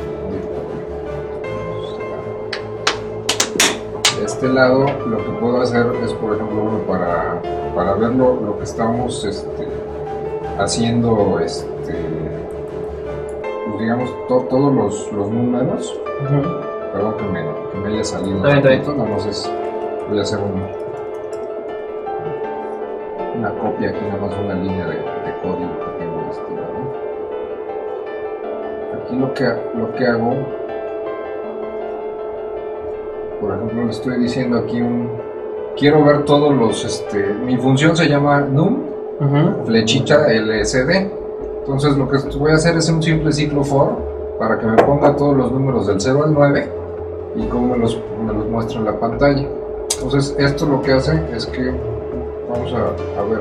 de 4.19 4.25
este 4.25 4.47
lado, 4.49 4.85
lo 5.07 5.17
que 5.17 5.29
puedo 5.39 5.61
hacer 5.61 5.85
es, 6.03 6.11
por 6.13 6.35
ejemplo, 6.35 6.63
uno 6.63 6.79
para, 6.79 7.41
para 7.75 7.93
ver 7.93 8.11
lo, 8.11 8.35
lo 8.41 8.57
que 8.57 8.63
estamos 8.63 9.23
este, 9.23 9.76
haciendo, 10.59 11.39
este, 11.39 11.93
pues, 13.67 13.79
digamos, 13.79 14.09
to- 14.27 14.45
todos 14.49 14.73
los, 14.73 15.11
los 15.13 15.29
números. 15.29 15.99
Perdón 16.93 17.15
que 17.17 17.23
me, 17.25 17.41
que 17.71 17.77
me 17.79 17.87
haya 17.93 18.03
salido. 18.03 18.41
Tantito, 18.41 18.93
nada 18.93 19.09
más 19.09 19.25
es- 19.25 19.51
voy 20.09 20.19
a 20.19 20.21
hacer 20.21 20.39
un, 20.39 20.61
una 23.39 23.49
copia 23.59 23.89
aquí, 23.89 23.99
nada 24.07 24.21
más 24.21 24.35
una 24.43 24.53
línea 24.55 24.85
de, 24.87 24.95
de 24.95 25.33
código 25.43 25.69
que 25.79 25.99
tengo 25.99 26.17
de 26.21 26.61
lado. 26.61 26.77
Aquí 29.03 29.15
lo 29.15 29.33
que, 29.33 29.43
lo 29.77 29.93
que 29.95 30.05
hago, 30.07 30.33
por 33.39 33.53
ejemplo, 33.53 33.83
le 33.85 33.91
estoy 33.91 34.17
diciendo 34.19 34.57
aquí 34.57 34.81
un. 34.81 35.09
Quiero 35.77 36.03
ver 36.03 36.25
todos 36.25 36.51
los. 36.55 36.83
Este, 36.83 37.23
mi 37.45 37.55
función 37.57 37.95
se 37.95 38.07
llama 38.09 38.39
num, 38.41 38.79
flechita 39.65 40.27
LSD. 40.31 40.89
Entonces 41.61 41.97
lo 41.97 42.07
que 42.09 42.17
voy 42.37 42.51
a 42.51 42.55
hacer 42.55 42.77
es 42.77 42.89
un 42.89 43.01
simple 43.03 43.31
ciclo 43.31 43.63
for 43.63 43.95
para 44.39 44.57
que 44.59 44.65
me 44.65 44.81
ponga 44.83 45.15
todos 45.15 45.35
los 45.35 45.51
números 45.51 45.87
del 45.87 45.99
0 45.99 46.23
al 46.25 46.33
9 46.33 46.69
y 47.35 47.45
cómo 47.47 47.75
me 47.75 47.77
los, 47.77 47.99
me 48.25 48.33
los 48.33 48.47
muestra 48.47 48.79
en 48.79 48.85
la 48.85 48.99
pantalla. 48.99 49.45
Entonces 49.95 50.35
esto 50.37 50.65
lo 50.65 50.81
que 50.81 50.93
hace 50.93 51.19
es 51.35 51.45
que 51.47 51.71
vamos 52.49 52.71
a, 52.73 53.19
a 53.19 53.23
ver 53.23 53.39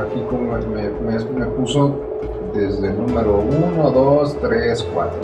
aquí 0.00 0.20
como 0.28 0.52
me, 0.52 0.88
me- 1.00 1.24
me 1.38 1.46
puso 1.46 1.94
desde 2.54 2.88
el 2.88 2.96
número 3.06 3.38
1, 3.76 3.90
2, 3.90 4.36
3, 4.40 4.88
4. 4.94 5.18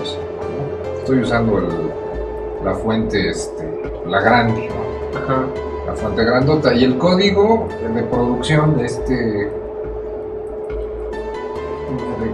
Estoy 0.98 1.20
usando 1.20 1.58
el- 1.58 2.64
la 2.64 2.74
fuente, 2.74 3.28
este, 3.30 3.64
la 4.06 4.20
grande, 4.20 4.68
¿no? 4.68 5.18
Ajá. 5.18 5.44
La 5.86 5.94
fuente 5.94 6.24
grandota 6.24 6.72
y 6.74 6.84
el 6.84 6.96
código 6.98 7.68
de 7.94 8.02
producción 8.04 8.76
de 8.78 8.86
este 8.86 9.14
de 9.14 9.50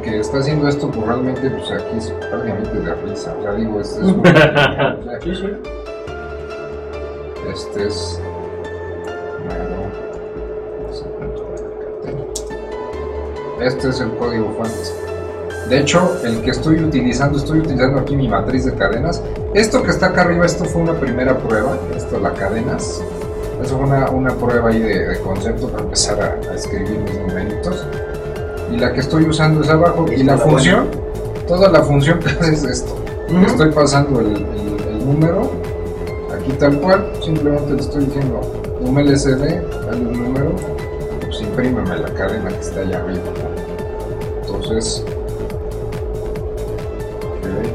que 0.03 0.21
está 0.21 0.39
haciendo 0.39 0.69
esto, 0.69 0.91
pues 0.91 1.07
realmente, 1.07 1.49
pues 1.51 1.71
aquí 1.71 1.97
es 1.97 2.11
prácticamente 2.31 2.79
de 2.79 2.95
risa. 2.95 3.35
O 3.39 3.43
sea, 3.43 3.53
digo, 3.55 3.81
este 3.81 4.01
es 4.01 4.07
un- 4.07 4.23
Sí, 5.23 5.35
sí. 5.35 5.49
Este 7.51 7.87
es. 7.87 8.21
Este 13.61 13.89
es 13.89 14.01
el 14.01 14.11
código 14.17 14.51
fuente. 14.57 14.77
De 15.69 15.81
hecho, 15.81 16.17
el 16.25 16.41
que 16.43 16.51
estoy 16.53 16.83
utilizando, 16.83 17.39
estoy 17.39 17.61
utilizando 17.61 18.01
aquí 18.01 18.17
mi 18.17 18.29
matriz 18.29 18.65
de 18.65 18.73
cadenas. 18.75 19.23
Esto 19.55 19.83
que 19.83 19.91
está 19.91 20.07
acá 20.07 20.23
arriba, 20.23 20.47
esto 20.47 20.65
fue 20.65 20.83
una 20.83 20.95
primera 20.95 21.37
prueba. 21.37 21.77
Esto, 21.95 22.19
las 22.21 22.33
cadenas. 22.39 23.03
Eso 23.63 23.77
fue 23.77 23.87
una, 23.87 24.09
una 24.11 24.31
prueba 24.35 24.71
ahí 24.71 24.81
de, 24.81 25.07
de 25.09 25.19
concepto 25.21 25.69
para 25.69 25.85
empezar 25.85 26.21
a, 26.21 26.51
a 26.51 26.55
escribir 26.55 26.99
mis 27.01 27.19
numeritos. 27.21 27.85
Y 28.73 28.77
la 28.77 28.93
que 28.93 29.01
estoy 29.01 29.25
usando 29.25 29.63
es 29.63 29.69
abajo. 29.71 30.07
Y 30.15 30.23
la 30.23 30.37
función, 30.39 30.89
toda 31.47 31.69
la 31.69 31.83
función 31.83 32.19
que 32.21 32.29
hace 32.41 32.53
es 32.55 32.65
esto. 32.65 32.95
Ujú. 33.31 33.47
Estoy 33.47 33.71
pasando 33.73 34.21
el, 34.21 34.37
el- 34.37 34.89
el 34.89 35.07
número 35.07 35.51
aquí 36.35 36.53
tal 36.53 36.79
cual, 36.81 37.11
simplemente 37.23 37.73
le 37.75 37.81
estoy 37.81 38.05
diciendo 38.05 38.41
un 38.81 38.99
LCD, 38.99 39.61
dale 39.87 40.01
un 40.07 40.13
número, 40.25 40.53
pues 41.27 41.41
imprímeme 41.41 41.99
la 41.99 42.09
cadena 42.15 42.49
que 42.49 42.61
está 42.61 42.81
allá 42.81 42.99
arriba. 43.01 43.23
Entonces, 44.47 45.05
que 47.43 47.75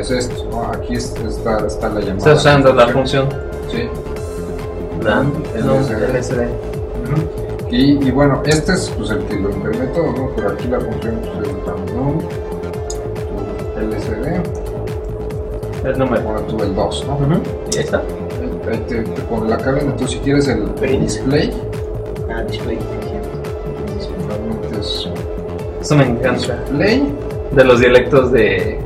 es 0.00 0.10
esto, 0.10 0.44
¿no? 0.50 0.64
aquí 0.72 0.94
es- 0.94 1.14
está, 1.16 1.66
está 1.66 1.88
la 1.88 2.00
llamada. 2.00 2.16
Está 2.18 2.32
usando 2.34 2.72
la 2.72 2.88
función. 2.88 3.28
Sí. 3.70 3.88
No. 5.02 5.22
LSD. 6.12 6.48
Y, 7.70 8.06
y 8.06 8.10
bueno, 8.10 8.42
este 8.44 8.72
es 8.72 8.90
pues, 8.96 9.10
el 9.10 9.18
que 9.26 9.36
lo 9.36 9.48
todo, 9.94 10.12
¿no? 10.12 10.30
Pero 10.36 10.50
aquí 10.50 10.66
la 10.68 10.80
función 10.80 11.20
pues, 11.22 11.48
es 11.48 11.54
tu 11.64 11.70
LCD, 13.80 14.26
El 15.86 15.98
número. 15.98 16.22
bueno, 16.22 16.40
tú 16.42 16.62
el 16.62 16.74
2, 16.74 17.06
¿no? 17.06 17.18
Y 17.72 17.78
ahí 17.78 17.84
está. 17.84 18.02
Ahí 18.70 18.78
te, 18.88 19.02
te 19.02 19.20
pone 19.22 19.48
la 19.48 19.56
cadena, 19.56 19.90
entonces 19.92 20.10
si 20.10 20.18
quieres 20.18 20.48
el 20.48 20.74
display, 21.00 21.52
Ah, 22.28 22.42
display. 22.42 22.78
realmente 24.28 24.80
es 24.80 25.08
Eso 25.80 25.96
me 25.96 26.04
encanta. 26.06 26.56
display, 26.56 27.12
De 27.52 27.64
los 27.64 27.80
dialectos 27.80 28.30
de. 28.32 28.78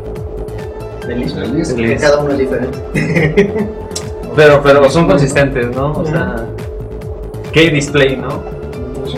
De 1.07 1.15
list. 1.17 1.37
el 1.37 1.55
list, 1.57 1.71
de 1.73 1.77
Que 1.77 1.89
Liz. 1.89 2.01
cada 2.03 2.19
uno 2.21 2.33
es 2.33 2.39
diferente. 2.39 2.79
Pero, 4.37 4.61
pero 4.65 4.91
son 4.91 5.07
consistentes, 5.07 5.71
¿no? 5.77 5.93
O 5.93 6.05
sea. 6.05 6.45
¿Qué 7.53 7.71
display, 7.71 8.17
no? 8.17 8.43
sí, 9.07 9.17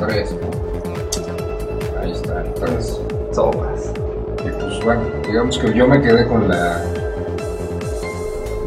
3, 0.00 0.32
¿no? 0.32 2.00
Ahí 2.00 2.10
está, 2.10 2.42
3. 2.54 3.00
Sopas. 3.30 3.92
Y 4.44 4.48
pues 4.60 4.84
bueno, 4.84 5.02
digamos 5.28 5.56
que 5.58 5.72
yo 5.72 5.86
me 5.86 6.02
quedé 6.02 6.26
con 6.26 6.48
la. 6.48 6.82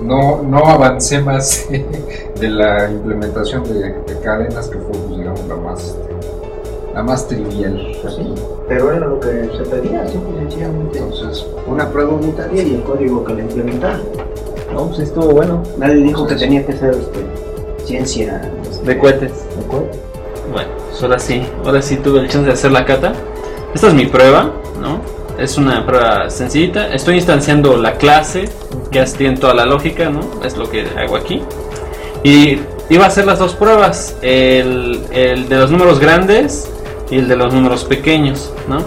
No, 0.01 0.43
no 0.43 0.59
avancé 0.59 1.19
más 1.19 1.67
de 2.39 2.47
la 2.47 2.89
implementación 2.89 3.65
de, 3.65 3.91
de 3.95 4.19
cadenas, 4.23 4.69
que 4.69 4.77
fue, 4.77 4.91
pues, 4.93 5.17
digamos, 5.17 5.45
la 5.49 5.55
más, 5.57 5.97
la 6.95 7.03
más 7.03 7.27
trivial. 7.27 7.91
Sí. 8.03 8.25
Pero 8.69 8.91
era 8.91 9.05
lo 9.05 9.19
que 9.19 9.49
se 9.57 9.63
pedía, 9.69 10.07
simple 10.07 10.31
y 10.37 10.39
sencillamente. 10.39 10.99
Entonces, 10.99 11.45
Una 11.67 11.89
prueba 11.89 12.13
unitaria 12.13 12.63
y 12.63 12.75
el 12.75 12.83
código 12.83 13.23
que 13.25 13.33
la 13.33 13.41
implementara. 13.41 13.99
No, 14.73 14.87
pues 14.87 14.99
estuvo 14.99 15.27
bueno. 15.27 15.61
Nadie 15.77 15.95
dijo 15.95 16.25
que 16.25 16.35
tenía 16.35 16.65
que 16.65 16.73
ser 16.73 16.91
este, 16.91 17.25
ciencia 17.85 18.49
este, 18.63 18.85
De 18.85 18.97
cohetes. 18.97 19.31
de 19.57 19.67
cohetes. 19.67 19.99
Bueno, 20.51 20.69
pues 20.89 21.03
ahora 21.03 21.19
sí, 21.19 21.41
ahora 21.65 21.81
sí 21.81 21.97
tuve 21.97 22.21
el 22.21 22.29
chance 22.29 22.47
de 22.47 22.53
hacer 22.53 22.71
la 22.71 22.85
cata. 22.85 23.13
Esta 23.73 23.87
es 23.89 23.93
mi 23.93 24.05
prueba, 24.05 24.53
¿no? 24.79 25.01
Es 25.37 25.57
una 25.57 25.85
prueba 25.85 26.29
sencillita. 26.29 26.93
Estoy 26.93 27.15
instanciando 27.15 27.75
la 27.75 27.95
clase, 27.95 28.49
que 28.89 29.01
así 29.01 29.17
tiene 29.17 29.37
toda 29.37 29.53
la 29.53 29.65
lógica, 29.65 30.09
¿no? 30.09 30.21
Es 30.45 30.55
lo 30.55 30.69
que 30.69 30.87
hago 30.97 31.17
aquí. 31.17 31.41
Y 32.23 32.59
iba 32.89 33.03
a 33.03 33.07
hacer 33.07 33.25
las 33.25 33.39
dos 33.39 33.53
pruebas, 33.53 34.15
el, 34.21 35.01
el 35.11 35.49
de 35.49 35.57
los 35.57 35.71
números 35.71 35.99
grandes 35.99 36.69
y 37.09 37.17
el 37.19 37.27
de 37.27 37.35
los 37.35 37.53
números 37.53 37.83
pequeños, 37.83 38.51
¿no? 38.67 38.79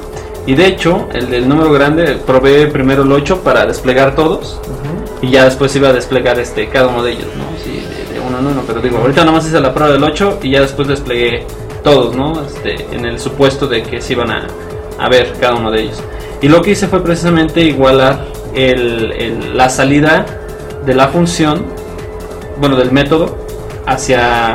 Y 0.47 0.55
de 0.55 0.67
hecho, 0.67 1.09
el 1.13 1.31
del 1.31 1.49
número 1.49 1.71
grande 1.73 2.19
probé 2.27 2.67
primero 2.69 3.03
el 3.03 3.13
8 3.13 3.41
para 3.43 3.67
desplegar 3.67 4.15
todos 4.15 4.59
y 5.21 5.31
ya 5.31 5.45
después 5.45 5.75
iba 5.77 5.89
a 5.89 5.93
desplegar 5.93 6.39
este 6.39 6.69
cada 6.69 6.87
uno 6.89 7.03
de 7.03 7.13
ellos, 7.13 7.27
¿no? 7.37 7.45
Sí, 7.63 7.73
de, 8.09 8.15
de 8.15 8.21
uno 8.21 8.39
en 8.39 8.47
uno, 8.47 8.63
pero 8.67 8.81
digo, 8.81 8.99
ahorita 8.99 9.25
nomás 9.25 9.47
hice 9.47 9.61
la 9.61 9.75
prueba 9.75 9.93
del 9.93 10.03
8 10.03 10.39
y 10.43 10.51
ya 10.53 10.63
después 10.63 10.89
desplegué 10.89 11.45
todos, 11.85 12.15
¿no? 12.17 12.43
Este, 12.45 12.87
en 12.93 13.05
el 13.05 13.19
supuesto 13.21 13.67
de 13.67 13.83
que 13.83 14.01
se 14.01 14.15
iban 14.15 14.31
a, 14.31 14.47
a 14.99 15.09
ver 15.09 15.35
cada 15.41 15.55
uno 15.57 15.71
de 15.71 15.83
ellos. 15.83 16.03
Y 16.41 16.49
lo 16.49 16.63
que 16.63 16.71
hice 16.71 16.89
fue 16.89 17.03
precisamente 17.03 17.61
igualar 17.61 18.25
el- 18.55 19.13
el- 19.13 19.57
la 19.57 19.69
salida 19.69 20.25
de 20.87 20.95
la 20.95 21.09
función, 21.09 21.67
bueno, 22.59 22.77
del 22.77 22.91
método, 22.91 23.37
hacia 23.87 24.55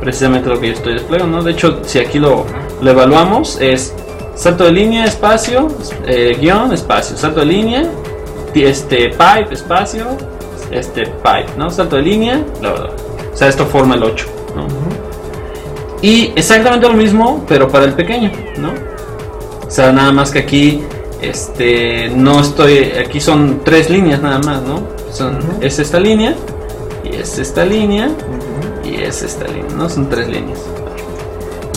precisamente 0.00 0.48
lo 0.48 0.60
que 0.60 0.68
yo 0.68 0.72
estoy 0.74 0.94
desplegando, 0.94 1.38
¿no? 1.38 1.42
De 1.42 1.52
hecho, 1.52 1.80
si 1.84 1.98
aquí 1.98 2.18
lo, 2.18 2.44
lo 2.80 2.90
evaluamos, 2.90 3.58
es 3.60 3.94
salto 4.34 4.64
de 4.64 4.72
línea, 4.72 5.04
espacio, 5.04 5.68
eh, 6.06 6.36
guion, 6.40 6.72
espacio, 6.72 7.16
salto 7.16 7.40
de 7.40 7.46
línea, 7.46 7.90
este 8.54 9.10
pipe, 9.10 9.52
espacio, 9.52 10.06
este 10.70 11.06
pipe, 11.06 11.52
¿no? 11.56 11.70
Salto 11.70 11.96
de 11.96 12.02
línea, 12.02 12.44
bla, 12.60 12.72
bla, 12.72 12.80
bla. 12.82 12.90
O 13.32 13.36
sea, 13.36 13.48
esto 13.48 13.66
forma 13.66 13.94
el 13.94 14.02
8, 14.02 14.26
¿no? 14.56 14.66
Y 16.02 16.32
exactamente 16.34 16.88
lo 16.88 16.94
mismo, 16.94 17.44
pero 17.46 17.68
para 17.68 17.84
el 17.84 17.92
pequeño, 17.92 18.32
¿no? 18.58 18.70
O 19.66 19.70
sea, 19.70 19.92
nada 19.92 20.10
más 20.12 20.30
que 20.30 20.40
aquí, 20.40 20.82
este, 21.20 22.08
no 22.08 22.40
estoy, 22.40 22.92
aquí 22.98 23.20
son 23.20 23.60
tres 23.64 23.90
líneas 23.90 24.22
nada 24.22 24.38
más, 24.38 24.62
¿no? 24.62 24.82
Son, 25.12 25.38
es 25.60 25.78
esta 25.78 26.00
línea, 26.00 26.34
y 27.04 27.16
es 27.16 27.38
esta 27.38 27.64
línea, 27.64 28.10
y 28.82 29.02
es 29.02 29.22
esta 29.22 29.46
línea, 29.46 29.76
¿no? 29.76 29.88
Son 29.88 30.08
tres 30.08 30.28
líneas. 30.28 30.58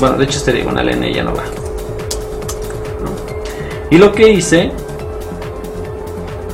Bueno, 0.04 0.18
de 0.18 0.26
hecho 0.26 0.38
este 0.38 0.52
diagonal 0.52 0.90
N 0.90 1.14
ya 1.14 1.24
no 1.24 1.34
va. 1.34 1.44
¿no? 1.44 3.10
Y 3.90 3.98
lo 3.98 4.12
que 4.12 4.28
hice 4.28 4.70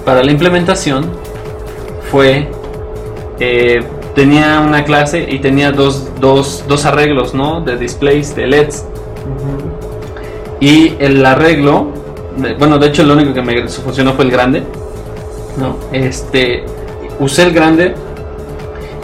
para 0.05 0.21
la 0.21 0.31
implementación 0.31 1.09
fue 2.11 2.47
eh, 3.39 3.83
tenía 4.13 4.59
una 4.59 4.85
clase 4.85 5.25
y 5.27 5.39
tenía 5.39 5.71
dos, 5.71 6.11
dos, 6.19 6.63
dos 6.67 6.85
arreglos 6.85 7.33
¿no? 7.33 7.61
de 7.61 7.75
displays 7.75 8.35
de 8.35 8.45
LEDs 8.45 8.85
y 10.59 10.93
el 10.99 11.25
arreglo 11.25 11.87
bueno 12.59 12.77
de 12.77 12.85
hecho 12.85 13.01
lo 13.01 13.15
único 13.15 13.33
que 13.33 13.41
me 13.41 13.67
funcionó 13.67 14.13
fue 14.13 14.25
el 14.25 14.31
grande 14.31 14.61
no 15.57 15.75
este 15.91 16.65
usé 17.19 17.47
el 17.47 17.53
grande 17.53 17.95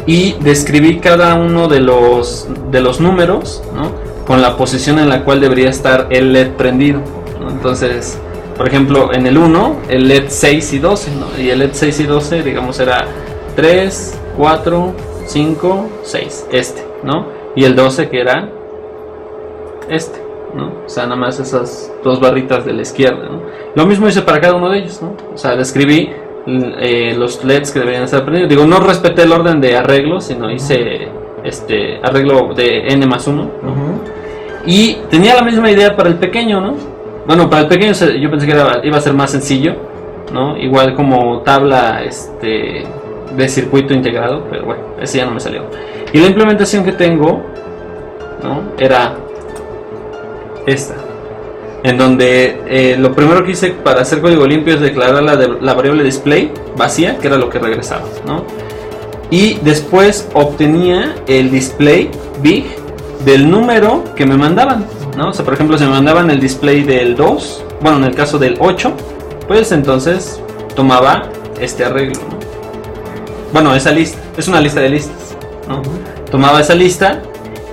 y 0.05 0.33
describí 0.33 0.99
cada 0.99 1.33
uno 1.33 1.67
de 1.67 1.79
los 1.79 2.47
de 2.69 2.81
los 2.81 2.99
números 2.99 3.63
¿no? 3.73 4.04
Con 4.25 4.41
la 4.41 4.57
posición 4.57 4.99
en 4.99 5.09
la 5.09 5.23
cual 5.23 5.39
debería 5.39 5.69
estar 5.69 6.07
el 6.09 6.33
LED 6.33 6.51
prendido 6.53 7.01
¿no? 7.39 7.49
entonces 7.49 8.19
por 8.57 8.67
ejemplo 8.67 9.13
en 9.13 9.27
el 9.27 9.37
1 9.37 9.75
el 9.89 10.07
LED 10.07 10.25
6 10.27 10.73
y 10.73 10.79
12 10.79 11.11
¿no? 11.15 11.41
y 11.41 11.49
el 11.49 11.59
LED 11.59 11.71
6 11.73 11.99
y 11.99 12.03
12 12.03 12.43
digamos 12.43 12.79
era 12.79 13.05
3 13.55 14.19
4 14.37 14.93
5 15.25 15.89
6 16.03 16.47
este 16.51 16.85
no 17.03 17.27
y 17.55 17.63
el 17.63 17.75
12 17.75 18.09
que 18.09 18.19
era 18.19 18.49
este 19.89 20.21
¿no? 20.55 20.71
o 20.85 20.89
sea 20.89 21.03
nada 21.03 21.17
más 21.17 21.39
esas 21.39 21.91
dos 22.03 22.19
barritas 22.19 22.65
de 22.65 22.73
la 22.73 22.81
izquierda 22.81 23.29
¿no? 23.29 23.41
lo 23.75 23.85
mismo 23.85 24.07
hice 24.07 24.21
para 24.21 24.41
cada 24.41 24.55
uno 24.55 24.69
de 24.69 24.79
ellos 24.79 25.01
¿no? 25.01 25.15
o 25.33 25.37
sea 25.37 25.55
describí 25.55 26.09
eh, 26.47 27.15
los 27.17 27.43
LEDs 27.43 27.71
que 27.71 27.79
deberían 27.79 28.03
estar 28.03 28.23
prendidos 28.23 28.49
digo 28.49 28.65
no 28.65 28.79
respeté 28.79 29.23
el 29.23 29.31
orden 29.31 29.61
de 29.61 29.75
arreglo 29.75 30.21
sino 30.21 30.51
hice 30.51 31.09
este 31.43 31.99
arreglo 32.03 32.53
de 32.53 32.87
n 32.87 33.05
más 33.05 33.27
1 33.27 33.49
y 34.65 34.95
tenía 35.09 35.35
la 35.35 35.41
misma 35.43 35.69
idea 35.71 35.95
para 35.95 36.09
el 36.09 36.15
pequeño, 36.15 36.59
¿no? 36.61 36.75
Bueno, 37.27 37.49
para 37.49 37.63
el 37.63 37.67
pequeño 37.67 37.93
yo 37.93 38.29
pensé 38.29 38.45
que 38.45 38.51
era- 38.53 38.81
iba 38.83 38.97
a 38.97 39.01
ser 39.01 39.13
más 39.13 39.31
sencillo, 39.31 39.75
¿no? 40.33 40.57
Igual 40.57 40.95
como 40.95 41.39
tabla 41.41 42.03
este, 42.03 42.83
de 43.35 43.49
circuito 43.49 43.93
integrado, 43.93 44.43
pero 44.49 44.65
bueno, 44.65 44.83
ese 45.01 45.17
ya 45.19 45.25
no 45.25 45.31
me 45.31 45.39
salió. 45.39 45.63
Y 46.13 46.19
la 46.19 46.27
implementación 46.27 46.83
que 46.85 46.91
tengo, 46.91 47.41
¿no? 48.43 48.61
Era 48.77 49.15
esta. 50.65 50.95
En 51.83 51.97
donde 51.97 52.61
eh, 52.67 52.95
lo 52.97 53.13
primero 53.13 53.43
que 53.43 53.51
hice 53.51 53.69
para 53.71 54.01
hacer 54.01 54.19
código 54.21 54.45
limpio 54.47 54.73
es 54.73 54.81
declarar 54.81 55.21
la, 55.21 55.35
la 55.35 55.73
variable 55.73 56.03
display 56.03 56.51
vacía, 56.75 57.17
que 57.19 57.27
era 57.27 57.37
lo 57.37 57.49
que 57.49 57.59
regresaba, 57.59 58.05
¿no? 58.25 58.43
Y 59.29 59.55
después 59.61 60.27
obtenía 60.33 61.15
el 61.27 61.51
display 61.51 62.09
big 62.41 62.65
del 63.23 63.49
número 63.49 64.03
que 64.15 64.25
me 64.25 64.35
mandaban, 64.35 64.85
¿no? 65.17 65.29
O 65.29 65.33
sea, 65.33 65.45
por 65.45 65.53
ejemplo, 65.53 65.77
si 65.77 65.85
me 65.85 65.91
mandaban 65.91 66.29
el 66.29 66.39
display 66.39 66.83
del 66.83 67.15
2, 67.15 67.63
bueno, 67.81 67.97
en 67.97 68.03
el 68.05 68.15
caso 68.15 68.37
del 68.37 68.57
8, 68.59 68.93
pues 69.47 69.71
entonces 69.71 70.41
tomaba 70.75 71.29
este 71.59 71.85
arreglo. 71.85 72.21
¿no? 72.29 72.35
Bueno, 73.53 73.75
esa 73.75 73.91
lista, 73.91 74.19
es 74.37 74.47
una 74.47 74.59
lista 74.59 74.81
de 74.81 74.89
listas. 74.89 75.35
¿no? 75.67 75.81
Tomaba 76.29 76.61
esa 76.61 76.75
lista 76.75 77.21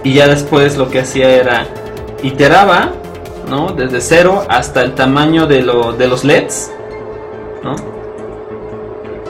y 0.05 0.15
ya 0.15 0.29
después 0.29 0.77
lo 0.77 0.91
que 0.91 1.01
hacía 1.01 1.31
era 1.31 1.67
iteraba 2.23 2.93
¿no? 3.49 3.73
desde 3.73 4.01
cero 4.01 4.45
hasta 4.49 4.83
el 4.83 4.95
tamaño 4.95 5.47
de, 5.47 5.63
lo, 5.63 5.93
de 5.93 6.09
los 6.09 6.25
LEDs. 6.25 6.71
¿no? 7.63 7.75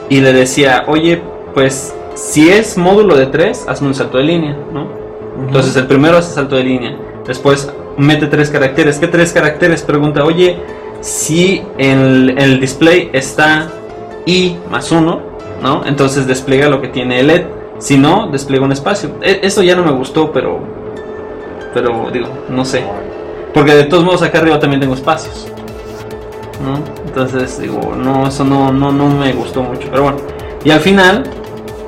Y 0.09 0.21
le 0.21 0.33
decía, 0.33 0.83
oye, 0.87 1.21
pues 1.53 1.95
si 2.13 2.49
es 2.49 2.77
módulo 2.77 3.15
de 3.15 3.25
3, 3.27 3.65
hazme 3.67 3.87
un 3.87 3.95
salto 3.95 4.17
de 4.17 4.23
línea. 4.25 4.57
¿no? 4.71 5.02
Entonces 5.39 5.75
el 5.75 5.87
primero 5.87 6.17
hace 6.17 6.33
salto 6.33 6.55
de 6.55 6.63
línea. 6.63 6.95
Después 7.25 7.71
mete 7.97 8.27
tres 8.27 8.49
caracteres. 8.49 8.97
¿Qué 8.99 9.07
tres 9.07 9.31
caracteres? 9.33 9.81
Pregunta, 9.83 10.23
oye, 10.23 10.59
si 11.01 11.63
el, 11.77 12.35
el 12.37 12.59
display 12.59 13.09
está 13.13 13.67
i 14.25 14.57
más 14.71 14.91
1, 14.91 15.21
¿no? 15.61 15.85
Entonces 15.85 16.27
despliega 16.27 16.69
lo 16.69 16.81
que 16.81 16.87
tiene 16.89 17.19
el 17.19 17.27
LED. 17.27 17.45
Si 17.79 17.97
no, 17.97 18.27
despliega 18.31 18.63
un 18.65 18.71
espacio. 18.71 19.09
E- 19.21 19.39
Eso 19.43 19.61
ya 19.63 19.75
no 19.75 19.83
me 19.83 19.91
gustó, 19.91 20.31
pero. 20.31 20.59
Pero 21.73 22.09
digo, 22.11 22.27
no 22.49 22.63
sé. 22.63 22.83
Porque 23.53 23.73
de 23.73 23.83
todos 23.85 24.03
modos 24.03 24.21
acá 24.21 24.39
arriba 24.39 24.59
también 24.59 24.79
tengo 24.79 24.93
espacios. 24.93 25.47
¿No? 26.63 26.79
Entonces 27.05 27.59
digo, 27.59 27.93
no, 27.97 28.27
eso 28.27 28.43
no, 28.45 28.71
no, 28.71 28.91
no 28.91 29.09
me 29.09 29.33
gustó 29.33 29.61
mucho. 29.63 29.87
Pero 29.91 30.03
bueno. 30.03 30.17
Y 30.63 30.71
al 30.71 30.79
final, 30.79 31.23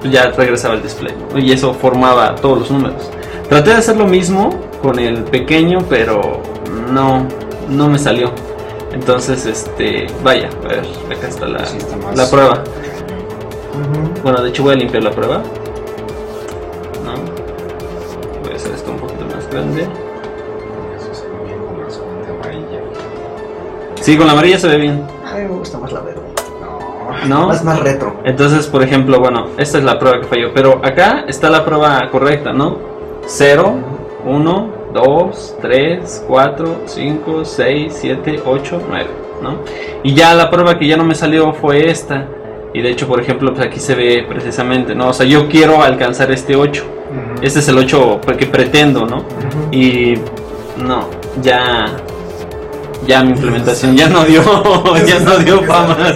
pues 0.01 0.11
ya 0.11 0.31
regresaba 0.31 0.73
el 0.75 0.81
display. 0.83 1.13
Y 1.37 1.51
eso 1.51 1.73
formaba 1.73 2.35
todos 2.35 2.59
los 2.59 2.71
números. 2.71 3.09
Traté 3.49 3.69
de 3.71 3.75
hacer 3.77 3.97
lo 3.97 4.05
mismo 4.05 4.49
con 4.81 4.99
el 4.99 5.23
pequeño, 5.23 5.79
pero 5.89 6.41
no, 6.91 7.27
no 7.69 7.87
me 7.89 7.99
salió. 7.99 8.31
Entonces, 8.91 9.45
este, 9.45 10.07
vaya, 10.23 10.49
a 10.63 10.67
ver, 10.67 10.79
acá 11.15 11.27
está 11.27 11.47
la, 11.47 11.65
Sí, 11.65 11.77
está 11.77 11.95
más- 11.97 12.17
la 12.17 12.29
prueba. 12.29 12.63
Bueno, 14.23 14.41
de 14.41 14.49
hecho 14.49 14.63
voy 14.63 14.73
a 14.73 14.77
limpiar 14.77 15.03
la 15.03 15.11
prueba. 15.11 15.41
¿No? 17.03 17.13
Voy 18.43 18.53
a 18.53 18.55
hacer 18.55 18.73
esto 18.73 18.91
un 18.91 18.97
poquito 18.97 19.25
más 19.35 19.47
grande. 19.49 19.87
Sí, 24.01 24.17
con 24.17 24.27
la 24.27 24.33
amarilla 24.33 24.59
se 24.59 24.67
ve 24.67 24.77
bien. 24.77 25.03
A 25.25 25.35
mí 25.35 25.41
me 25.43 25.49
gusta 25.49 25.79
más 25.79 25.91
la 25.91 25.99
verde. 26.01 26.21
No. 27.27 27.47
Más, 27.47 27.63
más 27.63 27.79
retro. 27.79 28.17
Entonces, 28.23 28.67
por 28.67 28.83
ejemplo, 28.83 29.19
bueno, 29.19 29.47
esta 29.57 29.79
es 29.79 29.83
la 29.83 29.97
prueba 29.97 30.19
que 30.19 30.27
falló. 30.27 30.53
Pero 30.53 30.79
acá 30.83 31.25
está 31.27 31.49
la 31.49 31.65
prueba 31.65 32.07
correcta, 32.11 32.53
¿no? 32.53 32.77
0, 33.25 33.75
1, 34.25 34.73
2, 34.93 35.55
3, 35.61 36.25
4, 36.27 36.81
5, 36.85 37.45
6, 37.45 37.97
7, 38.01 38.41
8, 38.45 38.81
9, 38.87 39.07
¿no? 39.41 39.59
Y 40.03 40.13
ya 40.13 40.33
la 40.33 40.49
prueba 40.49 40.77
que 40.77 40.87
ya 40.87 40.97
no 40.97 41.03
me 41.03 41.15
salió 41.15 41.53
fue 41.53 41.89
esta. 41.89 42.27
Y 42.73 42.81
de 42.81 42.91
hecho, 42.91 43.07
por 43.07 43.21
ejemplo, 43.21 43.53
pues 43.53 43.65
aquí 43.65 43.79
se 43.79 43.95
ve 43.95 44.25
precisamente, 44.27 44.95
¿no? 44.95 45.09
O 45.09 45.13
sea, 45.13 45.25
yo 45.25 45.47
quiero 45.47 45.81
alcanzar 45.81 46.31
este 46.31 46.55
8. 46.55 46.83
Este 47.41 47.59
es 47.59 47.67
el 47.67 47.77
8 47.77 48.21
que 48.37 48.45
pretendo, 48.47 49.05
¿no? 49.05 49.23
Y 49.71 50.15
no, 50.77 51.07
ya 51.41 51.95
ya 53.07 53.23
mi 53.23 53.31
implementación 53.31 53.95
ya 53.95 54.09
no 54.09 54.23
dio, 54.25 54.41
ya 55.05 55.19
no 55.19 55.37
dio 55.37 55.65
para 55.65 55.87
más. 55.87 56.15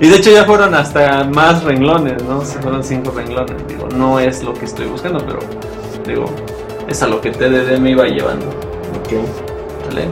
Y 0.00 0.08
de 0.08 0.16
hecho 0.16 0.30
ya 0.30 0.44
fueron 0.44 0.74
hasta 0.74 1.24
más 1.24 1.62
renglones, 1.64 2.22
¿no? 2.24 2.44
Se 2.44 2.58
fueron 2.60 2.82
cinco 2.82 3.12
renglones. 3.14 3.56
Digo, 3.68 3.88
no 3.94 4.18
es 4.18 4.42
lo 4.42 4.54
que 4.54 4.64
estoy 4.64 4.86
buscando, 4.86 5.24
pero 5.26 5.40
digo, 6.10 6.26
es 6.88 7.02
a 7.02 7.06
lo 7.06 7.20
que 7.20 7.30
TDD 7.30 7.78
me 7.78 7.90
iba 7.90 8.06
llevando. 8.06 8.46
Ok, 8.46 9.12
¿Vale? 9.88 10.08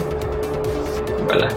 Voilà. 1.27 1.49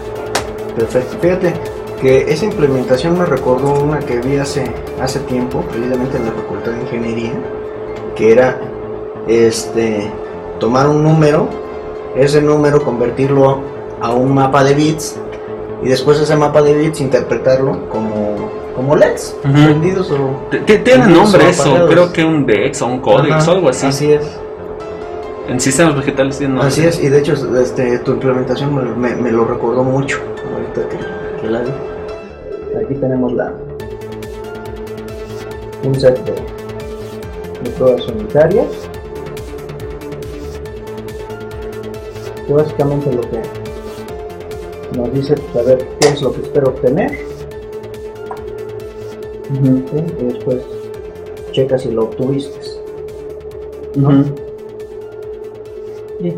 perfecto. 0.76 1.16
Fíjate 1.20 1.54
que 2.00 2.32
esa 2.32 2.44
implementación 2.44 3.18
me 3.18 3.24
recordó 3.24 3.74
una 3.82 4.00
que 4.00 4.18
vi 4.20 4.36
hace, 4.36 4.64
hace 5.00 5.20
tiempo, 5.20 5.62
precisamente 5.70 6.16
en 6.16 6.26
la 6.26 6.32
Facultad 6.32 6.72
de 6.72 6.80
Ingeniería, 6.82 7.32
que 8.16 8.32
era 8.32 8.60
este 9.28 10.10
tomar 10.58 10.88
un 10.88 11.02
número, 11.02 11.48
ese 12.16 12.42
número 12.42 12.84
convertirlo 12.84 13.60
a 14.00 14.12
un 14.12 14.34
mapa 14.34 14.64
de 14.64 14.74
bits 14.74 15.16
y 15.82 15.88
después 15.88 16.18
ese 16.20 16.36
mapa 16.36 16.62
de 16.62 16.74
bits 16.74 17.00
interpretarlo 17.00 17.88
como, 17.88 18.21
como 18.82 18.96
LEDs, 18.96 19.36
prendidos 19.42 20.10
o 20.10 20.48
Tiene 20.66 21.06
nombre 21.06 21.48
eso, 21.48 21.62
apagados. 21.62 21.90
creo 21.90 22.12
que 22.12 22.24
un 22.24 22.44
DEX 22.46 22.82
o 22.82 22.86
un 22.86 23.00
Codex 23.00 23.46
o 23.48 23.50
algo 23.52 23.68
así. 23.68 23.86
Así 23.86 24.12
es. 24.12 24.24
En 25.48 25.60
sistemas 25.60 25.96
vegetales 25.96 26.38
tiene 26.38 26.54
nombre. 26.54 26.68
Así 26.68 26.84
es, 26.84 27.02
y 27.02 27.08
de 27.08 27.18
hecho 27.18 27.34
este, 27.60 27.98
tu 28.00 28.12
implementación 28.12 28.74
me, 28.74 28.82
me- 29.10 29.16
me 29.16 29.30
lo 29.32 29.44
recordó 29.44 29.82
mucho. 29.84 30.18
Ahorita 30.54 30.88
que, 30.88 31.40
que 31.42 31.48
la 31.50 31.60
vi. 31.62 31.70
Aquí 32.84 32.94
tenemos 32.94 33.32
la 33.34 33.52
un 35.84 35.94
set 36.00 36.18
de, 36.24 36.32
de 36.32 37.70
pruebas 37.76 38.06
unitarias. 38.08 38.66
Que 42.46 42.52
básicamente 42.52 43.12
lo 43.12 43.20
que 43.22 43.40
nos 44.96 45.12
dice 45.12 45.34
saber 45.52 45.86
qué 46.00 46.08
es 46.08 46.22
lo 46.22 46.32
que 46.32 46.42
espero 46.42 46.68
obtener. 46.68 47.31
Y 50.20 50.24
después 50.24 50.58
checa 51.52 51.78
si 51.78 51.90
lo 51.90 52.04
obtuviste. 52.04 52.60
Sí. 56.20 56.34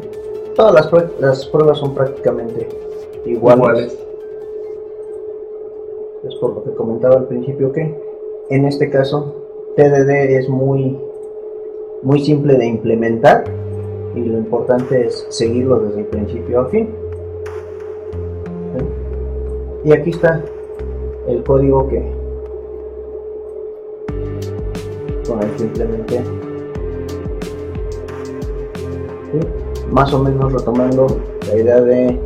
Todas 0.56 0.74
las, 0.74 0.90
prue- 0.90 1.10
las 1.20 1.46
pruebas 1.46 1.78
son 1.78 1.94
prácticamente 1.94 2.68
iguales. 3.26 3.96
Es 6.26 6.34
por 6.36 6.54
lo 6.54 6.64
que 6.64 6.70
comentaba 6.74 7.16
al 7.16 7.26
principio 7.28 7.70
que 7.72 7.94
en 8.50 8.64
este 8.64 8.88
caso 8.90 9.34
TDD 9.76 10.10
es 10.38 10.48
muy, 10.48 10.98
muy 12.02 12.20
simple 12.24 12.54
de 12.56 12.66
implementar 12.66 13.44
y 14.14 14.20
lo 14.20 14.38
importante 14.38 15.06
es 15.06 15.26
seguirlo 15.28 15.80
desde 15.80 16.00
el 16.00 16.06
principio 16.06 16.60
a 16.60 16.66
fin. 16.66 16.88
¿Sí? 18.78 19.88
Y 19.88 19.92
aquí 19.92 20.10
está 20.10 20.42
el 21.28 21.42
código 21.44 21.88
que 21.88 22.02
con 25.26 25.42
el. 25.42 25.50
¿Sí? 29.32 29.40
Más 29.90 30.12
o 30.12 30.22
menos 30.22 30.52
retomando 30.52 31.06
la 31.48 31.56
idea 31.56 31.80
de 31.80 32.18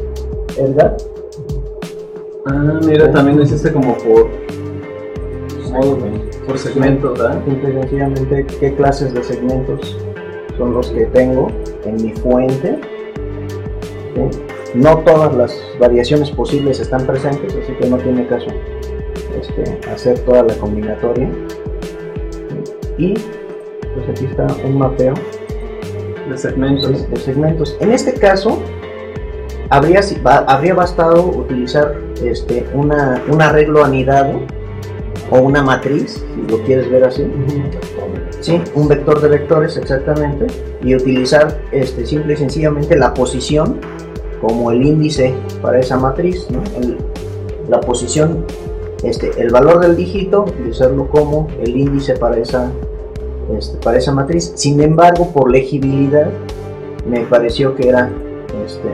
Edgar. 0.56 0.96
Ah, 2.46 2.80
mira, 2.84 3.10
también 3.12 3.38
lo 3.38 3.44
hiciste 3.44 3.72
como 3.72 3.96
por 3.98 4.28
módulos, 5.70 6.20
por 6.46 6.58
segmentos, 6.58 7.18
¿verdad? 7.18 7.44
Simple 7.44 7.70
y 7.70 7.72
sencillamente 7.74 8.46
qué 8.58 8.74
clases 8.74 9.12
de 9.12 9.22
segmentos 9.22 9.98
son 10.56 10.74
los 10.74 10.90
que 10.90 11.06
tengo 11.06 11.48
en 11.84 11.96
mi 12.02 12.12
fuente. 12.12 12.78
¿sí? 14.14 14.40
No 14.74 14.98
todas 14.98 15.34
las 15.34 15.56
variaciones 15.78 16.30
posibles 16.30 16.80
están 16.80 17.06
presentes, 17.06 17.54
así 17.54 17.72
que 17.74 17.88
no 17.88 17.96
tiene 17.98 18.26
caso 18.26 18.48
este, 19.40 19.90
hacer 19.90 20.18
toda 20.20 20.42
la 20.42 20.54
combinatoria. 20.54 21.30
Y 22.98 23.14
pues 23.14 24.08
aquí 24.10 24.26
está 24.26 24.46
un 24.64 24.78
mapeo 24.78 25.14
De 26.28 26.36
segmentos. 26.36 27.08
de 27.10 27.16
segmentos. 27.16 27.76
En 27.80 27.92
este 27.92 28.12
caso, 28.14 28.58
habría, 29.70 30.00
habría 30.46 30.74
bastado 30.74 31.24
utilizar 31.24 31.94
este, 32.24 32.66
una, 32.74 33.22
un 33.30 33.40
arreglo 33.40 33.84
anidado 33.84 34.40
o 35.30 35.38
una 35.40 35.62
matriz, 35.62 36.24
si 36.34 36.50
lo 36.50 36.58
quieres 36.64 36.90
ver 36.90 37.04
así. 37.04 37.24
Sí, 38.40 38.60
un 38.74 38.88
vector 38.88 39.20
de 39.20 39.28
vectores 39.28 39.76
exactamente 39.76 40.46
y 40.82 40.94
utilizar 40.94 41.60
este, 41.72 42.06
simple 42.06 42.34
y 42.34 42.36
sencillamente 42.36 42.96
la 42.96 43.12
posición 43.14 43.78
como 44.40 44.70
el 44.70 44.82
índice 44.86 45.34
para 45.60 45.80
esa 45.80 45.96
matriz, 45.96 46.46
¿no? 46.50 46.62
El- 46.80 46.96
la 47.68 47.80
posición, 47.80 48.46
este, 49.02 49.30
el 49.36 49.50
valor 49.50 49.80
del 49.80 49.94
dígito, 49.96 50.42
utilizarlo 50.44 51.06
como 51.08 51.48
el 51.60 51.76
índice 51.76 52.14
para 52.14 52.38
esa, 52.38 52.70
este, 53.56 53.78
para 53.78 53.98
esa 53.98 54.12
matriz. 54.12 54.52
Sin 54.54 54.80
embargo, 54.80 55.30
por 55.32 55.50
legibilidad, 55.50 56.28
me 57.08 57.20
pareció 57.20 57.74
que 57.74 57.88
era, 57.88 58.10
este, 58.66 58.88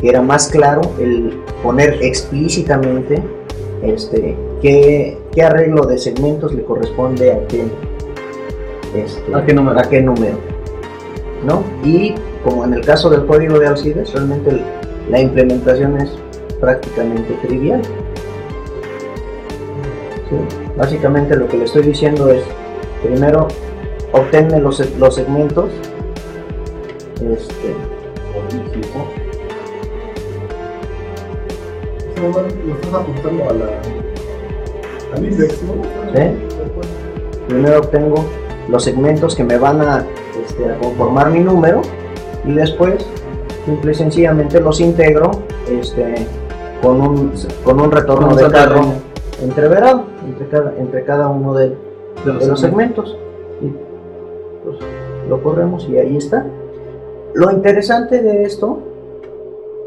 que 0.00 0.08
era 0.08 0.20
más 0.22 0.48
claro 0.48 0.82
el 0.98 1.38
poner 1.62 1.98
explícitamente 2.02 3.22
este, 3.82 4.36
qué, 4.60 5.18
qué 5.32 5.42
arreglo 5.42 5.86
de 5.86 5.98
segmentos 5.98 6.52
le 6.54 6.62
corresponde 6.62 7.32
a 7.32 7.46
qué, 7.48 7.64
este, 8.94 9.34
¿A 9.34 9.44
qué 9.44 9.52
número? 9.54 9.78
a 9.80 9.82
qué 9.82 10.00
número, 10.00 10.36
¿no? 11.44 11.62
Y 11.84 12.14
como 12.44 12.64
en 12.64 12.74
el 12.74 12.84
caso 12.84 13.10
del 13.10 13.26
código 13.26 13.58
de 13.58 13.66
Alcides, 13.68 14.12
realmente 14.12 14.50
el- 14.50 14.62
la 15.10 15.20
implementación 15.20 16.00
es 16.00 16.10
prácticamente 16.60 17.34
trivial. 17.44 17.82
Sí, 20.28 20.36
Básicamente 20.76 21.36
lo 21.36 21.48
que 21.48 21.58
le 21.58 21.64
estoy 21.64 21.82
diciendo 21.82 22.30
es, 22.30 22.42
primero, 23.02 23.48
obténme 24.12 24.60
los, 24.60 24.96
los 24.98 25.14
segmentos, 25.14 25.70
este, 27.16 27.74
Lo 32.66 32.74
estás 32.74 32.94
apuntando 32.94 33.50
a 33.50 33.52
la. 33.52 33.66
¿sí? 36.14 36.22
Primero 37.48 37.80
obtengo 37.80 38.24
los 38.68 38.84
segmentos 38.84 39.34
que 39.34 39.44
me 39.44 39.58
van 39.58 39.80
a, 39.80 40.04
este, 40.46 40.70
a 40.70 40.78
conformar 40.78 41.30
mi 41.30 41.40
número 41.40 41.82
y 42.44 42.52
después 42.52 43.04
simple 43.66 43.92
y 43.92 43.94
sencillamente 43.94 44.60
los 44.60 44.80
integro 44.80 45.30
este, 45.68 46.26
con, 46.80 47.00
un, 47.00 47.32
con 47.64 47.80
un 47.80 47.90
retorno 47.90 48.34
de 48.34 48.50
carro 48.50 48.82
entreverado 49.42 50.04
entre 50.26 50.46
cada, 50.48 50.74
entre 50.78 51.04
cada 51.04 51.28
uno 51.28 51.54
de, 51.54 51.70
De 52.24 52.32
de 52.32 52.46
los 52.46 52.60
segmentos. 52.60 53.16
Lo 55.28 55.42
corremos 55.42 55.88
y 55.88 55.98
ahí 55.98 56.16
está. 56.16 56.46
Lo 57.34 57.50
interesante 57.50 58.22
de 58.22 58.44
esto 58.44 58.78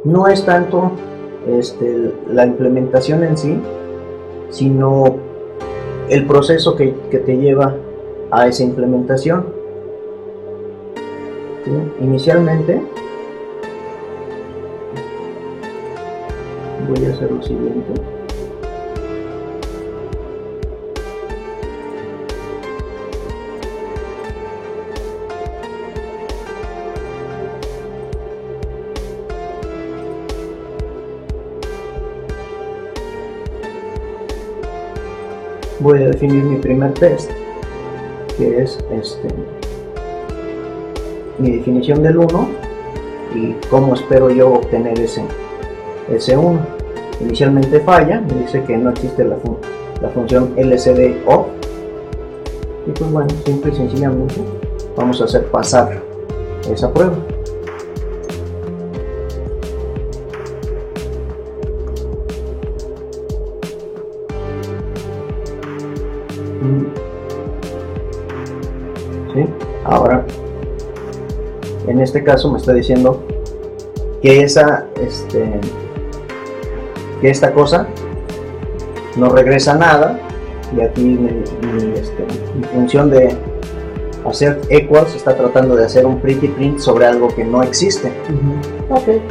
no 0.03 0.27
es 0.27 0.45
tanto 0.45 0.91
este, 1.47 2.13
la 2.31 2.45
implementación 2.45 3.23
en 3.23 3.37
sí, 3.37 3.59
sino 4.49 5.15
el 6.09 6.25
proceso 6.25 6.75
que, 6.75 6.93
que 7.09 7.19
te 7.19 7.37
lleva 7.37 7.75
a 8.31 8.47
esa 8.47 8.63
implementación. 8.63 9.45
Inicialmente 11.99 12.81
voy 16.87 17.05
a 17.05 17.09
hacer 17.09 17.31
lo 17.31 17.41
siguiente. 17.41 18.14
Voy 35.85 36.01
a 36.01 36.07
definir 36.07 36.43
mi 36.43 36.57
primer 36.57 36.93
test, 36.95 37.29
que 38.37 38.63
es 38.63 38.79
este, 38.91 39.27
mi 41.37 41.51
definición 41.57 42.01
del 42.01 42.17
1 42.17 42.47
y 43.35 43.53
cómo 43.69 43.93
espero 43.93 44.31
yo 44.31 44.53
obtener 44.53 44.99
ese, 44.99 45.21
ese 46.11 46.35
1. 46.35 46.59
Inicialmente 47.21 47.79
falla, 47.81 48.19
me 48.21 48.41
dice 48.41 48.63
que 48.63 48.75
no 48.77 48.89
existe 48.89 49.23
la, 49.25 49.35
fun- 49.35 49.57
la 50.01 50.09
función 50.09 50.53
LCD 50.57 51.17
off. 51.27 51.45
Y 52.87 52.91
pues 52.91 53.11
bueno, 53.11 53.29
simple 53.45 53.71
y 53.71 53.75
sencillamente 53.75 54.35
vamos 54.97 55.21
a 55.21 55.25
hacer 55.25 55.45
pasar 55.45 56.01
esa 56.71 56.91
prueba. 56.91 57.13
Este 72.05 72.23
caso 72.23 72.49
me 72.51 72.57
está 72.57 72.71
diciendo 72.71 73.21
que 74.21 74.41
esa, 74.41 74.85
este, 75.01 75.59
que 77.19 77.29
esta 77.29 77.51
cosa 77.51 77.87
no 79.17 79.29
regresa 79.29 79.75
nada 79.75 80.19
y 80.75 80.81
aquí 80.81 81.01
mi, 81.01 81.31
mi, 81.67 81.93
este, 81.99 82.25
mi 82.55 82.63
función 82.73 83.09
de 83.09 83.35
hacer 84.25 84.61
equals 84.69 85.15
está 85.15 85.35
tratando 85.35 85.75
de 85.75 85.85
hacer 85.85 86.05
un 86.05 86.19
pretty 86.19 86.47
print 86.47 86.79
sobre 86.79 87.05
algo 87.05 87.27
que 87.27 87.43
no 87.43 87.61
existe. 87.63 88.11
Ok. 88.89 89.21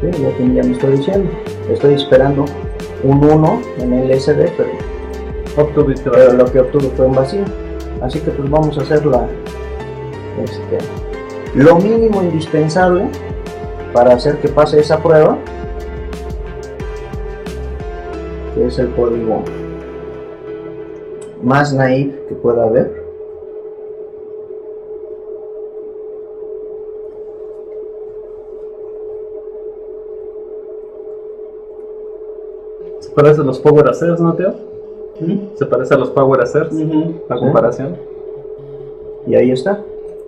Sí, 0.00 0.22
ya, 0.22 0.54
ya 0.54 0.62
me 0.64 0.72
estoy 0.72 0.96
diciendo. 0.96 1.30
Estoy 1.70 1.94
esperando 1.94 2.44
un 3.04 3.24
1 3.24 3.62
en 3.78 3.92
el 3.92 4.20
SD, 4.20 4.52
pero, 4.56 4.70
Obtuviste 5.56 6.10
lo 6.32 6.44
que 6.46 6.60
obtuve 6.60 6.90
fue 6.96 7.06
un 7.06 7.14
vacío. 7.14 7.44
Así 8.00 8.20
que 8.20 8.30
pues 8.30 8.50
vamos 8.50 8.76
a 8.78 8.82
hacer 8.82 9.04
la, 9.06 9.26
este, 10.42 10.78
lo 11.54 11.76
mínimo 11.76 12.22
indispensable 12.22 13.08
para 13.92 14.14
hacer 14.14 14.38
que 14.38 14.48
pase 14.48 14.80
esa 14.80 15.02
prueba, 15.02 15.36
que 18.54 18.66
es 18.66 18.78
el 18.78 18.90
código 18.94 19.42
más 21.42 21.74
naive 21.74 22.24
que 22.28 22.34
pueda 22.34 22.64
haber. 22.64 23.02
Se 33.00 33.10
parece 33.10 33.42
a 33.42 33.44
los 33.44 33.58
Power 33.58 33.88
Acers, 33.88 34.20
¿no, 34.20 34.34
Teo? 34.34 34.71
Se 35.54 35.66
parece 35.66 35.94
a 35.94 35.98
los 35.98 36.10
Power 36.10 36.40
Acers, 36.40 36.72
la 36.72 36.80
Sí. 37.36 37.40
comparación. 37.40 37.96
Y 39.26 39.34
ahí 39.34 39.50
está. 39.52 39.80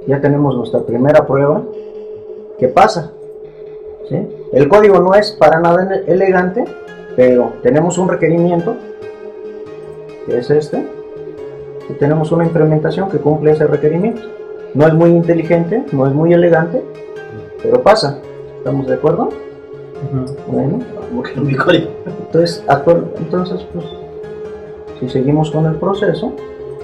Ya 0.06 0.20
tenemos 0.20 0.56
nuestra 0.56 0.80
primera 0.80 1.26
prueba. 1.26 1.62
¿Qué 2.58 2.68
pasa? 2.68 3.12
¿Sí? 4.08 4.16
El 4.52 4.68
código 4.68 5.00
no 5.00 5.14
es 5.14 5.32
para 5.32 5.58
nada 5.60 5.82
ele- 5.84 6.04
elegante, 6.12 6.64
pero 7.16 7.52
tenemos 7.62 7.96
un 7.98 8.08
requerimiento, 8.08 8.74
que 10.26 10.38
es 10.38 10.50
este, 10.50 10.84
y 11.88 11.94
tenemos 11.94 12.30
una 12.32 12.44
implementación 12.44 13.10
que 13.10 13.18
cumple 13.18 13.52
ese 13.52 13.66
requerimiento. 13.66 14.20
No 14.74 14.86
es 14.86 14.94
muy 14.94 15.10
inteligente, 15.10 15.84
no 15.92 16.06
es 16.06 16.12
muy 16.12 16.32
elegante, 16.32 16.82
pero 17.62 17.82
pasa. 17.82 18.18
¿Estamos 18.58 18.86
de 18.86 18.94
acuerdo? 18.94 19.28
Bueno, 20.46 20.78
Mi 21.42 21.54
código. 21.54 21.88
entonces, 22.26 22.62
actual- 22.68 23.04
entonces 23.18 23.66
pues, 23.72 23.84
si 25.00 25.08
seguimos 25.08 25.50
con 25.50 25.66
el 25.66 25.76
proceso, 25.76 26.32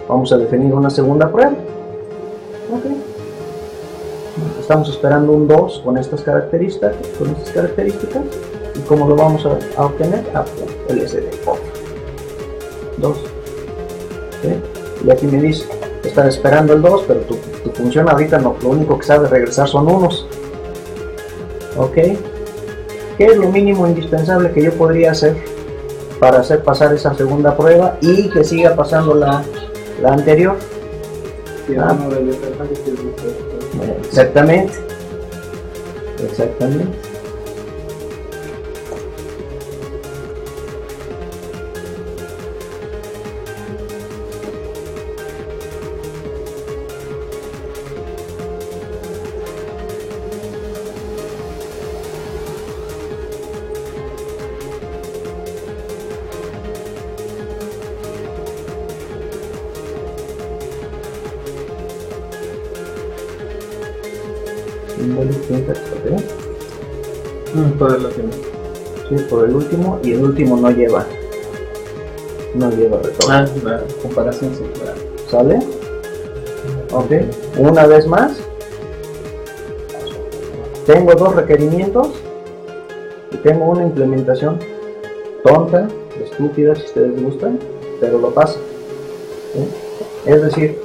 vamos 0.08 0.32
a 0.32 0.38
definir 0.38 0.74
una 0.74 0.90
segunda 0.90 1.30
prueba. 1.30 1.52
Ok. 2.72 2.84
Estamos 4.60 4.88
esperando 4.88 5.32
un 5.32 5.48
2 5.48 5.82
con 5.84 5.98
estas 5.98 6.22
características, 6.22 6.94
con 7.18 7.30
estas 7.30 7.50
características. 7.50 8.22
¿Y 8.76 8.80
cómo 8.82 9.08
lo 9.08 9.16
vamos 9.16 9.44
a, 9.44 9.84
obtener? 9.84 10.24
Ah, 10.34 10.44
LSD 10.88 11.24
off. 11.46 11.58
2. 12.98 13.18
Y 15.04 15.10
aquí 15.10 15.26
me 15.26 15.40
dice, 15.40 15.66
estás 16.04 16.28
esperando 16.28 16.72
el 16.72 16.82
2, 16.82 17.04
pero 17.06 17.20
tu, 17.20 17.36
tu 17.64 17.70
función 17.70 18.08
ahorita 18.08 18.38
no, 18.38 18.56
lo 18.62 18.70
único 18.70 18.98
que 18.98 19.06
sabe 19.06 19.28
regresar 19.28 19.68
son 19.68 19.88
unos. 19.88 20.26
Ok. 21.76 21.94
¿Qué 23.18 23.26
es 23.26 23.36
lo 23.36 23.48
mínimo 23.48 23.86
indispensable 23.86 24.50
que 24.52 24.62
yo 24.62 24.72
podría 24.72 25.10
hacer 25.10 25.36
para 26.20 26.40
hacer 26.40 26.62
pasar 26.62 26.94
esa 26.94 27.14
segunda 27.14 27.56
prueba 27.56 27.96
y 28.02 28.28
que 28.28 28.44
siga 28.44 28.76
pasando 28.76 29.14
la, 29.14 29.42
la 30.00 30.12
anterior? 30.12 30.56
Ah. 31.78 31.96
Exactamente. 34.04 34.74
Exactamente. 36.22 37.09
Por 69.30 69.48
el 69.48 69.54
último 69.54 70.00
y 70.02 70.12
el 70.12 70.22
último 70.22 70.56
no 70.56 70.70
lleva. 70.70 71.06
No 72.54 72.70
lleva 72.70 72.98
retorno. 72.98 73.34
Ah, 73.34 73.46
la 73.64 73.82
comparación 74.02 74.52
sí. 74.54 74.64
claro. 74.82 74.98
¿Sale? 75.30 75.58
Ok. 76.92 77.12
Una 77.58 77.86
vez 77.86 78.06
más. 78.06 78.32
Tengo 80.84 81.14
dos 81.14 81.36
requerimientos 81.36 82.08
y 83.30 83.36
tengo 83.36 83.66
una 83.66 83.84
implementación 83.84 84.58
tonta, 85.44 85.88
estúpida 86.20 86.74
si 86.74 86.84
ustedes 86.86 87.22
gustan, 87.22 87.58
pero 88.00 88.18
lo 88.18 88.34
pasa. 88.34 88.58
¿sí? 89.52 89.60
Es 90.26 90.42
decir, 90.42 90.78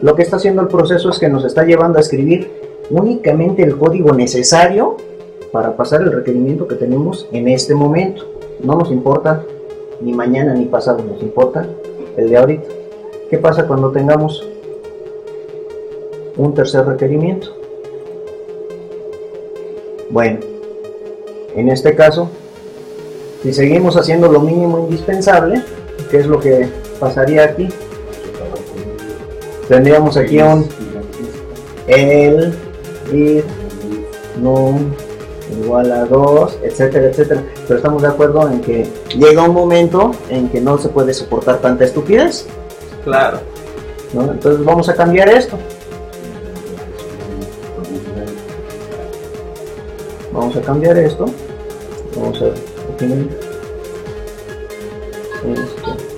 lo 0.00 0.14
que 0.14 0.22
está 0.22 0.36
haciendo 0.36 0.62
el 0.62 0.68
proceso 0.68 1.10
es 1.10 1.18
que 1.18 1.28
nos 1.28 1.44
está 1.44 1.64
llevando 1.64 1.98
a 1.98 2.00
escribir 2.00 2.50
únicamente 2.88 3.62
el 3.62 3.76
código 3.76 4.12
necesario 4.12 4.96
para 5.52 5.76
pasar 5.76 6.02
el 6.02 6.12
requerimiento 6.12 6.66
que 6.66 6.74
tenemos 6.74 7.28
en 7.32 7.48
este 7.48 7.74
momento. 7.74 8.24
No 8.62 8.76
nos 8.76 8.90
importa 8.90 9.44
ni 10.00 10.12
mañana 10.12 10.54
ni 10.54 10.66
pasado, 10.66 11.02
nos 11.02 11.22
importa 11.22 11.66
el 12.16 12.30
de 12.30 12.36
ahorita. 12.36 12.68
¿Qué 13.30 13.38
pasa 13.38 13.66
cuando 13.66 13.90
tengamos 13.90 14.46
un 16.36 16.54
tercer 16.54 16.86
requerimiento? 16.86 17.48
Bueno, 20.10 20.40
en 21.54 21.68
este 21.68 21.94
caso, 21.94 22.30
si 23.42 23.52
seguimos 23.52 23.96
haciendo 23.96 24.28
lo 24.28 24.40
mínimo 24.40 24.78
indispensable, 24.78 25.62
¿qué 26.10 26.18
es 26.18 26.26
lo 26.26 26.40
que 26.40 26.68
pasaría 26.98 27.44
aquí? 27.44 27.68
Tendríamos 29.68 30.16
aquí 30.16 30.40
un 30.40 30.66
el, 31.86 32.54
ir, 33.12 33.44
num, 34.40 34.92
igual 35.62 35.90
a 35.92 36.04
2, 36.04 36.58
etcétera, 36.62 37.08
etcétera. 37.08 37.42
Pero 37.66 37.76
estamos 37.76 38.02
de 38.02 38.08
acuerdo 38.08 38.48
en 38.50 38.60
que 38.60 38.86
llega 39.16 39.42
un 39.42 39.54
momento 39.54 40.12
en 40.28 40.48
que 40.48 40.60
no 40.60 40.78
se 40.78 40.88
puede 40.88 41.14
soportar 41.14 41.58
tanta 41.58 41.84
estupidez. 41.84 42.46
Claro. 43.04 43.40
¿no? 44.12 44.32
Entonces 44.32 44.64
vamos 44.64 44.88
a 44.88 44.94
cambiar 44.94 45.28
esto. 45.28 45.58
Vamos 50.32 50.56
a 50.56 50.60
cambiar 50.60 50.96
esto. 50.98 51.26
Vamos 52.16 52.40
a 52.42 52.46
definir 52.92 53.38
esto. 55.44 56.17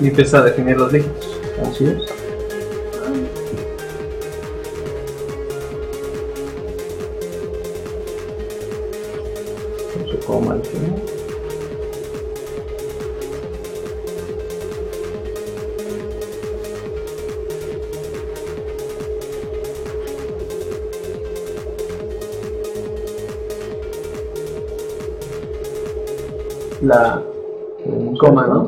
Y 0.00 0.08
empieza 0.08 0.38
a 0.38 0.42
definir 0.42 0.76
los 0.76 0.92
dígitos. 0.92 1.40
Así 1.62 1.86
es. 1.86 2.02
Con 9.92 10.08
su 10.08 10.18
coma 10.26 10.52
al 10.54 10.64
final. 10.64 11.02
La 26.80 27.22
coma, 28.18 28.46
¿no? 28.46 28.67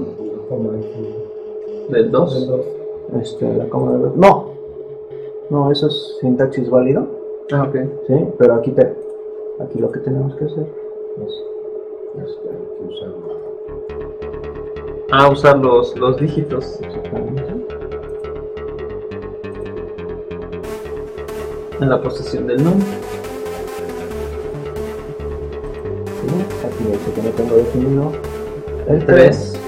Del 2.10 2.46
2. 2.46 2.60
Este, 3.22 3.54
la 3.56 3.68
coma 3.68 3.92
de 3.92 4.10
No. 4.16 4.50
No, 5.50 5.70
eso 5.70 5.86
es 5.88 6.18
sintaxis 6.20 6.68
válido. 6.70 7.06
Ah, 7.52 7.64
ok. 7.68 7.76
Sí, 8.06 8.14
pero 8.38 8.54
aquí 8.54 8.70
te, 8.72 8.94
aquí 9.60 9.78
lo 9.78 9.90
que 9.90 10.00
tenemos 10.00 10.34
que 10.36 10.44
hacer 10.44 10.66
es 11.26 11.32
este, 12.24 12.48
usar 12.88 13.10
Ah, 15.12 15.28
usar 15.30 15.58
los, 15.58 15.96
los 15.96 16.16
dígitos. 16.18 16.80
exactamente. 16.80 17.42
En 21.80 21.88
la 21.88 22.00
posición 22.00 22.46
del 22.46 22.62
num. 22.62 22.78
Sí, 26.20 26.28
Aquí 26.66 26.84
dice 26.84 27.12
que 27.14 27.22
no 27.22 27.30
tengo 27.30 27.56
definido 27.56 28.12
el 28.88 29.04
3. 29.06 29.59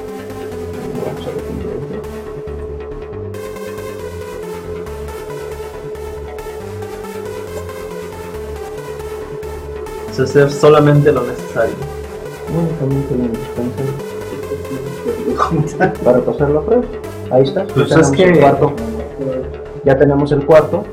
Hacer 10.18 10.50
solamente 10.50 11.12
lo 11.12 11.22
necesario. 11.22 11.74
Lo 12.52 12.86
indispensable 15.52 15.98
para 16.04 16.20
pasar 16.20 16.50
la 16.50 16.60
prueba. 16.60 16.82
Ahí 17.30 17.42
está. 17.42 17.66
ya 17.66 17.74
Pues 17.74 17.88
tenemos 17.88 18.10
es 18.10 18.16
que- 18.16 18.24
el 18.24 18.40
cuarto. 18.40 18.72
Ya 19.84 19.98
tenemos 19.98 20.30
el 20.32 20.46
cuarto, 20.46 20.84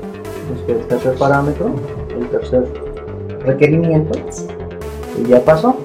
este, 0.58 0.72
el 0.72 0.86
tercer 0.88 1.14
parámetro, 1.14 1.70
el 2.18 2.28
tercer 2.28 2.64
requerimiento 3.44 4.18
y 5.22 5.28
ya 5.28 5.40
pasó. 5.44 5.76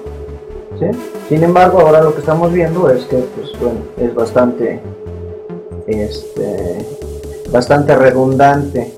¿sí? 0.80 0.86
Sin 1.28 1.44
embargo, 1.44 1.80
ahora 1.80 2.02
lo 2.02 2.12
que 2.14 2.20
estamos 2.20 2.52
viendo 2.52 2.90
es 2.90 3.04
que, 3.04 3.18
pues 3.36 3.52
bueno, 3.60 3.78
es 3.96 4.12
bastante, 4.14 4.80
este, 5.86 6.84
bastante 7.52 7.94
redundante 7.94 8.92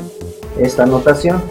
esta 0.58 0.86
notación. 0.86 1.42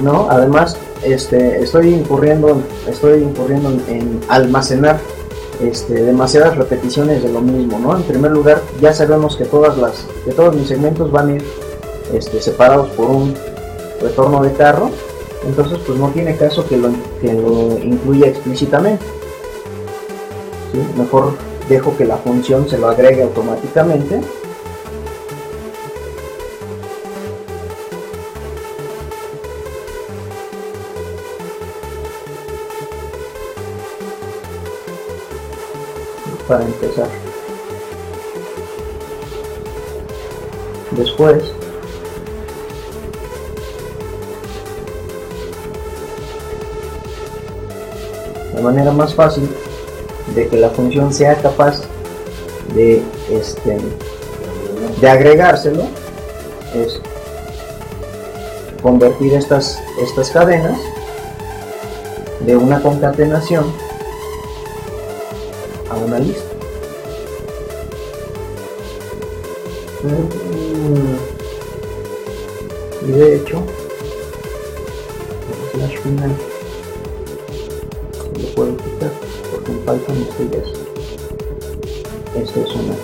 ¿no? 0.00 0.28
Además, 0.30 0.76
este, 1.04 1.62
estoy 1.62 1.94
incurriendo, 1.94 2.62
estoy 2.88 3.22
incurriendo 3.22 3.70
en, 3.70 3.96
en 3.96 4.20
almacenar 4.28 5.00
este, 5.62 5.94
demasiadas 5.94 6.56
repeticiones 6.56 7.22
de 7.22 7.30
lo 7.30 7.40
mismo, 7.40 7.78
¿no? 7.78 7.96
En 7.96 8.02
primer 8.02 8.30
lugar, 8.30 8.62
ya 8.80 8.92
sabemos 8.92 9.36
que 9.36 9.44
todas 9.44 9.76
las, 9.76 10.06
que 10.24 10.32
todos 10.32 10.54
mis 10.54 10.68
segmentos 10.68 11.10
van 11.10 11.28
a 11.28 11.32
ir 11.34 11.44
este, 12.14 12.40
separados 12.40 12.88
por 12.90 13.10
un 13.10 13.34
retorno 14.00 14.42
de 14.42 14.52
carro, 14.52 14.90
entonces 15.46 15.78
pues 15.86 15.98
no 15.98 16.08
tiene 16.08 16.36
caso 16.36 16.66
que 16.66 16.76
lo, 16.76 16.90
incluya 17.82 18.28
explícitamente. 18.28 19.04
Mejor 20.96 21.32
dejo 21.68 21.96
que 21.96 22.04
la 22.04 22.16
función 22.16 22.68
se 22.68 22.78
lo 22.78 22.88
agregue 22.88 23.22
automáticamente 23.22 24.20
para 36.50 36.64
empezar. 36.64 37.06
Después, 40.90 41.44
la 48.52 48.60
manera 48.62 48.90
más 48.90 49.14
fácil 49.14 49.48
de 50.34 50.48
que 50.48 50.56
la 50.56 50.70
función 50.70 51.14
sea 51.14 51.36
capaz 51.36 51.82
de, 52.74 53.00
este, 53.30 53.78
de 55.00 55.08
agregárselo 55.08 55.84
es 56.74 57.00
convertir 58.82 59.34
estas, 59.34 59.78
estas 60.02 60.30
cadenas 60.32 60.80
de 62.40 62.56
una 62.56 62.82
concatenación 62.82 63.72
una 66.04 66.18
lista. 66.18 66.54
Mm. 70.02 70.40
Y 73.06 73.12
de 73.12 73.36
hecho, 73.36 73.62
el 75.74 75.80
slash 75.80 75.96
final 76.02 76.32
lo 78.40 78.48
puedo 78.54 78.76
quitar 78.76 79.10
porque 79.50 79.72
en 79.72 79.78
Python 79.78 80.26
esto 80.28 80.42
ya 80.52 80.58
es 82.42 82.74
una, 82.74 82.94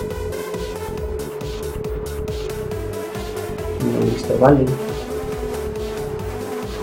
una 3.85 4.05
lista 4.05 4.33
válida. 4.39 4.71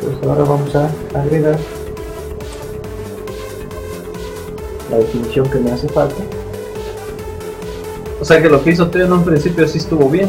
Pues 0.01 0.17
ahora 0.29 0.45
vamos 0.45 0.75
a 0.77 0.91
agregar 1.15 1.59
la 4.95 5.01
definición 5.01 5.51
que 5.51 5.59
me 5.59 5.73
hace 5.73 5.89
falta. 5.89 6.23
O 8.21 8.25
sea 8.25 8.41
que 8.41 8.49
lo 8.49 8.63
que 8.63 8.71
hizo 8.71 8.89
Teo 8.89 9.07
en 9.07 9.13
un 9.13 9.25
principio 9.25 9.67
sí 9.69 9.79
estuvo 9.79 10.09
bien. 10.09 10.29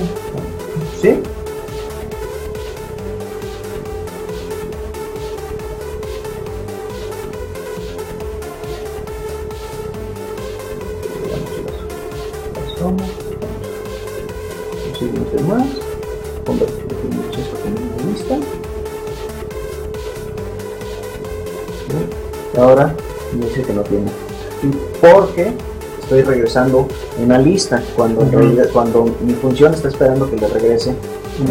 Regresando 26.25 26.87
una 27.23 27.37
lista 27.37 27.81
cuando, 27.95 28.25
realidad- 28.29 28.69
cuando 28.73 29.05
mi 29.25 29.33
función 29.33 29.73
está 29.73 29.87
esperando 29.87 30.29
que 30.29 30.37
le 30.37 30.47
regrese 30.47 30.95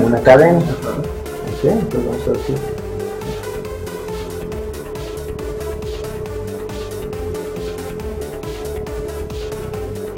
una 0.05 0.19
cadena. 0.21 0.59
Ok, 0.59 1.65
entonces 1.65 2.05
vamos 2.07 2.23
a 2.29 2.31
ver 2.31 2.41
aquí. 2.41 2.55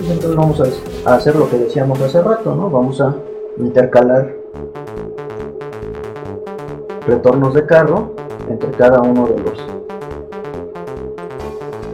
Y 0.06 0.10
Entonces 0.10 0.36
vamos 0.36 0.62
a 1.04 1.14
hacer 1.14 1.34
lo 1.36 1.48
que 1.50 1.58
decíamos 1.58 2.00
hace 2.00 2.22
rato, 2.22 2.54
¿no? 2.54 2.70
Vamos 2.70 3.00
a 3.00 3.14
intercalar 3.58 4.34
retornos 7.06 7.54
de 7.54 7.66
carro 7.66 8.10
entre 8.48 8.70
cada 8.72 9.00
uno 9.00 9.26
de 9.26 9.38
los 9.38 9.58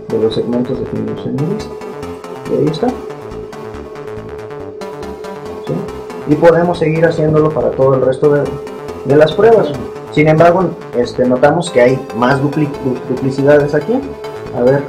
de 0.08 0.18
los 0.18 0.34
segmentos 0.34 0.78
definidos 0.78 1.24
en 1.24 1.34
mi 1.36 1.54
lista. 1.54 1.70
Ahí 2.58 2.66
está. 2.70 2.88
Y 6.28 6.34
podemos 6.36 6.78
seguir 6.78 7.04
haciéndolo 7.04 7.50
para 7.50 7.70
todo 7.72 7.94
el 7.94 8.02
resto 8.02 8.30
de, 8.30 8.42
de 9.06 9.16
las 9.16 9.32
pruebas. 9.32 9.72
Sin 10.12 10.28
embargo, 10.28 10.64
este, 10.96 11.24
notamos 11.24 11.70
que 11.70 11.80
hay 11.80 12.06
más 12.16 12.40
dupli- 12.40 12.70
du- 12.84 12.96
duplicidades 13.08 13.74
aquí. 13.74 13.98
A 14.56 14.62
ver. 14.62 14.82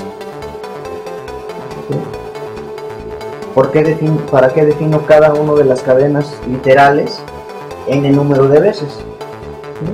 ¿Por 3.56 3.72
qué 3.72 3.98
¿Para 4.32 4.50
qué 4.50 4.66
defino 4.66 5.06
cada 5.06 5.34
una 5.34 5.54
de 5.54 5.66
las 5.66 5.82
cadenas 5.82 6.36
literales 6.48 7.20
n 7.88 8.10
número 8.12 8.48
de 8.48 8.60
veces? 8.60 8.90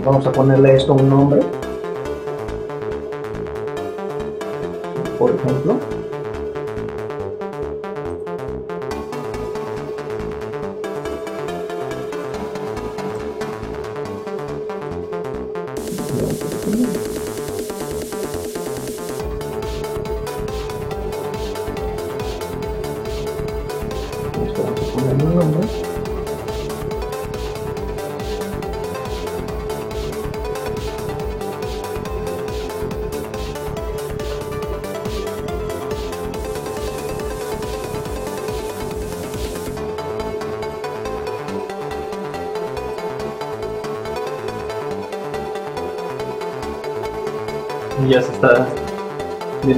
Vamos 0.06 0.26
a 0.28 0.32
ponerle 0.32 0.76
esto 0.76 0.94
un 0.94 1.10
nombre. 1.10 1.42
Por 5.18 5.32
ejemplo. 5.32 5.76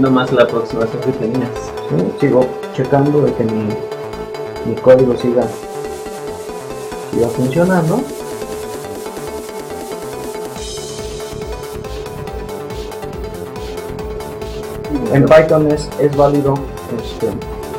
Viendo 0.01 0.19
más 0.19 0.31
la 0.31 0.43
aproximación 0.43 0.99
que 1.03 1.11
tenías. 1.11 1.49
Sí, 1.89 2.11
sigo 2.19 2.47
checando 2.75 3.21
de 3.21 3.33
que 3.33 3.43
mi, 3.43 3.67
mi 4.65 4.75
código 4.81 5.15
siga, 5.15 5.43
siga 7.11 7.27
funcionando. 7.27 8.01
En 15.13 15.25
Python 15.25 15.71
es, 15.71 15.87
es 15.99 16.17
válido 16.17 16.55
este, 16.97 17.27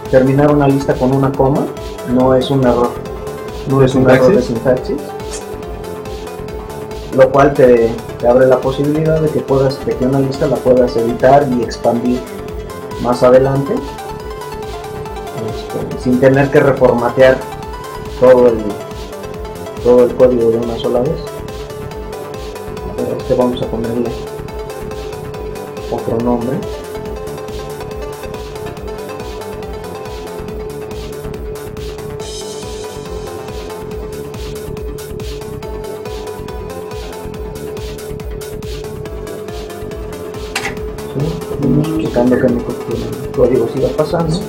terminar 0.09 0.53
una 0.53 0.69
lista 0.69 0.95
con 0.95 1.13
una 1.13 1.33
coma, 1.33 1.67
no 2.09 2.37
es 2.37 2.49
un 2.51 2.65
error, 2.65 2.91
no 3.69 3.83
es 3.83 3.97
un 3.97 4.09
error 4.09 4.33
de 4.33 4.43
sintaxis, 4.43 5.01
lo 7.17 7.33
cual 7.33 7.53
te, 7.53 7.91
te 8.23 8.29
abre 8.29 8.47
la 8.47 8.61
posibilidad 8.61 9.21
de 9.21 9.29
que 9.31 9.41
puedas, 9.41 9.85
de 9.85 9.97
que 9.97 10.07
una 10.07 10.21
lista 10.21 10.47
la 10.47 10.55
puedas 10.55 10.97
editar 10.97 11.45
y 11.59 11.65
expandir 11.65 12.21
más 13.03 13.21
adelante 13.25 13.75
este, 15.51 16.01
sin 16.01 16.21
tener 16.21 16.49
que 16.53 16.61
reformatear 16.61 17.37
todo 18.21 18.47
el 18.47 18.63
todo 19.83 20.05
el 20.05 20.15
código 20.15 20.51
de 20.51 20.59
una 20.59 20.79
sola 20.79 21.01
vez. 21.01 21.19
Este 23.19 23.35
vamos 23.35 23.61
a 23.61 23.67
ponerle 23.67 24.13
otro 25.91 26.17
nombre 26.19 26.57
Vamos 41.61 41.89
checando 41.99 42.37
que 42.39 42.49
mi 42.49 42.61
co- 42.63 42.73
que 42.87 42.95
el 42.95 43.31
código 43.33 43.69
siga 43.75 43.89
pasando 43.97 44.35
Esto 44.35 44.47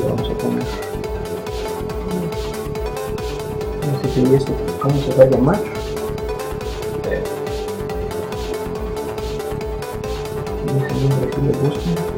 le 0.00 0.08
vamos 0.08 0.30
a 0.30 0.34
poner. 0.38 0.64
No 3.86 4.02
sé 4.02 4.06
si 4.14 4.34
esto, 4.34 4.52
¿cómo 4.80 4.94
se 5.02 5.14
va 5.14 5.24
a 5.24 5.26
llamar? 5.26 5.60
Ese 10.66 10.94
nombre 11.00 11.28
aquí 11.28 11.40
le 11.40 11.52
busco. 11.68 12.15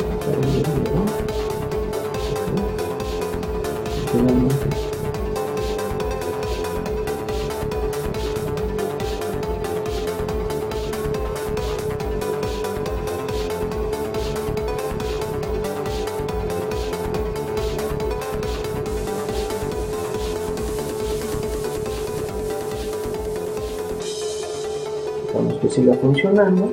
Siga 25.79 25.95
funcionando. 25.95 26.71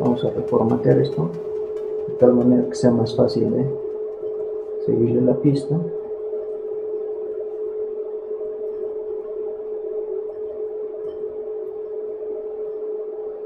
Vamos 0.00 0.24
a 0.24 0.30
reformatear 0.30 0.98
esto 0.98 1.30
de 2.08 2.14
tal 2.14 2.34
manera 2.34 2.68
que 2.68 2.74
sea 2.74 2.90
más 2.90 3.14
fácil 3.14 3.48
de 3.50 3.64
seguirle 4.84 5.20
la 5.20 5.34
pista. 5.34 5.76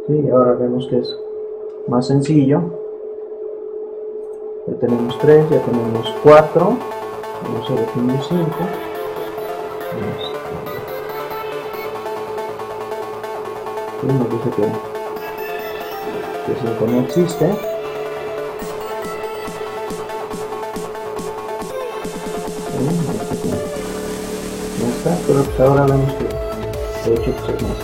Sí, 0.06 0.28
ahora 0.30 0.54
vemos 0.54 0.86
que 0.88 0.98
es 1.00 1.18
más 1.86 2.06
sencillo. 2.06 2.62
Ya 4.66 4.74
tenemos 4.74 5.18
3, 5.18 5.50
ya 5.50 5.62
tenemos 5.64 6.14
4. 6.22 6.60
Vamos 7.42 7.70
a 7.70 7.74
definir 7.74 8.18
5. 8.26 8.89
Sí, 14.00 14.06
nos 14.06 14.30
dice 14.30 14.50
que, 14.56 14.62
que 16.46 16.58
5 16.58 16.86
no 16.86 17.00
existe. 17.00 17.46
No 24.78 24.88
está, 24.88 25.18
pero 25.26 25.40
hasta 25.40 25.64
ahora 25.64 25.84
vemos 25.84 26.14
que 26.14 26.24
de 26.24 27.14
hecho 27.14 27.30
pues 27.32 27.56
es 27.56 27.62
más, 27.62 27.78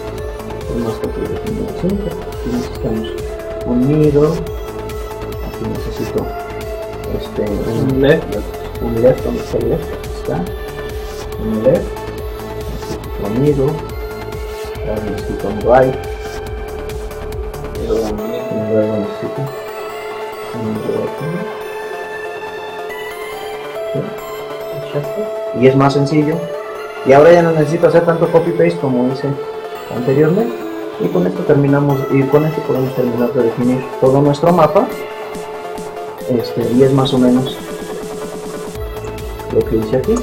es 0.70 0.76
más 0.84 0.94
fácil 0.94 1.28
definir 1.28 1.68
5. 1.82 1.94
Aquí 2.06 2.48
necesitamos 2.50 3.08
un 3.66 3.78
nido. 3.86 4.32
Aquí 4.32 5.62
necesito 5.68 6.26
este, 7.14 7.42
un 7.42 8.00
left, 8.00 8.36
un 8.80 9.02
left, 9.02 9.22
donde 9.22 9.40
está 9.40 9.58
el? 9.58 9.72
Aquí 9.74 10.08
está. 10.22 10.36
Un 11.42 11.62
necesito 11.62 13.26
un 13.26 13.42
nido. 13.42 13.85
Y 25.60 25.66
es 25.66 25.76
más 25.76 25.94
sencillo. 25.94 26.36
Y 27.06 27.12
ahora 27.12 27.32
ya 27.32 27.42
no 27.42 27.52
necesito 27.52 27.88
hacer 27.88 28.04
tanto 28.04 28.30
copy 28.30 28.50
paste 28.52 28.78
como 28.80 29.12
hice 29.12 29.28
anteriormente. 29.94 30.54
Y 31.00 31.08
con 31.08 31.26
esto 31.26 31.42
terminamos, 31.42 31.98
y 32.10 32.22
con 32.22 32.44
esto 32.44 32.60
podemos 32.62 32.94
terminar 32.94 33.32
de 33.32 33.42
definir 33.42 33.84
todo 34.00 34.20
nuestro 34.20 34.52
mapa. 34.52 34.86
Este, 36.28 36.72
y 36.72 36.82
es 36.82 36.92
más 36.92 37.12
o 37.14 37.18
menos 37.18 37.56
lo 39.52 39.60
que 39.60 39.76
hice 39.76 39.96
aquí. 39.96 40.14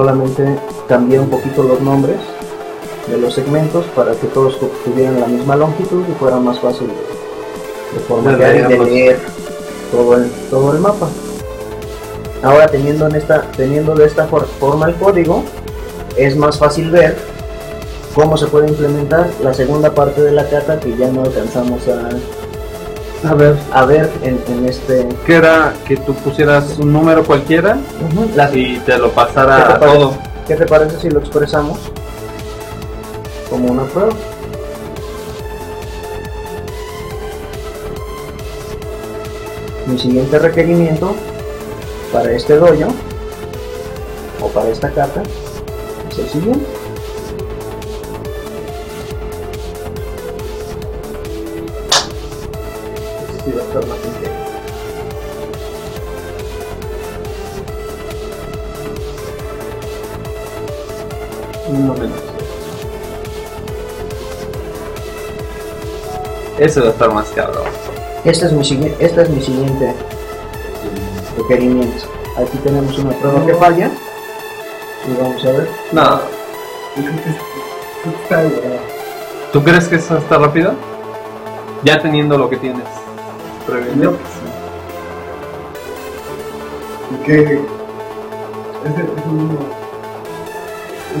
Solamente 0.00 0.56
cambié 0.88 1.20
un 1.20 1.28
poquito 1.28 1.62
los 1.62 1.78
nombres 1.82 2.16
de 3.06 3.18
los 3.18 3.34
segmentos 3.34 3.84
para 3.94 4.12
que 4.12 4.28
todos 4.28 4.58
tu- 4.58 4.70
tuvieran 4.82 5.20
la 5.20 5.26
misma 5.26 5.56
longitud 5.56 6.02
y 6.10 6.12
fuera 6.18 6.36
más 6.38 6.58
fácil 6.58 6.86
de, 6.88 7.98
de 7.98 8.04
formatear 8.08 8.56
y 8.56 8.62
de 8.78 8.78
leer 8.82 9.18
todo 9.92 10.16
el, 10.16 10.30
todo 10.48 10.72
el 10.72 10.78
mapa. 10.78 11.06
Ahora 12.42 12.66
teniendo, 12.68 13.08
en 13.08 13.16
esta, 13.16 13.42
teniendo 13.54 13.94
de 13.94 14.06
esta 14.06 14.26
for- 14.26 14.46
forma 14.58 14.86
el 14.88 14.94
código, 14.94 15.44
es 16.16 16.34
más 16.34 16.56
fácil 16.58 16.90
ver 16.90 17.18
cómo 18.14 18.38
se 18.38 18.46
puede 18.46 18.68
implementar 18.68 19.28
la 19.42 19.52
segunda 19.52 19.90
parte 19.94 20.22
de 20.22 20.32
la 20.32 20.48
cata 20.48 20.80
que 20.80 20.96
ya 20.96 21.08
no 21.10 21.24
alcanzamos 21.24 21.86
a, 21.88 22.08
A 23.28 23.34
ver, 23.34 23.54
a 23.72 23.84
ver 23.84 24.10
en, 24.22 24.40
en 24.48 24.66
este... 24.66 25.06
¿qué 25.26 25.34
era 25.36 25.74
que 25.86 25.96
tú 25.98 26.14
pusieras 26.14 26.78
un 26.78 26.92
número 26.92 27.22
cualquiera 27.24 27.76
y 28.54 28.78
te 28.78 28.96
lo 28.96 29.10
¿Qué 29.10 29.14
pasara 29.14 29.74
te 29.74 29.78
parece? 29.78 29.98
todo? 29.98 30.14
¿Qué 30.48 30.54
te 30.56 30.66
parece 30.66 30.98
si 30.98 31.10
lo 31.10 31.20
expresamos 31.20 31.78
como 33.50 33.72
una 33.72 33.84
prueba? 33.84 34.12
Mi 39.86 39.98
siguiente 39.98 40.38
requerimiento 40.38 41.14
para 42.12 42.32
este 42.32 42.56
dojo 42.56 42.92
o 44.40 44.48
para 44.48 44.68
esta 44.70 44.90
carta 44.90 45.22
es 46.10 46.18
el 46.18 46.28
siguiente. 46.28 46.66
Uno 61.80 61.94
menos. 61.94 62.18
Ese 66.58 66.80
va 66.80 66.88
a 66.88 66.90
estar 66.90 67.10
más 67.12 67.28
cabrón. 67.30 67.64
Este 68.24 68.46
es 68.46 68.52
mi, 68.52 68.62
sigui- 68.62 68.94
este 68.98 69.22
es 69.22 69.30
mi 69.30 69.40
siguiente 69.40 69.94
requerimiento. 71.38 72.04
Aquí 72.36 72.58
tenemos 72.58 72.98
una 72.98 73.10
prueba 73.18 73.46
que 73.46 73.54
falla. 73.54 73.90
Y 75.08 75.22
vamos 75.22 75.42
a 75.44 75.48
ver. 75.52 75.68
No. 75.92 76.20
¿tú 79.52 79.62
crees 79.62 79.88
que 79.88 79.96
eso 79.96 80.18
está 80.18 80.38
rápido? 80.38 80.74
Ya 81.82 82.00
teniendo 82.02 82.36
lo 82.36 82.50
que 82.50 82.56
tienes 82.58 82.84
previamente. 83.66 84.04
Yo- 84.04 84.16
Y 87.12 87.16
que 87.24 87.42
ese 87.42 89.02
es 89.02 89.26
un 89.26 89.58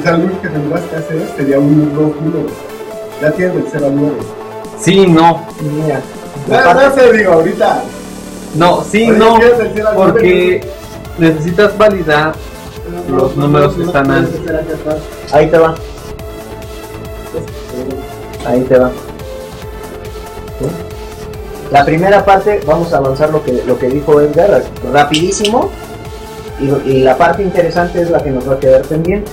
O 0.00 0.02
sea, 0.02 0.12
lo 0.16 0.24
único 0.24 0.42
que 0.42 0.48
tendrás 0.48 0.80
que 0.82 0.96
hacer 0.96 1.28
sería 1.36 1.58
un 1.58 1.94
dos 1.94 2.16
números. 2.20 2.52
Ya 3.20 3.30
tienes 3.32 3.56
el 3.56 3.64
0 3.70 3.86
al 3.86 3.96
9. 3.96 4.16
Sí, 4.80 5.06
no. 5.06 5.46
Mira, 6.48 6.74
no 6.74 6.94
sé, 6.94 7.12
digo, 7.12 7.32
ahorita. 7.32 7.82
No, 8.54 8.82
sí, 8.82 9.06
no. 9.08 9.38
tienes 9.38 9.60
el 9.60 9.70
0 9.74 9.88
al 9.88 9.94
9, 9.96 10.12
Porque 10.12 10.70
necesitas 11.18 11.76
validar 11.76 12.34
no, 13.08 13.16
los 13.16 13.36
no, 13.36 13.46
números 13.46 13.72
no, 13.72 13.78
que 13.78 13.82
no 13.82 13.86
están 13.88 14.10
antes. 14.10 14.40
ahí 15.32 15.46
te 15.48 15.58
va, 15.58 15.74
ahí 18.46 18.60
te 18.62 18.78
va. 18.78 18.88
¿Sí? 20.58 20.66
La 21.70 21.84
primera 21.84 22.24
parte, 22.24 22.60
vamos 22.66 22.92
a 22.92 22.96
avanzar 22.96 23.30
lo 23.30 23.44
que, 23.44 23.52
lo 23.64 23.78
que 23.78 23.88
dijo 23.88 24.20
Edgar, 24.20 24.62
rapidísimo. 24.92 25.70
Y, 26.58 26.90
y 26.90 27.00
la 27.02 27.16
parte 27.16 27.42
interesante 27.42 28.02
es 28.02 28.10
la 28.10 28.22
que 28.22 28.30
nos 28.30 28.48
va 28.48 28.54
a 28.54 28.58
quedar 28.58 28.82
pendiente. 28.82 29.30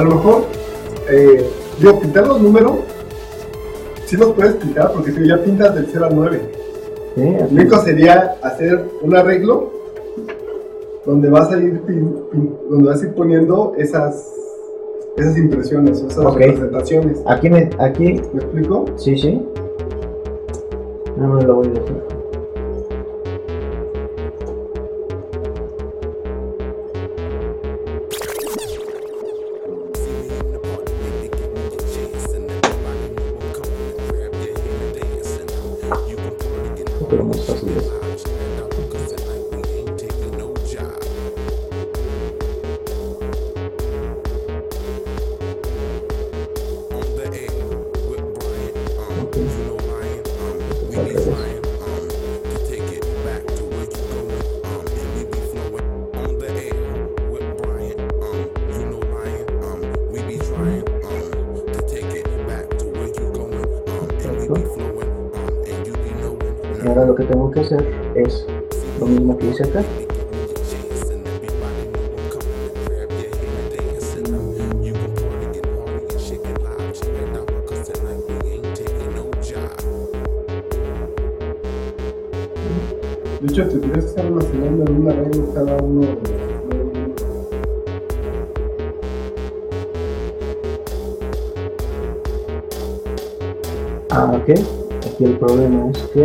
A 0.00 0.02
lo 0.02 0.10
mejor, 0.16 0.44
eh, 1.10 1.46
digo, 1.78 2.00
pintar 2.00 2.26
los 2.26 2.40
números, 2.40 2.72
sí 4.06 4.16
los 4.16 4.32
puedes 4.32 4.54
pintar 4.54 4.92
porque 4.92 5.12
si 5.12 5.28
ya 5.28 5.36
pintas 5.42 5.74
del 5.74 5.86
0 5.92 6.06
al 6.06 6.16
9. 6.16 6.40
¿Sí? 7.16 7.36
Lo 7.38 7.46
único 7.60 7.76
sería 7.82 8.36
hacer 8.42 8.82
un 9.02 9.14
arreglo 9.14 9.70
donde 11.04 11.28
vas 11.28 11.52
a 11.52 11.58
ir, 11.58 11.82
pin- 11.82 12.14
pin- 12.32 12.56
donde 12.70 12.88
vas 12.88 13.02
a 13.02 13.06
ir 13.06 13.12
poniendo 13.14 13.74
esas, 13.76 14.26
esas 15.18 15.36
impresiones, 15.36 16.00
esas 16.00 16.24
Ok. 16.24 16.36
representaciones. 16.38 17.20
Aquí, 17.26 17.50
me, 17.50 17.68
aquí, 17.78 18.22
¿Me 18.32 18.40
explico? 18.42 18.86
sí, 18.96 19.18
sí. 19.18 19.46
No 21.18 21.34
me 21.34 21.42
lo 21.42 21.56
voy 21.56 21.66
a 21.66 21.70
decir. 21.72 21.96
De 83.50 83.56
hecho, 83.56 83.68
te 83.68 83.78
tendrías 83.78 84.04
que 84.04 84.10
estar 84.10 84.26
almacenando 84.26 84.84
en 84.92 85.00
un 85.02 85.10
arreglo 85.10 85.52
cada 85.52 85.76
uno 85.82 86.00
de 86.02 86.06
los. 86.06 87.30
Ah, 94.10 94.32
ok. 94.34 94.58
Aquí 95.06 95.24
el 95.24 95.38
problema 95.38 95.90
es 95.90 95.98
que 96.12 96.24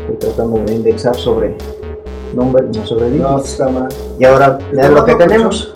estoy 0.00 0.16
tratando 0.18 0.58
de 0.64 0.74
indexar 0.74 1.16
sobre 1.16 1.56
nombre, 2.34 2.64
no 2.74 2.86
sobre 2.86 3.10
No, 3.10 3.38
está 3.40 3.68
mal. 3.68 3.88
Y 4.18 4.24
ahora, 4.24 4.58
vean 4.72 4.94
lo 4.94 5.04
que 5.04 5.14
tenemos. 5.16 5.72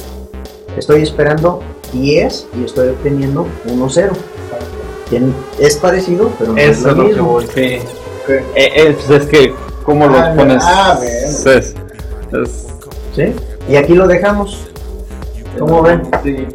Estoy 0.77 1.03
esperando 1.03 1.61
10 1.93 2.47
y 2.61 2.65
estoy 2.65 2.89
obteniendo 2.89 3.47
1-0. 3.67 4.11
Tien- 5.11 5.33
Es 5.59 5.77
parecido, 5.77 6.31
pero 6.39 6.53
no 6.53 6.59
es 6.59 6.79
Eso 6.79 6.87
lo 6.87 6.91
es 6.93 6.97
lo 6.97 7.03
que 7.03 7.09
mismo. 7.09 7.29
voy. 7.33 7.45
Eh, 8.29 8.43
eh, 8.55 8.97
pues 9.07 9.23
es 9.23 9.29
que, 9.29 9.55
¿cómo 9.85 10.07
lo 10.07 10.19
Ah, 10.19 10.33
pones? 10.37 10.63
ah. 10.65 10.99
Es- 11.03 11.47
es- 11.47 11.75
¿Sí? 13.15 13.35
Y 13.69 13.77
aquí 13.77 13.95
lo 13.95 14.07
dejamos. 14.07 14.67
¿Cómo 15.59 15.83
ven? 15.83 16.03
sí. 16.23 16.47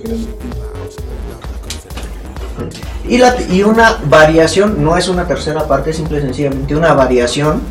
Y, 3.08 3.18
la, 3.20 3.36
y 3.52 3.62
una 3.64 3.98
variación, 4.06 4.84
no 4.84 4.98
es 4.98 5.08
una 5.10 5.28
tercera 5.28 5.68
parte, 5.68 5.92
es 5.92 5.98
simple 5.98 6.18
y 6.20 6.22
sencillamente 6.22 6.76
una 6.76 6.94
variación 6.94 7.62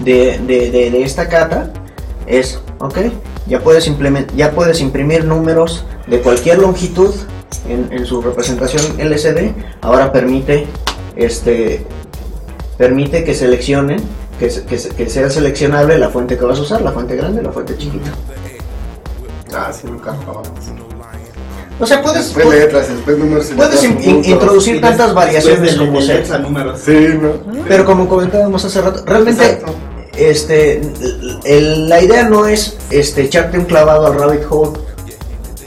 de, 0.00 0.38
de- 0.46 0.70
de- 0.70 0.90
de 0.90 1.02
esta 1.02 1.28
cata. 1.28 1.70
Es, 2.26 2.60
ok, 2.80 2.98
ya 3.46 3.60
puedes, 3.60 3.88
implemen- 3.88 4.26
ya 4.34 4.50
puedes 4.52 4.80
imprimir 4.80 5.24
números 5.24 5.84
de 6.06 6.20
cualquier 6.20 6.58
longitud 6.58 7.14
en, 7.68 7.92
en 7.92 8.06
su 8.06 8.22
representación 8.22 8.98
LCD. 8.98 9.52
Ahora 9.82 10.10
permite 10.12 10.66
este 11.16 11.86
permite 12.82 13.22
que 13.22 13.32
seleccionen, 13.32 14.00
que, 14.40 14.50
se- 14.50 14.64
que 14.64 14.76
se- 14.76 14.88
que 14.88 15.08
sea 15.08 15.30
seleccionable 15.30 15.96
la 15.98 16.08
fuente 16.08 16.36
que 16.36 16.44
vas 16.44 16.58
a 16.58 16.62
usar, 16.62 16.82
la 16.82 16.90
fuente 16.90 17.14
grande, 17.14 17.40
la 17.40 17.52
fuente 17.52 17.78
chiquita. 17.78 18.10
Ah, 19.54 19.70
sí, 19.72 19.86
nunca 19.86 20.10
acabamos. 20.10 20.48
O 21.78 21.86
sea, 21.86 22.02
puedes, 22.02 22.34
Después 22.34 22.48
letras, 22.58 22.88
después 22.88 23.18
números. 23.18 23.52
puedes 23.56 23.84
in- 23.84 24.24
introducir 24.24 24.80
tantas 24.80 25.14
Después 25.14 25.14
variaciones 25.14 25.76
como 25.76 26.02
sea. 26.02 26.24
Sí, 26.76 27.18
¿no? 27.22 27.62
Pero 27.68 27.84
como 27.84 28.08
comentábamos 28.08 28.64
hace 28.64 28.80
rato, 28.80 29.04
realmente 29.06 29.44
Exacto. 29.44 29.74
este, 30.16 30.80
el- 31.44 31.88
la 31.88 32.02
idea 32.02 32.28
no 32.28 32.48
es 32.48 32.78
este, 32.90 33.22
echarte 33.22 33.58
un 33.60 33.66
clavado 33.66 34.06
al 34.08 34.14
rabbit 34.18 34.42
hole. 34.50 34.80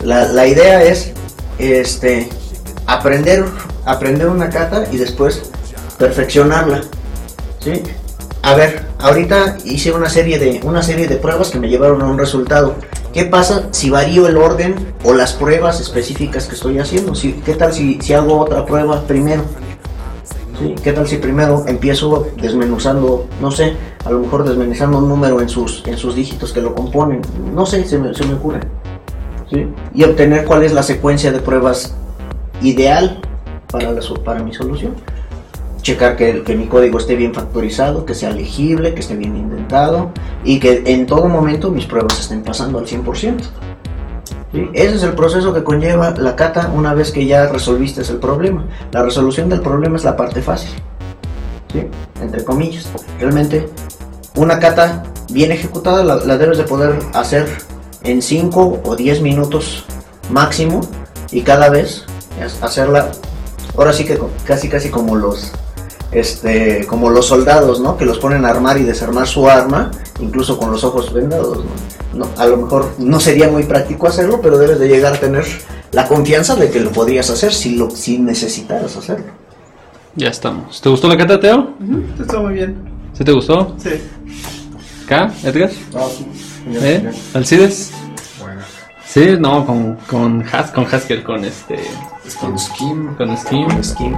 La, 0.03 0.25
la 0.33 0.45
idea 0.47 0.83
es 0.83 1.11
este, 1.59 2.27
aprender, 2.87 3.45
aprender 3.85 4.27
una 4.27 4.49
cata 4.49 4.85
y 4.91 4.97
después 4.97 5.43
perfeccionarla. 5.97 6.81
¿Sí? 7.65 7.81
A 8.43 8.53
ver, 8.53 8.85
ahorita 8.99 9.57
hice 9.65 9.91
una 9.91 10.07
serie, 10.07 10.37
de, 10.37 10.61
una 10.63 10.83
serie 10.83 11.07
de 11.07 11.15
pruebas 11.15 11.49
que 11.49 11.59
me 11.59 11.67
llevaron 11.67 12.01
a 12.03 12.05
un 12.05 12.17
resultado. 12.17 12.75
¿Qué 13.11 13.25
pasa 13.25 13.69
si 13.71 13.89
varío 13.89 14.27
el 14.27 14.37
orden 14.37 14.75
o 15.03 15.13
las 15.13 15.33
pruebas 15.33 15.81
específicas 15.81 16.47
que 16.47 16.53
estoy 16.53 16.77
haciendo? 16.77 17.15
Si, 17.15 17.33
¿Qué 17.33 17.55
tal 17.55 17.73
si, 17.73 17.99
si 18.01 18.13
hago 18.13 18.39
otra 18.39 18.65
prueba 18.65 19.01
primero? 19.07 19.43
¿Sí? 20.59 20.75
¿Qué 20.83 20.93
tal 20.93 21.07
si 21.07 21.17
primero 21.17 21.65
empiezo 21.67 22.27
desmenuzando, 22.39 23.27
no 23.41 23.51
sé, 23.51 23.75
a 24.05 24.11
lo 24.11 24.19
mejor 24.19 24.47
desmenuzando 24.47 24.99
un 24.99 25.09
número 25.09 25.41
en 25.41 25.49
sus, 25.49 25.83
en 25.87 25.97
sus 25.97 26.15
dígitos 26.15 26.53
que 26.53 26.61
lo 26.61 26.75
componen? 26.75 27.21
No 27.53 27.65
sé, 27.65 27.83
se 27.85 27.97
me, 27.97 28.13
se 28.13 28.25
me 28.25 28.35
ocurre. 28.35 28.59
¿Sí? 29.49 29.67
Y 29.93 30.03
obtener 30.03 30.45
cuál 30.45 30.63
es 30.63 30.71
la 30.71 30.83
secuencia 30.83 31.31
de 31.31 31.39
pruebas 31.39 31.95
ideal 32.61 33.19
para, 33.71 33.91
la 33.91 34.01
para 34.23 34.43
mi 34.43 34.53
solución. 34.53 34.93
Checar 35.85 36.15
que, 36.15 36.41
que 36.41 36.55
mi 36.55 36.65
código 36.65 36.97
esté 36.97 37.15
bien 37.15 37.31
factorizado, 37.31 38.07
que 38.07 38.15
sea 38.15 38.31
legible, 38.31 38.95
que 38.95 39.01
esté 39.01 39.15
bien 39.15 39.37
indentado 39.37 40.09
y 40.43 40.59
que 40.59 40.81
en 40.87 41.05
todo 41.05 41.29
momento 41.29 41.69
mis 41.69 41.85
pruebas 41.85 42.19
estén 42.19 42.41
pasando 42.41 42.79
al 42.79 42.87
100%. 42.87 43.41
¿Sí? 44.51 44.69
Ese 44.73 44.95
es 44.95 45.03
el 45.03 45.13
proceso 45.13 45.53
que 45.53 45.63
conlleva 45.63 46.09
la 46.17 46.35
cata 46.35 46.71
una 46.73 46.95
vez 46.95 47.11
que 47.11 47.27
ya 47.27 47.49
resolviste 47.49 48.01
el 48.01 48.17
problema. 48.17 48.65
La 48.91 49.03
resolución 49.03 49.47
del 49.47 49.61
problema 49.61 49.97
es 49.97 50.03
la 50.03 50.17
parte 50.17 50.41
fácil. 50.41 50.71
¿sí? 51.71 51.85
Entre 52.19 52.43
comillas. 52.43 52.89
Realmente 53.19 53.69
una 54.35 54.59
cata 54.59 55.03
bien 55.29 55.51
ejecutada 55.51 56.03
la, 56.03 56.15
la 56.15 56.39
debes 56.39 56.57
de 56.57 56.63
poder 56.63 56.97
hacer 57.13 57.47
en 58.03 58.23
5 58.23 58.81
o 58.83 58.95
10 58.95 59.21
minutos 59.21 59.85
máximo 60.31 60.81
y 61.31 61.41
cada 61.41 61.69
vez 61.69 62.05
hacerla 62.63 63.11
ahora 63.77 63.93
sí 63.93 64.03
que 64.03 64.19
casi 64.45 64.67
casi 64.67 64.89
como 64.89 65.15
los 65.15 65.51
este 66.19 66.85
como 66.87 67.09
los 67.09 67.25
soldados 67.27 67.79
no 67.79 67.97
que 67.97 68.05
los 68.05 68.17
ponen 68.19 68.45
a 68.45 68.49
armar 68.49 68.77
y 68.77 68.83
desarmar 68.83 69.27
su 69.27 69.49
arma 69.49 69.91
incluso 70.19 70.57
con 70.57 70.71
los 70.71 70.83
ojos 70.83 71.11
vendados 71.13 71.59
¿no? 72.13 72.25
No, 72.25 72.27
a 72.37 72.45
lo 72.45 72.57
mejor 72.57 72.93
no 72.97 73.19
sería 73.19 73.49
muy 73.49 73.63
práctico 73.63 74.07
hacerlo 74.07 74.39
pero 74.41 74.57
debes 74.57 74.79
de 74.79 74.87
llegar 74.87 75.13
a 75.13 75.19
tener 75.19 75.43
la 75.91 76.07
confianza 76.07 76.55
de 76.55 76.69
que 76.69 76.79
lo 76.79 76.91
podrías 76.91 77.29
hacer 77.29 77.53
si 77.53 77.75
lo 77.75 77.89
si 77.89 78.17
necesitaras 78.19 78.95
hacerlo 78.95 79.25
Ya 80.15 80.29
estamos. 80.29 80.79
¿Te 80.81 80.87
gustó 80.89 81.09
la 81.09 81.17
cata, 81.17 81.37
Teo? 81.39 81.73
Está 82.17 82.39
muy 82.39 82.53
bien. 82.53 82.77
¿Sí 83.11 83.23
te 83.25 83.33
gustó? 83.33 83.75
Sí. 83.83 83.89
¿Acá, 85.05 85.33
Edgar? 85.43 85.69
Ah, 85.93 86.07
sí. 86.17 86.25
¿Eh? 86.73 87.11
¿Alcides? 87.33 87.91
Bueno, 88.39 88.61
Sí, 89.05 89.35
no, 89.37 89.65
con, 89.65 89.95
con, 90.09 90.41
Has- 90.53 90.71
con 90.71 90.85
Haskell, 90.85 91.21
con 91.23 91.43
este. 91.43 91.79
Con 92.39 92.57
Skim. 92.57 93.15
Con 93.15 93.37
Steam. 93.37 93.67
Con 93.67 93.83
Steam. 93.83 94.15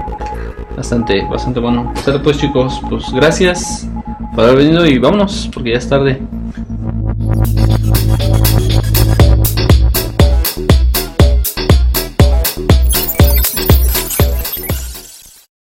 Bastante, 0.76 1.26
bastante 1.26 1.60
bueno. 1.60 1.94
Pues 2.24 2.38
chicos, 2.38 2.82
pues 2.90 3.12
gracias 3.12 3.88
por 4.36 4.46
haber 4.46 4.58
venido 4.58 4.86
y 4.86 4.98
vámonos, 4.98 5.50
porque 5.54 5.72
ya 5.72 5.78
es 5.78 5.90
tarde. 5.90 6.22